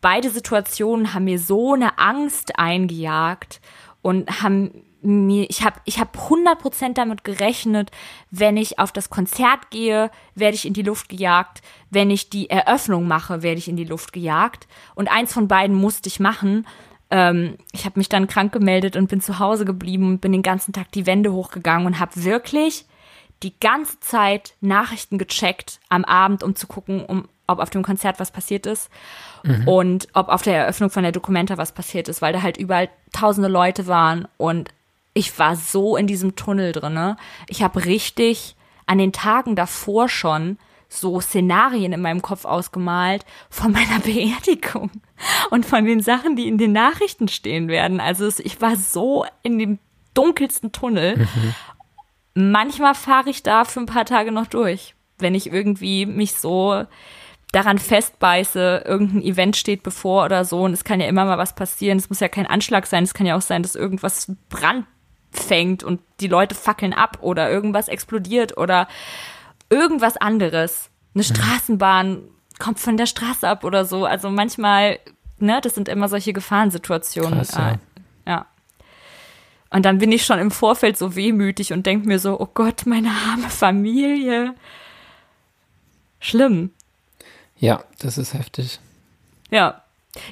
Beide 0.00 0.30
Situationen 0.30 1.14
haben 1.14 1.24
mir 1.24 1.38
so 1.38 1.74
eine 1.74 1.98
Angst 1.98 2.58
eingejagt 2.58 3.60
und 4.02 4.42
haben 4.42 4.83
mir, 5.04 5.46
ich 5.48 5.64
habe 5.64 5.80
ich 5.84 6.00
hab 6.00 6.16
100% 6.16 6.94
damit 6.94 7.24
gerechnet, 7.24 7.90
wenn 8.30 8.56
ich 8.56 8.78
auf 8.78 8.92
das 8.92 9.10
Konzert 9.10 9.70
gehe, 9.70 10.10
werde 10.34 10.54
ich 10.54 10.66
in 10.66 10.72
die 10.72 10.82
Luft 10.82 11.08
gejagt. 11.08 11.62
Wenn 11.90 12.10
ich 12.10 12.30
die 12.30 12.50
Eröffnung 12.50 13.06
mache, 13.06 13.42
werde 13.42 13.58
ich 13.58 13.68
in 13.68 13.76
die 13.76 13.84
Luft 13.84 14.12
gejagt. 14.12 14.66
Und 14.94 15.10
eins 15.10 15.32
von 15.32 15.48
beiden 15.48 15.76
musste 15.76 16.08
ich 16.08 16.20
machen. 16.20 16.66
Ähm, 17.10 17.58
ich 17.72 17.84
habe 17.84 17.98
mich 18.00 18.08
dann 18.08 18.26
krank 18.26 18.52
gemeldet 18.52 18.96
und 18.96 19.08
bin 19.08 19.20
zu 19.20 19.38
Hause 19.38 19.64
geblieben 19.64 20.08
und 20.08 20.20
bin 20.20 20.32
den 20.32 20.42
ganzen 20.42 20.72
Tag 20.72 20.90
die 20.92 21.06
Wände 21.06 21.32
hochgegangen 21.32 21.86
und 21.86 22.00
habe 22.00 22.24
wirklich 22.24 22.86
die 23.42 23.58
ganze 23.60 24.00
Zeit 24.00 24.54
Nachrichten 24.60 25.18
gecheckt 25.18 25.80
am 25.90 26.04
Abend, 26.04 26.42
um 26.42 26.56
zu 26.56 26.66
gucken, 26.66 27.04
um, 27.04 27.28
ob 27.46 27.58
auf 27.58 27.70
dem 27.70 27.82
Konzert 27.82 28.18
was 28.18 28.30
passiert 28.30 28.64
ist 28.64 28.90
mhm. 29.42 29.68
und 29.68 30.08
ob 30.14 30.28
auf 30.28 30.42
der 30.42 30.56
Eröffnung 30.56 30.88
von 30.88 31.02
der 31.02 31.12
Dokumenta 31.12 31.58
was 31.58 31.72
passiert 31.72 32.08
ist, 32.08 32.22
weil 32.22 32.32
da 32.32 32.42
halt 32.42 32.56
überall 32.56 32.88
tausende 33.12 33.48
Leute 33.48 33.86
waren 33.86 34.26
und 34.38 34.70
ich 35.14 35.38
war 35.38 35.56
so 35.56 35.96
in 35.96 36.06
diesem 36.06 36.36
Tunnel 36.36 36.72
drinne. 36.72 37.16
Ich 37.48 37.62
habe 37.62 37.84
richtig 37.84 38.56
an 38.86 38.98
den 38.98 39.12
Tagen 39.12 39.56
davor 39.56 40.08
schon 40.08 40.58
so 40.88 41.20
Szenarien 41.20 41.92
in 41.92 42.02
meinem 42.02 42.22
Kopf 42.22 42.44
ausgemalt 42.44 43.24
von 43.48 43.72
meiner 43.72 44.00
Beerdigung 44.04 44.90
und 45.50 45.64
von 45.64 45.84
den 45.84 46.00
Sachen, 46.00 46.36
die 46.36 46.48
in 46.48 46.58
den 46.58 46.72
Nachrichten 46.72 47.28
stehen 47.28 47.68
werden. 47.68 48.00
Also 48.00 48.28
ich 48.38 48.60
war 48.60 48.76
so 48.76 49.24
in 49.42 49.58
dem 49.58 49.78
dunkelsten 50.14 50.72
Tunnel. 50.72 51.18
Mhm. 51.18 51.54
Manchmal 52.34 52.94
fahre 52.94 53.30
ich 53.30 53.42
da 53.42 53.64
für 53.64 53.80
ein 53.80 53.86
paar 53.86 54.04
Tage 54.04 54.32
noch 54.32 54.46
durch, 54.46 54.94
wenn 55.18 55.34
ich 55.34 55.52
irgendwie 55.52 56.06
mich 56.06 56.34
so 56.34 56.84
daran 57.52 57.78
festbeiße, 57.78 58.82
irgendein 58.84 59.22
Event 59.22 59.56
steht 59.56 59.84
bevor 59.84 60.24
oder 60.24 60.44
so 60.44 60.64
und 60.64 60.72
es 60.72 60.82
kann 60.82 61.00
ja 61.00 61.06
immer 61.06 61.24
mal 61.24 61.38
was 61.38 61.54
passieren. 61.54 61.98
Es 61.98 62.08
muss 62.08 62.18
ja 62.18 62.28
kein 62.28 62.46
Anschlag 62.46 62.86
sein, 62.86 63.04
es 63.04 63.14
kann 63.14 63.26
ja 63.26 63.36
auch 63.36 63.42
sein, 63.42 63.62
dass 63.62 63.76
irgendwas 63.76 64.32
Brand 64.48 64.86
fängt 65.38 65.82
und 65.82 66.00
die 66.20 66.28
Leute 66.28 66.54
fackeln 66.54 66.92
ab 66.92 67.18
oder 67.20 67.50
irgendwas 67.50 67.88
explodiert 67.88 68.56
oder 68.56 68.88
irgendwas 69.70 70.16
anderes. 70.16 70.90
Eine. 71.14 71.24
Straßenbahn 71.24 72.22
kommt 72.58 72.80
von 72.80 72.96
der 72.96 73.06
Straße 73.06 73.48
ab 73.48 73.64
oder 73.64 73.84
so. 73.84 74.04
Also 74.04 74.30
manchmal, 74.30 74.98
ne, 75.38 75.60
das 75.60 75.74
sind 75.74 75.88
immer 75.88 76.08
solche 76.08 76.32
Gefahrensituationen. 76.32 77.38
Krass, 77.38 77.54
ja. 77.54 77.70
Äh, 77.72 77.78
ja. 78.26 78.46
Und 79.70 79.84
dann 79.84 79.98
bin 79.98 80.12
ich 80.12 80.24
schon 80.24 80.38
im 80.38 80.50
Vorfeld 80.50 80.96
so 80.96 81.16
wehmütig 81.16 81.72
und 81.72 81.84
denke 81.84 82.06
mir 82.06 82.18
so, 82.18 82.38
oh 82.38 82.48
Gott, 82.52 82.86
meine 82.86 83.10
arme 83.10 83.50
Familie. 83.50 84.54
Schlimm. 86.20 86.70
Ja, 87.58 87.84
das 87.98 88.18
ist 88.18 88.34
heftig. 88.34 88.80
Ja. 89.50 89.83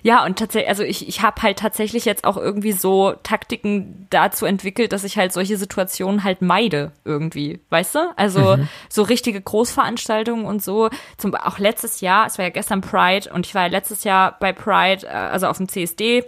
Ja, 0.03 0.25
und 0.25 0.39
tatsächlich, 0.39 0.69
also 0.69 0.83
ich, 0.83 1.09
ich 1.09 1.23
habe 1.23 1.43
halt 1.43 1.59
tatsächlich 1.59 2.05
jetzt 2.05 2.25
auch 2.25 2.37
irgendwie 2.37 2.73
so 2.73 3.13
Taktiken 3.23 4.07
dazu 4.11 4.47
entwickelt, 4.47 4.93
dass 4.93 5.05
ich 5.05 5.17
halt 5.17 5.33
solche 5.33 5.57
Situationen 5.57 6.25
halt 6.25 6.43
meide 6.43 6.93
irgendwie, 7.05 7.61
weißt 7.71 7.97
du? 7.97 7.99
Also 8.17 8.57
mhm. 8.57 8.69
so 8.89 9.03
richtige 9.03 9.41
Großveranstaltungen 9.41 10.45
und 10.45 10.63
so. 10.63 10.89
Zum, 11.17 11.35
auch 11.35 11.59
letztes 11.59 12.01
Jahr, 12.01 12.27
es 12.27 12.39
war 12.39 12.45
ja 12.45 12.51
gestern 12.51 12.81
Pride 12.81 13.33
und 13.33 13.47
ich 13.47 13.55
war 13.55 13.63
ja 13.63 13.69
letztes 13.69 14.05
Jahr 14.05 14.37
bei 14.39 14.53
Pride, 14.53 15.07
äh, 15.07 15.11
also 15.11 15.47
auf 15.49 15.57
dem 15.57 15.69
CSD 15.69 16.25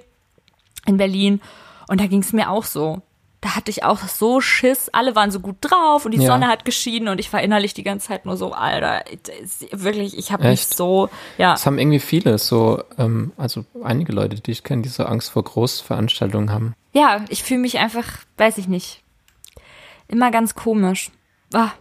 in 0.86 0.96
Berlin 0.96 1.40
und 1.88 2.00
da 2.00 2.06
ging 2.06 2.20
es 2.20 2.32
mir 2.32 2.50
auch 2.50 2.64
so 2.64 3.02
da 3.44 3.56
hatte 3.56 3.70
ich 3.70 3.84
auch 3.84 3.98
so 3.98 4.40
Schiss. 4.40 4.88
Alle 4.88 5.14
waren 5.14 5.30
so 5.30 5.38
gut 5.38 5.56
drauf 5.60 6.06
und 6.06 6.12
die 6.12 6.20
ja. 6.20 6.28
Sonne 6.28 6.48
hat 6.48 6.64
geschienen 6.64 7.08
und 7.08 7.18
ich 7.18 7.30
war 7.30 7.42
innerlich 7.42 7.74
die 7.74 7.82
ganze 7.82 8.08
Zeit 8.08 8.24
nur 8.24 8.38
so, 8.38 8.52
Alter, 8.54 9.04
wirklich, 9.70 10.16
ich 10.16 10.32
habe 10.32 10.48
mich 10.48 10.66
so, 10.66 11.10
ja. 11.36 11.52
Es 11.52 11.66
haben 11.66 11.78
irgendwie 11.78 12.00
viele 12.00 12.38
so, 12.38 12.82
ähm, 12.96 13.32
also 13.36 13.66
einige 13.82 14.14
Leute, 14.14 14.40
die 14.40 14.50
ich 14.50 14.64
kenne, 14.64 14.80
die 14.80 14.88
so 14.88 15.04
Angst 15.04 15.30
vor 15.30 15.44
Großveranstaltungen 15.44 16.50
haben. 16.50 16.74
Ja, 16.94 17.22
ich 17.28 17.42
fühle 17.42 17.60
mich 17.60 17.78
einfach, 17.78 18.06
weiß 18.38 18.56
ich 18.56 18.66
nicht, 18.66 19.02
immer 20.08 20.30
ganz 20.30 20.54
komisch. 20.54 21.10
Ah. 21.52 21.72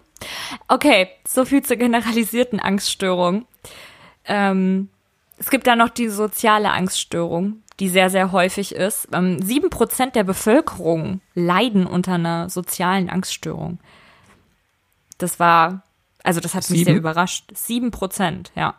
Okay, 0.67 1.07
so 1.25 1.45
viel 1.45 1.63
zur 1.63 1.77
generalisierten 1.77 2.59
Angststörung. 2.59 3.45
Ähm, 4.25 4.89
es 5.37 5.49
gibt 5.49 5.65
da 5.65 5.77
noch 5.77 5.89
die 5.89 6.09
soziale 6.09 6.71
Angststörung 6.71 7.62
die 7.79 7.89
sehr, 7.89 8.09
sehr 8.09 8.31
häufig 8.31 8.75
ist. 8.75 9.07
Ähm, 9.13 9.41
sieben 9.41 9.69
Prozent 9.69 10.15
der 10.15 10.23
Bevölkerung 10.23 11.21
leiden 11.33 11.85
unter 11.85 12.13
einer 12.13 12.49
sozialen 12.49 13.09
Angststörung. 13.09 13.79
Das 15.17 15.39
war, 15.39 15.83
also 16.23 16.39
das 16.39 16.53
hat 16.53 16.63
Sieben? 16.63 16.79
mich 16.79 16.85
sehr 16.85 16.95
überrascht. 16.95 17.51
Sieben 17.53 17.91
Prozent, 17.91 18.51
ja. 18.55 18.75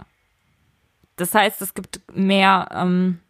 Das 1.16 1.34
heißt, 1.34 1.62
es 1.62 1.74
gibt 1.74 2.01
mehr, 2.12 2.68
ähm, 2.72 3.20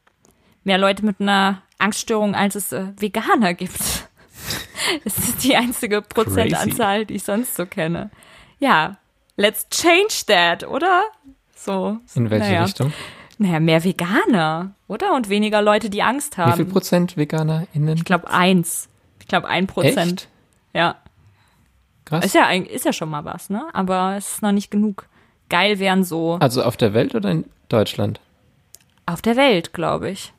mehr 0.64 0.78
Leute 0.78 1.04
mit 1.04 1.20
einer 1.20 1.62
Angststörung, 1.78 2.34
als 2.34 2.54
es 2.54 2.72
äh, 2.72 2.92
Veganer 2.96 3.54
gibt. 3.54 3.78
das 5.04 5.18
ist 5.18 5.44
die 5.44 5.56
einzige 5.56 6.02
Prozentanzahl, 6.02 7.06
die 7.06 7.14
ich 7.14 7.24
sonst 7.24 7.56
so 7.56 7.66
kenne. 7.66 8.10
Ja, 8.58 8.96
let's 9.36 9.68
change 9.70 10.24
that, 10.26 10.66
oder? 10.66 11.04
So. 11.54 11.98
In 12.14 12.30
welche 12.30 12.46
naja. 12.46 12.64
Richtung? 12.64 12.92
Naja, 13.44 13.60
mehr 13.60 13.84
Veganer, 13.84 14.70
oder? 14.88 15.12
Und 15.14 15.28
weniger 15.28 15.60
Leute, 15.60 15.90
die 15.90 16.02
Angst 16.02 16.38
haben. 16.38 16.52
Wie 16.52 16.56
viel 16.56 16.64
Prozent 16.64 17.18
VeganerInnen? 17.18 17.98
Ich 17.98 18.06
glaube 18.06 18.30
eins. 18.30 18.88
Ich 19.20 19.28
glaube 19.28 19.48
ein 19.48 19.66
Prozent. 19.66 20.22
Echt? 20.22 20.28
Ja. 20.72 20.96
Krass. 22.06 22.24
Ist 22.24 22.34
ja, 22.34 22.50
ist 22.50 22.86
ja 22.86 22.94
schon 22.94 23.10
mal 23.10 23.26
was, 23.26 23.50
ne? 23.50 23.66
Aber 23.74 24.14
es 24.16 24.36
ist 24.36 24.42
noch 24.42 24.52
nicht 24.52 24.70
genug. 24.70 25.08
Geil 25.50 25.78
wären 25.78 26.04
so. 26.04 26.38
Also 26.40 26.62
auf 26.62 26.78
der 26.78 26.94
Welt 26.94 27.14
oder 27.14 27.30
in 27.30 27.44
Deutschland? 27.68 28.18
Auf 29.04 29.20
der 29.20 29.36
Welt, 29.36 29.74
glaube 29.74 30.08
ich. 30.08 30.32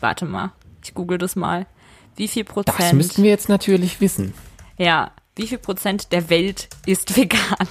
Warte 0.00 0.26
mal. 0.26 0.52
Ich 0.84 0.92
google 0.92 1.16
das 1.16 1.34
mal. 1.34 1.64
Wie 2.16 2.28
viel 2.28 2.44
Prozent? 2.44 2.78
Das 2.78 2.92
müssten 2.92 3.22
wir 3.22 3.30
jetzt 3.30 3.48
natürlich 3.48 4.02
wissen. 4.02 4.34
Ja. 4.76 5.12
Wie 5.34 5.46
viel 5.46 5.56
Prozent 5.56 6.12
der 6.12 6.28
Welt 6.28 6.68
ist 6.84 7.16
vegan? 7.16 7.68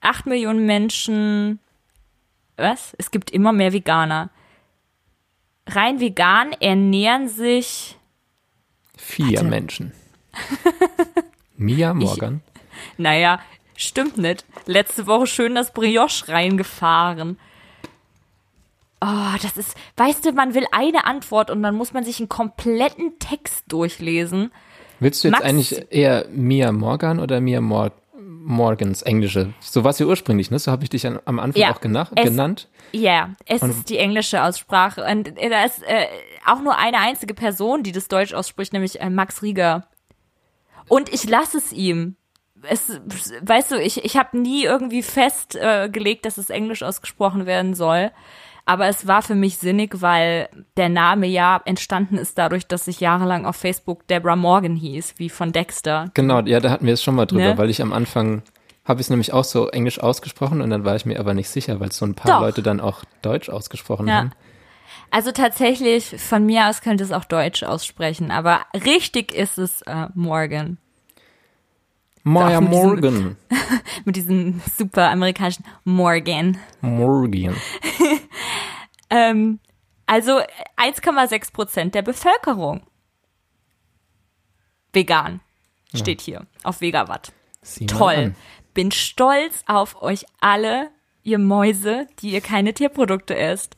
Acht 0.00 0.24
Millionen 0.24 0.64
Menschen 0.64 1.58
was? 2.60 2.94
Es 2.98 3.10
gibt 3.10 3.30
immer 3.30 3.52
mehr 3.52 3.72
Veganer. 3.72 4.30
Rein 5.66 6.00
vegan 6.00 6.52
ernähren 6.52 7.28
sich 7.28 7.96
vier 8.96 9.38
Warte. 9.38 9.48
Menschen. 9.48 9.92
Mia 11.56 11.94
Morgan. 11.94 12.42
Ich, 12.44 12.98
naja, 12.98 13.40
stimmt 13.76 14.16
nicht. 14.18 14.44
Letzte 14.66 15.06
Woche 15.06 15.26
schön 15.26 15.54
das 15.54 15.72
Brioche 15.72 16.28
reingefahren. 16.28 17.38
Oh, 19.02 19.34
das 19.40 19.56
ist, 19.56 19.76
weißt 19.96 20.26
du, 20.26 20.32
man 20.32 20.54
will 20.54 20.66
eine 20.72 21.06
Antwort 21.06 21.50
und 21.50 21.62
dann 21.62 21.74
muss 21.74 21.92
man 21.92 22.04
sich 22.04 22.18
einen 22.20 22.28
kompletten 22.28 23.18
Text 23.18 23.64
durchlesen. 23.68 24.50
Willst 24.98 25.24
du 25.24 25.28
jetzt 25.28 25.38
Max, 25.38 25.44
eigentlich 25.44 25.86
eher 25.90 26.26
Mia 26.28 26.70
Morgan 26.72 27.18
oder 27.18 27.40
Mia 27.40 27.62
Mor 27.62 27.92
Morgans 28.42 29.02
englische. 29.02 29.52
So 29.60 29.84
war 29.84 29.90
es 29.90 29.98
ja 29.98 30.06
ursprünglich, 30.06 30.50
ne? 30.50 30.58
So 30.58 30.72
habe 30.72 30.82
ich 30.82 30.90
dich 30.90 31.06
am 31.06 31.38
Anfang 31.38 31.60
ja, 31.60 31.72
auch 31.72 31.80
genannt. 31.80 32.10
Es, 32.16 32.24
genannt. 32.24 32.68
Ja, 32.92 33.30
es 33.46 33.62
und, 33.62 33.70
ist 33.70 33.90
die 33.90 33.98
englische 33.98 34.42
Aussprache. 34.42 35.04
Und 35.04 35.28
da 35.36 35.64
ist 35.64 35.82
äh, 35.82 36.06
auch 36.46 36.60
nur 36.62 36.76
eine 36.78 36.98
einzige 36.98 37.34
Person, 37.34 37.82
die 37.82 37.92
das 37.92 38.08
Deutsch 38.08 38.32
ausspricht, 38.32 38.72
nämlich 38.72 39.00
äh, 39.00 39.10
Max 39.10 39.42
Rieger. 39.42 39.86
Und 40.88 41.12
ich 41.12 41.28
lasse 41.28 41.58
es 41.58 41.72
ihm. 41.72 42.16
Es, 42.62 43.00
weißt 43.42 43.72
du, 43.72 43.80
ich, 43.80 44.04
ich 44.04 44.16
habe 44.16 44.38
nie 44.38 44.64
irgendwie 44.64 45.02
festgelegt, 45.02 46.24
äh, 46.24 46.28
dass 46.28 46.38
es 46.38 46.50
Englisch 46.50 46.82
ausgesprochen 46.82 47.46
werden 47.46 47.74
soll. 47.74 48.10
Aber 48.70 48.86
es 48.86 49.08
war 49.08 49.20
für 49.22 49.34
mich 49.34 49.58
sinnig, 49.58 50.00
weil 50.00 50.48
der 50.76 50.88
Name 50.88 51.26
ja 51.26 51.60
entstanden 51.64 52.16
ist 52.16 52.38
dadurch, 52.38 52.68
dass 52.68 52.86
ich 52.86 53.00
jahrelang 53.00 53.44
auf 53.44 53.56
Facebook 53.56 54.06
Deborah 54.06 54.36
Morgan 54.36 54.76
hieß, 54.76 55.14
wie 55.16 55.28
von 55.28 55.50
Dexter. 55.50 56.12
Genau, 56.14 56.38
ja, 56.42 56.60
da 56.60 56.70
hatten 56.70 56.86
wir 56.86 56.92
es 56.92 57.02
schon 57.02 57.16
mal 57.16 57.26
drüber, 57.26 57.46
ne? 57.46 57.58
weil 57.58 57.68
ich 57.68 57.82
am 57.82 57.92
Anfang 57.92 58.42
habe 58.84 59.00
ich 59.00 59.06
es 59.06 59.10
nämlich 59.10 59.32
auch 59.32 59.42
so 59.42 59.66
englisch 59.70 59.98
ausgesprochen 59.98 60.60
und 60.60 60.70
dann 60.70 60.84
war 60.84 60.94
ich 60.94 61.04
mir 61.04 61.18
aber 61.18 61.34
nicht 61.34 61.48
sicher, 61.48 61.80
weil 61.80 61.90
so 61.90 62.06
ein 62.06 62.14
paar 62.14 62.30
Doch. 62.30 62.40
Leute 62.42 62.62
dann 62.62 62.78
auch 62.78 63.02
deutsch 63.22 63.48
ausgesprochen 63.48 64.06
ja. 64.06 64.14
haben. 64.14 64.30
Also 65.10 65.32
tatsächlich, 65.32 66.04
von 66.20 66.46
mir 66.46 66.68
aus 66.68 66.80
könnte 66.80 67.02
es 67.02 67.10
auch 67.10 67.24
deutsch 67.24 67.64
aussprechen, 67.64 68.30
aber 68.30 68.60
richtig 68.84 69.32
ist 69.34 69.58
es 69.58 69.82
äh, 69.82 70.06
Morgan. 70.14 70.78
Maya 72.22 72.60
Morgan. 72.60 73.36
mit 74.04 74.16
diesem 74.16 74.60
super 74.76 75.10
amerikanischen 75.10 75.64
Morgan. 75.84 76.58
Morgan. 76.80 77.56
ähm, 79.10 79.58
also 80.06 80.40
1,6 80.76 81.52
Prozent 81.52 81.94
der 81.94 82.02
Bevölkerung. 82.02 82.82
Vegan. 84.92 85.40
Steht 85.94 86.22
ja. 86.22 86.24
hier 86.24 86.46
auf 86.62 86.80
Vegawatt. 86.80 87.32
Toll. 87.86 88.34
Bin 88.74 88.90
stolz 88.92 89.64
auf 89.66 90.00
euch 90.02 90.24
alle, 90.40 90.90
ihr 91.22 91.38
Mäuse, 91.38 92.06
die 92.20 92.30
ihr 92.30 92.40
keine 92.40 92.74
Tierprodukte 92.74 93.36
esst. 93.36 93.76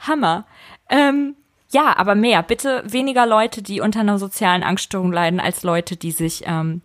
Hammer. 0.00 0.46
Ähm, 0.88 1.36
ja, 1.70 1.96
aber 1.96 2.14
mehr. 2.14 2.42
Bitte 2.42 2.82
weniger 2.86 3.26
Leute, 3.26 3.62
die 3.62 3.80
unter 3.80 4.00
einer 4.00 4.18
sozialen 4.18 4.62
Angststörung 4.62 5.12
leiden, 5.12 5.40
als 5.40 5.62
Leute, 5.62 5.96
die 5.96 6.10
sich 6.10 6.42
ähm, 6.46 6.82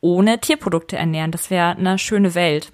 ohne 0.00 0.40
Tierprodukte 0.40 0.96
ernähren. 0.96 1.30
Das 1.30 1.50
wäre 1.50 1.70
eine 1.70 1.98
schöne 1.98 2.34
Welt. 2.34 2.72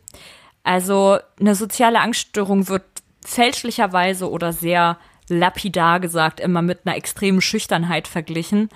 Also 0.63 1.19
eine 1.39 1.55
soziale 1.55 2.01
Angststörung 2.01 2.69
wird 2.69 2.85
fälschlicherweise 3.25 4.31
oder 4.31 4.53
sehr 4.53 4.99
lapidar 5.29 6.01
gesagt, 6.01 6.41
immer 6.41 6.63
mit 6.63 6.81
einer 6.85 6.97
extremen 6.97 7.41
Schüchternheit 7.41 8.09
verglichen. 8.09 8.69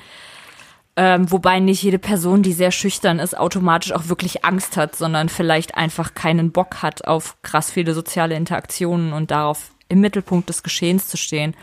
Ähm, 0.97 1.31
wobei 1.31 1.61
nicht 1.61 1.83
jede 1.83 1.99
Person, 1.99 2.43
die 2.43 2.53
sehr 2.53 2.73
schüchtern 2.73 3.21
ist, 3.21 3.39
automatisch 3.39 3.93
auch 3.93 4.09
wirklich 4.09 4.45
Angst 4.45 4.77
hat, 4.77 4.97
sondern 4.97 5.29
vielleicht 5.29 5.77
einfach 5.77 6.15
keinen 6.15 6.51
Bock 6.51 6.83
hat 6.83 7.07
auf 7.07 7.41
krass 7.43 7.71
viele 7.71 7.95
soziale 7.95 8.35
Interaktionen 8.35 9.13
und 9.13 9.31
darauf 9.31 9.71
im 9.89 10.01
Mittelpunkt 10.01 10.49
des 10.49 10.63
Geschehens 10.63 11.09
zu 11.09 11.17
stehen. 11.17 11.55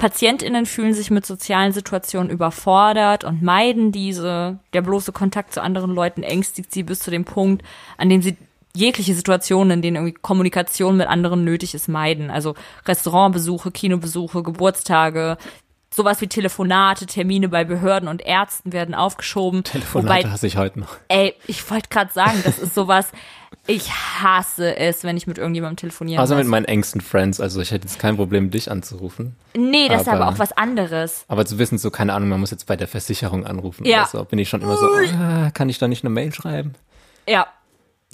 PatientInnen 0.00 0.64
fühlen 0.64 0.94
sich 0.94 1.10
mit 1.10 1.26
sozialen 1.26 1.72
Situationen 1.72 2.30
überfordert 2.30 3.22
und 3.22 3.42
meiden 3.42 3.92
diese. 3.92 4.58
Der 4.72 4.80
bloße 4.80 5.12
Kontakt 5.12 5.52
zu 5.52 5.62
anderen 5.62 5.94
Leuten 5.94 6.22
ängstigt 6.22 6.72
sie 6.72 6.82
bis 6.82 7.00
zu 7.00 7.10
dem 7.10 7.26
Punkt, 7.26 7.62
an 7.98 8.08
dem 8.08 8.22
sie 8.22 8.38
jegliche 8.74 9.14
Situationen, 9.14 9.72
in 9.72 9.82
denen 9.82 9.96
irgendwie 9.96 10.14
Kommunikation 10.14 10.96
mit 10.96 11.06
anderen 11.06 11.44
nötig 11.44 11.74
ist, 11.74 11.88
meiden. 11.88 12.30
Also 12.30 12.54
Restaurantbesuche, 12.86 13.70
Kinobesuche, 13.70 14.42
Geburtstage, 14.42 15.36
sowas 15.92 16.22
wie 16.22 16.28
Telefonate, 16.28 17.04
Termine 17.04 17.50
bei 17.50 17.64
Behörden 17.64 18.08
und 18.08 18.22
Ärzten 18.22 18.72
werden 18.72 18.94
aufgeschoben. 18.94 19.64
Telefonate 19.64 20.24
Wobei, 20.24 20.30
hasse 20.30 20.46
ich 20.46 20.56
heute 20.56 20.80
noch. 20.80 20.96
Ey, 21.08 21.34
ich 21.46 21.70
wollte 21.70 21.90
gerade 21.90 22.10
sagen, 22.10 22.40
das 22.42 22.58
ist 22.58 22.74
sowas, 22.74 23.12
ich 23.66 23.90
hasse 23.90 24.76
es, 24.76 25.04
wenn 25.04 25.16
ich 25.16 25.26
mit 25.26 25.38
irgendjemandem 25.38 25.76
telefoniere. 25.76 26.20
Also 26.20 26.34
mit 26.34 26.46
meinen 26.46 26.64
engsten 26.64 27.00
Friends, 27.00 27.40
also 27.40 27.60
ich 27.60 27.70
hätte 27.70 27.86
jetzt 27.86 27.98
kein 27.98 28.16
Problem, 28.16 28.50
dich 28.50 28.70
anzurufen. 28.70 29.36
Nee, 29.56 29.88
das 29.88 30.00
aber, 30.00 30.00
ist 30.02 30.08
aber 30.08 30.28
auch 30.28 30.38
was 30.38 30.52
anderes. 30.52 31.24
Aber 31.28 31.46
zu 31.46 31.58
wissen, 31.58 31.78
so 31.78 31.90
keine 31.90 32.14
Ahnung, 32.14 32.28
man 32.28 32.40
muss 32.40 32.50
jetzt 32.50 32.66
bei 32.66 32.76
der 32.76 32.88
Versicherung 32.88 33.46
anrufen 33.46 33.84
ja. 33.84 34.00
oder 34.00 34.08
so, 34.08 34.24
bin 34.24 34.38
ich 34.38 34.48
schon 34.48 34.62
immer 34.62 34.76
so, 34.76 34.86
ah, 34.86 35.50
kann 35.52 35.68
ich 35.68 35.78
da 35.78 35.88
nicht 35.88 36.04
eine 36.04 36.10
Mail 36.10 36.32
schreiben? 36.32 36.74
Ja, 37.28 37.46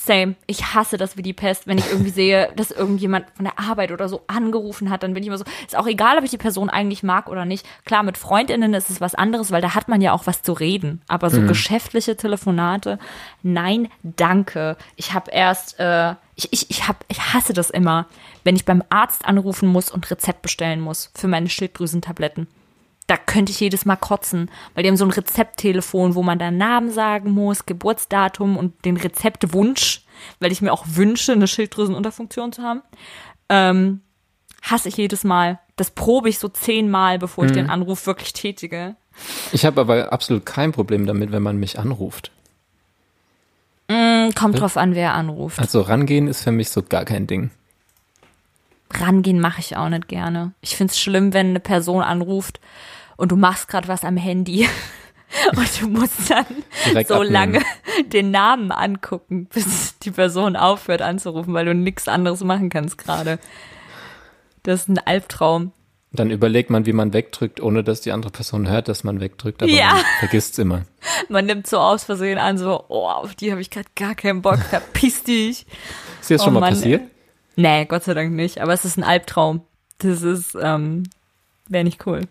Same. 0.07 0.37
Ich 0.47 0.75
hasse 0.75 0.97
das 0.97 1.17
wie 1.17 1.23
die 1.23 1.33
Pest, 1.33 1.67
wenn 1.67 1.79
ich 1.79 1.91
irgendwie 1.91 2.11
sehe, 2.11 2.51
dass 2.57 2.71
irgendjemand 2.71 3.27
von 3.35 3.45
der 3.45 3.59
Arbeit 3.59 3.93
oder 3.93 4.09
so 4.09 4.23
angerufen 4.27 4.91
hat, 4.91 5.03
dann 5.03 5.15
bin 5.15 5.23
ich 5.23 5.27
immer 5.27 5.39
so, 5.39 5.45
ist 5.67 5.77
auch 5.77 5.87
egal, 5.87 6.19
ob 6.19 6.25
ich 6.25 6.31
die 6.31 6.39
Person 6.39 6.71
eigentlich 6.71 7.03
mag 7.03 7.29
oder 7.29 7.45
nicht. 7.45 7.67
Klar, 7.85 8.03
mit 8.03 8.17
Freundinnen 8.17 8.73
ist 8.75 8.91
es 8.91 9.01
was 9.01 9.15
anderes, 9.15 9.51
weil 9.51 9.63
da 9.63 9.75
hat 9.75 9.89
man 9.89 10.01
ja 10.01 10.13
auch 10.13 10.27
was 10.27 10.43
zu 10.43 10.53
reden. 10.53 11.03
Aber 11.09 11.31
so 11.31 11.41
mhm. 11.41 11.49
geschäftliche 11.49 12.17
Telefonate, 12.17 12.99
nein, 13.43 13.89
danke. 14.03 14.77
Ich 14.97 15.13
habe 15.13 15.31
erst, 15.31 15.79
äh, 15.81 16.15
ich, 16.35 16.53
ich, 16.53 16.71
ich, 16.71 16.89
hab, 16.89 17.05
ich 17.09 17.35
hasse 17.35 17.53
das 17.53 17.71
immer, 17.71 18.07
wenn 18.45 18.57
ich 18.57 18.65
beim 18.65 18.83
Arzt 18.89 19.25
anrufen 19.25 19.69
muss 19.69 19.91
und 19.91 20.11
Rezept 20.11 20.43
bestellen 20.43 20.81
muss 20.81 21.11
für 21.15 21.29
meine 21.29 21.49
Schilddrüsentabletten 21.49 22.47
da 23.07 23.17
könnte 23.17 23.53
ich 23.53 23.61
jedes 23.61 23.85
Mal 23.85 23.97
kotzen, 23.97 24.51
weil 24.75 24.83
die 24.83 24.89
haben 24.89 24.97
so 24.97 25.05
ein 25.05 25.11
Rezepttelefon, 25.11 26.15
wo 26.15 26.23
man 26.23 26.39
dann 26.39 26.59
Namen 26.59 26.91
sagen 26.91 27.31
muss, 27.31 27.67
Geburtsdatum 27.67 28.57
und 28.57 28.85
den 28.85 28.97
Rezeptwunsch, 28.97 30.05
weil 30.41 30.51
ich 30.51 30.61
mir 30.61 30.73
auch 30.73 30.85
wünsche, 30.89 31.33
eine 31.33 31.47
Schilddrüsenunterfunktion 31.47 32.53
zu 32.53 32.63
haben. 32.63 32.83
Ähm, 33.49 34.01
hasse 34.63 34.89
ich 34.89 34.97
jedes 34.97 35.23
Mal. 35.23 35.61
Das 35.77 35.91
probe 35.91 36.29
ich 36.29 36.39
so 36.39 36.49
zehnmal, 36.49 37.19
bevor 37.19 37.45
ich 37.45 37.51
mhm. 37.51 37.57
den 37.57 37.71
Anruf 37.71 38.07
wirklich 38.07 38.33
tätige. 38.33 38.97
Ich 39.53 39.65
habe 39.65 39.81
aber 39.81 40.13
absolut 40.13 40.45
kein 40.45 40.73
Problem 40.73 41.07
damit, 41.07 41.33
wenn 41.33 41.43
man 41.43 41.59
mich 41.59 41.79
anruft. 41.79 42.33
Mm, 43.89 44.31
kommt 44.35 44.59
drauf 44.59 44.77
an, 44.77 44.95
wer 44.95 45.15
anruft. 45.15 45.61
Also 45.61 45.81
rangehen 45.81 46.27
ist 46.27 46.43
für 46.43 46.53
mich 46.53 46.71
so 46.71 46.83
gar 46.83 47.05
kein 47.05 47.27
Ding. 47.27 47.51
Rangehen 48.91 49.41
mache 49.41 49.61
ich 49.61 49.77
auch 49.77 49.89
nicht 49.89 50.09
gerne. 50.09 50.53
Ich 50.61 50.77
find's 50.77 50.99
schlimm, 50.99 51.33
wenn 51.33 51.49
eine 51.49 51.61
Person 51.61 52.03
anruft 52.03 52.61
und 53.17 53.33
du 53.33 53.37
machst 53.37 53.69
gerade 53.69 53.89
was 53.89 54.05
am 54.05 54.17
Handy 54.17 54.69
und 55.57 55.81
du 55.81 55.89
musst 55.89 56.31
dann 56.31 56.47
Direkt 56.87 57.09
so 57.09 57.17
abnehmen. 57.17 57.33
lange 57.33 57.63
den 58.13 58.31
Namen 58.31 58.73
angucken, 58.73 59.47
bis 59.47 59.99
die 59.99 60.11
Person 60.11 60.57
aufhört 60.57 61.03
anzurufen, 61.03 61.55
weil 61.55 61.67
du 61.67 61.75
nichts 61.75 62.09
anderes 62.09 62.43
machen 62.45 62.71
kannst 62.71 62.99
gerade. 62.99 63.39
Das 64.63 64.83
ist 64.83 64.89
ein 64.89 64.99
Albtraum. 64.99 65.73
Dann 66.13 66.31
überlegt 66.31 66.71
man, 66.71 66.87
wie 66.87 66.93
man 66.93 67.13
wegdrückt, 67.13 67.61
ohne 67.61 67.85
dass 67.85 68.01
die 68.01 68.13
andere 68.13 68.31
Person 68.31 68.69
hört, 68.69 68.89
dass 68.89 69.05
man 69.05 69.21
wegdrückt, 69.21 69.63
aber 69.63 69.71
ja. 69.71 69.95
man 69.95 70.05
vergisst 70.19 70.55
es 70.55 70.59
immer. 70.59 70.83
Man 71.29 71.47
nimmt 71.47 71.67
so 71.67 71.79
aus 71.79 72.05
Versehen 72.05 72.39
an, 72.39 72.59
so, 72.59 72.85
oh, 72.89 73.07
auf 73.07 73.35
die 73.35 73.51
habe 73.51 73.61
ich 73.61 73.71
gerade 73.71 73.89
gar 73.95 74.15
keinen 74.15 74.43
Bock, 74.43 74.59
verpiss 74.59 75.23
dich. 75.23 75.67
Ist 76.21 76.31
dir 76.31 76.35
das 76.35 76.43
oh, 76.43 76.45
schon 76.45 76.55
mal 76.55 76.61
Mann, 76.61 76.75
passiert? 76.75 77.03
Nee, 77.57 77.85
Gott 77.87 78.05
sei 78.05 78.15
Dank 78.15 78.33
nicht, 78.33 78.61
aber 78.61 78.73
es 78.73 78.85
ist 78.85 78.97
ein 78.97 79.05
Albtraum. 79.05 79.63
Das 79.99 80.23
ist, 80.23 80.57
ähm, 80.61 81.05
wäre 81.69 81.85
nicht 81.85 82.07
cool. 82.07 82.23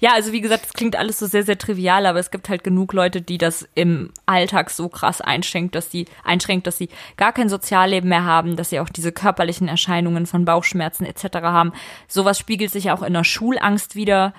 Ja, 0.00 0.12
also 0.14 0.32
wie 0.32 0.40
gesagt, 0.40 0.66
es 0.66 0.72
klingt 0.72 0.96
alles 0.96 1.18
so 1.18 1.26
sehr, 1.26 1.42
sehr 1.42 1.58
trivial, 1.58 2.06
aber 2.06 2.18
es 2.18 2.30
gibt 2.30 2.48
halt 2.48 2.64
genug 2.64 2.92
Leute, 2.92 3.22
die 3.22 3.38
das 3.38 3.68
im 3.74 4.10
Alltag 4.26 4.70
so 4.70 4.88
krass 4.88 5.20
einschränkt, 5.20 5.74
dass 5.74 5.90
sie 5.90 6.06
einschränkt, 6.24 6.66
dass 6.66 6.78
sie 6.78 6.88
gar 7.16 7.32
kein 7.32 7.48
Sozialleben 7.48 8.08
mehr 8.08 8.24
haben, 8.24 8.56
dass 8.56 8.70
sie 8.70 8.80
auch 8.80 8.88
diese 8.88 9.12
körperlichen 9.12 9.68
Erscheinungen 9.68 10.26
von 10.26 10.44
Bauchschmerzen 10.44 11.04
etc. 11.04 11.38
haben. 11.42 11.72
Sowas 12.06 12.38
spiegelt 12.38 12.70
sich 12.70 12.90
auch 12.90 13.02
in 13.02 13.12
der 13.12 13.24
Schulangst 13.24 13.94
wieder. 13.94 14.34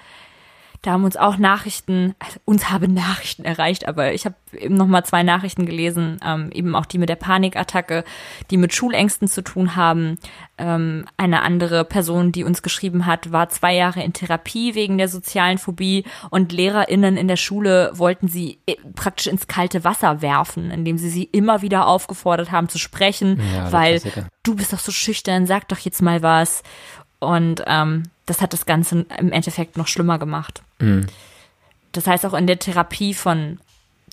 Da 0.81 0.91
haben 0.91 1.03
uns 1.03 1.17
auch 1.17 1.37
Nachrichten, 1.37 2.15
also 2.19 2.39
uns 2.45 2.69
haben 2.69 2.93
Nachrichten 2.93 3.43
erreicht, 3.43 3.87
aber 3.87 4.13
ich 4.13 4.25
habe 4.25 4.35
eben 4.53 4.75
noch 4.75 4.87
mal 4.87 5.03
zwei 5.03 5.23
Nachrichten 5.23 5.65
gelesen, 5.65 6.19
ähm, 6.25 6.49
eben 6.53 6.73
auch 6.73 6.85
die 6.85 6.97
mit 6.97 7.09
der 7.09 7.17
Panikattacke, 7.17 8.05
die 8.49 8.57
mit 8.57 8.73
Schulängsten 8.73 9.27
zu 9.27 9.41
tun 9.41 9.75
haben. 9.75 10.17
Ähm, 10.57 11.05
eine 11.17 11.41
andere 11.41 11.83
Person, 11.83 12.31
die 12.31 12.45
uns 12.45 12.61
geschrieben 12.61 13.05
hat, 13.05 13.31
war 13.31 13.49
zwei 13.49 13.75
Jahre 13.75 14.03
in 14.03 14.13
Therapie 14.13 14.73
wegen 14.73 14.97
der 14.97 15.09
sozialen 15.09 15.57
Phobie 15.57 16.05
und 16.29 16.53
LehrerInnen 16.53 17.17
in 17.17 17.27
der 17.27 17.37
Schule 17.37 17.91
wollten 17.93 18.29
sie 18.29 18.59
äh, 18.65 18.75
praktisch 18.95 19.27
ins 19.27 19.47
kalte 19.47 19.83
Wasser 19.83 20.21
werfen, 20.21 20.71
indem 20.71 20.97
sie 20.97 21.09
sie 21.09 21.25
immer 21.25 21.61
wieder 21.61 21.87
aufgefordert 21.87 22.51
haben 22.51 22.69
zu 22.69 22.77
sprechen, 22.77 23.41
ja, 23.53 23.71
weil 23.71 24.01
du 24.43 24.55
bist 24.55 24.71
doch 24.71 24.79
so 24.79 24.91
schüchtern, 24.91 25.45
sag 25.45 25.67
doch 25.67 25.79
jetzt 25.79 26.01
mal 26.01 26.23
was. 26.23 26.63
Und 27.19 27.63
ähm, 27.67 28.03
das 28.25 28.41
hat 28.41 28.53
das 28.53 28.65
Ganze 28.65 29.05
im 29.17 29.31
Endeffekt 29.31 29.77
noch 29.77 29.87
schlimmer 29.87 30.19
gemacht. 30.19 30.61
Mhm. 30.79 31.07
Das 31.91 32.07
heißt, 32.07 32.25
auch 32.25 32.33
in 32.33 32.47
der 32.47 32.59
Therapie 32.59 33.13
von 33.13 33.59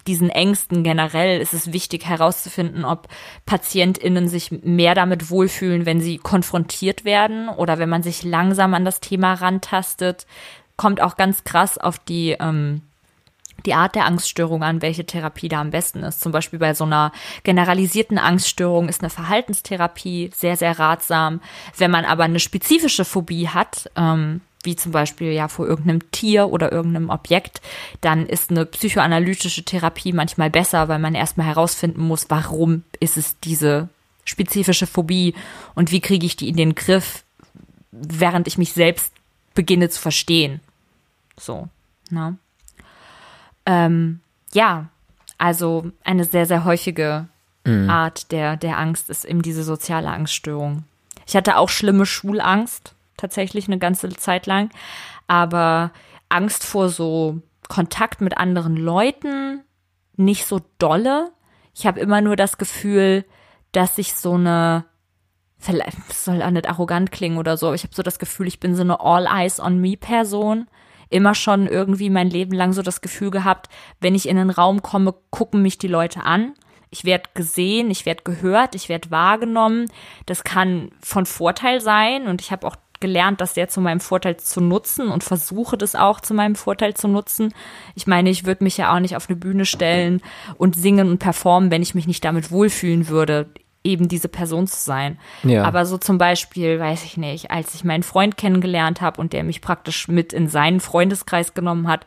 diesen 0.07 0.31
Ängsten 0.31 0.83
generell 0.85 1.41
ist 1.41 1.53
es 1.53 1.73
wichtig 1.73 2.07
herauszufinden, 2.07 2.85
ob 2.85 3.09
PatientInnen 3.45 4.29
sich 4.29 4.51
mehr 4.51 4.95
damit 4.95 5.31
wohlfühlen, 5.31 5.85
wenn 5.85 6.01
sie 6.01 6.19
konfrontiert 6.19 7.05
werden 7.05 7.49
oder 7.49 7.79
wenn 7.79 7.89
man 7.89 8.03
sich 8.03 8.23
langsam 8.23 8.75
an 8.75 8.85
das 8.85 9.01
Thema 9.01 9.35
rantastet. 9.35 10.27
Kommt 10.77 11.01
auch 11.01 11.17
ganz 11.17 11.45
krass 11.45 11.79
auf 11.79 11.99
die 11.99 12.37
ähm, 12.39 12.83
die 13.65 13.75
Art 13.75 13.95
der 13.95 14.07
Angststörung 14.07 14.63
an, 14.63 14.83
welche 14.83 15.07
Therapie 15.07 15.49
da 15.49 15.61
am 15.61 15.71
besten 15.71 16.03
ist. 16.03 16.21
Zum 16.21 16.33
Beispiel 16.33 16.59
bei 16.59 16.75
so 16.75 16.85
einer 16.85 17.13
generalisierten 17.43 18.19
Angststörung 18.19 18.89
ist 18.89 19.01
eine 19.01 19.11
Verhaltenstherapie 19.11 20.31
sehr, 20.35 20.57
sehr 20.57 20.79
ratsam. 20.79 21.41
Wenn 21.77 21.91
man 21.91 22.05
aber 22.05 22.25
eine 22.25 22.41
spezifische 22.41 23.05
Phobie 23.05 23.49
hat, 23.49 23.91
ähm, 23.97 24.41
wie 24.63 24.77
zum 24.77 24.93
Beispiel 24.93 25.33
ja 25.33 25.49
vor 25.49 25.67
irgendeinem 25.67 26.11
Tier 26.11 26.49
oder 26.49 26.73
irgendeinem 26.73 27.09
Objekt, 27.09 27.61
dann 28.01 28.27
ist 28.27 28.51
eine 28.51 28.67
psychoanalytische 28.67 29.65
Therapie 29.65 30.13
manchmal 30.13 30.51
besser, 30.51 30.89
weil 30.89 30.99
man 30.99 31.15
erstmal 31.15 31.47
herausfinden 31.47 32.03
muss, 32.03 32.27
warum 32.29 32.83
ist 33.01 33.17
es 33.17 33.39
diese 33.41 33.89
spezifische 34.25 34.87
Phobie 34.87 35.35
und 35.75 35.93
wie 35.93 36.01
kriege 36.01 36.27
ich 36.27 36.37
die 36.37 36.49
in 36.49 36.57
den 36.57 36.75
Griff, 36.75 37.25
während 37.93 38.49
ich 38.49 38.59
mich 38.59 38.73
selbst 38.73 39.13
beginne 39.55 39.89
zu 39.89 40.01
verstehen. 40.01 40.61
So, 41.39 41.69
ne? 42.11 42.37
Ähm, 43.67 44.21
ja, 44.53 44.87
also 45.39 45.91
eine 46.05 46.25
sehr, 46.25 46.47
sehr 46.47 46.65
häufige 46.65 47.29
mhm. 47.65 47.91
Art 47.91 48.33
der, 48.33 48.57
der 48.57 48.79
Angst 48.79 49.11
ist 49.11 49.25
eben 49.25 49.43
diese 49.43 49.65
soziale 49.65 50.09
Angststörung. 50.09 50.85
Ich 51.27 51.37
hatte 51.37 51.57
auch 51.57 51.69
schlimme 51.69 52.07
Schulangst, 52.07 52.95
tatsächlich 53.17 53.67
eine 53.67 53.79
ganze 53.79 54.09
Zeit 54.11 54.47
lang, 54.47 54.71
aber 55.27 55.91
Angst 56.29 56.65
vor 56.65 56.89
so 56.89 57.43
Kontakt 57.69 58.21
mit 58.21 58.37
anderen 58.39 58.77
Leuten 58.77 59.63
nicht 60.17 60.47
so 60.47 60.61
dolle. 60.79 61.33
Ich 61.75 61.87
habe 61.87 62.01
immer 62.01 62.21
nur 62.21 62.37
das 62.37 62.59
Gefühl, 62.59 63.25
dass 63.73 63.99
ich 63.99 64.15
so 64.15 64.35
eine 64.35 64.85
vielleicht 65.59 66.13
soll 66.13 66.43
auch 66.43 66.51
nicht 66.51 66.69
arrogant 66.69 67.11
klingen 67.11 67.39
oder 67.39 67.57
so, 67.57 67.67
aber 67.67 67.75
ich 67.75 67.83
habe 67.83 67.95
so 67.95 68.03
das 68.03 68.19
Gefühl, 68.19 68.47
ich 68.47 68.61
bin 68.61 68.75
so 68.77 68.83
eine 68.83 69.01
All 69.01 69.27
Eyes 69.27 69.59
on 69.59 69.81
Me 69.81 69.97
Person 69.97 70.69
immer 71.11 71.35
schon 71.35 71.67
irgendwie 71.67 72.11
mein 72.11 72.31
Leben 72.31 72.53
lang 72.53 72.73
so 72.73 72.83
das 72.83 73.01
Gefühl 73.01 73.31
gehabt, 73.31 73.69
wenn 74.01 74.15
ich 74.15 74.29
in 74.29 74.39
einen 74.39 74.51
Raum 74.51 74.83
komme, 74.83 75.15
gucken 75.31 75.63
mich 75.63 75.79
die 75.79 75.89
Leute 75.89 76.25
an. 76.25 76.55
Ich 76.91 77.05
werde 77.05 77.31
gesehen, 77.35 77.91
ich 77.91 78.07
werde 78.07 78.23
gehört, 78.23 78.75
ich 78.75 78.89
werde 78.89 79.11
wahrgenommen. 79.11 79.87
Das 80.25 80.45
kann 80.45 80.91
von 81.01 81.27
Vorteil 81.27 81.81
sein 81.81 82.27
und 82.27 82.41
ich 82.41 82.53
habe 82.53 82.67
auch 82.67 82.77
gelernt, 83.01 83.41
das 83.41 83.55
sehr 83.55 83.69
zu 83.69 83.81
meinem 83.81 84.01
Vorteil 84.01 84.37
zu 84.39 84.61
nutzen 84.61 85.09
und 85.09 85.23
versuche 85.23 85.77
das 85.77 85.95
auch 85.95 86.21
zu 86.21 86.33
meinem 86.33 86.55
Vorteil 86.55 86.95
zu 86.95 87.09
nutzen. 87.09 87.53
Ich 87.95 88.07
meine, 88.07 88.31
ich 88.31 88.47
würde 88.47 88.65
mich 88.65 88.77
ja 88.79 88.95
auch 88.95 89.01
nicht 89.01 89.17
auf 89.17 89.29
eine 89.29 89.37
Bühne 89.37 89.67
stellen 89.67 90.23
und 90.57 90.77
singen 90.77 91.11
und 91.11 91.19
performen, 91.19 91.71
wenn 91.71 91.83
ich 91.83 91.95
mich 91.95 92.07
nicht 92.07 92.25
damit 92.25 92.51
wohlfühlen 92.51 93.09
würde 93.09 93.51
eben 93.87 94.09
diese 94.09 94.29
Person 94.29 94.67
zu 94.67 94.79
sein. 94.79 95.19
Ja. 95.45 95.65
Aber 95.65 95.87
so 95.87 95.97
zum 95.97 96.19
Beispiel, 96.19 96.79
weiß 96.79 97.05
ich 97.05 97.17
nicht, 97.17 97.51
als 97.51 97.75
ich 97.75 97.85
meinen 97.85 98.03
Freund 98.03 98.37
kennengelernt 98.37 99.01
habe 99.01 99.21
und 99.21 99.33
der 99.33 99.45
mich 99.45 99.63
praktisch 99.63 100.09
mit 100.09 100.33
in 100.33 100.49
seinen 100.49 100.81
Freundeskreis 100.81 101.55
genommen 101.55 101.89
hat, 101.89 102.05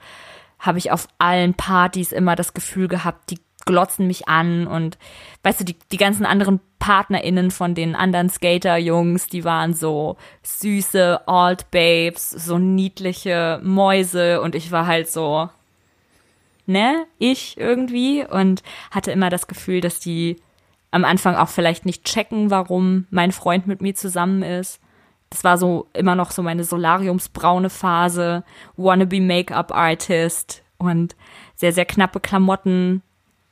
habe 0.59 0.77
ich 0.77 0.91
auf 0.91 1.07
allen 1.17 1.53
Partys 1.53 2.11
immer 2.11 2.35
das 2.35 2.53
Gefühl 2.53 2.89
gehabt, 2.89 3.31
die 3.31 3.39
glotzen 3.65 4.07
mich 4.07 4.27
an 4.27 4.67
und 4.67 4.97
weißt 5.43 5.61
du, 5.61 5.63
die, 5.63 5.75
die 5.91 5.97
ganzen 5.97 6.25
anderen 6.25 6.59
PartnerInnen 6.79 7.51
von 7.51 7.75
den 7.75 7.95
anderen 7.95 8.29
Skater-Jungs, 8.29 9.27
die 9.27 9.43
waren 9.43 9.73
so 9.73 10.17
süße 10.43 11.21
Old 11.27 11.69
Babes, 11.71 12.29
so 12.29 12.57
niedliche 12.57 13.59
Mäuse 13.63 14.41
und 14.41 14.55
ich 14.55 14.71
war 14.71 14.87
halt 14.87 15.09
so, 15.09 15.49
ne, 16.65 17.05
ich 17.19 17.57
irgendwie 17.57 18.25
und 18.25 18.63
hatte 18.91 19.11
immer 19.11 19.29
das 19.29 19.47
Gefühl, 19.47 19.81
dass 19.81 19.99
die 19.99 20.37
am 20.91 21.05
Anfang 21.05 21.35
auch 21.35 21.49
vielleicht 21.49 21.85
nicht 21.85 22.03
checken, 22.05 22.49
warum 22.49 23.05
mein 23.09 23.31
Freund 23.31 23.67
mit 23.67 23.81
mir 23.81 23.95
zusammen 23.95 24.43
ist. 24.43 24.79
Das 25.29 25.43
war 25.43 25.57
so 25.57 25.87
immer 25.93 26.15
noch 26.15 26.31
so 26.31 26.41
meine 26.41 26.63
Solariumsbraune 26.63 27.69
Phase, 27.69 28.43
wannabe 28.77 29.21
Make-up 29.21 29.71
Artist 29.71 30.63
und 30.77 31.15
sehr, 31.55 31.73
sehr 31.73 31.85
knappe 31.85 32.19
Klamotten. 32.19 33.03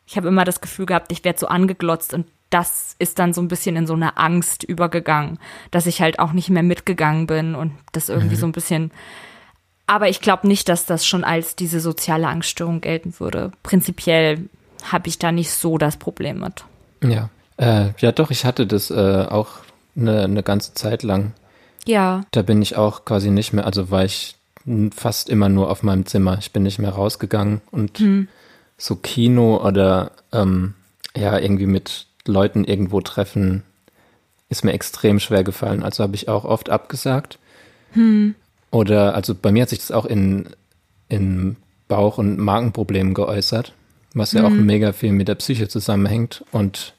Ich 0.07 0.17
habe 0.17 0.27
immer 0.27 0.45
das 0.45 0.61
Gefühl 0.61 0.87
gehabt, 0.87 1.11
ich 1.11 1.23
werde 1.23 1.37
so 1.37 1.47
angeglotzt 1.47 2.13
und 2.13 2.25
das 2.49 2.95
ist 2.97 3.19
dann 3.19 3.33
so 3.33 3.41
ein 3.41 3.49
bisschen 3.49 3.75
in 3.75 3.85
so 3.85 3.93
eine 3.93 4.17
Angst 4.17 4.63
übergegangen, 4.63 5.37
dass 5.69 5.85
ich 5.85 6.01
halt 6.01 6.19
auch 6.19 6.31
nicht 6.31 6.49
mehr 6.49 6.63
mitgegangen 6.63 7.27
bin 7.27 7.55
und 7.55 7.73
das 7.91 8.09
irgendwie 8.09 8.35
mhm. 8.35 8.39
so 8.39 8.45
ein 8.47 8.51
bisschen. 8.53 8.91
Aber 9.85 10.09
ich 10.09 10.21
glaube 10.21 10.47
nicht, 10.47 10.69
dass 10.69 10.85
das 10.85 11.05
schon 11.05 11.23
als 11.23 11.55
diese 11.55 11.79
soziale 11.79 12.27
Angststörung 12.27 12.81
gelten 12.81 13.19
würde. 13.19 13.51
Prinzipiell 13.63 14.49
habe 14.91 15.09
ich 15.09 15.19
da 15.19 15.31
nicht 15.31 15.51
so 15.51 15.77
das 15.77 15.97
Problem 15.97 16.39
mit. 16.39 16.65
Ja, 17.03 17.29
äh, 17.57 17.89
ja 17.99 18.11
doch, 18.11 18.31
ich 18.31 18.45
hatte 18.45 18.67
das 18.67 18.91
äh, 18.91 19.25
auch 19.29 19.49
eine, 19.95 20.23
eine 20.23 20.43
ganze 20.43 20.73
Zeit 20.73 21.03
lang. 21.03 21.33
Ja. 21.85 22.23
Da 22.31 22.41
bin 22.41 22.61
ich 22.61 22.75
auch 22.75 23.05
quasi 23.05 23.29
nicht 23.29 23.53
mehr, 23.53 23.65
also 23.65 23.91
war 23.91 24.03
ich 24.03 24.35
fast 24.93 25.29
immer 25.29 25.47
nur 25.47 25.69
auf 25.69 25.83
meinem 25.83 26.05
Zimmer. 26.05 26.37
Ich 26.39 26.51
bin 26.51 26.63
nicht 26.63 26.79
mehr 26.79 26.91
rausgegangen 26.91 27.61
und 27.71 27.99
hm. 27.99 28.27
so 28.77 28.95
Kino 28.95 29.65
oder 29.65 30.11
ähm, 30.33 30.73
ja, 31.15 31.39
irgendwie 31.39 31.65
mit 31.65 32.07
Leuten 32.25 32.65
irgendwo 32.65 32.99
treffen, 33.01 33.63
ist 34.49 34.65
mir 34.65 34.73
extrem 34.73 35.19
schwer 35.19 35.43
gefallen. 35.43 35.83
Also 35.83 36.03
habe 36.03 36.15
ich 36.15 36.27
auch 36.27 36.43
oft 36.43 36.69
abgesagt. 36.69 37.39
Hm. 37.93 38.35
Oder, 38.71 39.15
also 39.15 39.33
bei 39.33 39.51
mir 39.51 39.63
hat 39.63 39.69
sich 39.69 39.79
das 39.79 39.91
auch 39.91 40.05
in, 40.05 40.49
in 41.07 41.55
Bauch- 41.87 42.17
und 42.17 42.37
Magenproblemen 42.37 43.13
geäußert, 43.13 43.73
was 44.17 44.33
ja 44.33 44.41
hm. 44.41 44.45
auch 44.45 44.51
mega 44.51 44.93
viel 44.93 45.11
mit 45.11 45.27
der 45.27 45.35
Psyche 45.35 45.67
zusammenhängt 45.67 46.43
und 46.51 46.93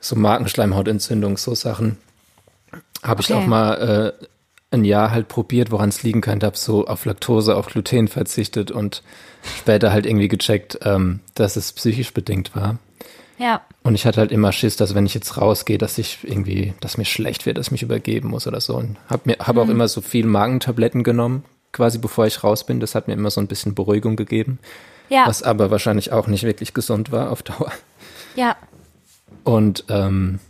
so 0.00 0.16
Magenschleimhautentzündung, 0.16 1.36
so 1.36 1.54
Sachen. 1.54 1.98
Habe 3.02 3.22
okay. 3.22 3.32
ich 3.32 3.34
auch 3.34 3.46
mal 3.46 4.14
äh, 4.20 4.26
ein 4.74 4.84
Jahr 4.84 5.10
halt 5.10 5.28
probiert, 5.28 5.70
woran 5.70 5.88
es 5.88 6.02
liegen 6.02 6.20
könnte, 6.20 6.46
habe 6.46 6.58
so 6.58 6.86
auf 6.86 7.04
Laktose, 7.04 7.56
auf 7.56 7.66
Gluten 7.66 8.08
verzichtet 8.08 8.70
und 8.70 9.02
später 9.58 9.92
halt 9.92 10.06
irgendwie 10.06 10.28
gecheckt, 10.28 10.78
ähm, 10.82 11.20
dass 11.34 11.56
es 11.56 11.72
psychisch 11.72 12.12
bedingt 12.12 12.54
war. 12.54 12.78
Ja. 13.38 13.62
Und 13.82 13.94
ich 13.94 14.06
hatte 14.06 14.20
halt 14.20 14.32
immer 14.32 14.52
Schiss, 14.52 14.76
dass 14.76 14.94
wenn 14.94 15.06
ich 15.06 15.14
jetzt 15.14 15.36
rausgehe, 15.38 15.78
dass 15.78 15.98
ich 15.98 16.18
irgendwie, 16.22 16.74
dass 16.80 16.98
mir 16.98 17.04
schlecht 17.04 17.46
wird, 17.46 17.58
dass 17.58 17.66
ich 17.66 17.72
mich 17.72 17.82
übergeben 17.82 18.28
muss 18.28 18.46
oder 18.46 18.60
so. 18.60 18.76
Und 18.76 18.96
habe 19.08 19.22
mir, 19.24 19.36
habe 19.40 19.60
mhm. 19.60 19.66
auch 19.66 19.70
immer 19.72 19.88
so 19.88 20.00
viel 20.00 20.26
Magentabletten 20.26 21.02
genommen, 21.02 21.44
quasi 21.72 21.98
bevor 21.98 22.26
ich 22.26 22.44
raus 22.44 22.64
bin. 22.64 22.80
Das 22.80 22.94
hat 22.94 23.08
mir 23.08 23.14
immer 23.14 23.30
so 23.30 23.40
ein 23.40 23.48
bisschen 23.48 23.74
Beruhigung 23.74 24.16
gegeben. 24.16 24.58
Ja. 25.08 25.26
Was 25.26 25.42
aber 25.42 25.70
wahrscheinlich 25.70 26.12
auch 26.12 26.26
nicht 26.26 26.44
wirklich 26.44 26.74
gesund 26.74 27.12
war 27.12 27.30
auf 27.30 27.42
Dauer. 27.42 27.72
Ja. 28.36 28.56
Und 29.44 29.84
ähm, 29.88 30.40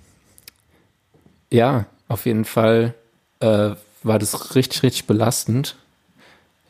ja, 1.50 1.86
auf 2.08 2.26
jeden 2.26 2.44
Fall 2.44 2.94
äh, 3.40 3.70
war 4.02 4.18
das 4.18 4.54
richtig, 4.54 4.82
richtig 4.82 5.06
belastend. 5.06 5.76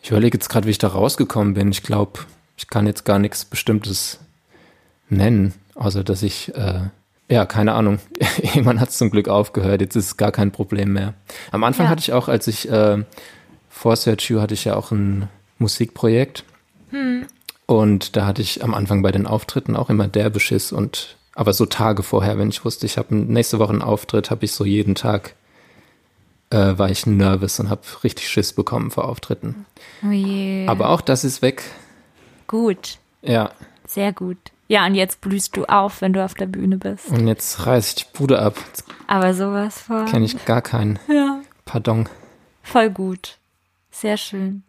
Ich 0.03 0.11
überlege 0.11 0.37
jetzt 0.37 0.49
gerade, 0.49 0.67
wie 0.67 0.71
ich 0.71 0.79
da 0.79 0.89
rausgekommen 0.89 1.55
bin. 1.55 1.71
Ich 1.71 1.83
glaube, 1.83 2.21
ich 2.57 2.69
kann 2.69 2.87
jetzt 2.87 3.05
gar 3.05 3.19
nichts 3.19 3.45
Bestimmtes 3.45 4.19
nennen, 5.09 5.55
außer 5.75 6.05
dass 6.05 6.23
ich, 6.23 6.55
äh, 6.55 6.81
ja, 7.29 7.47
keine 7.47 7.73
Ahnung, 7.73 7.99
jemand 8.55 8.81
hat 8.81 8.91
es 8.91 8.99
zum 8.99 9.11
Glück 9.11 9.29
aufgehört, 9.29 9.81
jetzt 9.81 9.97
ist 9.97 10.07
es 10.07 10.17
gar 10.17 10.33
kein 10.33 10.51
Problem 10.51 10.93
mehr. 10.93 11.15
Am 11.51 11.65
Anfang 11.65 11.87
ja. 11.87 11.91
hatte 11.91 12.01
ich 12.01 12.13
auch, 12.13 12.29
als 12.29 12.47
ich 12.47 12.71
äh, 12.71 13.03
vor 13.71 13.97
Search 13.97 14.31
You 14.31 14.41
hatte 14.41 14.55
ich 14.55 14.65
ja 14.65 14.77
auch 14.77 14.91
ein 14.93 15.29
Musikprojekt. 15.59 16.45
Hm. 16.91 17.27
Und 17.67 18.17
da 18.17 18.27
hatte 18.27 18.43
ich 18.43 18.63
am 18.63 18.75
Anfang 18.75 19.03
bei 19.03 19.13
den 19.13 19.27
Auftritten 19.27 19.77
auch 19.77 19.91
immer 19.91 20.09
der 20.09 20.31
Beschiss 20.31 20.73
und 20.73 21.17
aber 21.35 21.53
so 21.53 21.67
Tage 21.67 22.03
vorher, 22.03 22.39
wenn 22.39 22.49
ich 22.49 22.65
wusste, 22.65 22.87
ich 22.87 22.97
habe 22.97 23.15
nächste 23.15 23.59
Woche 23.59 23.73
einen 23.73 23.83
Auftritt, 23.83 24.31
habe 24.31 24.45
ich 24.45 24.53
so 24.53 24.65
jeden 24.65 24.95
Tag 24.95 25.35
äh, 26.51 26.79
war 26.79 26.91
ich 26.91 27.07
nervös 27.07 27.59
und 27.59 27.69
habe 27.71 27.83
richtig 28.05 28.29
Schiss 28.29 28.53
bekommen 28.53 28.91
vor 28.91 29.09
Auftritten. 29.09 29.67
Oh 30.05 30.11
je. 30.11 30.67
Aber 30.69 30.91
auch 30.91 31.01
das 31.01 31.25
ist 31.25 31.43
weg. 31.43 31.63
Gut. 32.47 32.99
Ja. 33.23 33.51
Sehr 33.87 34.13
gut. 34.13 34.39
Ja, 34.69 34.87
und 34.87 34.95
jetzt 34.95 35.21
blühst 35.21 35.57
du 35.57 35.65
auf, 35.67 36.01
wenn 36.01 36.13
du 36.13 36.25
auf 36.25 36.35
der 36.35 36.47
Bühne 36.47 36.79
bist. 36.79 37.09
Und 37.09 37.27
jetzt 37.27 37.67
reiß 37.67 37.89
ich 37.89 37.95
die 37.97 38.17
Bude 38.17 38.39
ab. 38.41 38.57
Aber 39.07 39.35
sowas 39.35 39.81
von. 39.83 40.07
Kenne 40.07 40.25
ich 40.25 40.45
gar 40.45 40.63
keinen. 40.63 40.99
Ja. 41.09 41.41
Pardon. 41.65 42.09
Voll 42.63 42.91
gut. 42.91 43.39
Sehr 43.91 44.17
schön. 44.17 44.63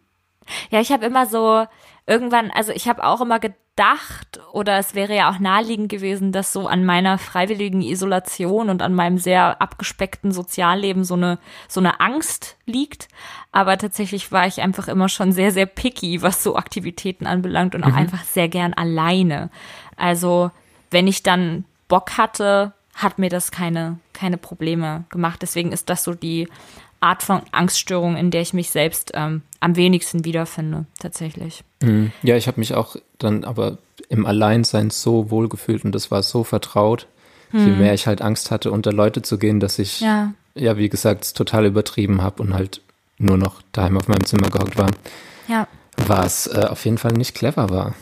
Ja, 0.70 0.80
ich 0.80 0.92
habe 0.92 1.06
immer 1.06 1.26
so 1.26 1.66
irgendwann, 2.06 2.50
also 2.50 2.72
ich 2.72 2.88
habe 2.88 3.04
auch 3.04 3.20
immer 3.20 3.40
gedacht, 3.40 4.40
oder 4.52 4.78
es 4.78 4.94
wäre 4.94 5.14
ja 5.14 5.30
auch 5.30 5.38
naheliegend 5.38 5.88
gewesen, 5.88 6.32
dass 6.32 6.52
so 6.52 6.66
an 6.68 6.84
meiner 6.84 7.18
freiwilligen 7.18 7.82
Isolation 7.82 8.70
und 8.70 8.80
an 8.80 8.94
meinem 8.94 9.18
sehr 9.18 9.60
abgespeckten 9.60 10.32
Sozialleben 10.32 11.04
so 11.04 11.14
eine 11.14 11.38
so 11.68 11.80
eine 11.80 12.00
Angst 12.00 12.56
liegt, 12.64 13.08
aber 13.52 13.76
tatsächlich 13.76 14.32
war 14.32 14.46
ich 14.46 14.62
einfach 14.62 14.88
immer 14.88 15.08
schon 15.08 15.32
sehr 15.32 15.50
sehr 15.50 15.66
picky, 15.66 16.22
was 16.22 16.42
so 16.42 16.56
Aktivitäten 16.56 17.26
anbelangt 17.26 17.74
und 17.74 17.84
auch 17.84 17.90
mhm. 17.90 17.96
einfach 17.98 18.24
sehr 18.24 18.48
gern 18.48 18.72
alleine. 18.72 19.50
Also, 19.96 20.50
wenn 20.90 21.06
ich 21.06 21.22
dann 21.22 21.64
Bock 21.88 22.16
hatte, 22.16 22.72
hat 22.94 23.18
mir 23.18 23.28
das 23.28 23.50
keine 23.50 23.98
keine 24.12 24.38
Probleme 24.38 25.04
gemacht. 25.10 25.42
Deswegen 25.42 25.72
ist 25.72 25.90
das 25.90 26.04
so 26.04 26.14
die 26.14 26.48
Art 27.00 27.22
von 27.22 27.42
Angststörung, 27.52 28.16
in 28.16 28.30
der 28.30 28.40
ich 28.40 28.52
mich 28.52 28.70
selbst 28.70 29.12
ähm, 29.14 29.42
am 29.60 29.76
wenigsten 29.76 30.24
wiederfinde, 30.24 30.86
tatsächlich. 30.98 31.62
Mhm. 31.82 32.12
Ja, 32.22 32.36
ich 32.36 32.46
habe 32.46 32.60
mich 32.60 32.74
auch 32.74 32.96
dann 33.18 33.44
aber 33.44 33.78
im 34.08 34.26
Alleinsein 34.26 34.90
so 34.90 35.30
wohlgefühlt 35.30 35.84
und 35.84 35.94
das 35.94 36.10
war 36.10 36.22
so 36.22 36.44
vertraut, 36.44 37.06
hm. 37.50 37.66
je 37.66 37.72
mehr 37.72 37.94
ich 37.94 38.06
halt 38.06 38.22
Angst 38.22 38.50
hatte, 38.50 38.70
unter 38.70 38.92
Leute 38.92 39.22
zu 39.22 39.38
gehen, 39.38 39.60
dass 39.60 39.78
ich, 39.78 40.00
ja, 40.00 40.32
ja 40.54 40.76
wie 40.76 40.88
gesagt, 40.88 41.24
es 41.24 41.32
total 41.32 41.66
übertrieben 41.66 42.22
habe 42.22 42.42
und 42.42 42.54
halt 42.54 42.80
nur 43.18 43.38
noch 43.38 43.62
daheim 43.72 43.96
auf 43.96 44.08
meinem 44.08 44.24
Zimmer 44.24 44.50
gehockt 44.50 44.76
war. 44.76 44.90
Ja. 45.48 45.66
Was 45.96 46.46
äh, 46.46 46.66
auf 46.68 46.84
jeden 46.84 46.98
Fall 46.98 47.12
nicht 47.12 47.34
clever 47.34 47.70
war. 47.70 47.94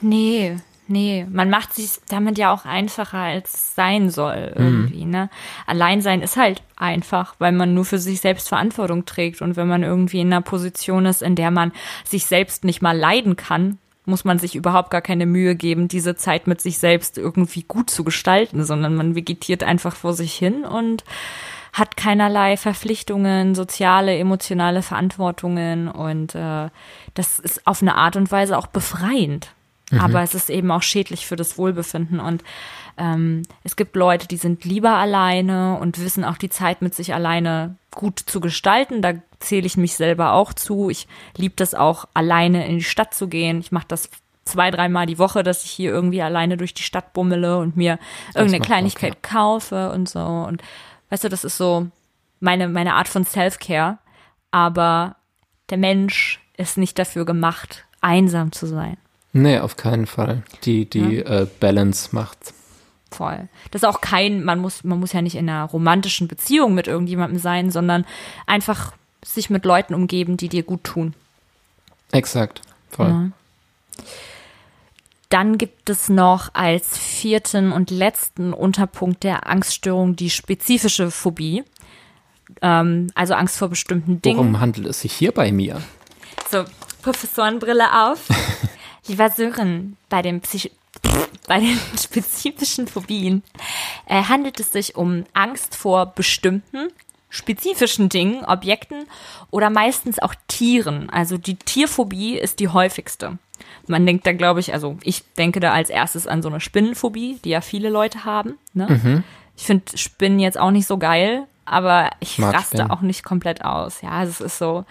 Nee, 0.00 0.56
Nee, 0.88 1.26
man 1.30 1.48
macht 1.48 1.74
sich 1.74 2.00
damit 2.08 2.38
ja 2.38 2.52
auch 2.52 2.64
einfacher, 2.64 3.18
als 3.18 3.54
es 3.54 3.74
sein 3.74 4.10
soll 4.10 4.52
irgendwie. 4.54 5.04
Mhm. 5.04 5.10
Ne? 5.10 5.30
Alleinsein 5.66 6.22
ist 6.22 6.36
halt 6.36 6.62
einfach, 6.76 7.36
weil 7.38 7.52
man 7.52 7.72
nur 7.72 7.84
für 7.84 7.98
sich 7.98 8.20
selbst 8.20 8.48
Verantwortung 8.48 9.04
trägt. 9.04 9.42
Und 9.42 9.56
wenn 9.56 9.68
man 9.68 9.84
irgendwie 9.84 10.20
in 10.20 10.32
einer 10.32 10.42
Position 10.42 11.06
ist, 11.06 11.22
in 11.22 11.36
der 11.36 11.50
man 11.50 11.72
sich 12.04 12.26
selbst 12.26 12.64
nicht 12.64 12.82
mal 12.82 12.96
leiden 12.96 13.36
kann, 13.36 13.78
muss 14.04 14.24
man 14.24 14.38
sich 14.38 14.56
überhaupt 14.56 14.90
gar 14.90 15.00
keine 15.00 15.26
Mühe 15.26 15.54
geben, 15.54 15.86
diese 15.86 16.16
Zeit 16.16 16.46
mit 16.46 16.60
sich 16.60 16.78
selbst 16.78 17.18
irgendwie 17.18 17.62
gut 17.62 17.88
zu 17.88 18.02
gestalten, 18.02 18.64
sondern 18.64 18.96
man 18.96 19.14
vegetiert 19.14 19.62
einfach 19.62 19.94
vor 19.94 20.12
sich 20.12 20.34
hin 20.34 20.64
und 20.64 21.04
hat 21.72 21.96
keinerlei 21.96 22.56
Verpflichtungen, 22.56 23.54
soziale, 23.54 24.18
emotionale 24.18 24.82
Verantwortungen 24.82 25.88
und 25.88 26.34
äh, 26.34 26.68
das 27.14 27.38
ist 27.38 27.66
auf 27.66 27.80
eine 27.80 27.94
Art 27.94 28.16
und 28.16 28.30
Weise 28.30 28.58
auch 28.58 28.66
befreiend. 28.66 29.54
Mhm. 29.92 30.00
Aber 30.00 30.22
es 30.22 30.34
ist 30.34 30.50
eben 30.50 30.70
auch 30.70 30.82
schädlich 30.82 31.26
für 31.26 31.36
das 31.36 31.58
Wohlbefinden. 31.58 32.18
Und 32.18 32.42
ähm, 32.98 33.42
es 33.62 33.76
gibt 33.76 33.94
Leute, 33.94 34.26
die 34.26 34.36
sind 34.36 34.64
lieber 34.64 34.96
alleine 34.96 35.78
und 35.78 36.02
wissen 36.02 36.24
auch 36.24 36.36
die 36.36 36.50
Zeit 36.50 36.82
mit 36.82 36.94
sich 36.94 37.14
alleine 37.14 37.76
gut 37.94 38.18
zu 38.18 38.40
gestalten. 38.40 39.02
Da 39.02 39.14
zähle 39.38 39.66
ich 39.66 39.76
mich 39.76 39.94
selber 39.94 40.32
auch 40.32 40.52
zu. 40.52 40.90
Ich 40.90 41.06
liebe 41.36 41.54
das 41.56 41.74
auch, 41.74 42.06
alleine 42.14 42.66
in 42.66 42.78
die 42.78 42.84
Stadt 42.84 43.14
zu 43.14 43.28
gehen. 43.28 43.60
Ich 43.60 43.70
mache 43.70 43.86
das 43.86 44.08
zwei, 44.44 44.70
dreimal 44.70 45.06
die 45.06 45.18
Woche, 45.18 45.42
dass 45.42 45.64
ich 45.64 45.70
hier 45.70 45.90
irgendwie 45.90 46.22
alleine 46.22 46.56
durch 46.56 46.74
die 46.74 46.82
Stadt 46.82 47.12
bummele 47.12 47.58
und 47.58 47.76
mir 47.76 47.98
irgendeine 48.34 48.64
Kleinigkeit 48.64 49.12
okay. 49.12 49.20
kaufe 49.34 49.90
und 49.92 50.08
so. 50.08 50.20
Und 50.20 50.62
weißt 51.10 51.24
du, 51.24 51.28
das 51.28 51.44
ist 51.44 51.56
so 51.56 51.86
meine, 52.40 52.68
meine 52.68 52.94
Art 52.94 53.08
von 53.08 53.24
Self-Care. 53.24 53.98
Aber 54.50 55.16
der 55.70 55.78
Mensch 55.78 56.40
ist 56.56 56.76
nicht 56.76 56.98
dafür 56.98 57.24
gemacht, 57.24 57.84
einsam 58.00 58.52
zu 58.52 58.66
sein. 58.66 58.96
Nee, 59.32 59.58
auf 59.58 59.76
keinen 59.76 60.06
Fall. 60.06 60.42
Die, 60.64 60.88
die 60.88 61.16
ja. 61.16 61.42
äh, 61.42 61.46
Balance 61.60 62.10
macht. 62.12 62.52
Voll. 63.10 63.48
Das 63.70 63.82
ist 63.82 63.88
auch 63.88 64.00
kein, 64.00 64.44
man 64.44 64.58
muss, 64.58 64.84
man 64.84 65.00
muss 65.00 65.12
ja 65.12 65.22
nicht 65.22 65.36
in 65.36 65.48
einer 65.48 65.64
romantischen 65.64 66.28
Beziehung 66.28 66.74
mit 66.74 66.86
irgendjemandem 66.86 67.38
sein, 67.38 67.70
sondern 67.70 68.06
einfach 68.46 68.92
sich 69.24 69.50
mit 69.50 69.64
Leuten 69.64 69.94
umgeben, 69.94 70.36
die 70.36 70.48
dir 70.48 70.62
gut 70.62 70.84
tun. 70.84 71.14
Exakt. 72.10 72.62
Voll. 72.90 73.08
Ja. 73.08 73.28
Dann 75.28 75.56
gibt 75.56 75.88
es 75.88 76.10
noch 76.10 76.50
als 76.52 76.98
vierten 76.98 77.72
und 77.72 77.90
letzten 77.90 78.52
Unterpunkt 78.52 79.22
der 79.22 79.46
Angststörung 79.46 80.14
die 80.14 80.28
spezifische 80.28 81.10
Phobie. 81.10 81.64
Ähm, 82.60 83.06
also 83.14 83.32
Angst 83.32 83.56
vor 83.56 83.68
bestimmten 83.68 84.20
Dingen. 84.20 84.36
Worum 84.36 84.60
handelt 84.60 84.86
es 84.86 85.00
sich 85.00 85.12
hier 85.12 85.32
bei 85.32 85.50
mir? 85.52 85.80
So, 86.50 86.64
Professorenbrille 87.02 88.08
auf. 88.08 88.28
Lieber 89.06 89.30
Sören, 89.30 89.96
bei 90.08 90.22
dem 90.22 90.40
Psych 90.40 90.70
bei 91.46 91.60
den 91.60 91.78
spezifischen 91.98 92.86
Phobien 92.86 93.42
äh, 94.06 94.22
handelt 94.24 94.60
es 94.60 94.72
sich 94.72 94.96
um 94.96 95.24
Angst 95.32 95.74
vor 95.74 96.06
bestimmten 96.06 96.88
spezifischen 97.32 98.10
Dingen, 98.10 98.44
Objekten 98.44 99.06
oder 99.50 99.70
meistens 99.70 100.18
auch 100.18 100.34
Tieren. 100.48 101.08
Also 101.08 101.38
die 101.38 101.56
Tierphobie 101.56 102.38
ist 102.38 102.60
die 102.60 102.68
häufigste. 102.68 103.38
Man 103.86 104.04
denkt 104.04 104.26
da, 104.26 104.32
glaube 104.32 104.60
ich, 104.60 104.74
also 104.74 104.98
ich 105.02 105.24
denke 105.38 105.58
da 105.58 105.72
als 105.72 105.88
erstes 105.88 106.26
an 106.26 106.42
so 106.42 106.50
eine 106.50 106.60
Spinnenphobie, 106.60 107.38
die 107.42 107.48
ja 107.48 107.62
viele 107.62 107.88
Leute 107.88 108.26
haben. 108.26 108.58
Ne? 108.74 108.86
Mhm. 108.86 109.24
Ich 109.56 109.64
finde 109.64 109.96
Spinnen 109.96 110.40
jetzt 110.40 110.58
auch 110.58 110.70
nicht 110.70 110.86
so 110.86 110.98
geil, 110.98 111.46
aber 111.64 112.10
ich 112.20 112.38
Mag 112.38 112.54
raste 112.54 112.76
Spinnen. 112.76 112.90
auch 112.90 113.00
nicht 113.00 113.24
komplett 113.24 113.64
aus. 113.64 114.02
Ja, 114.02 114.22
es 114.22 114.42
ist 114.42 114.58
so, 114.58 114.84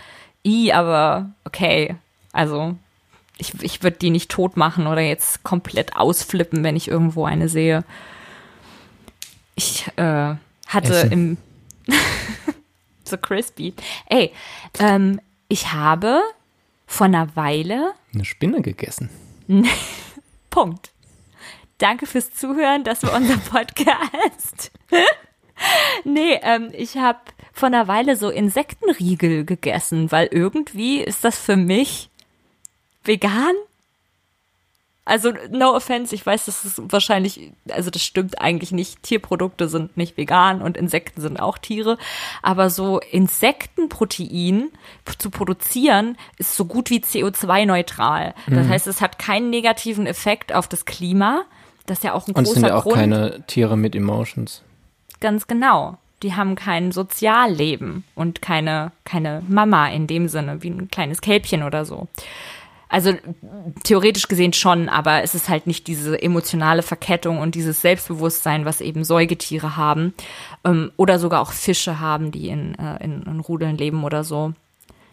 i, 0.43 0.73
aber 0.73 1.29
okay. 1.45 1.95
Also 2.33 2.75
ich, 3.41 3.61
ich 3.63 3.81
würde 3.81 3.97
die 3.97 4.11
nicht 4.11 4.29
tot 4.29 4.55
machen 4.55 4.85
oder 4.85 5.01
jetzt 5.01 5.43
komplett 5.43 5.95
ausflippen, 5.95 6.63
wenn 6.63 6.75
ich 6.75 6.87
irgendwo 6.87 7.25
eine 7.25 7.49
sehe. 7.49 7.83
Ich 9.55 9.87
äh, 9.97 10.35
hatte 10.67 10.93
Essen. 10.93 11.11
im 11.11 11.37
so 13.03 13.17
crispy. 13.17 13.73
Ey, 14.07 14.31
ähm, 14.79 15.19
ich 15.47 15.73
habe 15.73 16.21
vor 16.85 17.07
einer 17.07 17.35
Weile 17.35 17.93
eine 18.13 18.25
Spinne 18.25 18.61
gegessen. 18.61 19.09
Punkt. 20.51 20.91
Danke 21.79 22.05
fürs 22.05 22.31
Zuhören. 22.31 22.83
Das 22.83 23.01
war 23.01 23.15
unser 23.15 23.37
Podcast. 23.49 24.71
nee, 26.03 26.39
ähm, 26.43 26.69
ich 26.73 26.97
habe 26.97 27.19
vor 27.53 27.67
einer 27.67 27.87
Weile 27.87 28.15
so 28.15 28.29
Insektenriegel 28.29 29.45
gegessen, 29.45 30.11
weil 30.11 30.27
irgendwie 30.27 31.01
ist 31.01 31.23
das 31.23 31.39
für 31.39 31.55
mich 31.55 32.10
vegan 33.03 33.55
also, 35.03 35.33
no 35.49 35.75
offense, 35.75 36.13
ich 36.13 36.25
weiß, 36.25 36.45
das 36.45 36.63
ist 36.63 36.81
wahrscheinlich, 36.91 37.51
also 37.71 37.89
das 37.89 38.03
stimmt 38.03 38.39
eigentlich 38.39 38.71
nicht. 38.71 39.01
Tierprodukte 39.01 39.67
sind 39.67 39.97
nicht 39.97 40.15
vegan 40.15 40.61
und 40.61 40.77
Insekten 40.77 41.21
sind 41.21 41.39
auch 41.39 41.57
Tiere. 41.57 41.97
Aber 42.43 42.69
so 42.69 42.99
Insektenprotein 42.99 44.69
zu 45.17 45.31
produzieren, 45.31 46.17
ist 46.37 46.55
so 46.55 46.65
gut 46.65 46.91
wie 46.91 46.99
CO2-neutral. 46.99 48.35
Das 48.47 48.67
mhm. 48.67 48.69
heißt, 48.69 48.87
es 48.87 49.01
hat 49.01 49.17
keinen 49.17 49.49
negativen 49.49 50.05
Effekt 50.05 50.53
auf 50.53 50.67
das 50.67 50.85
Klima. 50.85 51.41
Das 51.87 51.97
ist 51.97 52.03
ja 52.03 52.13
auch 52.13 52.27
ein 52.27 52.35
und 52.35 52.43
großer 52.43 52.53
Grund. 52.53 52.55
Und 52.55 52.61
sind 52.61 52.69
ja 52.69 52.77
auch 52.77 52.83
Grund. 52.83 52.95
keine 52.95 53.43
Tiere 53.47 53.77
mit 53.77 53.95
Emotions. 53.95 54.61
Ganz 55.19 55.47
genau. 55.47 55.97
Die 56.21 56.35
haben 56.35 56.53
kein 56.53 56.91
Sozialleben 56.91 58.03
und 58.13 58.43
keine, 58.43 58.91
keine 59.03 59.41
Mama 59.47 59.87
in 59.87 60.05
dem 60.05 60.27
Sinne, 60.27 60.61
wie 60.61 60.69
ein 60.69 60.89
kleines 60.89 61.21
Kälbchen 61.21 61.63
oder 61.63 61.83
so. 61.85 62.07
Also 62.91 63.13
theoretisch 63.83 64.27
gesehen 64.27 64.51
schon, 64.51 64.89
aber 64.89 65.23
es 65.23 65.33
ist 65.33 65.47
halt 65.47 65.65
nicht 65.65 65.87
diese 65.87 66.21
emotionale 66.21 66.83
Verkettung 66.83 67.39
und 67.39 67.55
dieses 67.55 67.79
Selbstbewusstsein, 67.79 68.65
was 68.65 68.81
eben 68.81 69.05
Säugetiere 69.05 69.77
haben 69.77 70.13
ähm, 70.65 70.91
oder 70.97 71.17
sogar 71.17 71.41
auch 71.41 71.53
Fische 71.53 72.01
haben, 72.01 72.33
die 72.33 72.49
in, 72.49 72.75
äh, 72.75 73.01
in, 73.01 73.23
in 73.23 73.39
Rudeln 73.39 73.77
leben 73.77 74.03
oder 74.03 74.25
so. 74.25 74.51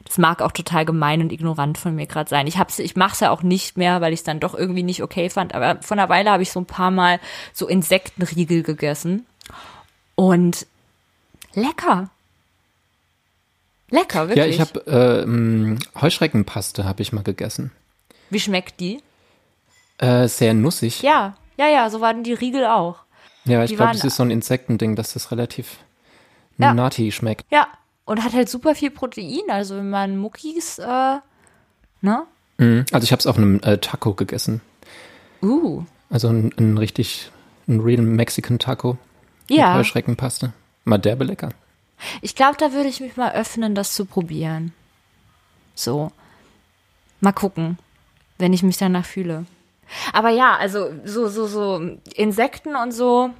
Das 0.04 0.18
mag 0.18 0.42
auch 0.42 0.50
total 0.50 0.86
gemein 0.86 1.20
und 1.20 1.32
ignorant 1.32 1.78
von 1.78 1.94
mir 1.94 2.06
gerade 2.06 2.28
sein. 2.28 2.48
Ich 2.48 2.58
hab's, 2.58 2.80
ich 2.80 2.96
mach's 2.96 3.20
ja 3.20 3.30
auch 3.30 3.44
nicht 3.44 3.76
mehr, 3.76 4.00
weil 4.00 4.12
ich 4.12 4.20
es 4.20 4.24
dann 4.24 4.40
doch 4.40 4.56
irgendwie 4.56 4.82
nicht 4.82 5.04
okay 5.04 5.30
fand. 5.30 5.54
Aber 5.54 5.80
vor 5.80 5.96
einer 5.96 6.08
Weile 6.08 6.32
habe 6.32 6.42
ich 6.42 6.50
so 6.50 6.58
ein 6.58 6.66
paar 6.66 6.90
Mal 6.90 7.20
so 7.52 7.68
Insektenriegel 7.68 8.64
gegessen 8.64 9.24
und 10.16 10.66
lecker. 11.54 12.10
Lecker, 13.90 14.28
wirklich. 14.28 14.38
Ja, 14.38 14.46
ich 14.46 14.60
habe 14.60 15.26
äh, 15.26 16.00
Heuschreckenpaste 16.00 16.84
habe 16.84 17.02
ich 17.02 17.12
mal 17.12 17.22
gegessen. 17.22 17.70
Wie 18.30 18.40
schmeckt 18.40 18.80
die? 18.80 19.00
Äh, 19.98 20.28
sehr 20.28 20.54
nussig. 20.54 21.02
Ja, 21.02 21.36
ja, 21.56 21.68
ja, 21.68 21.90
so 21.90 22.00
waren 22.00 22.22
die 22.22 22.34
Riegel 22.34 22.66
auch. 22.66 23.00
Ja, 23.44 23.64
ich 23.64 23.74
glaube, 23.74 23.92
es 23.92 24.04
ist 24.04 24.16
so 24.16 24.22
ein 24.22 24.30
Insektending, 24.30 24.94
dass 24.94 25.14
das 25.14 25.32
relativ 25.32 25.78
ja. 26.58 26.74
nutty 26.74 27.10
schmeckt. 27.12 27.46
Ja, 27.50 27.66
und 28.04 28.22
hat 28.22 28.34
halt 28.34 28.48
super 28.48 28.74
viel 28.74 28.90
Protein. 28.90 29.44
Also 29.48 29.76
wenn 29.76 29.90
man 29.90 30.18
Muckis, 30.18 30.78
äh, 30.78 31.16
ne? 32.02 32.24
Mhm. 32.58 32.84
Also 32.92 33.04
ich 33.04 33.12
habe 33.12 33.20
es 33.20 33.26
auf 33.26 33.38
einem 33.38 33.60
äh, 33.62 33.78
Taco 33.78 34.14
gegessen. 34.14 34.60
Uh. 35.42 35.84
Also 36.10 36.28
ein, 36.28 36.52
ein 36.58 36.76
richtig, 36.78 37.30
ein 37.66 37.80
real 37.80 38.02
Mexican 38.02 38.58
Taco. 38.58 38.98
Ja. 39.48 39.68
Mit 39.68 39.78
Heuschreckenpaste. 39.78 40.52
Mal 40.84 40.98
derbe 40.98 41.24
lecker. 41.24 41.50
Ich 42.22 42.34
glaube, 42.34 42.56
da 42.58 42.72
würde 42.72 42.88
ich 42.88 43.00
mich 43.00 43.16
mal 43.16 43.32
öffnen, 43.32 43.74
das 43.74 43.94
zu 43.94 44.04
probieren. 44.04 44.72
So. 45.74 46.12
Mal 47.20 47.32
gucken, 47.32 47.78
wenn 48.38 48.52
ich 48.52 48.62
mich 48.62 48.76
danach 48.76 49.04
fühle. 49.04 49.46
Aber 50.12 50.30
ja, 50.30 50.56
also 50.56 50.90
so, 51.04 51.28
so, 51.28 51.46
so 51.46 51.96
Insekten 52.14 52.76
und 52.76 52.92
so 52.92 53.30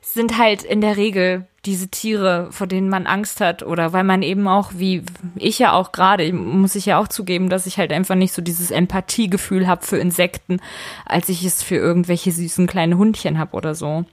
sind 0.00 0.38
halt 0.38 0.62
in 0.62 0.80
der 0.80 0.96
Regel 0.96 1.46
diese 1.64 1.88
Tiere, 1.88 2.48
vor 2.52 2.68
denen 2.68 2.88
man 2.88 3.06
Angst 3.06 3.40
hat 3.40 3.64
oder 3.64 3.92
weil 3.92 4.04
man 4.04 4.22
eben 4.22 4.46
auch, 4.46 4.70
wie 4.76 5.02
ich 5.34 5.58
ja 5.58 5.72
auch 5.72 5.90
gerade, 5.90 6.32
muss 6.32 6.76
ich 6.76 6.86
ja 6.86 6.98
auch 6.98 7.08
zugeben, 7.08 7.50
dass 7.50 7.66
ich 7.66 7.78
halt 7.78 7.92
einfach 7.92 8.14
nicht 8.14 8.32
so 8.32 8.40
dieses 8.40 8.70
Empathiegefühl 8.70 9.66
habe 9.66 9.84
für 9.84 9.98
Insekten, 9.98 10.60
als 11.04 11.28
ich 11.28 11.44
es 11.44 11.64
für 11.64 11.74
irgendwelche 11.74 12.30
süßen 12.30 12.68
kleine 12.68 12.96
Hundchen 12.96 13.38
habe 13.38 13.56
oder 13.56 13.74
so. 13.74 14.04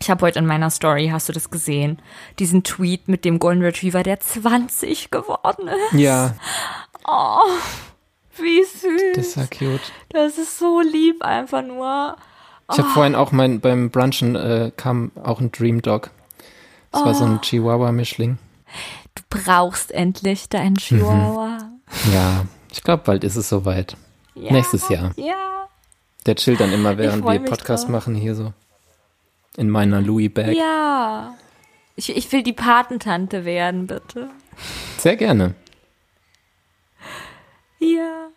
Ich 0.00 0.10
habe 0.10 0.24
heute 0.24 0.38
in 0.38 0.46
meiner 0.46 0.70
Story, 0.70 1.08
hast 1.12 1.28
du 1.28 1.32
das 1.32 1.50
gesehen, 1.50 2.00
diesen 2.38 2.62
Tweet 2.62 3.08
mit 3.08 3.24
dem 3.24 3.38
Golden 3.38 3.62
Retriever, 3.62 4.02
der 4.02 4.20
20 4.20 5.10
geworden 5.10 5.68
ist. 5.68 5.98
Ja. 5.98 6.34
Oh, 7.06 7.40
wie 8.36 8.62
süß. 8.62 9.02
Das 9.16 9.26
ist 9.26 9.36
ja 9.36 9.46
cute. 9.46 9.92
Das 10.10 10.38
ist 10.38 10.58
so 10.58 10.80
lieb, 10.80 11.22
einfach 11.22 11.62
nur. 11.62 12.16
Oh. 12.68 12.72
Ich 12.72 12.78
habe 12.78 12.88
vorhin 12.90 13.14
auch 13.14 13.32
mein, 13.32 13.60
beim 13.60 13.90
Brunchen 13.90 14.36
äh, 14.36 14.70
kam 14.76 15.10
auch 15.22 15.40
ein 15.40 15.50
Dream 15.50 15.82
Dog. 15.82 16.10
Das 16.92 17.02
oh. 17.02 17.06
war 17.06 17.14
so 17.14 17.24
ein 17.24 17.36
oh. 17.36 17.40
Chihuahua-Mischling. 17.40 18.38
Du 19.14 19.22
brauchst 19.30 19.90
endlich 19.90 20.48
deinen 20.48 20.74
mhm. 20.74 20.78
Chihuahua. 20.78 21.58
Mhm. 21.58 22.12
Ja, 22.12 22.44
ich 22.70 22.82
glaube, 22.82 23.02
bald 23.04 23.24
ist 23.24 23.36
es 23.36 23.48
soweit. 23.48 23.96
Ja, 24.34 24.52
Nächstes 24.52 24.88
Jahr. 24.88 25.12
Ja. 25.16 25.68
Der 26.26 26.36
chillt 26.36 26.60
dann 26.60 26.72
immer, 26.72 26.98
während 26.98 27.26
wir 27.26 27.40
Podcast 27.40 27.84
drauf. 27.84 27.90
machen 27.90 28.14
hier 28.14 28.34
so 28.34 28.52
in 29.58 29.70
meiner 29.70 30.00
Louis 30.00 30.32
Bag. 30.32 30.56
Ja. 30.56 31.36
Ich, 31.96 32.16
ich 32.16 32.30
will 32.30 32.44
die 32.44 32.52
Patentante 32.52 33.44
werden, 33.44 33.88
bitte. 33.88 34.30
Sehr 34.98 35.16
gerne. 35.16 35.54
Ja. 37.80 38.28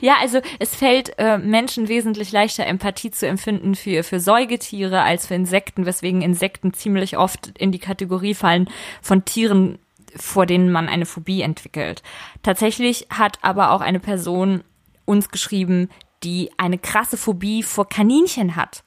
Ja, 0.00 0.16
also 0.20 0.40
es 0.58 0.74
fällt 0.74 1.16
äh, 1.18 1.38
Menschen 1.38 1.88
wesentlich 1.88 2.32
leichter, 2.32 2.66
Empathie 2.66 3.12
zu 3.12 3.26
empfinden 3.26 3.76
für, 3.76 4.02
für 4.02 4.20
Säugetiere 4.20 5.02
als 5.02 5.26
für 5.28 5.34
Insekten, 5.34 5.86
weswegen 5.86 6.22
Insekten 6.22 6.74
ziemlich 6.74 7.16
oft 7.16 7.56
in 7.56 7.70
die 7.72 7.78
Kategorie 7.78 8.34
fallen 8.34 8.68
von 9.00 9.24
Tieren, 9.24 9.78
vor 10.16 10.44
denen 10.44 10.70
man 10.70 10.88
eine 10.88 11.06
Phobie 11.06 11.40
entwickelt. 11.40 12.02
Tatsächlich 12.42 13.06
hat 13.10 13.38
aber 13.42 13.70
auch 13.70 13.80
eine 13.80 14.00
Person 14.00 14.64
uns 15.06 15.30
geschrieben, 15.30 15.88
die 16.24 16.50
eine 16.58 16.78
krasse 16.78 17.16
Phobie 17.16 17.62
vor 17.62 17.88
Kaninchen 17.88 18.56
hat 18.56 18.83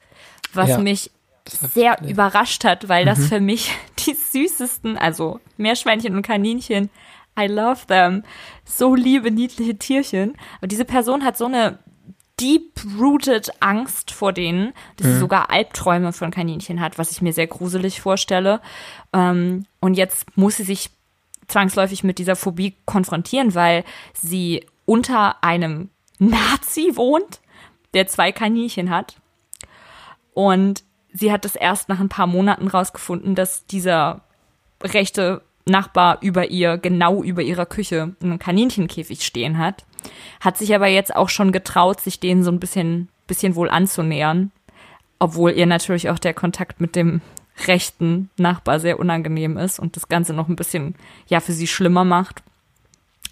was 0.58 0.70
ja, 0.70 0.78
mich 0.80 1.12
sehr 1.74 2.02
überrascht 2.02 2.64
hat, 2.64 2.90
weil 2.90 3.04
mhm. 3.04 3.10
das 3.10 3.28
für 3.28 3.40
mich 3.40 3.72
die 4.06 4.14
süßesten, 4.14 4.98
also 4.98 5.40
Meerschweinchen 5.58 6.16
und 6.16 6.22
Kaninchen, 6.22 6.90
I 7.40 7.48
love 7.48 7.86
them, 7.88 8.24
so 8.66 8.96
liebe, 8.96 9.32
niedliche 9.32 9.78
Tierchen. 9.78 10.36
Aber 10.58 10.68
diese 10.68 10.86
Person 10.86 11.24
hat 11.24 11.38
so 11.38 11.46
eine 11.46 11.80
deep-rooted 12.40 13.62
Angst 13.62 14.12
vor 14.12 14.34
denen, 14.34 14.74
dass 14.98 15.08
mhm. 15.08 15.14
sie 15.14 15.20
sogar 15.20 15.50
Albträume 15.50 16.14
von 16.14 16.32
Kaninchen 16.32 16.82
hat, 16.82 16.98
was 16.98 17.12
ich 17.12 17.22
mir 17.22 17.34
sehr 17.34 17.48
gruselig 17.48 18.02
vorstelle. 18.02 18.62
Ähm, 19.14 19.66
und 19.80 19.96
jetzt 19.96 20.26
muss 20.36 20.58
sie 20.58 20.64
sich 20.64 20.90
zwangsläufig 21.48 22.04
mit 22.04 22.20
dieser 22.20 22.36
Phobie 22.36 22.76
konfrontieren, 22.86 23.56
weil 23.56 23.84
sie 24.14 24.66
unter 24.86 25.44
einem 25.44 25.90
Nazi 26.20 26.92
wohnt, 26.96 27.40
der 27.94 28.08
zwei 28.08 28.32
Kaninchen 28.32 28.90
hat 28.90 29.18
und 30.38 30.84
sie 31.12 31.32
hat 31.32 31.46
es 31.46 31.56
erst 31.56 31.90
nach 31.90 32.00
ein 32.00 32.10
paar 32.10 32.28
Monaten 32.28 32.68
rausgefunden, 32.68 33.34
dass 33.34 33.66
dieser 33.66 34.22
rechte 34.84 35.42
Nachbar 35.66 36.20
über 36.22 36.52
ihr, 36.52 36.78
genau 36.78 37.24
über 37.24 37.42
ihrer 37.42 37.66
Küche, 37.66 38.16
einen 38.22 38.38
Kaninchenkäfig 38.38 39.26
stehen 39.26 39.58
hat. 39.58 39.84
Hat 40.40 40.56
sich 40.56 40.76
aber 40.76 40.86
jetzt 40.86 41.16
auch 41.16 41.30
schon 41.30 41.52
getraut, 41.52 42.02
sich 42.02 42.20
denen 42.20 42.44
so 42.44 42.52
ein 42.52 42.60
bisschen, 42.60 43.10
bisschen 43.26 43.56
wohl 43.56 43.68
anzunähern. 43.68 44.52
Obwohl 45.18 45.54
ihr 45.54 45.66
natürlich 45.66 46.08
auch 46.12 46.20
der 46.20 46.36
Kontakt 46.36 46.82
mit 46.82 46.96
dem 46.96 47.22
rechten 47.66 48.30
Nachbar 48.38 48.80
sehr 48.80 49.00
unangenehm 49.00 49.58
ist 49.58 49.80
und 49.80 49.96
das 49.96 50.08
Ganze 50.08 50.36
noch 50.36 50.50
ein 50.50 50.56
bisschen, 50.56 50.94
ja, 51.26 51.40
für 51.40 51.54
sie 51.54 51.66
schlimmer 51.66 52.06
macht. 52.06 52.44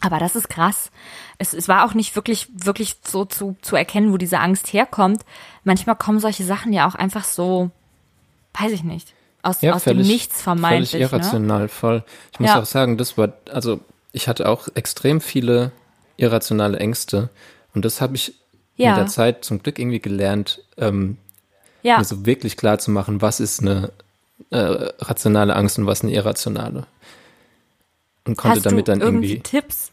Aber 0.05 0.19
das 0.19 0.35
ist 0.35 0.49
krass. 0.49 0.91
Es, 1.39 1.53
es 1.55 1.67
war 1.67 1.83
auch 1.83 1.95
nicht 1.95 2.15
wirklich, 2.15 2.47
wirklich 2.53 2.97
so 3.03 3.25
zu, 3.25 3.55
zu 3.63 3.75
erkennen, 3.75 4.13
wo 4.13 4.17
diese 4.17 4.39
Angst 4.39 4.71
herkommt. 4.71 5.25
Manchmal 5.63 5.95
kommen 5.95 6.19
solche 6.19 6.43
Sachen 6.43 6.73
ja 6.73 6.87
auch 6.87 6.93
einfach 6.93 7.23
so, 7.23 7.71
weiß 8.53 8.71
ich 8.71 8.83
nicht, 8.83 9.15
aus, 9.41 9.61
ja, 9.61 9.73
aus 9.73 9.83
völlig, 9.83 10.05
dem 10.05 10.13
Nichts 10.13 10.43
vermeintlich. 10.43 10.91
Völlig 10.91 11.11
ne? 11.11 11.17
irrational, 11.17 11.61
ne? 11.63 11.67
voll. 11.67 12.03
Ich 12.31 12.39
muss 12.39 12.49
ja. 12.49 12.61
auch 12.61 12.65
sagen, 12.65 12.99
das 12.99 13.17
war, 13.17 13.33
also 13.51 13.79
ich 14.11 14.27
hatte 14.27 14.47
auch 14.47 14.67
extrem 14.75 15.21
viele 15.21 15.71
irrationale 16.17 16.77
Ängste 16.77 17.29
und 17.73 17.83
das 17.83 17.99
habe 17.99 18.15
ich 18.15 18.35
Ja. 18.75 18.91
mit 18.91 18.97
der 18.99 19.07
Zeit 19.07 19.43
zum 19.43 19.63
Glück 19.63 19.79
irgendwie 19.79 19.99
gelernt, 19.99 20.61
ähm, 20.77 21.17
Ja. 21.81 21.97
mir 21.97 22.05
so 22.05 22.27
wirklich 22.27 22.57
klar 22.57 22.77
zu 22.77 22.91
machen, 22.91 23.23
was 23.23 23.39
ist 23.39 23.59
eine 23.61 23.91
äh, 24.51 24.57
rationale 24.99 25.55
Angst 25.55 25.79
und 25.79 25.87
was 25.87 26.03
eine 26.03 26.11
irrationale. 26.11 26.85
Und 28.27 28.37
konnte 28.37 28.57
hast 28.57 28.65
damit 28.65 28.87
dann 28.87 29.01
irgendwie 29.01 29.33
irgendwie. 29.33 29.43
Tipps? 29.43 29.91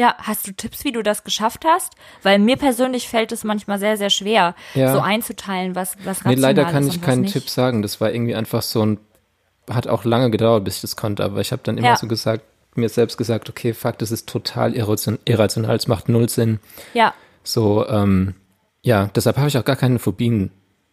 Ja, 0.00 0.14
hast 0.18 0.46
du 0.46 0.52
Tipps, 0.52 0.82
wie 0.84 0.92
du 0.92 1.02
das 1.02 1.24
geschafft 1.24 1.64
hast? 1.66 1.92
Weil 2.22 2.38
mir 2.38 2.56
persönlich 2.56 3.06
fällt 3.08 3.32
es 3.32 3.44
manchmal 3.44 3.78
sehr, 3.78 3.96
sehr 3.98 4.08
schwer, 4.10 4.54
Ja. 4.74 4.92
so 4.94 5.00
einzuteilen, 5.00 5.74
was, 5.74 5.96
was 6.04 6.24
Nee, 6.24 6.30
rational 6.30 6.40
leider 6.40 6.64
kann 6.64 6.86
ich 6.88 7.02
keinen 7.02 7.20
nicht. 7.22 7.32
Tipp 7.34 7.50
sagen. 7.50 7.82
Das 7.82 8.00
war 8.00 8.10
irgendwie 8.10 8.34
einfach 8.34 8.62
so 8.62 8.84
ein, 8.86 8.98
hat 9.70 9.86
auch 9.88 10.04
lange 10.04 10.30
gedauert, 10.30 10.64
bis 10.64 10.76
ich 10.76 10.80
das 10.80 10.96
konnte, 10.96 11.22
aber 11.22 11.40
ich 11.40 11.52
habe 11.52 11.60
dann 11.64 11.76
immer 11.76 11.88
Ja. 11.88 11.96
so 11.96 12.06
gesagt, 12.08 12.44
mir 12.76 12.88
selbst 12.88 13.18
gesagt, 13.18 13.50
okay, 13.50 13.74
fuck, 13.74 13.98
das 13.98 14.10
ist 14.10 14.28
total 14.28 14.72
irration- 14.74 15.18
irrational, 15.26 15.76
es 15.76 15.86
macht 15.88 16.08
null 16.08 16.28
Sinn. 16.28 16.60
Ja, 16.94 17.12
So, 17.42 17.86
ähm, 17.88 18.34
ja, 18.82 19.10
deshalb 19.14 19.36
habe 19.38 19.48
ich 19.48 19.58
auch 19.58 19.64
gar 19.64 19.76
keine 19.76 19.98
Phobien 19.98 20.50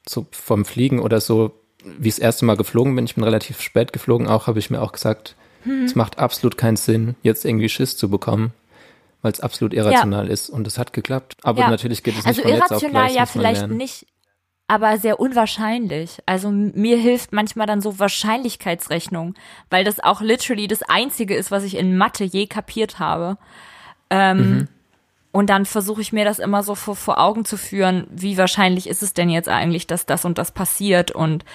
so 0.07 0.25
vom 0.31 0.65
Fliegen 0.65 0.99
oder 0.99 1.21
so. 1.21 1.51
Wie 1.83 2.09
ich 2.09 2.15
das 2.15 2.19
erste 2.19 2.45
Mal 2.45 2.57
geflogen 2.57 2.95
bin, 2.95 3.05
ich 3.05 3.15
bin 3.15 3.23
relativ 3.23 3.61
spät 3.61 3.93
geflogen, 3.93 4.27
auch 4.27 4.47
habe 4.47 4.59
ich 4.59 4.69
mir 4.69 4.81
auch 4.81 4.91
gesagt, 4.91 5.35
Hm. 5.63 5.83
es 5.85 5.95
macht 5.95 6.19
absolut 6.19 6.57
keinen 6.57 6.75
Sinn, 6.77 7.15
jetzt 7.21 7.45
irgendwie 7.45 7.69
Schiss 7.69 7.95
zu 7.97 8.09
bekommen, 8.09 8.51
weil 9.21 9.31
es 9.31 9.39
absolut 9.39 9.73
irrational 9.73 10.29
ist 10.29 10.49
und 10.49 10.67
es 10.67 10.77
hat 10.77 10.93
geklappt. 10.93 11.37
Aber 11.43 11.61
Ja. 11.61 11.69
natürlich 11.69 12.03
geht 12.03 12.13
es 12.17 12.25
nicht 12.25 12.27
also 12.27 12.41
von 12.43 12.51
jetzt 12.51 12.71
auf 12.71 12.83
irrational 12.83 13.03
gleich, 13.05 13.15
ja 13.15 13.21
muss 13.21 13.35
man 13.35 13.41
vielleicht 13.45 13.69
nicht, 13.69 14.07
aber 14.67 14.97
sehr 14.97 15.19
unwahrscheinlich. 15.19 16.19
Also 16.25 16.51
mir 16.51 16.97
hilft 16.97 17.33
manchmal 17.33 17.67
dann 17.67 17.81
so 17.81 17.99
Wahrscheinlichkeitsrechnung, 17.99 19.35
weil 19.69 19.83
das 19.83 19.99
auch 20.03 20.21
literally 20.21 20.67
das 20.67 20.83
Einzige 20.83 21.35
ist, 21.35 21.51
was 21.51 21.63
ich 21.63 21.77
in 21.77 21.97
Mathe 21.97 22.23
je 22.23 22.47
kapiert 22.47 22.99
habe. 22.99 23.37
Ähm, 24.09 24.37
Mhm. 24.37 24.67
Und 25.33 25.49
dann 25.51 25.65
versuche 25.65 26.01
ich 26.01 26.13
mir 26.13 26.25
das 26.25 26.39
immer 26.39 26.63
so 26.63 26.73
vor, 26.73 26.95
vor 26.95 27.19
Augen 27.19 27.45
zu 27.45 27.57
führen, 27.57 28.07
wie 28.09 28.37
wahrscheinlich 28.37 28.87
ist 28.87 29.03
es 29.03 29.13
denn 29.13 29.29
jetzt 29.29 29.49
eigentlich, 29.49 29.85
dass 29.85 30.07
das 30.07 30.25
und 30.25 30.39
das 30.39 30.51
passiert 30.51 31.11
und, 31.11 31.45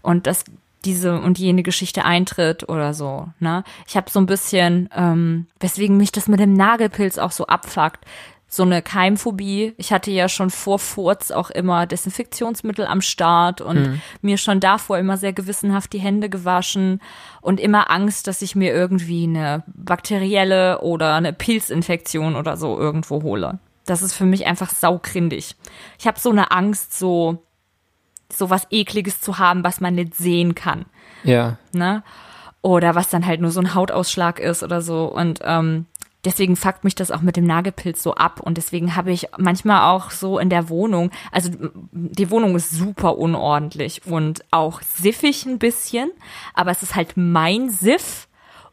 und 0.00 0.26
dass 0.26 0.44
diese 0.86 1.20
und 1.20 1.38
jene 1.38 1.62
Geschichte 1.62 2.04
eintritt 2.04 2.68
oder 2.68 2.94
so. 2.94 3.28
Ne? 3.40 3.64
Ich 3.86 3.96
habe 3.96 4.10
so 4.10 4.20
ein 4.20 4.26
bisschen, 4.26 4.88
ähm, 4.94 5.46
weswegen 5.60 5.96
mich 5.96 6.12
das 6.12 6.28
mit 6.28 6.40
dem 6.40 6.54
Nagelpilz 6.54 7.18
auch 7.18 7.32
so 7.32 7.46
abfuckt, 7.46 8.04
so 8.48 8.62
eine 8.62 8.80
Keimphobie. 8.80 9.74
Ich 9.76 9.92
hatte 9.92 10.10
ja 10.10 10.28
schon 10.28 10.50
vor 10.50 10.78
Furz 10.78 11.30
auch 11.30 11.50
immer 11.50 11.86
Desinfektionsmittel 11.86 12.86
am 12.86 13.00
Start 13.00 13.60
und 13.60 14.00
mir 14.22 14.38
schon 14.38 14.60
davor 14.60 14.98
immer 14.98 15.16
sehr 15.16 15.32
gewissenhaft 15.32 15.92
die 15.92 15.98
Hände 15.98 16.30
gewaschen 16.30 17.00
und 17.40 17.60
immer 17.60 17.90
Angst, 17.90 18.28
dass 18.28 18.42
ich 18.42 18.54
mir 18.54 18.72
irgendwie 18.72 19.24
eine 19.24 19.64
bakterielle 19.66 20.80
oder 20.80 21.14
eine 21.14 21.32
Pilzinfektion 21.32 22.36
oder 22.36 22.56
so 22.56 22.78
irgendwo 22.78 23.22
hole. 23.22 23.58
Das 23.84 24.02
ist 24.02 24.14
für 24.14 24.24
mich 24.24 24.46
einfach 24.46 24.70
saukrindig. 24.70 25.56
Ich 25.98 26.06
habe 26.06 26.18
so 26.18 26.30
eine 26.30 26.50
Angst, 26.50 26.98
so 26.98 27.45
so 28.32 28.50
was 28.50 28.66
ekliges 28.70 29.20
zu 29.20 29.38
haben, 29.38 29.64
was 29.64 29.80
man 29.80 29.94
nicht 29.94 30.14
sehen 30.14 30.54
kann 30.54 30.86
Ja, 31.24 31.58
ne? 31.72 32.02
Oder 32.62 32.94
was 32.94 33.08
dann 33.10 33.26
halt 33.26 33.40
nur 33.40 33.52
so 33.52 33.60
ein 33.60 33.74
Hautausschlag 33.74 34.40
ist 34.40 34.64
oder 34.64 34.82
so. 34.82 35.04
Und 35.04 35.38
ähm, 35.44 35.86
deswegen 36.24 36.56
fuckt 36.56 36.82
mich 36.82 36.96
das 36.96 37.12
auch 37.12 37.20
mit 37.20 37.36
dem 37.36 37.46
Nagelpilz 37.46 38.02
so 38.02 38.14
ab. 38.14 38.40
Und 38.40 38.58
deswegen 38.58 38.96
habe 38.96 39.12
ich 39.12 39.28
manchmal 39.38 39.94
auch 39.94 40.10
so 40.10 40.38
in 40.38 40.50
der 40.50 40.68
Wohnung, 40.68 41.12
also 41.30 41.50
die 41.92 42.30
Wohnung 42.30 42.56
ist 42.56 42.72
super 42.72 43.18
unordentlich 43.18 44.04
und 44.04 44.44
auch 44.50 44.82
siffig 44.82 45.46
ein 45.46 45.58
bisschen, 45.58 46.10
aber 46.54 46.72
es 46.72 46.82
ist 46.82 46.96
halt 46.96 47.12
mein 47.16 47.70
Siff. 47.70 48.28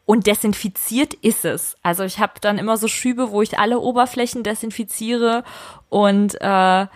Und 0.06 0.26
desinfiziert 0.26 1.14
ist 1.14 1.46
es. 1.46 1.78
Also 1.82 2.04
ich 2.04 2.18
habe 2.18 2.34
dann 2.42 2.58
immer 2.58 2.76
so 2.76 2.88
Schübe, 2.88 3.30
wo 3.30 3.40
ich 3.40 3.58
alle 3.58 3.80
Oberflächen 3.80 4.42
desinfiziere 4.42 5.44
und 5.88 6.38
äh, 6.42 6.86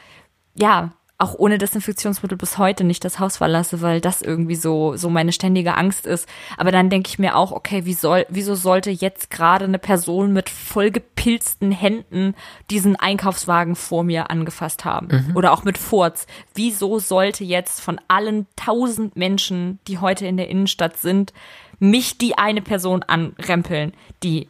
ja, 0.54 0.92
auch 1.20 1.34
ohne 1.36 1.58
Desinfektionsmittel 1.58 2.38
bis 2.38 2.58
heute 2.58 2.84
nicht 2.84 3.04
das 3.04 3.18
Haus 3.18 3.38
verlasse, 3.38 3.80
weil 3.82 4.00
das 4.00 4.22
irgendwie 4.22 4.54
so, 4.54 4.96
so 4.96 5.10
meine 5.10 5.32
ständige 5.32 5.76
Angst 5.76 6.06
ist. 6.06 6.28
Aber 6.56 6.70
dann 6.70 6.90
denke 6.90 7.08
ich 7.08 7.18
mir 7.18 7.34
auch, 7.34 7.50
okay, 7.50 7.84
wie 7.84 7.94
soll, 7.94 8.24
wieso 8.28 8.54
sollte 8.54 8.90
jetzt 8.90 9.28
gerade 9.28 9.64
eine 9.64 9.80
Person 9.80 10.32
mit 10.32 10.48
vollgepilzten 10.48 11.72
Händen 11.72 12.34
diesen 12.70 12.94
Einkaufswagen 12.94 13.74
vor 13.74 14.04
mir 14.04 14.30
angefasst 14.30 14.84
haben? 14.84 15.08
Oder 15.34 15.52
auch 15.52 15.64
mit 15.64 15.76
Furz. 15.76 16.28
Wieso 16.54 17.00
sollte 17.00 17.42
jetzt 17.42 17.80
von 17.80 18.00
allen 18.06 18.46
tausend 18.54 19.16
Menschen, 19.16 19.80
die 19.88 19.98
heute 19.98 20.24
in 20.24 20.36
der 20.36 20.48
Innenstadt 20.48 20.98
sind, 20.98 21.32
mich 21.80 22.16
die 22.18 22.38
eine 22.38 22.62
Person 22.62 23.02
anrempeln, 23.02 23.92
die 24.22 24.48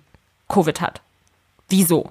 Covid 0.49 0.83
hat? 0.83 1.01
Wieso? 1.71 2.11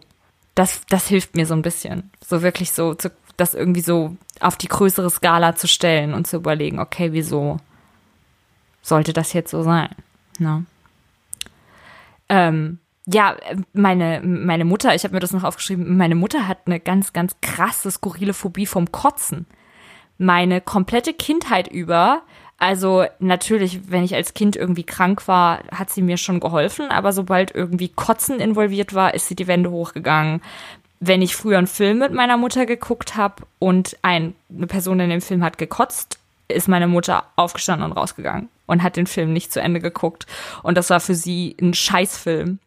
Das, 0.55 0.81
das 0.89 1.07
hilft 1.07 1.35
mir 1.35 1.45
so 1.45 1.53
ein 1.53 1.61
bisschen. 1.61 2.09
So 2.25 2.41
wirklich 2.41 2.71
so, 2.71 2.95
zu, 2.95 3.11
das 3.37 3.53
irgendwie 3.53 3.81
so 3.81 4.17
auf 4.41 4.57
die 4.57 4.67
größere 4.67 5.09
Skala 5.09 5.55
zu 5.55 5.67
stellen 5.67 6.13
und 6.13 6.27
zu 6.27 6.37
überlegen, 6.37 6.79
okay, 6.79 7.13
wieso 7.13 7.57
sollte 8.81 9.13
das 9.13 9.33
jetzt 9.33 9.51
so 9.51 9.63
sein? 9.63 9.89
Ne? 10.39 10.65
Ähm, 12.29 12.79
ja, 13.05 13.37
meine, 13.73 14.21
meine 14.21 14.65
Mutter, 14.65 14.93
ich 14.93 15.03
habe 15.03 15.13
mir 15.13 15.21
das 15.21 15.31
noch 15.31 15.43
aufgeschrieben, 15.43 15.97
meine 15.97 16.15
Mutter 16.15 16.47
hat 16.47 16.59
eine 16.65 16.79
ganz, 16.79 17.13
ganz 17.13 17.35
krasse, 17.41 17.89
skurrile 17.89 18.33
Phobie 18.33 18.65
vom 18.65 18.91
Kotzen. 18.91 19.45
Meine 20.17 20.61
komplette 20.61 21.13
Kindheit 21.13 21.67
über, 21.67 22.23
also 22.57 23.05
natürlich, 23.19 23.91
wenn 23.91 24.03
ich 24.03 24.15
als 24.15 24.33
Kind 24.33 24.55
irgendwie 24.55 24.83
krank 24.83 25.27
war, 25.27 25.59
hat 25.71 25.91
sie 25.91 26.01
mir 26.01 26.17
schon 26.17 26.39
geholfen, 26.39 26.89
aber 26.89 27.13
sobald 27.13 27.53
irgendwie 27.53 27.89
Kotzen 27.89 28.39
involviert 28.39 28.95
war, 28.95 29.13
ist 29.13 29.27
sie 29.27 29.35
die 29.35 29.47
Wände 29.47 29.69
hochgegangen. 29.69 30.41
Wenn 30.99 31.21
ich 31.21 31.35
früher 31.35 31.57
einen 31.57 31.67
Film 31.67 31.99
mit 31.99 32.11
meiner 32.11 32.37
Mutter 32.37 32.65
geguckt 32.65 33.15
habe 33.15 33.43
und 33.59 33.97
ein, 34.01 34.35
eine 34.55 34.67
Person 34.67 34.99
in 34.99 35.09
dem 35.09 35.21
Film 35.21 35.43
hat 35.43 35.57
gekotzt, 35.57 36.17
ist 36.47 36.67
meine 36.67 36.87
Mutter 36.87 37.25
aufgestanden 37.35 37.91
und 37.91 37.97
rausgegangen 37.97 38.49
und 38.65 38.83
hat 38.83 38.95
den 38.95 39.07
Film 39.07 39.33
nicht 39.33 39.51
zu 39.51 39.61
Ende 39.61 39.79
geguckt. 39.79 40.25
Und 40.63 40.75
das 40.77 40.89
war 40.89 40.99
für 40.99 41.15
sie 41.15 41.55
ein 41.61 41.73
Scheißfilm. 41.73 42.59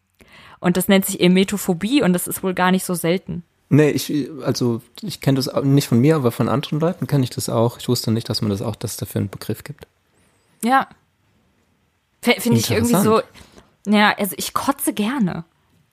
Und 0.59 0.77
das 0.77 0.87
nennt 0.87 1.05
sich 1.05 1.19
Emetophobie 1.19 2.03
und 2.03 2.13
das 2.13 2.27
ist 2.27 2.43
wohl 2.43 2.53
gar 2.53 2.71
nicht 2.71 2.85
so 2.85 2.93
selten. 2.93 3.43
Nee, 3.69 3.89
ich, 3.89 4.29
also 4.43 4.81
ich 5.01 5.21
kenne 5.21 5.37
das 5.37 5.49
nicht 5.63 5.87
von 5.87 5.99
mir, 5.99 6.17
aber 6.17 6.31
von 6.31 6.49
anderen 6.49 6.79
Leuten 6.79 7.07
kenne 7.07 7.23
ich 7.23 7.29
das 7.29 7.49
auch. 7.49 7.79
Ich 7.79 7.87
wusste 7.87 8.11
nicht, 8.11 8.29
dass 8.29 8.41
man 8.41 8.51
das 8.51 8.61
auch, 8.61 8.75
dass 8.75 8.91
es 8.91 8.97
dafür 8.97 9.19
einen 9.19 9.29
Begriff 9.29 9.63
gibt. 9.63 9.87
Ja. 10.63 10.87
Finde 12.21 12.59
ich 12.59 12.69
irgendwie 12.69 13.01
so. 13.01 13.21
Ja, 13.87 14.13
also 14.17 14.35
ich 14.37 14.53
kotze 14.53 14.93
gerne. 14.93 15.45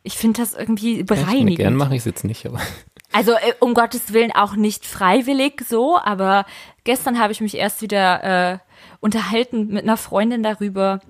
Ich 0.08 0.16
finde 0.16 0.40
das 0.40 0.54
irgendwie 0.54 1.02
bereinigend. 1.02 1.58
gern 1.58 1.76
mache 1.76 1.94
ich 1.94 1.98
es 1.98 2.04
jetzt 2.06 2.24
nicht, 2.24 2.46
aber 2.46 2.60
Also 3.12 3.32
äh, 3.32 3.52
um 3.60 3.74
Gottes 3.74 4.14
Willen 4.14 4.32
auch 4.32 4.56
nicht 4.56 4.86
freiwillig 4.86 5.62
so, 5.68 5.98
aber 5.98 6.46
gestern 6.84 7.18
habe 7.18 7.30
ich 7.30 7.42
mich 7.42 7.56
erst 7.56 7.82
wieder 7.82 8.54
äh, 8.54 8.58
unterhalten 9.00 9.68
mit 9.68 9.82
einer 9.82 9.98
Freundin 9.98 10.42
darüber, 10.42 11.00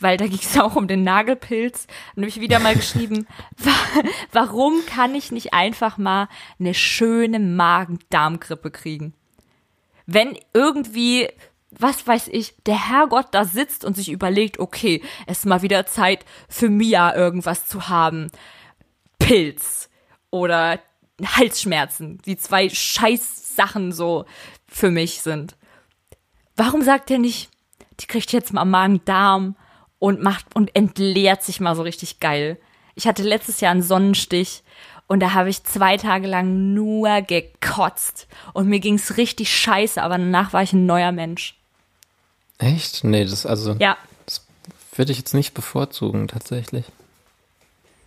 weil 0.00 0.16
da 0.16 0.26
ging 0.26 0.40
es 0.42 0.58
auch 0.60 0.74
um 0.74 0.88
den 0.88 1.04
Nagelpilz 1.04 1.86
und 2.16 2.22
habe 2.22 2.28
ich 2.28 2.40
wieder 2.40 2.58
mal 2.58 2.74
geschrieben, 2.74 3.28
wa 3.58 3.70
warum 4.32 4.84
kann 4.86 5.14
ich 5.14 5.30
nicht 5.30 5.54
einfach 5.54 5.98
mal 5.98 6.28
eine 6.58 6.74
schöne 6.74 7.38
Magen-Darm-Grippe 7.38 8.72
kriegen? 8.72 9.14
Wenn 10.04 10.36
irgendwie, 10.52 11.28
was 11.78 12.06
weiß 12.06 12.28
ich, 12.28 12.54
der 12.66 12.88
Herrgott 12.88 13.28
da 13.32 13.44
sitzt 13.44 13.84
und 13.84 13.96
sich 13.96 14.10
überlegt, 14.10 14.58
okay, 14.58 15.02
es 15.26 15.38
ist 15.38 15.46
mal 15.46 15.62
wieder 15.62 15.86
Zeit 15.86 16.24
für 16.48 16.68
Mia 16.68 17.14
irgendwas 17.14 17.66
zu 17.66 17.88
haben. 17.88 18.30
Pilz 19.18 19.88
oder 20.30 20.80
Halsschmerzen, 21.24 22.18
die 22.24 22.36
zwei 22.36 22.68
scheiß 22.68 23.56
Sachen 23.56 23.92
so 23.92 24.24
für 24.66 24.90
mich 24.90 25.20
sind. 25.22 25.56
Warum 26.56 26.82
sagt 26.82 27.10
er 27.10 27.18
nicht, 27.18 27.50
die 28.00 28.06
kriegt 28.06 28.32
jetzt 28.32 28.52
mal 28.52 28.64
Magen-Darm 28.64 29.56
und 29.98 30.22
macht 30.22 30.54
und 30.54 30.74
entleert 30.74 31.42
sich 31.42 31.60
mal 31.60 31.74
so 31.74 31.82
richtig 31.82 32.20
geil? 32.20 32.58
Ich 32.94 33.06
hatte 33.06 33.22
letztes 33.22 33.60
Jahr 33.60 33.72
einen 33.72 33.82
Sonnenstich 33.82 34.62
und 35.06 35.20
da 35.20 35.32
habe 35.34 35.48
ich 35.50 35.64
zwei 35.64 35.96
Tage 35.96 36.26
lang 36.26 36.74
nur 36.74 37.22
gekotzt 37.22 38.28
und 38.54 38.68
mir 38.68 38.80
ging's 38.80 39.16
richtig 39.16 39.54
scheiße, 39.54 40.02
aber 40.02 40.18
danach 40.18 40.52
war 40.52 40.62
ich 40.62 40.72
ein 40.72 40.86
neuer 40.86 41.12
Mensch. 41.12 41.57
Echt? 42.58 43.04
Nee, 43.04 43.24
das 43.24 43.46
also 43.46 43.74
Ja, 43.78 43.96
das 44.26 44.42
würde 44.94 45.12
ich 45.12 45.18
jetzt 45.18 45.34
nicht 45.34 45.54
bevorzugen 45.54 46.28
tatsächlich. 46.28 46.84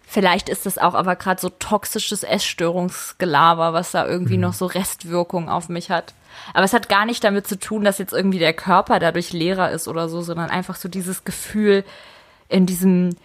Vielleicht 0.08 0.50
ist 0.50 0.66
das 0.66 0.78
auch 0.78 0.94
aber 0.94 1.16
gerade 1.16 1.40
so 1.40 1.48
toxisches 1.50 2.24
Essstörungsgelaber, 2.24 3.72
was 3.74 3.92
da 3.92 4.06
irgendwie 4.06 4.36
Mhm. 4.36 4.42
noch 4.42 4.54
so 4.54 4.66
Restwirkung 4.66 5.48
auf 5.50 5.70
mich 5.70 5.90
hat. 5.90 6.14
Aber 6.54 6.66
es 6.66 6.74
hat 6.74 6.90
gar 6.90 7.06
nicht 7.06 7.24
damit 7.24 7.48
zu 7.48 7.58
tun, 7.58 7.84
dass 7.86 7.98
jetzt 7.98 8.12
irgendwie 8.14 8.40
der 8.40 8.54
Körper 8.54 9.00
dadurch 9.00 9.32
leerer 9.32 9.72
ist 9.72 9.88
oder 9.88 10.10
so, 10.10 10.22
sondern 10.22 10.50
einfach 10.50 10.76
so 10.76 10.90
dieses 10.90 11.24
Gefühl, 11.24 11.86
in 12.50 12.66
diesem 12.66 13.16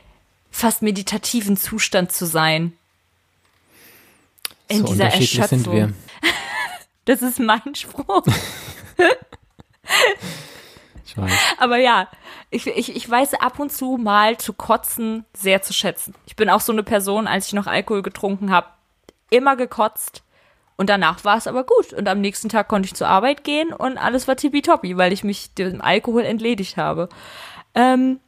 fast 0.53 0.83
meditativen 0.83 1.57
Zustand 1.57 2.13
zu 2.13 2.25
sein. 2.27 2.73
In 4.69 4.79
so 4.87 4.93
dieser 4.93 5.07
Erschöpfung. 5.07 5.59
sind 5.61 5.73
wir. 5.73 5.93
Das 7.05 7.23
ist 7.23 7.39
mein 7.39 7.75
Spruch. 7.77 8.25
Ich 11.07 11.17
weiß. 11.17 11.31
Aber 11.59 11.79
ja, 11.79 12.09
ich, 12.51 12.67
ich, 12.67 12.95
ich 12.95 13.09
weiß 13.09 13.35
ab 13.35 13.59
und 13.59 13.73
zu 13.73 13.97
mal 13.97 14.37
zu 14.39 14.53
kotzen 14.53 15.25
sehr 15.33 15.63
zu 15.63 15.73
schätzen. 15.73 16.15
Ich 16.27 16.37
bin 16.37 16.51
auch 16.51 16.61
so 16.61 16.73
eine 16.73 16.83
Person, 16.83 17.27
als 17.27 17.47
ich 17.47 17.53
noch 17.53 17.69
Alkohol 17.69 18.03
getrunken 18.03 18.51
habe, 18.51 18.67
immer 19.31 19.57
gekotzt 19.57 20.23
Und 20.77 20.91
danach 20.91 21.25
war 21.25 21.39
es 21.39 21.47
aber 21.47 21.65
gut. 21.65 21.93
Und 21.93 22.09
am 22.09 22.21
nächsten 22.21 22.49
Tag 22.49 22.69
konnte 22.69 22.87
ich 22.87 22.95
zur 22.95 23.09
Arbeit 23.09 23.45
gehen 23.45 23.73
und 23.73 23.99
alles 23.99 24.29
war 24.29 24.37
tippitoppi, 24.37 24.97
weil 24.97 25.13
ich 25.13 25.25
mich 25.25 25.55
dem 25.55 25.81
Alkohol 25.81 26.25
entledigt 26.25 26.77
habe. 26.77 27.09
Ähm, 27.75 28.21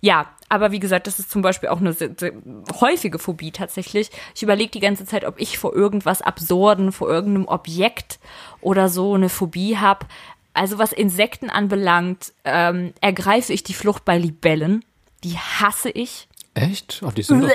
ja, 0.00 0.26
aber 0.48 0.72
wie 0.72 0.80
gesagt, 0.80 1.06
das 1.06 1.18
ist 1.18 1.30
zum 1.30 1.42
Beispiel 1.42 1.68
auch 1.68 1.80
eine 1.80 1.92
sehr, 1.92 2.10
sehr 2.16 2.32
häufige 2.80 3.18
Phobie 3.18 3.52
tatsächlich. 3.52 4.10
Ich 4.34 4.42
überlege 4.42 4.70
die 4.70 4.80
ganze 4.80 5.06
Zeit, 5.06 5.24
ob 5.24 5.40
ich 5.40 5.58
vor 5.58 5.74
irgendwas 5.74 6.22
Absurden, 6.22 6.92
vor 6.92 7.08
irgendeinem 7.08 7.46
Objekt 7.46 8.18
oder 8.60 8.88
so 8.88 9.14
eine 9.14 9.28
Phobie 9.28 9.76
habe. 9.78 10.06
Also 10.54 10.78
was 10.78 10.92
Insekten 10.92 11.50
anbelangt, 11.50 12.32
ähm, 12.44 12.92
ergreife 13.00 13.52
ich 13.52 13.62
die 13.62 13.74
Flucht 13.74 14.04
bei 14.04 14.18
Libellen. 14.18 14.84
Die 15.24 15.38
hasse 15.38 15.90
ich. 15.90 16.28
Echt? 16.54 17.00
Oh, 17.04 17.10
die 17.10 17.22
sind 17.22 17.42
doch 17.44 17.50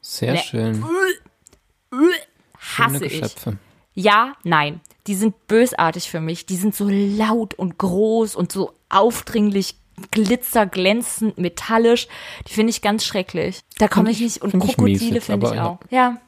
sehr 0.00 0.32
Nee. 0.34 0.38
schön. 0.40 0.84
Hasse 2.78 3.04
ich. 3.06 3.22
Ja, 3.94 4.34
nein. 4.44 4.80
Die 5.06 5.14
sind 5.14 5.46
bösartig 5.48 6.08
für 6.08 6.20
mich. 6.20 6.46
Die 6.46 6.56
sind 6.56 6.74
so 6.74 6.88
laut 6.88 7.54
und 7.54 7.76
groß 7.78 8.36
und 8.36 8.52
so 8.52 8.72
aufdringlich, 8.88 9.76
glitzerglänzend, 10.12 11.38
metallisch. 11.38 12.08
Die 12.48 12.52
finde 12.54 12.70
ich 12.70 12.82
ganz 12.82 13.04
schrecklich. 13.04 13.60
Da 13.78 13.88
komme 13.88 14.10
ich 14.10 14.20
nicht. 14.20 14.40
Und 14.42 14.58
Krokodile 14.58 15.20
finde 15.20 15.52
ich 15.52 15.60
auch. 15.60 15.78
Ja. 15.90 16.18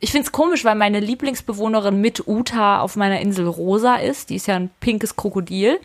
Ich 0.00 0.12
finde 0.12 0.26
es 0.26 0.32
komisch, 0.32 0.64
weil 0.64 0.74
meine 0.74 1.00
Lieblingsbewohnerin 1.00 2.00
mit 2.00 2.26
Uta 2.26 2.80
auf 2.80 2.96
meiner 2.96 3.20
Insel 3.20 3.46
Rosa 3.46 3.96
ist. 3.96 4.30
Die 4.30 4.36
ist 4.36 4.46
ja 4.46 4.56
ein 4.56 4.70
pinkes 4.80 5.16
Krokodil. 5.16 5.78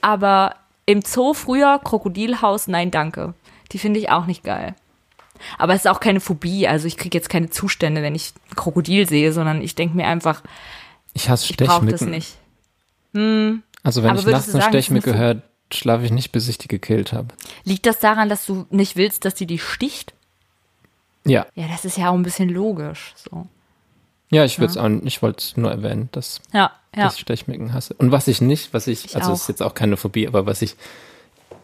Aber 0.00 0.56
im 0.84 1.02
Zoo 1.02 1.32
früher 1.32 1.80
Krokodilhaus, 1.82 2.66
nein, 2.66 2.90
danke. 2.90 3.34
Die 3.70 3.78
finde 3.78 4.00
ich 4.00 4.10
auch 4.10 4.26
nicht 4.26 4.42
geil. 4.42 4.74
Aber 5.58 5.74
es 5.74 5.84
ist 5.84 5.90
auch 5.90 6.00
keine 6.00 6.20
Phobie. 6.20 6.66
Also 6.66 6.86
ich 6.86 6.96
kriege 6.96 7.16
jetzt 7.16 7.28
keine 7.28 7.50
Zustände, 7.50 8.02
wenn 8.02 8.14
ich 8.14 8.32
ein 8.50 8.56
Krokodil 8.56 9.08
sehe, 9.08 9.32
sondern 9.32 9.62
ich 9.62 9.74
denke 9.74 9.96
mir 9.96 10.06
einfach, 10.06 10.42
Ich 11.14 11.28
hasse 11.28 11.50
ich 11.50 11.56
brauche 11.56 11.86
das 11.86 12.00
Stechmücken. 12.00 12.10
nicht. 12.10 13.62
Also 13.82 14.02
wenn 14.02 14.10
Aber 14.10 14.20
ich 14.20 14.26
nachts 14.26 14.54
eine 14.54 14.62
Stechmücke 14.64 15.16
höre, 15.16 15.42
schlafe 15.72 16.04
ich 16.04 16.10
nicht, 16.10 16.32
bis 16.32 16.48
ich 16.48 16.58
die 16.58 16.68
gekillt 16.68 17.12
habe. 17.12 17.28
Liegt 17.64 17.86
das 17.86 17.98
daran, 17.98 18.28
dass 18.28 18.46
du 18.46 18.66
nicht 18.70 18.96
willst, 18.96 19.24
dass 19.24 19.34
die 19.34 19.46
die 19.46 19.58
sticht? 19.58 20.14
Ja. 21.24 21.46
Ja, 21.54 21.68
das 21.68 21.84
ist 21.84 21.96
ja 21.98 22.10
auch 22.10 22.14
ein 22.14 22.22
bisschen 22.22 22.48
logisch. 22.48 23.14
So. 23.16 23.46
Ja, 24.30 24.44
ich 24.44 24.58
würde 24.58 24.70
es 24.72 24.76
auch, 24.76 24.88
ich 25.04 25.22
wollte 25.22 25.38
es 25.38 25.56
nur 25.56 25.70
erwähnen, 25.70 26.08
dass, 26.12 26.40
Ja, 26.52 26.72
ja. 26.96 27.04
dass 27.04 27.14
ich 27.16 27.20
Stechmücken 27.20 27.72
hasse. 27.74 27.94
Und 27.94 28.10
was 28.12 28.28
ich 28.28 28.40
nicht, 28.40 28.72
was 28.74 28.86
ich, 28.86 29.04
Ich 29.06 29.16
also 29.16 29.30
auch. 29.30 29.34
ist 29.34 29.48
jetzt 29.48 29.62
auch 29.62 29.74
keine 29.74 29.96
Phobie, 29.96 30.26
aber 30.26 30.46
was 30.46 30.62
ich 30.62 30.74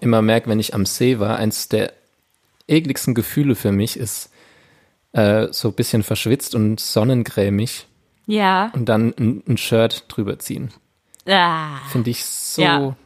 immer 0.01 0.23
merke, 0.23 0.49
wenn 0.51 0.61
ich 0.61 0.75
am 0.75 0.87
See 0.87 1.19
war, 1.19 1.37
eins 1.39 1.69
der 1.69 1.93
ekligsten 2.69 3.15
Gefühle 3.15 3.55
für 3.55 3.73
mich 3.73 3.97
ist 3.97 4.31
äh, 5.13 5.49
so 5.51 5.69
ein 5.69 5.75
bisschen 5.75 6.03
verschwitzt 6.03 6.55
und 6.55 6.79
sonnengrämig 6.79 7.87
Ja. 8.27 8.71
und 8.75 8.85
dann 8.91 9.15
ein, 9.19 9.43
ein 9.49 9.57
Shirt 9.57 10.05
drüber 10.09 10.39
ziehen. 10.39 10.71
Ah. 11.27 11.79
Finde 11.91 12.11
ich 12.11 12.25
so, 12.25 12.63
Ja. 12.63 12.97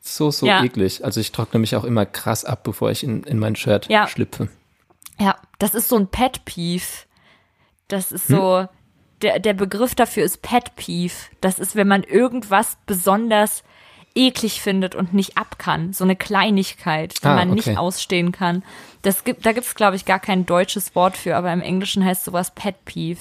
so, 0.00 0.30
so 0.30 0.46
Ja. 0.46 0.62
eklig. 0.62 1.04
Also 1.04 1.18
ich 1.20 1.32
trockne 1.32 1.58
mich 1.58 1.74
auch 1.74 1.84
immer 1.84 2.06
krass 2.06 2.44
ab, 2.44 2.62
bevor 2.62 2.90
ich 2.92 3.02
in, 3.02 3.24
in 3.24 3.38
mein 3.40 3.56
Shirt 3.56 3.88
Ja. 3.88 4.06
schlüpfe. 4.06 4.48
Ja, 5.18 5.36
das 5.58 5.74
ist 5.74 5.88
so 5.88 5.96
ein 5.96 6.08
Pet 6.08 6.44
Peeve. 6.44 6.84
Das 7.88 8.12
ist 8.12 8.26
so, 8.28 8.66
der, 9.20 9.38
der 9.38 9.52
Begriff 9.54 9.94
dafür 9.94 10.24
ist 10.24 10.42
Pet 10.42 10.74
Peeve. 10.76 11.12
Das 11.40 11.58
ist, 11.58 11.76
wenn 11.76 11.88
man 11.88 12.02
irgendwas 12.02 12.76
besonders 12.86 13.62
eklig 14.14 14.60
findet 14.60 14.94
und 14.94 15.14
nicht 15.14 15.38
ab 15.38 15.58
kann. 15.58 15.92
So 15.92 16.04
eine 16.04 16.16
Kleinigkeit, 16.16 17.22
die 17.22 17.26
Ah, 17.26 17.34
man 17.36 17.50
okay. 17.50 17.70
nicht 17.70 17.78
ausstehen 17.78 18.32
kann. 18.32 18.62
Das 19.02 19.24
gibt, 19.24 19.46
da 19.46 19.52
gibt 19.52 19.66
es, 19.66 19.74
glaube 19.74 19.96
ich, 19.96 20.04
gar 20.04 20.18
kein 20.20 20.44
deutsches 20.46 20.94
Wort 20.94 21.16
für, 21.16 21.36
aber 21.36 21.52
im 21.52 21.60
Englischen 21.62 22.04
heißt 22.04 22.24
sowas 22.24 22.50
Pet 22.50 22.84
Peeve. 22.84 23.20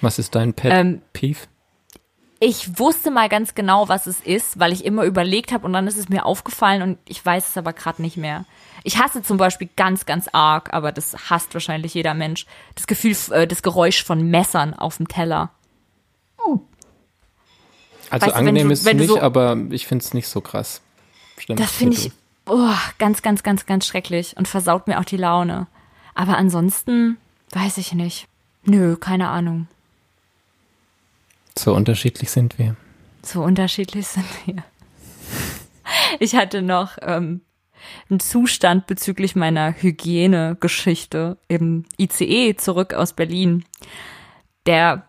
Was 0.00 0.18
ist 0.18 0.34
dein 0.34 0.52
Pet 0.54 0.72
Ähm, 0.72 1.02
Peeve? 1.12 1.38
Ich 2.40 2.76
wusste 2.80 3.12
mal 3.12 3.28
ganz 3.28 3.54
genau, 3.54 3.88
was 3.88 4.06
es 4.08 4.18
ist, 4.20 4.58
weil 4.58 4.72
ich 4.72 4.84
immer 4.84 5.04
überlegt 5.04 5.52
habe 5.52 5.64
und 5.64 5.72
dann 5.72 5.86
ist 5.86 5.96
es 5.96 6.08
mir 6.08 6.26
aufgefallen 6.26 6.82
und 6.82 6.98
ich 7.06 7.24
weiß 7.24 7.50
es 7.50 7.56
aber 7.56 7.72
gerade 7.72 8.02
nicht 8.02 8.16
mehr. 8.16 8.44
Ich 8.84 8.98
hasse 8.98 9.22
zum 9.22 9.36
Beispiel 9.36 9.68
ganz, 9.76 10.06
ganz 10.06 10.28
arg, 10.32 10.72
aber 10.72 10.92
das 10.92 11.30
hasst 11.30 11.54
wahrscheinlich 11.54 11.94
jeder 11.94 12.14
Mensch, 12.14 12.46
das 12.74 12.86
Gefühl, 12.86 13.16
äh, 13.30 13.46
das 13.46 13.62
Geräusch 13.62 14.02
von 14.04 14.22
Messern 14.30 14.74
auf 14.74 14.96
dem 14.96 15.08
Teller. 15.08 15.50
Also 18.10 18.26
weißt 18.26 18.34
du, 18.34 18.38
wenn 18.40 18.48
angenehm 18.48 18.66
du- 18.68 18.72
ist 18.74 18.80
es 18.80 18.84
du 18.84 18.94
nicht, 18.94 19.06
so- 19.08 19.20
aber 19.20 19.56
ich 19.70 19.86
finde 19.86 20.04
es 20.04 20.12
nicht 20.12 20.28
so 20.28 20.40
krass. 20.40 20.82
Stimmt. 21.38 21.60
Das 21.60 21.70
finde 21.72 21.96
ich 21.96 22.12
oh, 22.46 22.74
ganz, 22.98 23.22
ganz, 23.22 23.42
ganz, 23.42 23.64
ganz 23.66 23.86
schrecklich 23.86 24.36
und 24.36 24.48
versaut 24.48 24.86
mir 24.86 25.00
auch 25.00 25.04
die 25.04 25.16
Laune. 25.16 25.66
Aber 26.14 26.36
ansonsten 26.36 27.16
weiß 27.52 27.78
ich 27.78 27.94
nicht. 27.94 28.28
Nö, 28.64 28.96
keine 28.96 29.28
Ahnung. 29.28 29.66
So 31.58 31.74
unterschiedlich 31.74 32.30
sind 32.30 32.58
wir. 32.58 32.76
So 33.22 33.42
unterschiedlich 33.42 34.06
sind 34.08 34.26
wir. 34.46 34.62
Ich 36.20 36.34
hatte 36.36 36.60
noch 36.62 36.98
ähm, 37.00 37.40
einen 38.08 38.20
Zustand 38.20 38.86
bezüglich 38.86 39.36
meiner 39.36 39.72
Hygienegeschichte 39.72 41.38
im 41.48 41.84
ICE 41.98 42.56
zurück 42.56 42.94
aus 42.94 43.12
Berlin. 43.12 43.64
Der 44.66 45.06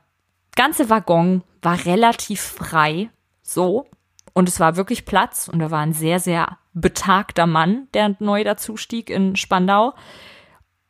ganze 0.56 0.90
Waggon 0.90 1.44
war 1.62 1.86
relativ 1.86 2.42
frei, 2.42 3.10
so. 3.42 3.86
Und 4.34 4.50
es 4.50 4.60
war 4.60 4.76
wirklich 4.76 5.06
Platz 5.06 5.48
und 5.48 5.60
da 5.60 5.70
war 5.70 5.82
ein 5.82 5.94
sehr, 5.94 6.20
sehr 6.20 6.58
betagter 6.74 7.46
Mann, 7.46 7.88
der 7.94 8.16
neu 8.20 8.44
dazu 8.44 8.78
stieg 8.78 9.10
in 9.10 9.36
Spandau. 9.36 9.94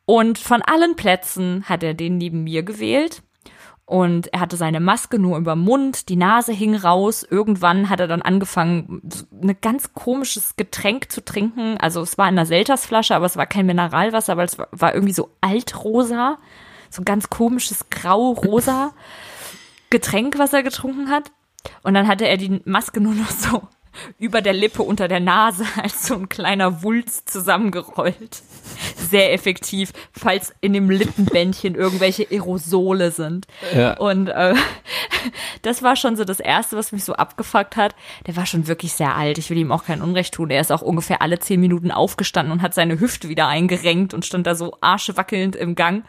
Und 0.06 0.38
von 0.38 0.62
allen 0.62 0.96
Plätzen 0.96 1.64
hat 1.68 1.82
er 1.82 1.94
den 1.94 2.18
neben 2.18 2.44
mir 2.44 2.62
gewählt. 2.62 3.22
Und 3.86 4.32
er 4.32 4.40
hatte 4.40 4.56
seine 4.56 4.80
Maske 4.80 5.18
nur 5.18 5.36
über 5.36 5.56
Mund, 5.56 6.08
die 6.08 6.16
Nase 6.16 6.52
hing 6.52 6.74
raus. 6.74 7.22
Irgendwann 7.28 7.90
hat 7.90 8.00
er 8.00 8.06
dann 8.08 8.22
angefangen, 8.22 9.02
ein 9.42 9.56
ganz 9.60 9.92
komisches 9.92 10.56
Getränk 10.56 11.12
zu 11.12 11.22
trinken. 11.22 11.76
Also 11.78 12.00
es 12.00 12.16
war 12.16 12.26
in 12.28 12.34
einer 12.38 12.46
Seltersflasche, 12.46 13.14
aber 13.14 13.26
es 13.26 13.36
war 13.36 13.44
kein 13.46 13.66
Mineralwasser, 13.66 14.32
aber 14.32 14.44
es 14.44 14.58
war- 14.58 14.68
war 14.72 14.94
irgendwie 14.94 15.12
so 15.12 15.30
altrosa. 15.42 16.38
So 16.88 17.02
ein 17.02 17.04
ganz 17.04 17.28
komisches 17.28 17.90
grau-rosa 17.90 18.92
Getränk, 19.90 20.38
was 20.38 20.52
er 20.54 20.62
getrunken 20.62 21.10
hat. 21.10 21.30
Und 21.82 21.92
dann 21.94 22.08
hatte 22.08 22.26
er 22.26 22.36
die 22.38 22.62
Maske 22.64 23.00
nur 23.00 23.14
noch 23.14 23.30
so 23.30 23.62
über 24.18 24.40
der 24.40 24.54
Lippe 24.54 24.82
unter 24.82 25.08
der 25.08 25.20
Nase 25.20 25.66
als 25.82 26.06
so 26.06 26.14
ein 26.14 26.28
kleiner 26.30 26.82
Wulst 26.82 27.30
zusammengerollt. 27.30 28.42
Sehr 28.96 29.32
effektiv, 29.32 29.92
falls 30.12 30.54
in 30.60 30.72
dem 30.72 30.90
Lippenbändchen 30.90 31.74
irgendwelche 31.74 32.26
Aerosole 32.30 33.10
sind. 33.10 33.46
Ja. 33.74 33.96
Und 33.98 34.28
äh, 34.28 34.54
das 35.62 35.82
war 35.82 35.96
schon 35.96 36.16
so 36.16 36.24
das 36.24 36.40
Erste, 36.40 36.76
was 36.76 36.92
mich 36.92 37.04
so 37.04 37.14
abgefuckt 37.14 37.76
hat. 37.76 37.94
Der 38.26 38.36
war 38.36 38.46
schon 38.46 38.66
wirklich 38.66 38.92
sehr 38.92 39.14
alt. 39.16 39.38
Ich 39.38 39.50
will 39.50 39.58
ihm 39.58 39.72
auch 39.72 39.84
kein 39.84 40.02
Unrecht 40.02 40.34
tun. 40.34 40.50
Er 40.50 40.60
ist 40.60 40.72
auch 40.72 40.82
ungefähr 40.82 41.22
alle 41.22 41.38
zehn 41.38 41.60
Minuten 41.60 41.90
aufgestanden 41.90 42.52
und 42.52 42.62
hat 42.62 42.74
seine 42.74 43.00
Hüfte 43.00 43.28
wieder 43.28 43.48
eingerenkt 43.48 44.14
und 44.14 44.24
stand 44.24 44.46
da 44.46 44.54
so 44.54 44.76
arschwackelnd 44.80 45.56
im 45.56 45.74
Gang. 45.74 46.04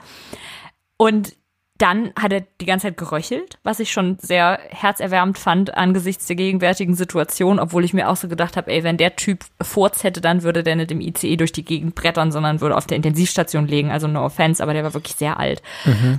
Und 0.97 1.35
dann 1.77 2.11
hat 2.17 2.31
er 2.31 2.43
die 2.61 2.65
ganze 2.65 2.87
Zeit 2.87 2.97
geröchelt, 2.97 3.57
was 3.63 3.81
ich 3.81 3.91
schon 3.91 4.17
sehr 4.21 4.59
herzerwärmend 4.69 5.37
fand 5.37 5.75
angesichts 5.75 6.25
der 6.25 6.37
gegenwärtigen 6.37 6.95
Situation, 6.95 7.59
obwohl 7.59 7.83
ich 7.83 7.93
mir 7.93 8.09
auch 8.09 8.15
so 8.15 8.29
gedacht 8.29 8.55
habe, 8.55 8.71
ey, 8.71 8.83
wenn 8.83 8.95
der 8.95 9.17
Typ 9.17 9.43
Furz 9.61 10.03
hätte, 10.03 10.21
dann 10.21 10.43
würde 10.43 10.63
der 10.63 10.77
nicht 10.77 10.91
im 10.91 11.01
ICE 11.01 11.35
durch 11.35 11.51
die 11.51 11.65
Gegend 11.65 11.93
brettern, 11.95 12.31
sondern 12.31 12.61
würde 12.61 12.77
auf 12.77 12.85
der 12.87 12.95
Intensivstation 12.95 13.67
legen. 13.67 13.91
Also 13.91 14.07
no 14.07 14.23
offense, 14.23 14.63
aber 14.63 14.73
der 14.73 14.85
war 14.85 14.93
wirklich 14.93 15.15
sehr 15.17 15.37
alt. 15.37 15.61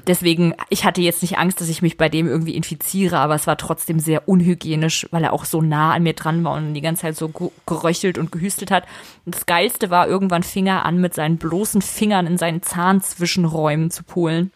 Deswegen, 0.07 0.53
ich 0.69 0.85
hatte 0.85 1.01
jetzt 1.01 1.23
nicht 1.23 1.39
Angst, 1.39 1.61
dass 1.61 1.69
ich 1.71 1.81
mich 1.81 1.97
bei 1.97 2.09
dem 2.11 2.27
irgendwie 2.29 2.55
infiziere, 2.55 3.19
aber 3.19 3.35
es 3.35 3.47
war 3.47 3.57
trotzdem 3.57 3.99
sehr 3.99 4.29
unhygienisch, 4.29 5.09
weil 5.11 5.25
er 5.25 5.33
auch 5.33 5.47
so 5.47 5.63
nah 5.63 5.95
an 5.95 6.03
mir 6.03 6.13
dran 6.13 6.45
war 6.45 6.53
und 6.53 6.75
die 6.75 6.83
ganze 6.83 7.03
Zeit 7.03 7.17
so 7.17 7.29
ge- 7.29 7.51
geröchelt 7.67 8.19
und 8.19 8.31
gehüstelt 8.31 8.71
hat. 8.71 8.85
Und 9.25 9.35
das 9.35 9.47
Geilste 9.47 9.89
war, 9.89 10.07
irgendwann 10.07 10.43
fing 10.43 10.67
er 10.67 10.85
an, 10.85 11.01
mit 11.01 11.15
seinen 11.15 11.39
bloßen 11.39 11.81
Fingern 11.81 12.27
in 12.27 12.37
seinen 12.37 12.63
Zahnzwischenräumen 12.63 13.91
zu 13.91 14.03
pulen 14.05 14.53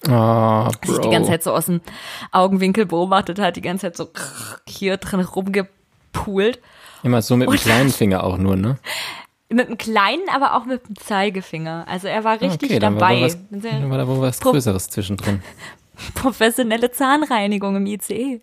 Ah, 0.90 0.94
sich 0.94 1.00
die 1.02 1.08
Bro. 1.08 1.12
ganze 1.12 1.30
Zeit 1.30 1.42
so 1.42 1.52
aus 1.52 1.66
dem 1.66 1.80
Augenwinkel 2.32 2.86
beobachtet 2.86 3.38
hat, 3.38 3.56
die 3.56 3.60
ganze 3.62 3.86
Zeit 3.86 3.96
so 3.96 4.08
hier 4.66 4.96
drin 4.96 5.20
rumgepult. 5.20 6.60
Immer 7.02 7.22
so 7.22 7.36
mit 7.36 7.48
dem 7.48 7.56
kleinen 7.56 7.90
Finger 7.90 8.24
auch 8.24 8.36
nur, 8.38 8.56
ne? 8.56 8.78
Mit 9.48 9.68
dem 9.68 9.78
kleinen, 9.78 10.28
aber 10.32 10.54
auch 10.54 10.64
mit 10.64 10.86
dem 10.86 10.96
Zeigefinger. 10.96 11.84
Also 11.88 12.06
er 12.08 12.22
war 12.24 12.40
richtig 12.40 12.70
okay, 12.70 12.78
dann 12.78 12.94
war, 13.00 13.08
dabei. 13.08 13.20
da 13.20 13.26
was, 13.26 13.38
dann 13.50 13.90
war 13.90 13.98
da 13.98 14.06
wohl 14.06 14.20
was 14.20 14.38
Pro- 14.38 14.52
Größeres 14.52 14.90
zwischendrin. 14.90 15.42
Professionelle 16.14 16.90
Zahnreinigung 16.92 17.76
im 17.76 17.86
ICE. 17.86 18.40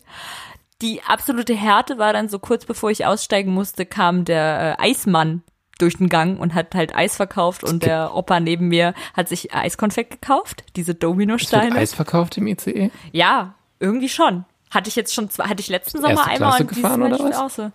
Die 0.82 1.02
absolute 1.02 1.54
Härte 1.54 1.98
war 1.98 2.12
dann 2.12 2.28
so 2.28 2.38
kurz 2.38 2.64
bevor 2.64 2.90
ich 2.90 3.04
aussteigen 3.06 3.52
musste, 3.52 3.84
kam 3.86 4.24
der 4.24 4.76
äh, 4.78 4.82
Eismann 4.90 5.42
durch 5.78 5.96
den 5.96 6.08
Gang 6.08 6.38
und 6.38 6.54
hat 6.54 6.74
halt 6.74 6.94
Eis 6.94 7.16
verkauft 7.16 7.64
und 7.64 7.82
der 7.82 8.14
Opa 8.14 8.40
neben 8.40 8.68
mir 8.68 8.94
hat 9.14 9.28
sich 9.28 9.54
Eiskonfekt 9.54 10.20
gekauft, 10.20 10.64
diese 10.76 10.94
Dominosteine. 10.94 11.76
Eis 11.76 11.94
verkauft 11.94 12.36
im 12.36 12.46
ICE? 12.46 12.90
Ja, 13.12 13.54
irgendwie 13.80 14.08
schon. 14.08 14.44
Hatte 14.70 14.88
ich 14.88 14.96
jetzt 14.96 15.14
schon, 15.14 15.30
zwei, 15.30 15.44
hatte 15.44 15.60
ich 15.60 15.68
letzten 15.68 15.98
Sommer 15.98 16.10
Erste 16.10 16.30
einmal 16.30 16.50
Klasse 16.50 16.62
und 16.62 16.70
dieses 16.70 16.82
gefahren, 16.82 17.00
Mal 17.00 17.14
oder 17.14 17.24
was? 17.24 17.36
auch 17.36 17.50
so. 17.50 17.72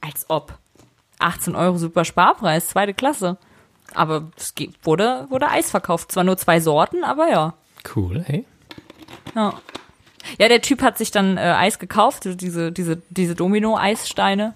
Als 0.00 0.26
ob. 0.28 0.58
18 1.20 1.54
Euro 1.54 1.78
super 1.78 2.04
Sparpreis, 2.04 2.68
zweite 2.68 2.92
Klasse. 2.92 3.38
Aber 3.94 4.30
es 4.36 4.52
wurde, 4.82 5.26
wurde 5.30 5.48
Eis 5.48 5.70
verkauft. 5.70 6.12
Zwar 6.12 6.24
nur 6.24 6.36
zwei 6.36 6.60
Sorten, 6.60 7.04
aber 7.04 7.28
ja. 7.28 7.54
Cool, 7.94 8.22
hey. 8.26 8.44
Ja, 9.34 9.54
Ja, 10.38 10.48
der 10.48 10.60
Typ 10.60 10.82
hat 10.82 10.98
sich 10.98 11.10
dann 11.10 11.36
äh, 11.36 11.40
Eis 11.40 11.78
gekauft, 11.78 12.24
diese, 12.24 12.72
diese, 12.72 13.02
diese 13.10 13.34
Domino-Eissteine 13.34 14.54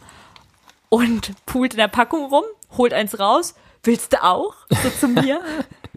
und 0.88 1.32
poolt 1.46 1.74
in 1.74 1.78
der 1.78 1.88
Packung 1.88 2.26
rum, 2.26 2.44
holt 2.76 2.92
eins 2.92 3.18
raus. 3.18 3.54
Willst 3.82 4.12
du 4.12 4.22
auch? 4.22 4.54
So 4.70 4.90
zu 4.90 5.08
mir. 5.08 5.40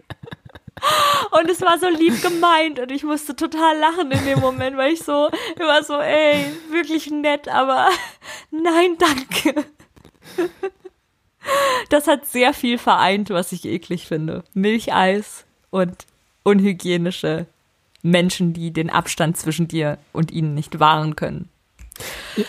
Und 1.30 1.50
es 1.50 1.60
war 1.60 1.78
so 1.78 1.88
lieb 1.88 2.20
gemeint 2.22 2.80
und 2.80 2.90
ich 2.90 3.04
musste 3.04 3.36
total 3.36 3.78
lachen 3.78 4.10
in 4.10 4.24
dem 4.24 4.40
Moment, 4.40 4.76
weil 4.76 4.92
ich 4.92 5.02
so 5.02 5.30
immer 5.56 5.82
so, 5.84 5.94
ey, 5.94 6.44
wirklich 6.70 7.08
nett, 7.10 7.48
aber 7.48 7.88
nein, 8.50 8.96
danke. 8.98 9.64
Das 11.88 12.08
hat 12.08 12.26
sehr 12.26 12.52
viel 12.52 12.78
vereint, 12.78 13.30
was 13.30 13.52
ich 13.52 13.64
eklig 13.64 14.06
finde. 14.06 14.42
Milcheis 14.54 15.44
und 15.70 16.06
unhygienische 16.42 17.46
Menschen, 18.02 18.52
die 18.52 18.72
den 18.72 18.90
Abstand 18.90 19.36
zwischen 19.36 19.68
dir 19.68 19.98
und 20.12 20.32
ihnen 20.32 20.54
nicht 20.54 20.80
wahren 20.80 21.14
können. 21.14 21.48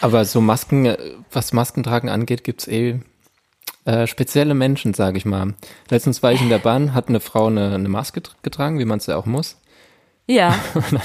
Aber 0.02 0.26
so 0.26 0.41
Masken, 0.41 0.95
was 1.32 1.54
Maskentragen 1.54 2.10
angeht, 2.10 2.44
gibt's 2.44 2.68
eh 2.68 3.00
äh, 3.86 4.08
spezielle 4.08 4.54
Menschen, 4.54 4.94
sage 4.94 5.18
ich 5.18 5.26
mal. 5.26 5.56
Letztens 5.90 6.24
war 6.24 6.32
ich 6.32 6.42
in 6.42 6.50
der 6.50 6.60
Bahn, 6.60 6.94
hat 6.94 7.10
eine 7.10 7.20
Frau 7.20 7.48
eine, 7.48 7.74
eine 7.74 7.90
Maske 7.90 8.22
getragen, 8.42 8.80
wie 8.80 8.86
man 8.86 9.00
es 9.00 9.08
ja 9.08 9.18
auch 9.18 9.26
muss. 9.26 9.58
Ja. 10.28 10.58
Und 10.74 10.94
dann 10.94 11.02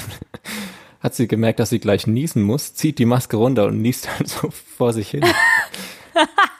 hat 1.01 1.15
sie 1.15 1.27
gemerkt, 1.27 1.59
dass 1.59 1.69
sie 1.69 1.79
gleich 1.79 2.07
niesen 2.07 2.43
muss, 2.43 2.73
zieht 2.73 2.99
die 2.99 3.05
Maske 3.05 3.37
runter 3.37 3.65
und 3.65 3.81
niest 3.81 4.07
dann 4.07 4.27
so 4.27 4.49
vor 4.51 4.91
sich 4.91 5.09
hin. 5.11 5.23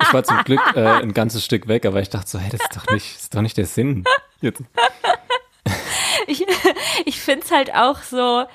ich 0.02 0.14
war 0.14 0.24
zum 0.24 0.38
Glück 0.46 0.62
äh, 0.76 1.02
ein 1.02 1.14
ganzes 1.14 1.44
Stück 1.44 1.68
weg, 1.68 1.86
aber 1.86 2.02
ich 2.02 2.10
dachte 2.10 2.30
so, 2.30 2.40
hey, 2.40 2.50
das 2.50 2.62
ist 2.62 2.76
doch 2.76 2.94
nicht, 2.94 3.16
ist 3.18 3.36
doch 3.36 3.42
nicht 3.42 3.58
der 3.58 3.66
Sinn. 3.66 4.06
Jetzt. 4.42 4.64
Ich, 6.28 6.46
ich 7.06 7.20
finde 7.20 7.46
es 7.46 7.52
halt 7.52 7.74
auch 7.74 8.04
so, 8.04 8.46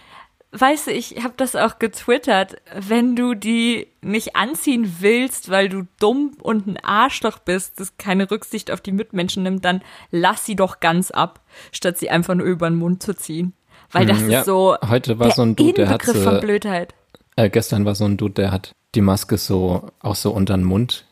weißt 0.57 0.87
du, 0.87 0.93
ich 0.93 1.23
habe 1.23 1.35
das 1.37 1.57
auch 1.57 1.79
getwittert, 1.79 2.57
wenn 2.75 3.17
du 3.17 3.35
die 3.35 3.89
nicht 4.03 4.37
anziehen 4.37 4.97
willst, 5.01 5.51
weil 5.51 5.69
du 5.69 5.87
dumm 6.01 6.37
und 6.41 6.67
ein 6.67 6.77
Arschloch 6.83 7.39
bist, 7.39 7.81
das 7.81 7.97
keine 7.99 8.31
Rücksicht 8.31 8.71
auf 8.71 8.81
die 8.81 8.93
Mitmenschen 8.93 9.43
nimmt, 9.43 9.65
dann 9.65 9.83
lass 10.11 10.47
sie 10.47 10.57
doch 10.57 10.81
ganz 10.81 11.11
ab, 11.11 11.41
statt 11.73 11.99
sie 11.99 12.11
einfach 12.11 12.35
nur 12.35 12.47
über 12.47 12.69
den 12.69 12.79
Mund 12.79 13.03
zu 13.03 13.15
ziehen. 13.15 13.53
Weil 13.93 14.07
das 14.07 14.21
Hm, 14.21 14.31
ja, 14.31 14.41
ist 14.41 14.47
so 14.47 14.77
heute 14.89 15.19
war 15.19 15.31
so 15.31 15.43
ein 15.43 15.57
Dude, 15.57 15.73
der 15.75 15.89
hat 15.89 16.03
von 16.03 16.41
Blödheit. 16.41 16.95
Äh, 17.37 17.51
gestern 17.51 17.85
war 17.85 17.95
so 17.95 18.05
ein 18.05 18.17
Dude, 18.17 18.35
der 18.35 18.51
hat 18.53 18.73
die 18.95 19.01
Maske 19.01 19.39
so 19.39 19.89
auch 20.01 20.15
so 20.17 20.31
unter 20.31 20.57
den 20.57 20.65
Mund 20.65 21.05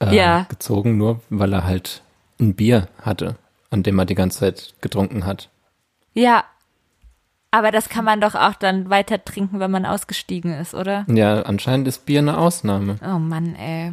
äh, 0.00 0.14
Ja. 0.14 0.46
gezogen, 0.48 0.96
nur 0.98 1.20
weil 1.30 1.52
er 1.52 1.64
halt 1.64 2.02
ein 2.40 2.54
Bier 2.54 2.88
hatte, 3.00 3.36
an 3.70 3.82
dem 3.82 3.98
er 3.98 4.04
die 4.06 4.14
ganze 4.14 4.40
Zeit 4.40 4.74
getrunken 4.80 5.24
hat. 5.24 5.50
Ja. 6.14 6.44
Aber 7.56 7.70
das 7.70 7.88
kann 7.88 8.04
man 8.04 8.20
doch 8.20 8.34
auch 8.34 8.52
dann 8.52 8.90
weiter 8.90 9.24
trinken, 9.24 9.60
wenn 9.60 9.70
man 9.70 9.86
ausgestiegen 9.86 10.52
ist, 10.52 10.74
oder? 10.74 11.06
Ja, 11.08 11.40
anscheinend 11.40 11.88
ist 11.88 12.04
Bier 12.04 12.18
eine 12.18 12.36
Ausnahme. 12.36 12.96
Oh 13.02 13.18
Mann, 13.18 13.54
ey. 13.54 13.92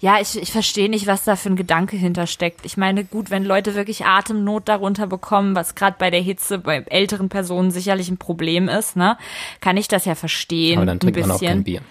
Ja, 0.00 0.18
ich, 0.18 0.40
ich 0.40 0.50
verstehe 0.50 0.88
nicht, 0.88 1.06
was 1.06 1.24
da 1.24 1.36
für 1.36 1.50
ein 1.50 1.56
Gedanke 1.56 1.98
hintersteckt. 1.98 2.64
Ich 2.64 2.78
meine, 2.78 3.04
gut, 3.04 3.30
wenn 3.30 3.44
Leute 3.44 3.74
wirklich 3.74 4.06
Atemnot 4.06 4.66
darunter 4.66 5.06
bekommen, 5.06 5.54
was 5.54 5.74
gerade 5.74 5.96
bei 5.98 6.08
der 6.08 6.22
Hitze 6.22 6.56
bei 6.58 6.78
älteren 6.88 7.28
Personen 7.28 7.70
sicherlich 7.70 8.08
ein 8.08 8.16
Problem 8.16 8.70
ist, 8.70 8.96
ne, 8.96 9.18
kann 9.60 9.76
ich 9.76 9.86
das 9.86 10.06
ja 10.06 10.14
verstehen. 10.14 10.78
Aber 10.78 10.86
dann 10.86 11.00
trinkt 11.00 11.20
man 11.20 11.30
auch 11.32 11.38
kein 11.38 11.64
Bier. 11.64 11.82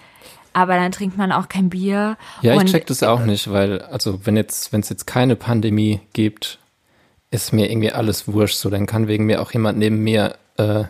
Aber 0.54 0.74
dann 0.74 0.90
trinkt 0.90 1.16
man 1.16 1.30
auch 1.30 1.46
kein 1.48 1.70
Bier. 1.70 2.16
Ja, 2.42 2.60
ich 2.60 2.68
check 2.68 2.88
das 2.88 3.04
auch 3.04 3.20
nicht, 3.20 3.52
weil, 3.52 3.80
also 3.82 4.26
wenn 4.26 4.36
jetzt, 4.36 4.72
wenn 4.72 4.80
es 4.80 4.88
jetzt 4.88 5.06
keine 5.06 5.36
Pandemie 5.36 6.00
gibt, 6.14 6.58
ist 7.30 7.52
mir 7.52 7.70
irgendwie 7.70 7.92
alles 7.92 8.26
wurscht. 8.26 8.56
So, 8.56 8.70
dann 8.70 8.86
kann 8.86 9.06
wegen 9.06 9.26
mir 9.26 9.40
auch 9.40 9.52
jemand 9.52 9.78
neben 9.78 10.02
mir 10.02 10.34
äh, 10.60 10.84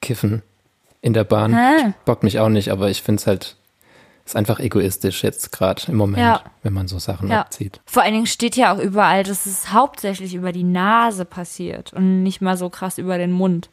kiffen 0.00 0.42
in 1.00 1.12
der 1.12 1.24
Bahn. 1.24 1.54
Hä? 1.56 1.92
Bockt 2.04 2.22
mich 2.22 2.38
auch 2.40 2.48
nicht, 2.48 2.70
aber 2.70 2.90
ich 2.90 3.02
finde 3.02 3.20
es 3.20 3.26
halt, 3.26 3.56
ist 4.26 4.36
einfach 4.36 4.58
egoistisch 4.60 5.22
jetzt 5.22 5.52
gerade 5.52 5.82
im 5.88 5.96
Moment, 5.96 6.22
Ja. 6.22 6.42
wenn 6.62 6.72
man 6.72 6.88
so 6.88 6.98
Sachen 6.98 7.28
Ja. 7.30 7.40
abzieht. 7.42 7.80
Vor 7.86 8.02
allen 8.02 8.14
Dingen 8.14 8.26
steht 8.26 8.56
ja 8.56 8.72
auch 8.74 8.78
überall, 8.78 9.22
dass 9.22 9.44
es 9.46 9.72
hauptsächlich 9.72 10.34
über 10.34 10.52
die 10.52 10.64
Nase 10.64 11.24
passiert 11.24 11.92
und 11.92 12.22
nicht 12.22 12.40
mal 12.40 12.56
so 12.56 12.70
krass 12.70 12.98
über 12.98 13.18
den 13.18 13.32
Mund. 13.32 13.68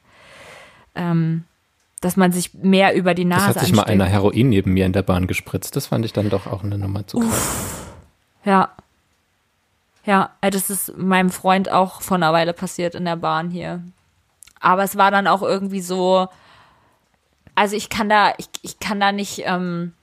Ähm, 0.95 1.45
dass 2.02 2.18
man 2.18 2.32
sich 2.32 2.53
mehr 2.56 2.95
über 2.95 3.14
die 3.14 3.30
Das 3.30 3.40
Nase 3.44 3.48
hat 3.48 3.60
sich 3.61 3.72
mal 3.73 3.84
ansteckt. 3.84 4.02
einer 4.02 4.10
Heroin 4.10 4.49
neben 4.49 4.73
mir 4.73 4.86
in 4.88 4.91
der 4.94 5.03
Bahn 5.03 5.28
gespritzt. 5.28 5.76
Das 5.76 5.86
fand 5.88 6.03
ich 6.03 6.11
dann 6.14 6.30
doch 6.30 6.48
auch 6.48 6.64
eine 6.64 6.78
Nummer 6.78 7.06
zu 7.07 7.19
krass. 7.19 7.86
Ja. 8.44 8.69
Ja, 10.03 10.32
äh, 10.41 10.49
das 10.49 10.69
ist 10.72 10.98
meinem 10.98 11.30
Freund 11.30 11.69
auch 11.72 12.02
vor 12.02 12.18
einer 12.18 12.34
Weile 12.34 12.53
passiert 12.53 12.95
in 12.95 13.06
der 13.06 13.18
Bahn 13.18 13.52
hier. 13.52 13.82
Aber 14.61 14.83
es 14.83 14.95
war 14.95 15.11
dann 15.11 15.27
auch 15.27 15.41
irgendwie 15.41 15.81
so, 15.81 16.27
also 17.55 17.75
ich 17.75 17.89
kann 17.89 18.07
da, 18.09 18.33
ich, 18.38 18.47
ich 18.61 18.79
kann 18.79 18.99
da 18.99 19.11
nicht 19.11 19.43
ähm, 19.45 19.93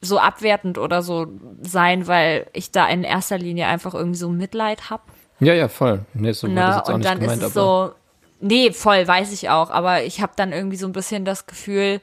so 0.00 0.18
abwertend 0.18 0.78
oder 0.78 1.02
so 1.02 1.26
sein, 1.62 2.06
weil 2.06 2.46
ich 2.52 2.70
da 2.70 2.86
in 2.88 3.02
erster 3.04 3.38
Linie 3.38 3.66
einfach 3.66 3.94
irgendwie 3.94 4.18
so 4.18 4.28
Mitleid 4.28 4.90
hab. 4.90 5.02
Ja, 5.40 5.54
ja, 5.54 5.68
voll. 5.68 6.04
Nee, 6.14 6.32
so 6.32 6.46
Ne? 6.46 6.60
jetzt 6.60 6.84
auch 6.84 6.88
Und 6.94 7.00
nicht 7.00 7.10
dann 7.10 7.20
gemeint, 7.20 7.42
ist 7.42 7.48
es 7.48 7.54
so, 7.54 7.92
nee, 8.40 8.72
voll, 8.72 9.06
weiß 9.06 9.32
ich 9.32 9.48
auch, 9.48 9.70
aber 9.70 10.04
ich 10.04 10.20
habe 10.20 10.32
dann 10.36 10.52
irgendwie 10.52 10.76
so 10.76 10.86
ein 10.86 10.92
bisschen 10.92 11.24
das 11.24 11.46
Gefühl, 11.46 12.00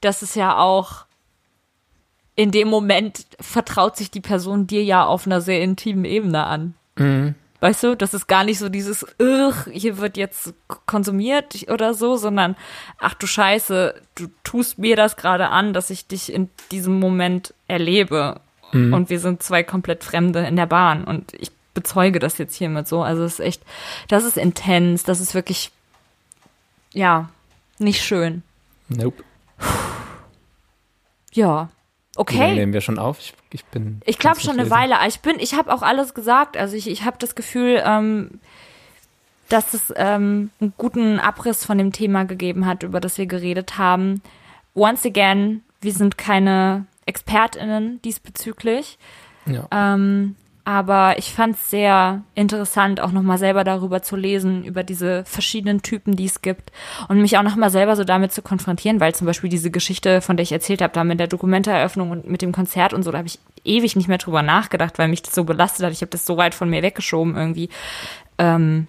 dass 0.00 0.22
es 0.22 0.34
ja 0.34 0.58
auch 0.58 1.06
in 2.36 2.50
dem 2.50 2.68
Moment 2.68 3.26
vertraut 3.38 3.96
sich 3.96 4.10
die 4.10 4.20
Person 4.20 4.66
dir 4.66 4.82
ja 4.82 5.04
auf 5.04 5.26
einer 5.26 5.40
sehr 5.40 5.62
intimen 5.62 6.04
Ebene 6.04 6.46
an. 6.46 6.74
Mhm. 6.96 7.34
Weißt 7.60 7.82
du, 7.82 7.94
das 7.94 8.14
ist 8.14 8.26
gar 8.26 8.44
nicht 8.44 8.58
so 8.58 8.68
dieses, 8.70 9.06
hier 9.18 9.98
wird 9.98 10.16
jetzt 10.16 10.54
konsumiert 10.86 11.54
oder 11.68 11.92
so, 11.92 12.16
sondern 12.16 12.56
ach 12.98 13.14
du 13.14 13.26
Scheiße, 13.26 13.94
du 14.14 14.28
tust 14.44 14.78
mir 14.78 14.96
das 14.96 15.16
gerade 15.16 15.48
an, 15.48 15.74
dass 15.74 15.90
ich 15.90 16.06
dich 16.06 16.32
in 16.32 16.48
diesem 16.70 16.98
Moment 16.98 17.52
erlebe. 17.68 18.40
Mhm. 18.72 18.94
Und 18.94 19.10
wir 19.10 19.20
sind 19.20 19.42
zwei 19.42 19.62
komplett 19.62 20.04
Fremde 20.04 20.40
in 20.40 20.56
der 20.56 20.66
Bahn 20.66 21.04
und 21.04 21.34
ich 21.34 21.50
bezeuge 21.74 22.18
das 22.18 22.38
jetzt 22.38 22.56
hiermit 22.56 22.88
so. 22.88 23.02
Also 23.02 23.24
es 23.24 23.34
ist 23.34 23.40
echt, 23.40 23.62
das 24.08 24.24
ist 24.24 24.36
intens, 24.36 25.04
das 25.04 25.20
ist 25.20 25.34
wirklich, 25.34 25.70
ja, 26.92 27.28
nicht 27.78 28.02
schön. 28.02 28.42
nope. 28.88 29.22
Ja, 31.32 31.68
okay. 32.16 32.54
nehmen 32.54 32.72
wir 32.72 32.80
schon 32.80 32.98
auf? 32.98 33.18
Ich, 33.18 33.34
ich 33.50 33.64
bin. 33.66 34.00
Ich 34.04 34.18
glaube 34.18 34.40
schon 34.40 34.52
eine 34.52 34.62
lesen. 34.62 34.70
Weile. 34.70 34.96
Ich 35.08 35.20
bin, 35.20 35.38
ich 35.38 35.54
habe 35.54 35.72
auch 35.72 35.82
alles 35.82 36.14
gesagt. 36.14 36.56
Also 36.56 36.76
ich, 36.76 36.88
ich 36.88 37.04
habe 37.04 37.16
das 37.18 37.34
Gefühl, 37.34 37.82
ähm, 37.84 38.40
dass 39.48 39.74
es 39.74 39.92
ähm, 39.96 40.50
einen 40.60 40.72
guten 40.78 41.18
Abriss 41.18 41.64
von 41.64 41.78
dem 41.78 41.92
Thema 41.92 42.24
gegeben 42.24 42.66
hat, 42.66 42.82
über 42.82 43.00
das 43.00 43.18
wir 43.18 43.26
geredet 43.26 43.78
haben. 43.78 44.22
Once 44.74 45.04
again, 45.04 45.62
wir 45.80 45.92
sind 45.92 46.16
keine 46.16 46.86
ExpertInnen 47.06 48.00
diesbezüglich. 48.02 48.98
Ja. 49.46 49.66
Ähm, 49.72 50.36
aber 50.64 51.18
ich 51.18 51.32
fand 51.32 51.56
es 51.56 51.70
sehr 51.70 52.22
interessant, 52.34 53.00
auch 53.00 53.12
nochmal 53.12 53.38
selber 53.38 53.64
darüber 53.64 54.02
zu 54.02 54.16
lesen, 54.16 54.64
über 54.64 54.82
diese 54.82 55.24
verschiedenen 55.24 55.82
Typen, 55.82 56.16
die 56.16 56.26
es 56.26 56.42
gibt. 56.42 56.70
Und 57.08 57.20
mich 57.20 57.38
auch 57.38 57.42
nochmal 57.42 57.70
selber 57.70 57.96
so 57.96 58.04
damit 58.04 58.32
zu 58.32 58.42
konfrontieren, 58.42 59.00
weil 59.00 59.14
zum 59.14 59.26
Beispiel 59.26 59.50
diese 59.50 59.70
Geschichte, 59.70 60.20
von 60.20 60.36
der 60.36 60.42
ich 60.42 60.52
erzählt 60.52 60.82
habe, 60.82 60.92
da 60.92 61.02
mit 61.02 61.18
der 61.18 61.28
Dokumentareröffnung 61.28 62.10
und 62.10 62.28
mit 62.28 62.42
dem 62.42 62.52
Konzert 62.52 62.92
und 62.92 63.02
so, 63.02 63.10
da 63.10 63.18
habe 63.18 63.28
ich 63.28 63.38
ewig 63.64 63.96
nicht 63.96 64.08
mehr 64.08 64.18
drüber 64.18 64.42
nachgedacht, 64.42 64.98
weil 64.98 65.08
mich 65.08 65.22
das 65.22 65.34
so 65.34 65.44
belastet 65.44 65.86
hat. 65.86 65.92
Ich 65.92 66.02
habe 66.02 66.10
das 66.10 66.26
so 66.26 66.36
weit 66.36 66.54
von 66.54 66.68
mir 66.68 66.82
weggeschoben 66.82 67.36
irgendwie. 67.36 67.70
Ähm, 68.38 68.86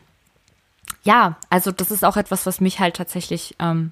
ja, 1.03 1.37
also 1.49 1.71
das 1.71 1.89
ist 1.89 2.03
auch 2.03 2.17
etwas, 2.17 2.45
was 2.45 2.61
mich 2.61 2.79
halt 2.79 2.95
tatsächlich 2.97 3.55
ähm, 3.59 3.91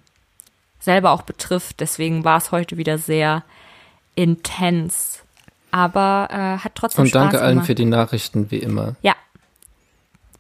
selber 0.80 1.11
auch 1.11 1.23
betrifft. 1.23 1.80
Deswegen 1.80 2.23
war 2.23 2.38
es 2.38 2.51
heute 2.51 2.77
wieder 2.77 2.97
sehr 2.97 3.43
intens. 4.15 5.23
Aber 5.72 6.28
äh, 6.32 6.58
hat 6.64 6.74
trotzdem 6.76 7.04
Und 7.04 7.10
Spaß 7.10 7.22
danke 7.22 7.41
allen 7.41 7.56
gemacht. 7.56 7.68
für 7.68 7.76
die 7.76 7.86
Nachrichten, 7.86 8.52
wie 8.52 8.58
immer. 8.58 8.96
Ja. 9.02 9.16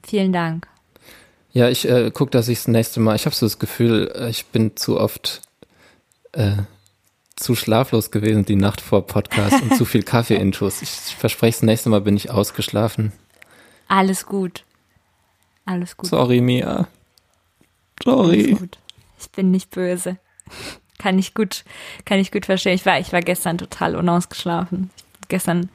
Vielen 0.03 0.33
Dank. 0.33 0.67
Ja, 1.51 1.69
ich 1.69 1.87
äh, 1.87 2.11
guck, 2.13 2.31
dass 2.31 2.47
ich 2.47 2.59
das 2.59 2.67
nächste 2.67 2.99
Mal. 2.99 3.15
Ich 3.15 3.25
habe 3.25 3.35
so 3.35 3.45
das 3.45 3.59
Gefühl, 3.59 4.11
äh, 4.15 4.29
ich 4.29 4.45
bin 4.47 4.75
zu 4.75 4.99
oft 4.99 5.41
äh, 6.31 6.53
zu 7.35 7.55
schlaflos 7.55 8.11
gewesen 8.11 8.45
die 8.45 8.55
Nacht 8.55 8.81
vor 8.81 9.07
Podcast 9.07 9.61
und 9.61 9.75
zu 9.75 9.85
viel 9.85 10.03
Kaffee-Intus. 10.03 10.81
Ich, 10.81 10.89
verspreche, 10.89 11.57
das 11.57 11.63
nächste 11.63 11.89
Mal 11.89 12.01
bin 12.01 12.15
ich 12.17 12.29
ausgeschlafen. 12.29 13.13
Alles 13.87 14.25
gut. 14.25 14.63
Alles 15.65 15.95
gut. 15.95 16.09
Sorry, 16.09 16.41
Mia. 16.41 16.87
Sorry. 18.03 18.57
Ich 19.19 19.29
bin 19.31 19.51
nicht 19.51 19.71
böse. 19.71 20.17
Kann 20.97 21.17
ich 21.17 21.33
gut, 21.33 21.63
kann 22.05 22.19
ich 22.19 22.31
gut 22.31 22.45
verstehen. 22.45 22.73
Ich 22.73 22.85
war, 22.85 22.99
ich 22.99 23.13
war 23.13 23.21
gestern 23.21 23.57
total 23.57 23.95
unausgeschlafen. 23.95 24.89
Ich 24.97 25.03
gestern 25.29 25.69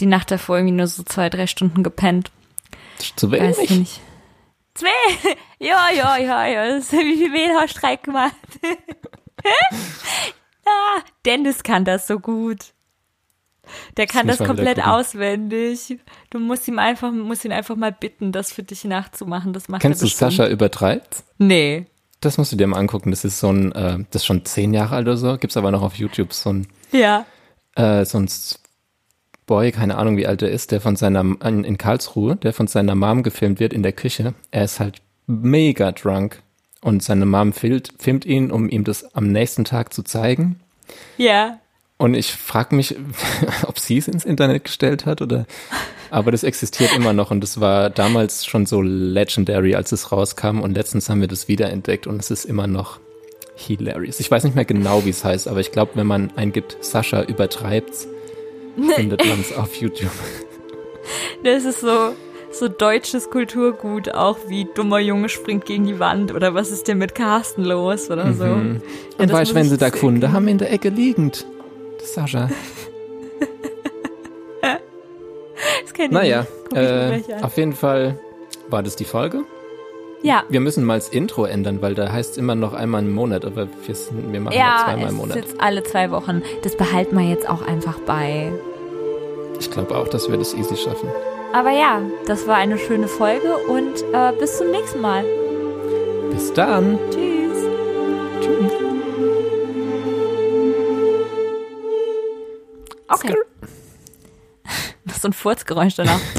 die 0.00 0.06
Nacht 0.06 0.30
davor 0.30 0.56
irgendwie 0.58 0.76
nur 0.76 0.86
so 0.86 1.02
zwei, 1.02 1.28
drei 1.30 1.46
Stunden 1.46 1.82
gepennt. 1.82 2.30
Zu 3.16 3.30
Weiß 3.32 3.58
ich 3.58 3.70
wenig. 3.70 3.78
nicht. 3.80 4.00
Zwei? 4.74 4.88
Ja, 5.60 5.88
ja, 5.92 6.16
ja, 6.18 6.46
ja. 6.46 6.68
Das- 6.76 6.92
Wie 6.92 7.16
viel 7.16 7.30
Mehl 7.30 7.50
hast 7.58 7.72
Streik 7.72 8.04
gemacht? 8.04 8.32
ah, 10.66 11.00
Dennis 11.26 11.62
kann 11.62 11.84
das 11.84 12.06
so 12.06 12.20
gut. 12.20 12.72
Der 13.96 14.06
kann 14.06 14.26
das 14.26 14.38
wieder 14.38 14.46
komplett 14.46 14.82
auswendig. 14.84 15.98
Du 16.30 16.38
musst 16.38 16.66
ihm 16.68 16.78
einfach, 16.78 17.12
musst 17.12 17.44
ihn 17.44 17.52
einfach 17.52 17.76
mal 17.76 17.92
bitten, 17.92 18.32
das 18.32 18.52
für 18.52 18.62
dich 18.62 18.84
nachzumachen. 18.84 19.52
Das 19.52 19.68
macht 19.68 19.82
Kennst 19.82 20.00
du. 20.00 20.06
Sascha 20.06 20.46
übertreibt? 20.48 21.24
Nee. 21.38 21.86
Das 22.20 22.38
musst 22.38 22.52
du 22.52 22.56
dir 22.56 22.66
mal 22.66 22.78
angucken. 22.78 23.10
Das 23.10 23.24
ist 23.24 23.40
so 23.40 23.52
ein, 23.52 23.72
äh, 23.72 23.98
das 24.10 24.22
ist 24.22 24.26
schon 24.26 24.44
zehn 24.44 24.72
Jahre 24.72 24.96
alt 24.96 25.06
oder 25.06 25.16
so. 25.16 25.36
Gibt's 25.36 25.56
aber 25.56 25.70
noch 25.70 25.82
auf 25.82 25.94
YouTube 25.96 26.32
so 26.32 26.50
ein, 26.52 26.66
Ja. 26.92 27.26
äh, 27.74 28.04
so 28.06 28.18
ein 28.18 28.28
Boy, 29.48 29.72
keine 29.72 29.98
Ahnung 29.98 30.16
wie 30.16 30.28
alt 30.28 30.42
er 30.42 30.50
ist, 30.50 30.70
der 30.70 30.80
von 30.80 30.94
seiner, 30.94 31.20
in 31.44 31.64
in 31.64 31.78
Karlsruhe, 31.78 32.36
der 32.36 32.52
von 32.52 32.68
seiner 32.68 32.94
Mom 32.94 33.24
gefilmt 33.24 33.58
wird 33.58 33.72
in 33.72 33.82
der 33.82 33.92
Küche. 33.92 34.34
Er 34.52 34.64
ist 34.64 34.78
halt 34.78 35.02
mega 35.26 35.90
drunk 35.90 36.42
und 36.82 37.02
seine 37.02 37.26
Mom 37.26 37.52
filmt, 37.52 37.92
filmt 37.98 38.24
ihn, 38.24 38.52
um 38.52 38.68
ihm 38.68 38.84
das 38.84 39.16
am 39.16 39.32
nächsten 39.32 39.64
Tag 39.64 39.92
zu 39.92 40.04
zeigen. 40.04 40.60
Ja. 41.16 41.58
Und 41.96 42.14
ich 42.14 42.32
frage 42.32 42.76
mich, 42.76 42.94
ob 43.66 43.78
sie 43.80 43.98
es 43.98 44.06
ins 44.06 44.24
Internet 44.24 44.64
gestellt 44.64 45.06
hat 45.06 45.20
oder. 45.20 45.46
Aber 46.10 46.30
das 46.30 46.44
existiert 46.44 46.94
immer 46.94 47.12
noch 47.12 47.30
und 47.30 47.40
das 47.40 47.60
war 47.60 47.90
damals 47.90 48.46
schon 48.46 48.64
so 48.66 48.80
legendary, 48.80 49.74
als 49.74 49.92
es 49.92 50.12
rauskam. 50.12 50.60
Und 50.60 50.74
letztens 50.74 51.08
haben 51.08 51.20
wir 51.20 51.28
das 51.28 51.48
wiederentdeckt 51.48 52.06
und 52.06 52.20
es 52.20 52.30
ist 52.30 52.44
immer 52.44 52.66
noch 52.66 53.00
hilarious. 53.56 54.20
Ich 54.20 54.30
weiß 54.30 54.44
nicht 54.44 54.54
mehr 54.54 54.64
genau, 54.64 55.04
wie 55.04 55.10
es 55.10 55.24
heißt, 55.24 55.48
aber 55.48 55.60
ich 55.60 55.72
glaube, 55.72 55.92
wenn 55.96 56.06
man 56.06 56.30
eingibt, 56.36 56.78
Sascha 56.80 57.22
übertreibt's, 57.22 58.06
findet 58.94 59.26
man 59.26 59.40
es 59.40 59.52
auf 59.56 59.74
YouTube. 59.76 60.10
Das 61.42 61.64
ist 61.64 61.80
so, 61.80 62.14
so 62.50 62.68
deutsches 62.68 63.30
Kulturgut, 63.30 64.10
auch 64.12 64.36
wie 64.48 64.66
dummer 64.74 64.98
Junge 64.98 65.30
springt 65.30 65.64
gegen 65.64 65.86
die 65.86 65.98
Wand 65.98 66.34
oder 66.34 66.52
was 66.52 66.70
ist 66.70 66.86
denn 66.88 66.98
mit 66.98 67.14
Carsten 67.14 67.64
los 67.64 68.10
oder 68.10 68.34
so. 68.34 68.44
Ja, 68.44 68.50
und 68.52 68.82
das 69.18 69.32
weißt, 69.32 69.54
wenn 69.54 69.68
sie 69.70 69.78
da. 69.78 69.90
Kunde 69.90 70.32
haben 70.32 70.48
in 70.48 70.58
der 70.58 70.70
Ecke 70.70 70.90
liegend. 70.90 71.46
Das 71.98 72.12
Sascha. 72.14 72.50
Das 75.82 75.92
kenn 75.94 76.06
ich 76.06 76.12
Naja, 76.12 76.46
äh, 76.74 77.20
auf 77.42 77.56
jeden 77.56 77.72
Fall 77.72 78.18
war 78.68 78.82
das 78.82 78.96
die 78.96 79.04
Folge. 79.04 79.42
Ja. 80.22 80.42
Wir 80.48 80.60
müssen 80.60 80.84
mal 80.84 80.98
das 80.98 81.08
Intro 81.08 81.44
ändern, 81.44 81.80
weil 81.80 81.94
da 81.94 82.12
heißt 82.12 82.38
immer 82.38 82.54
noch 82.54 82.74
einmal 82.74 83.02
im 83.02 83.12
Monat, 83.12 83.44
aber 83.44 83.68
wir, 83.86 83.94
sind, 83.94 84.32
wir 84.32 84.40
machen 84.40 84.54
ja, 84.54 84.60
Ja, 84.78 84.84
zweimal 84.84 85.04
es 85.06 85.10
im 85.10 85.16
ist 85.16 85.20
Monat. 85.20 85.36
jetzt 85.36 85.60
alle 85.60 85.82
zwei 85.84 86.10
Wochen. 86.10 86.42
Das 86.62 86.76
behalten 86.76 87.16
wir 87.16 87.28
jetzt 87.28 87.48
auch 87.48 87.62
einfach 87.62 87.98
bei. 88.00 88.52
Ich 89.58 89.70
glaube 89.70 89.96
auch, 89.96 90.08
dass 90.08 90.30
wir 90.30 90.36
das 90.36 90.54
easy 90.54 90.76
schaffen. 90.76 91.08
Aber 91.52 91.70
ja, 91.70 92.02
das 92.26 92.46
war 92.46 92.56
eine 92.56 92.78
schöne 92.78 93.08
Folge 93.08 93.56
und 93.56 94.02
äh, 94.12 94.32
bis 94.38 94.58
zum 94.58 94.70
nächsten 94.70 95.00
Mal. 95.00 95.24
Bis 96.30 96.52
dann. 96.52 96.98
Tschüss. 97.10 97.64
Tschüss. 98.40 98.72
Okay. 103.08 103.34
Das 105.04 105.16
ist 105.16 105.22
so 105.22 105.28
ein 105.28 105.32
Furzgeräusch 105.32 105.96
danach. 105.96 106.20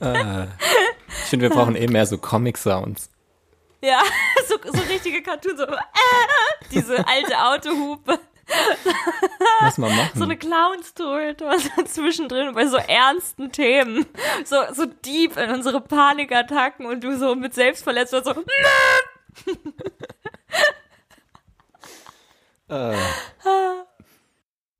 Äh, 0.00 0.44
ich 0.44 1.28
finde, 1.28 1.50
wir 1.50 1.54
brauchen 1.54 1.76
eh 1.76 1.86
mehr 1.86 2.06
so 2.06 2.16
Comic-Sounds. 2.16 3.10
Ja, 3.80 4.02
so, 4.46 4.56
so 4.64 4.82
richtige 4.82 5.22
Cartoons. 5.22 5.58
So, 5.58 5.64
äh, 5.64 5.76
diese 6.70 7.06
alte 7.06 7.38
Autohupe. 7.38 8.18
Lass 9.60 9.78
mal 9.78 9.90
machen. 9.90 10.10
So 10.18 10.24
eine 10.24 10.36
Clownstory 10.36 11.36
so 11.38 11.82
zwischendrin 11.84 12.52
bei 12.52 12.66
so 12.66 12.78
ernsten 12.78 13.52
Themen. 13.52 14.06
So, 14.44 14.56
so 14.72 14.86
deep 14.86 15.36
in 15.36 15.50
unsere 15.50 15.80
Panikattacken 15.80 16.86
und 16.86 17.04
du 17.04 17.16
so 17.16 17.36
mit 17.36 17.54
Selbstverletzung 17.54 18.24
so. 18.24 18.44
äh, 22.68 22.96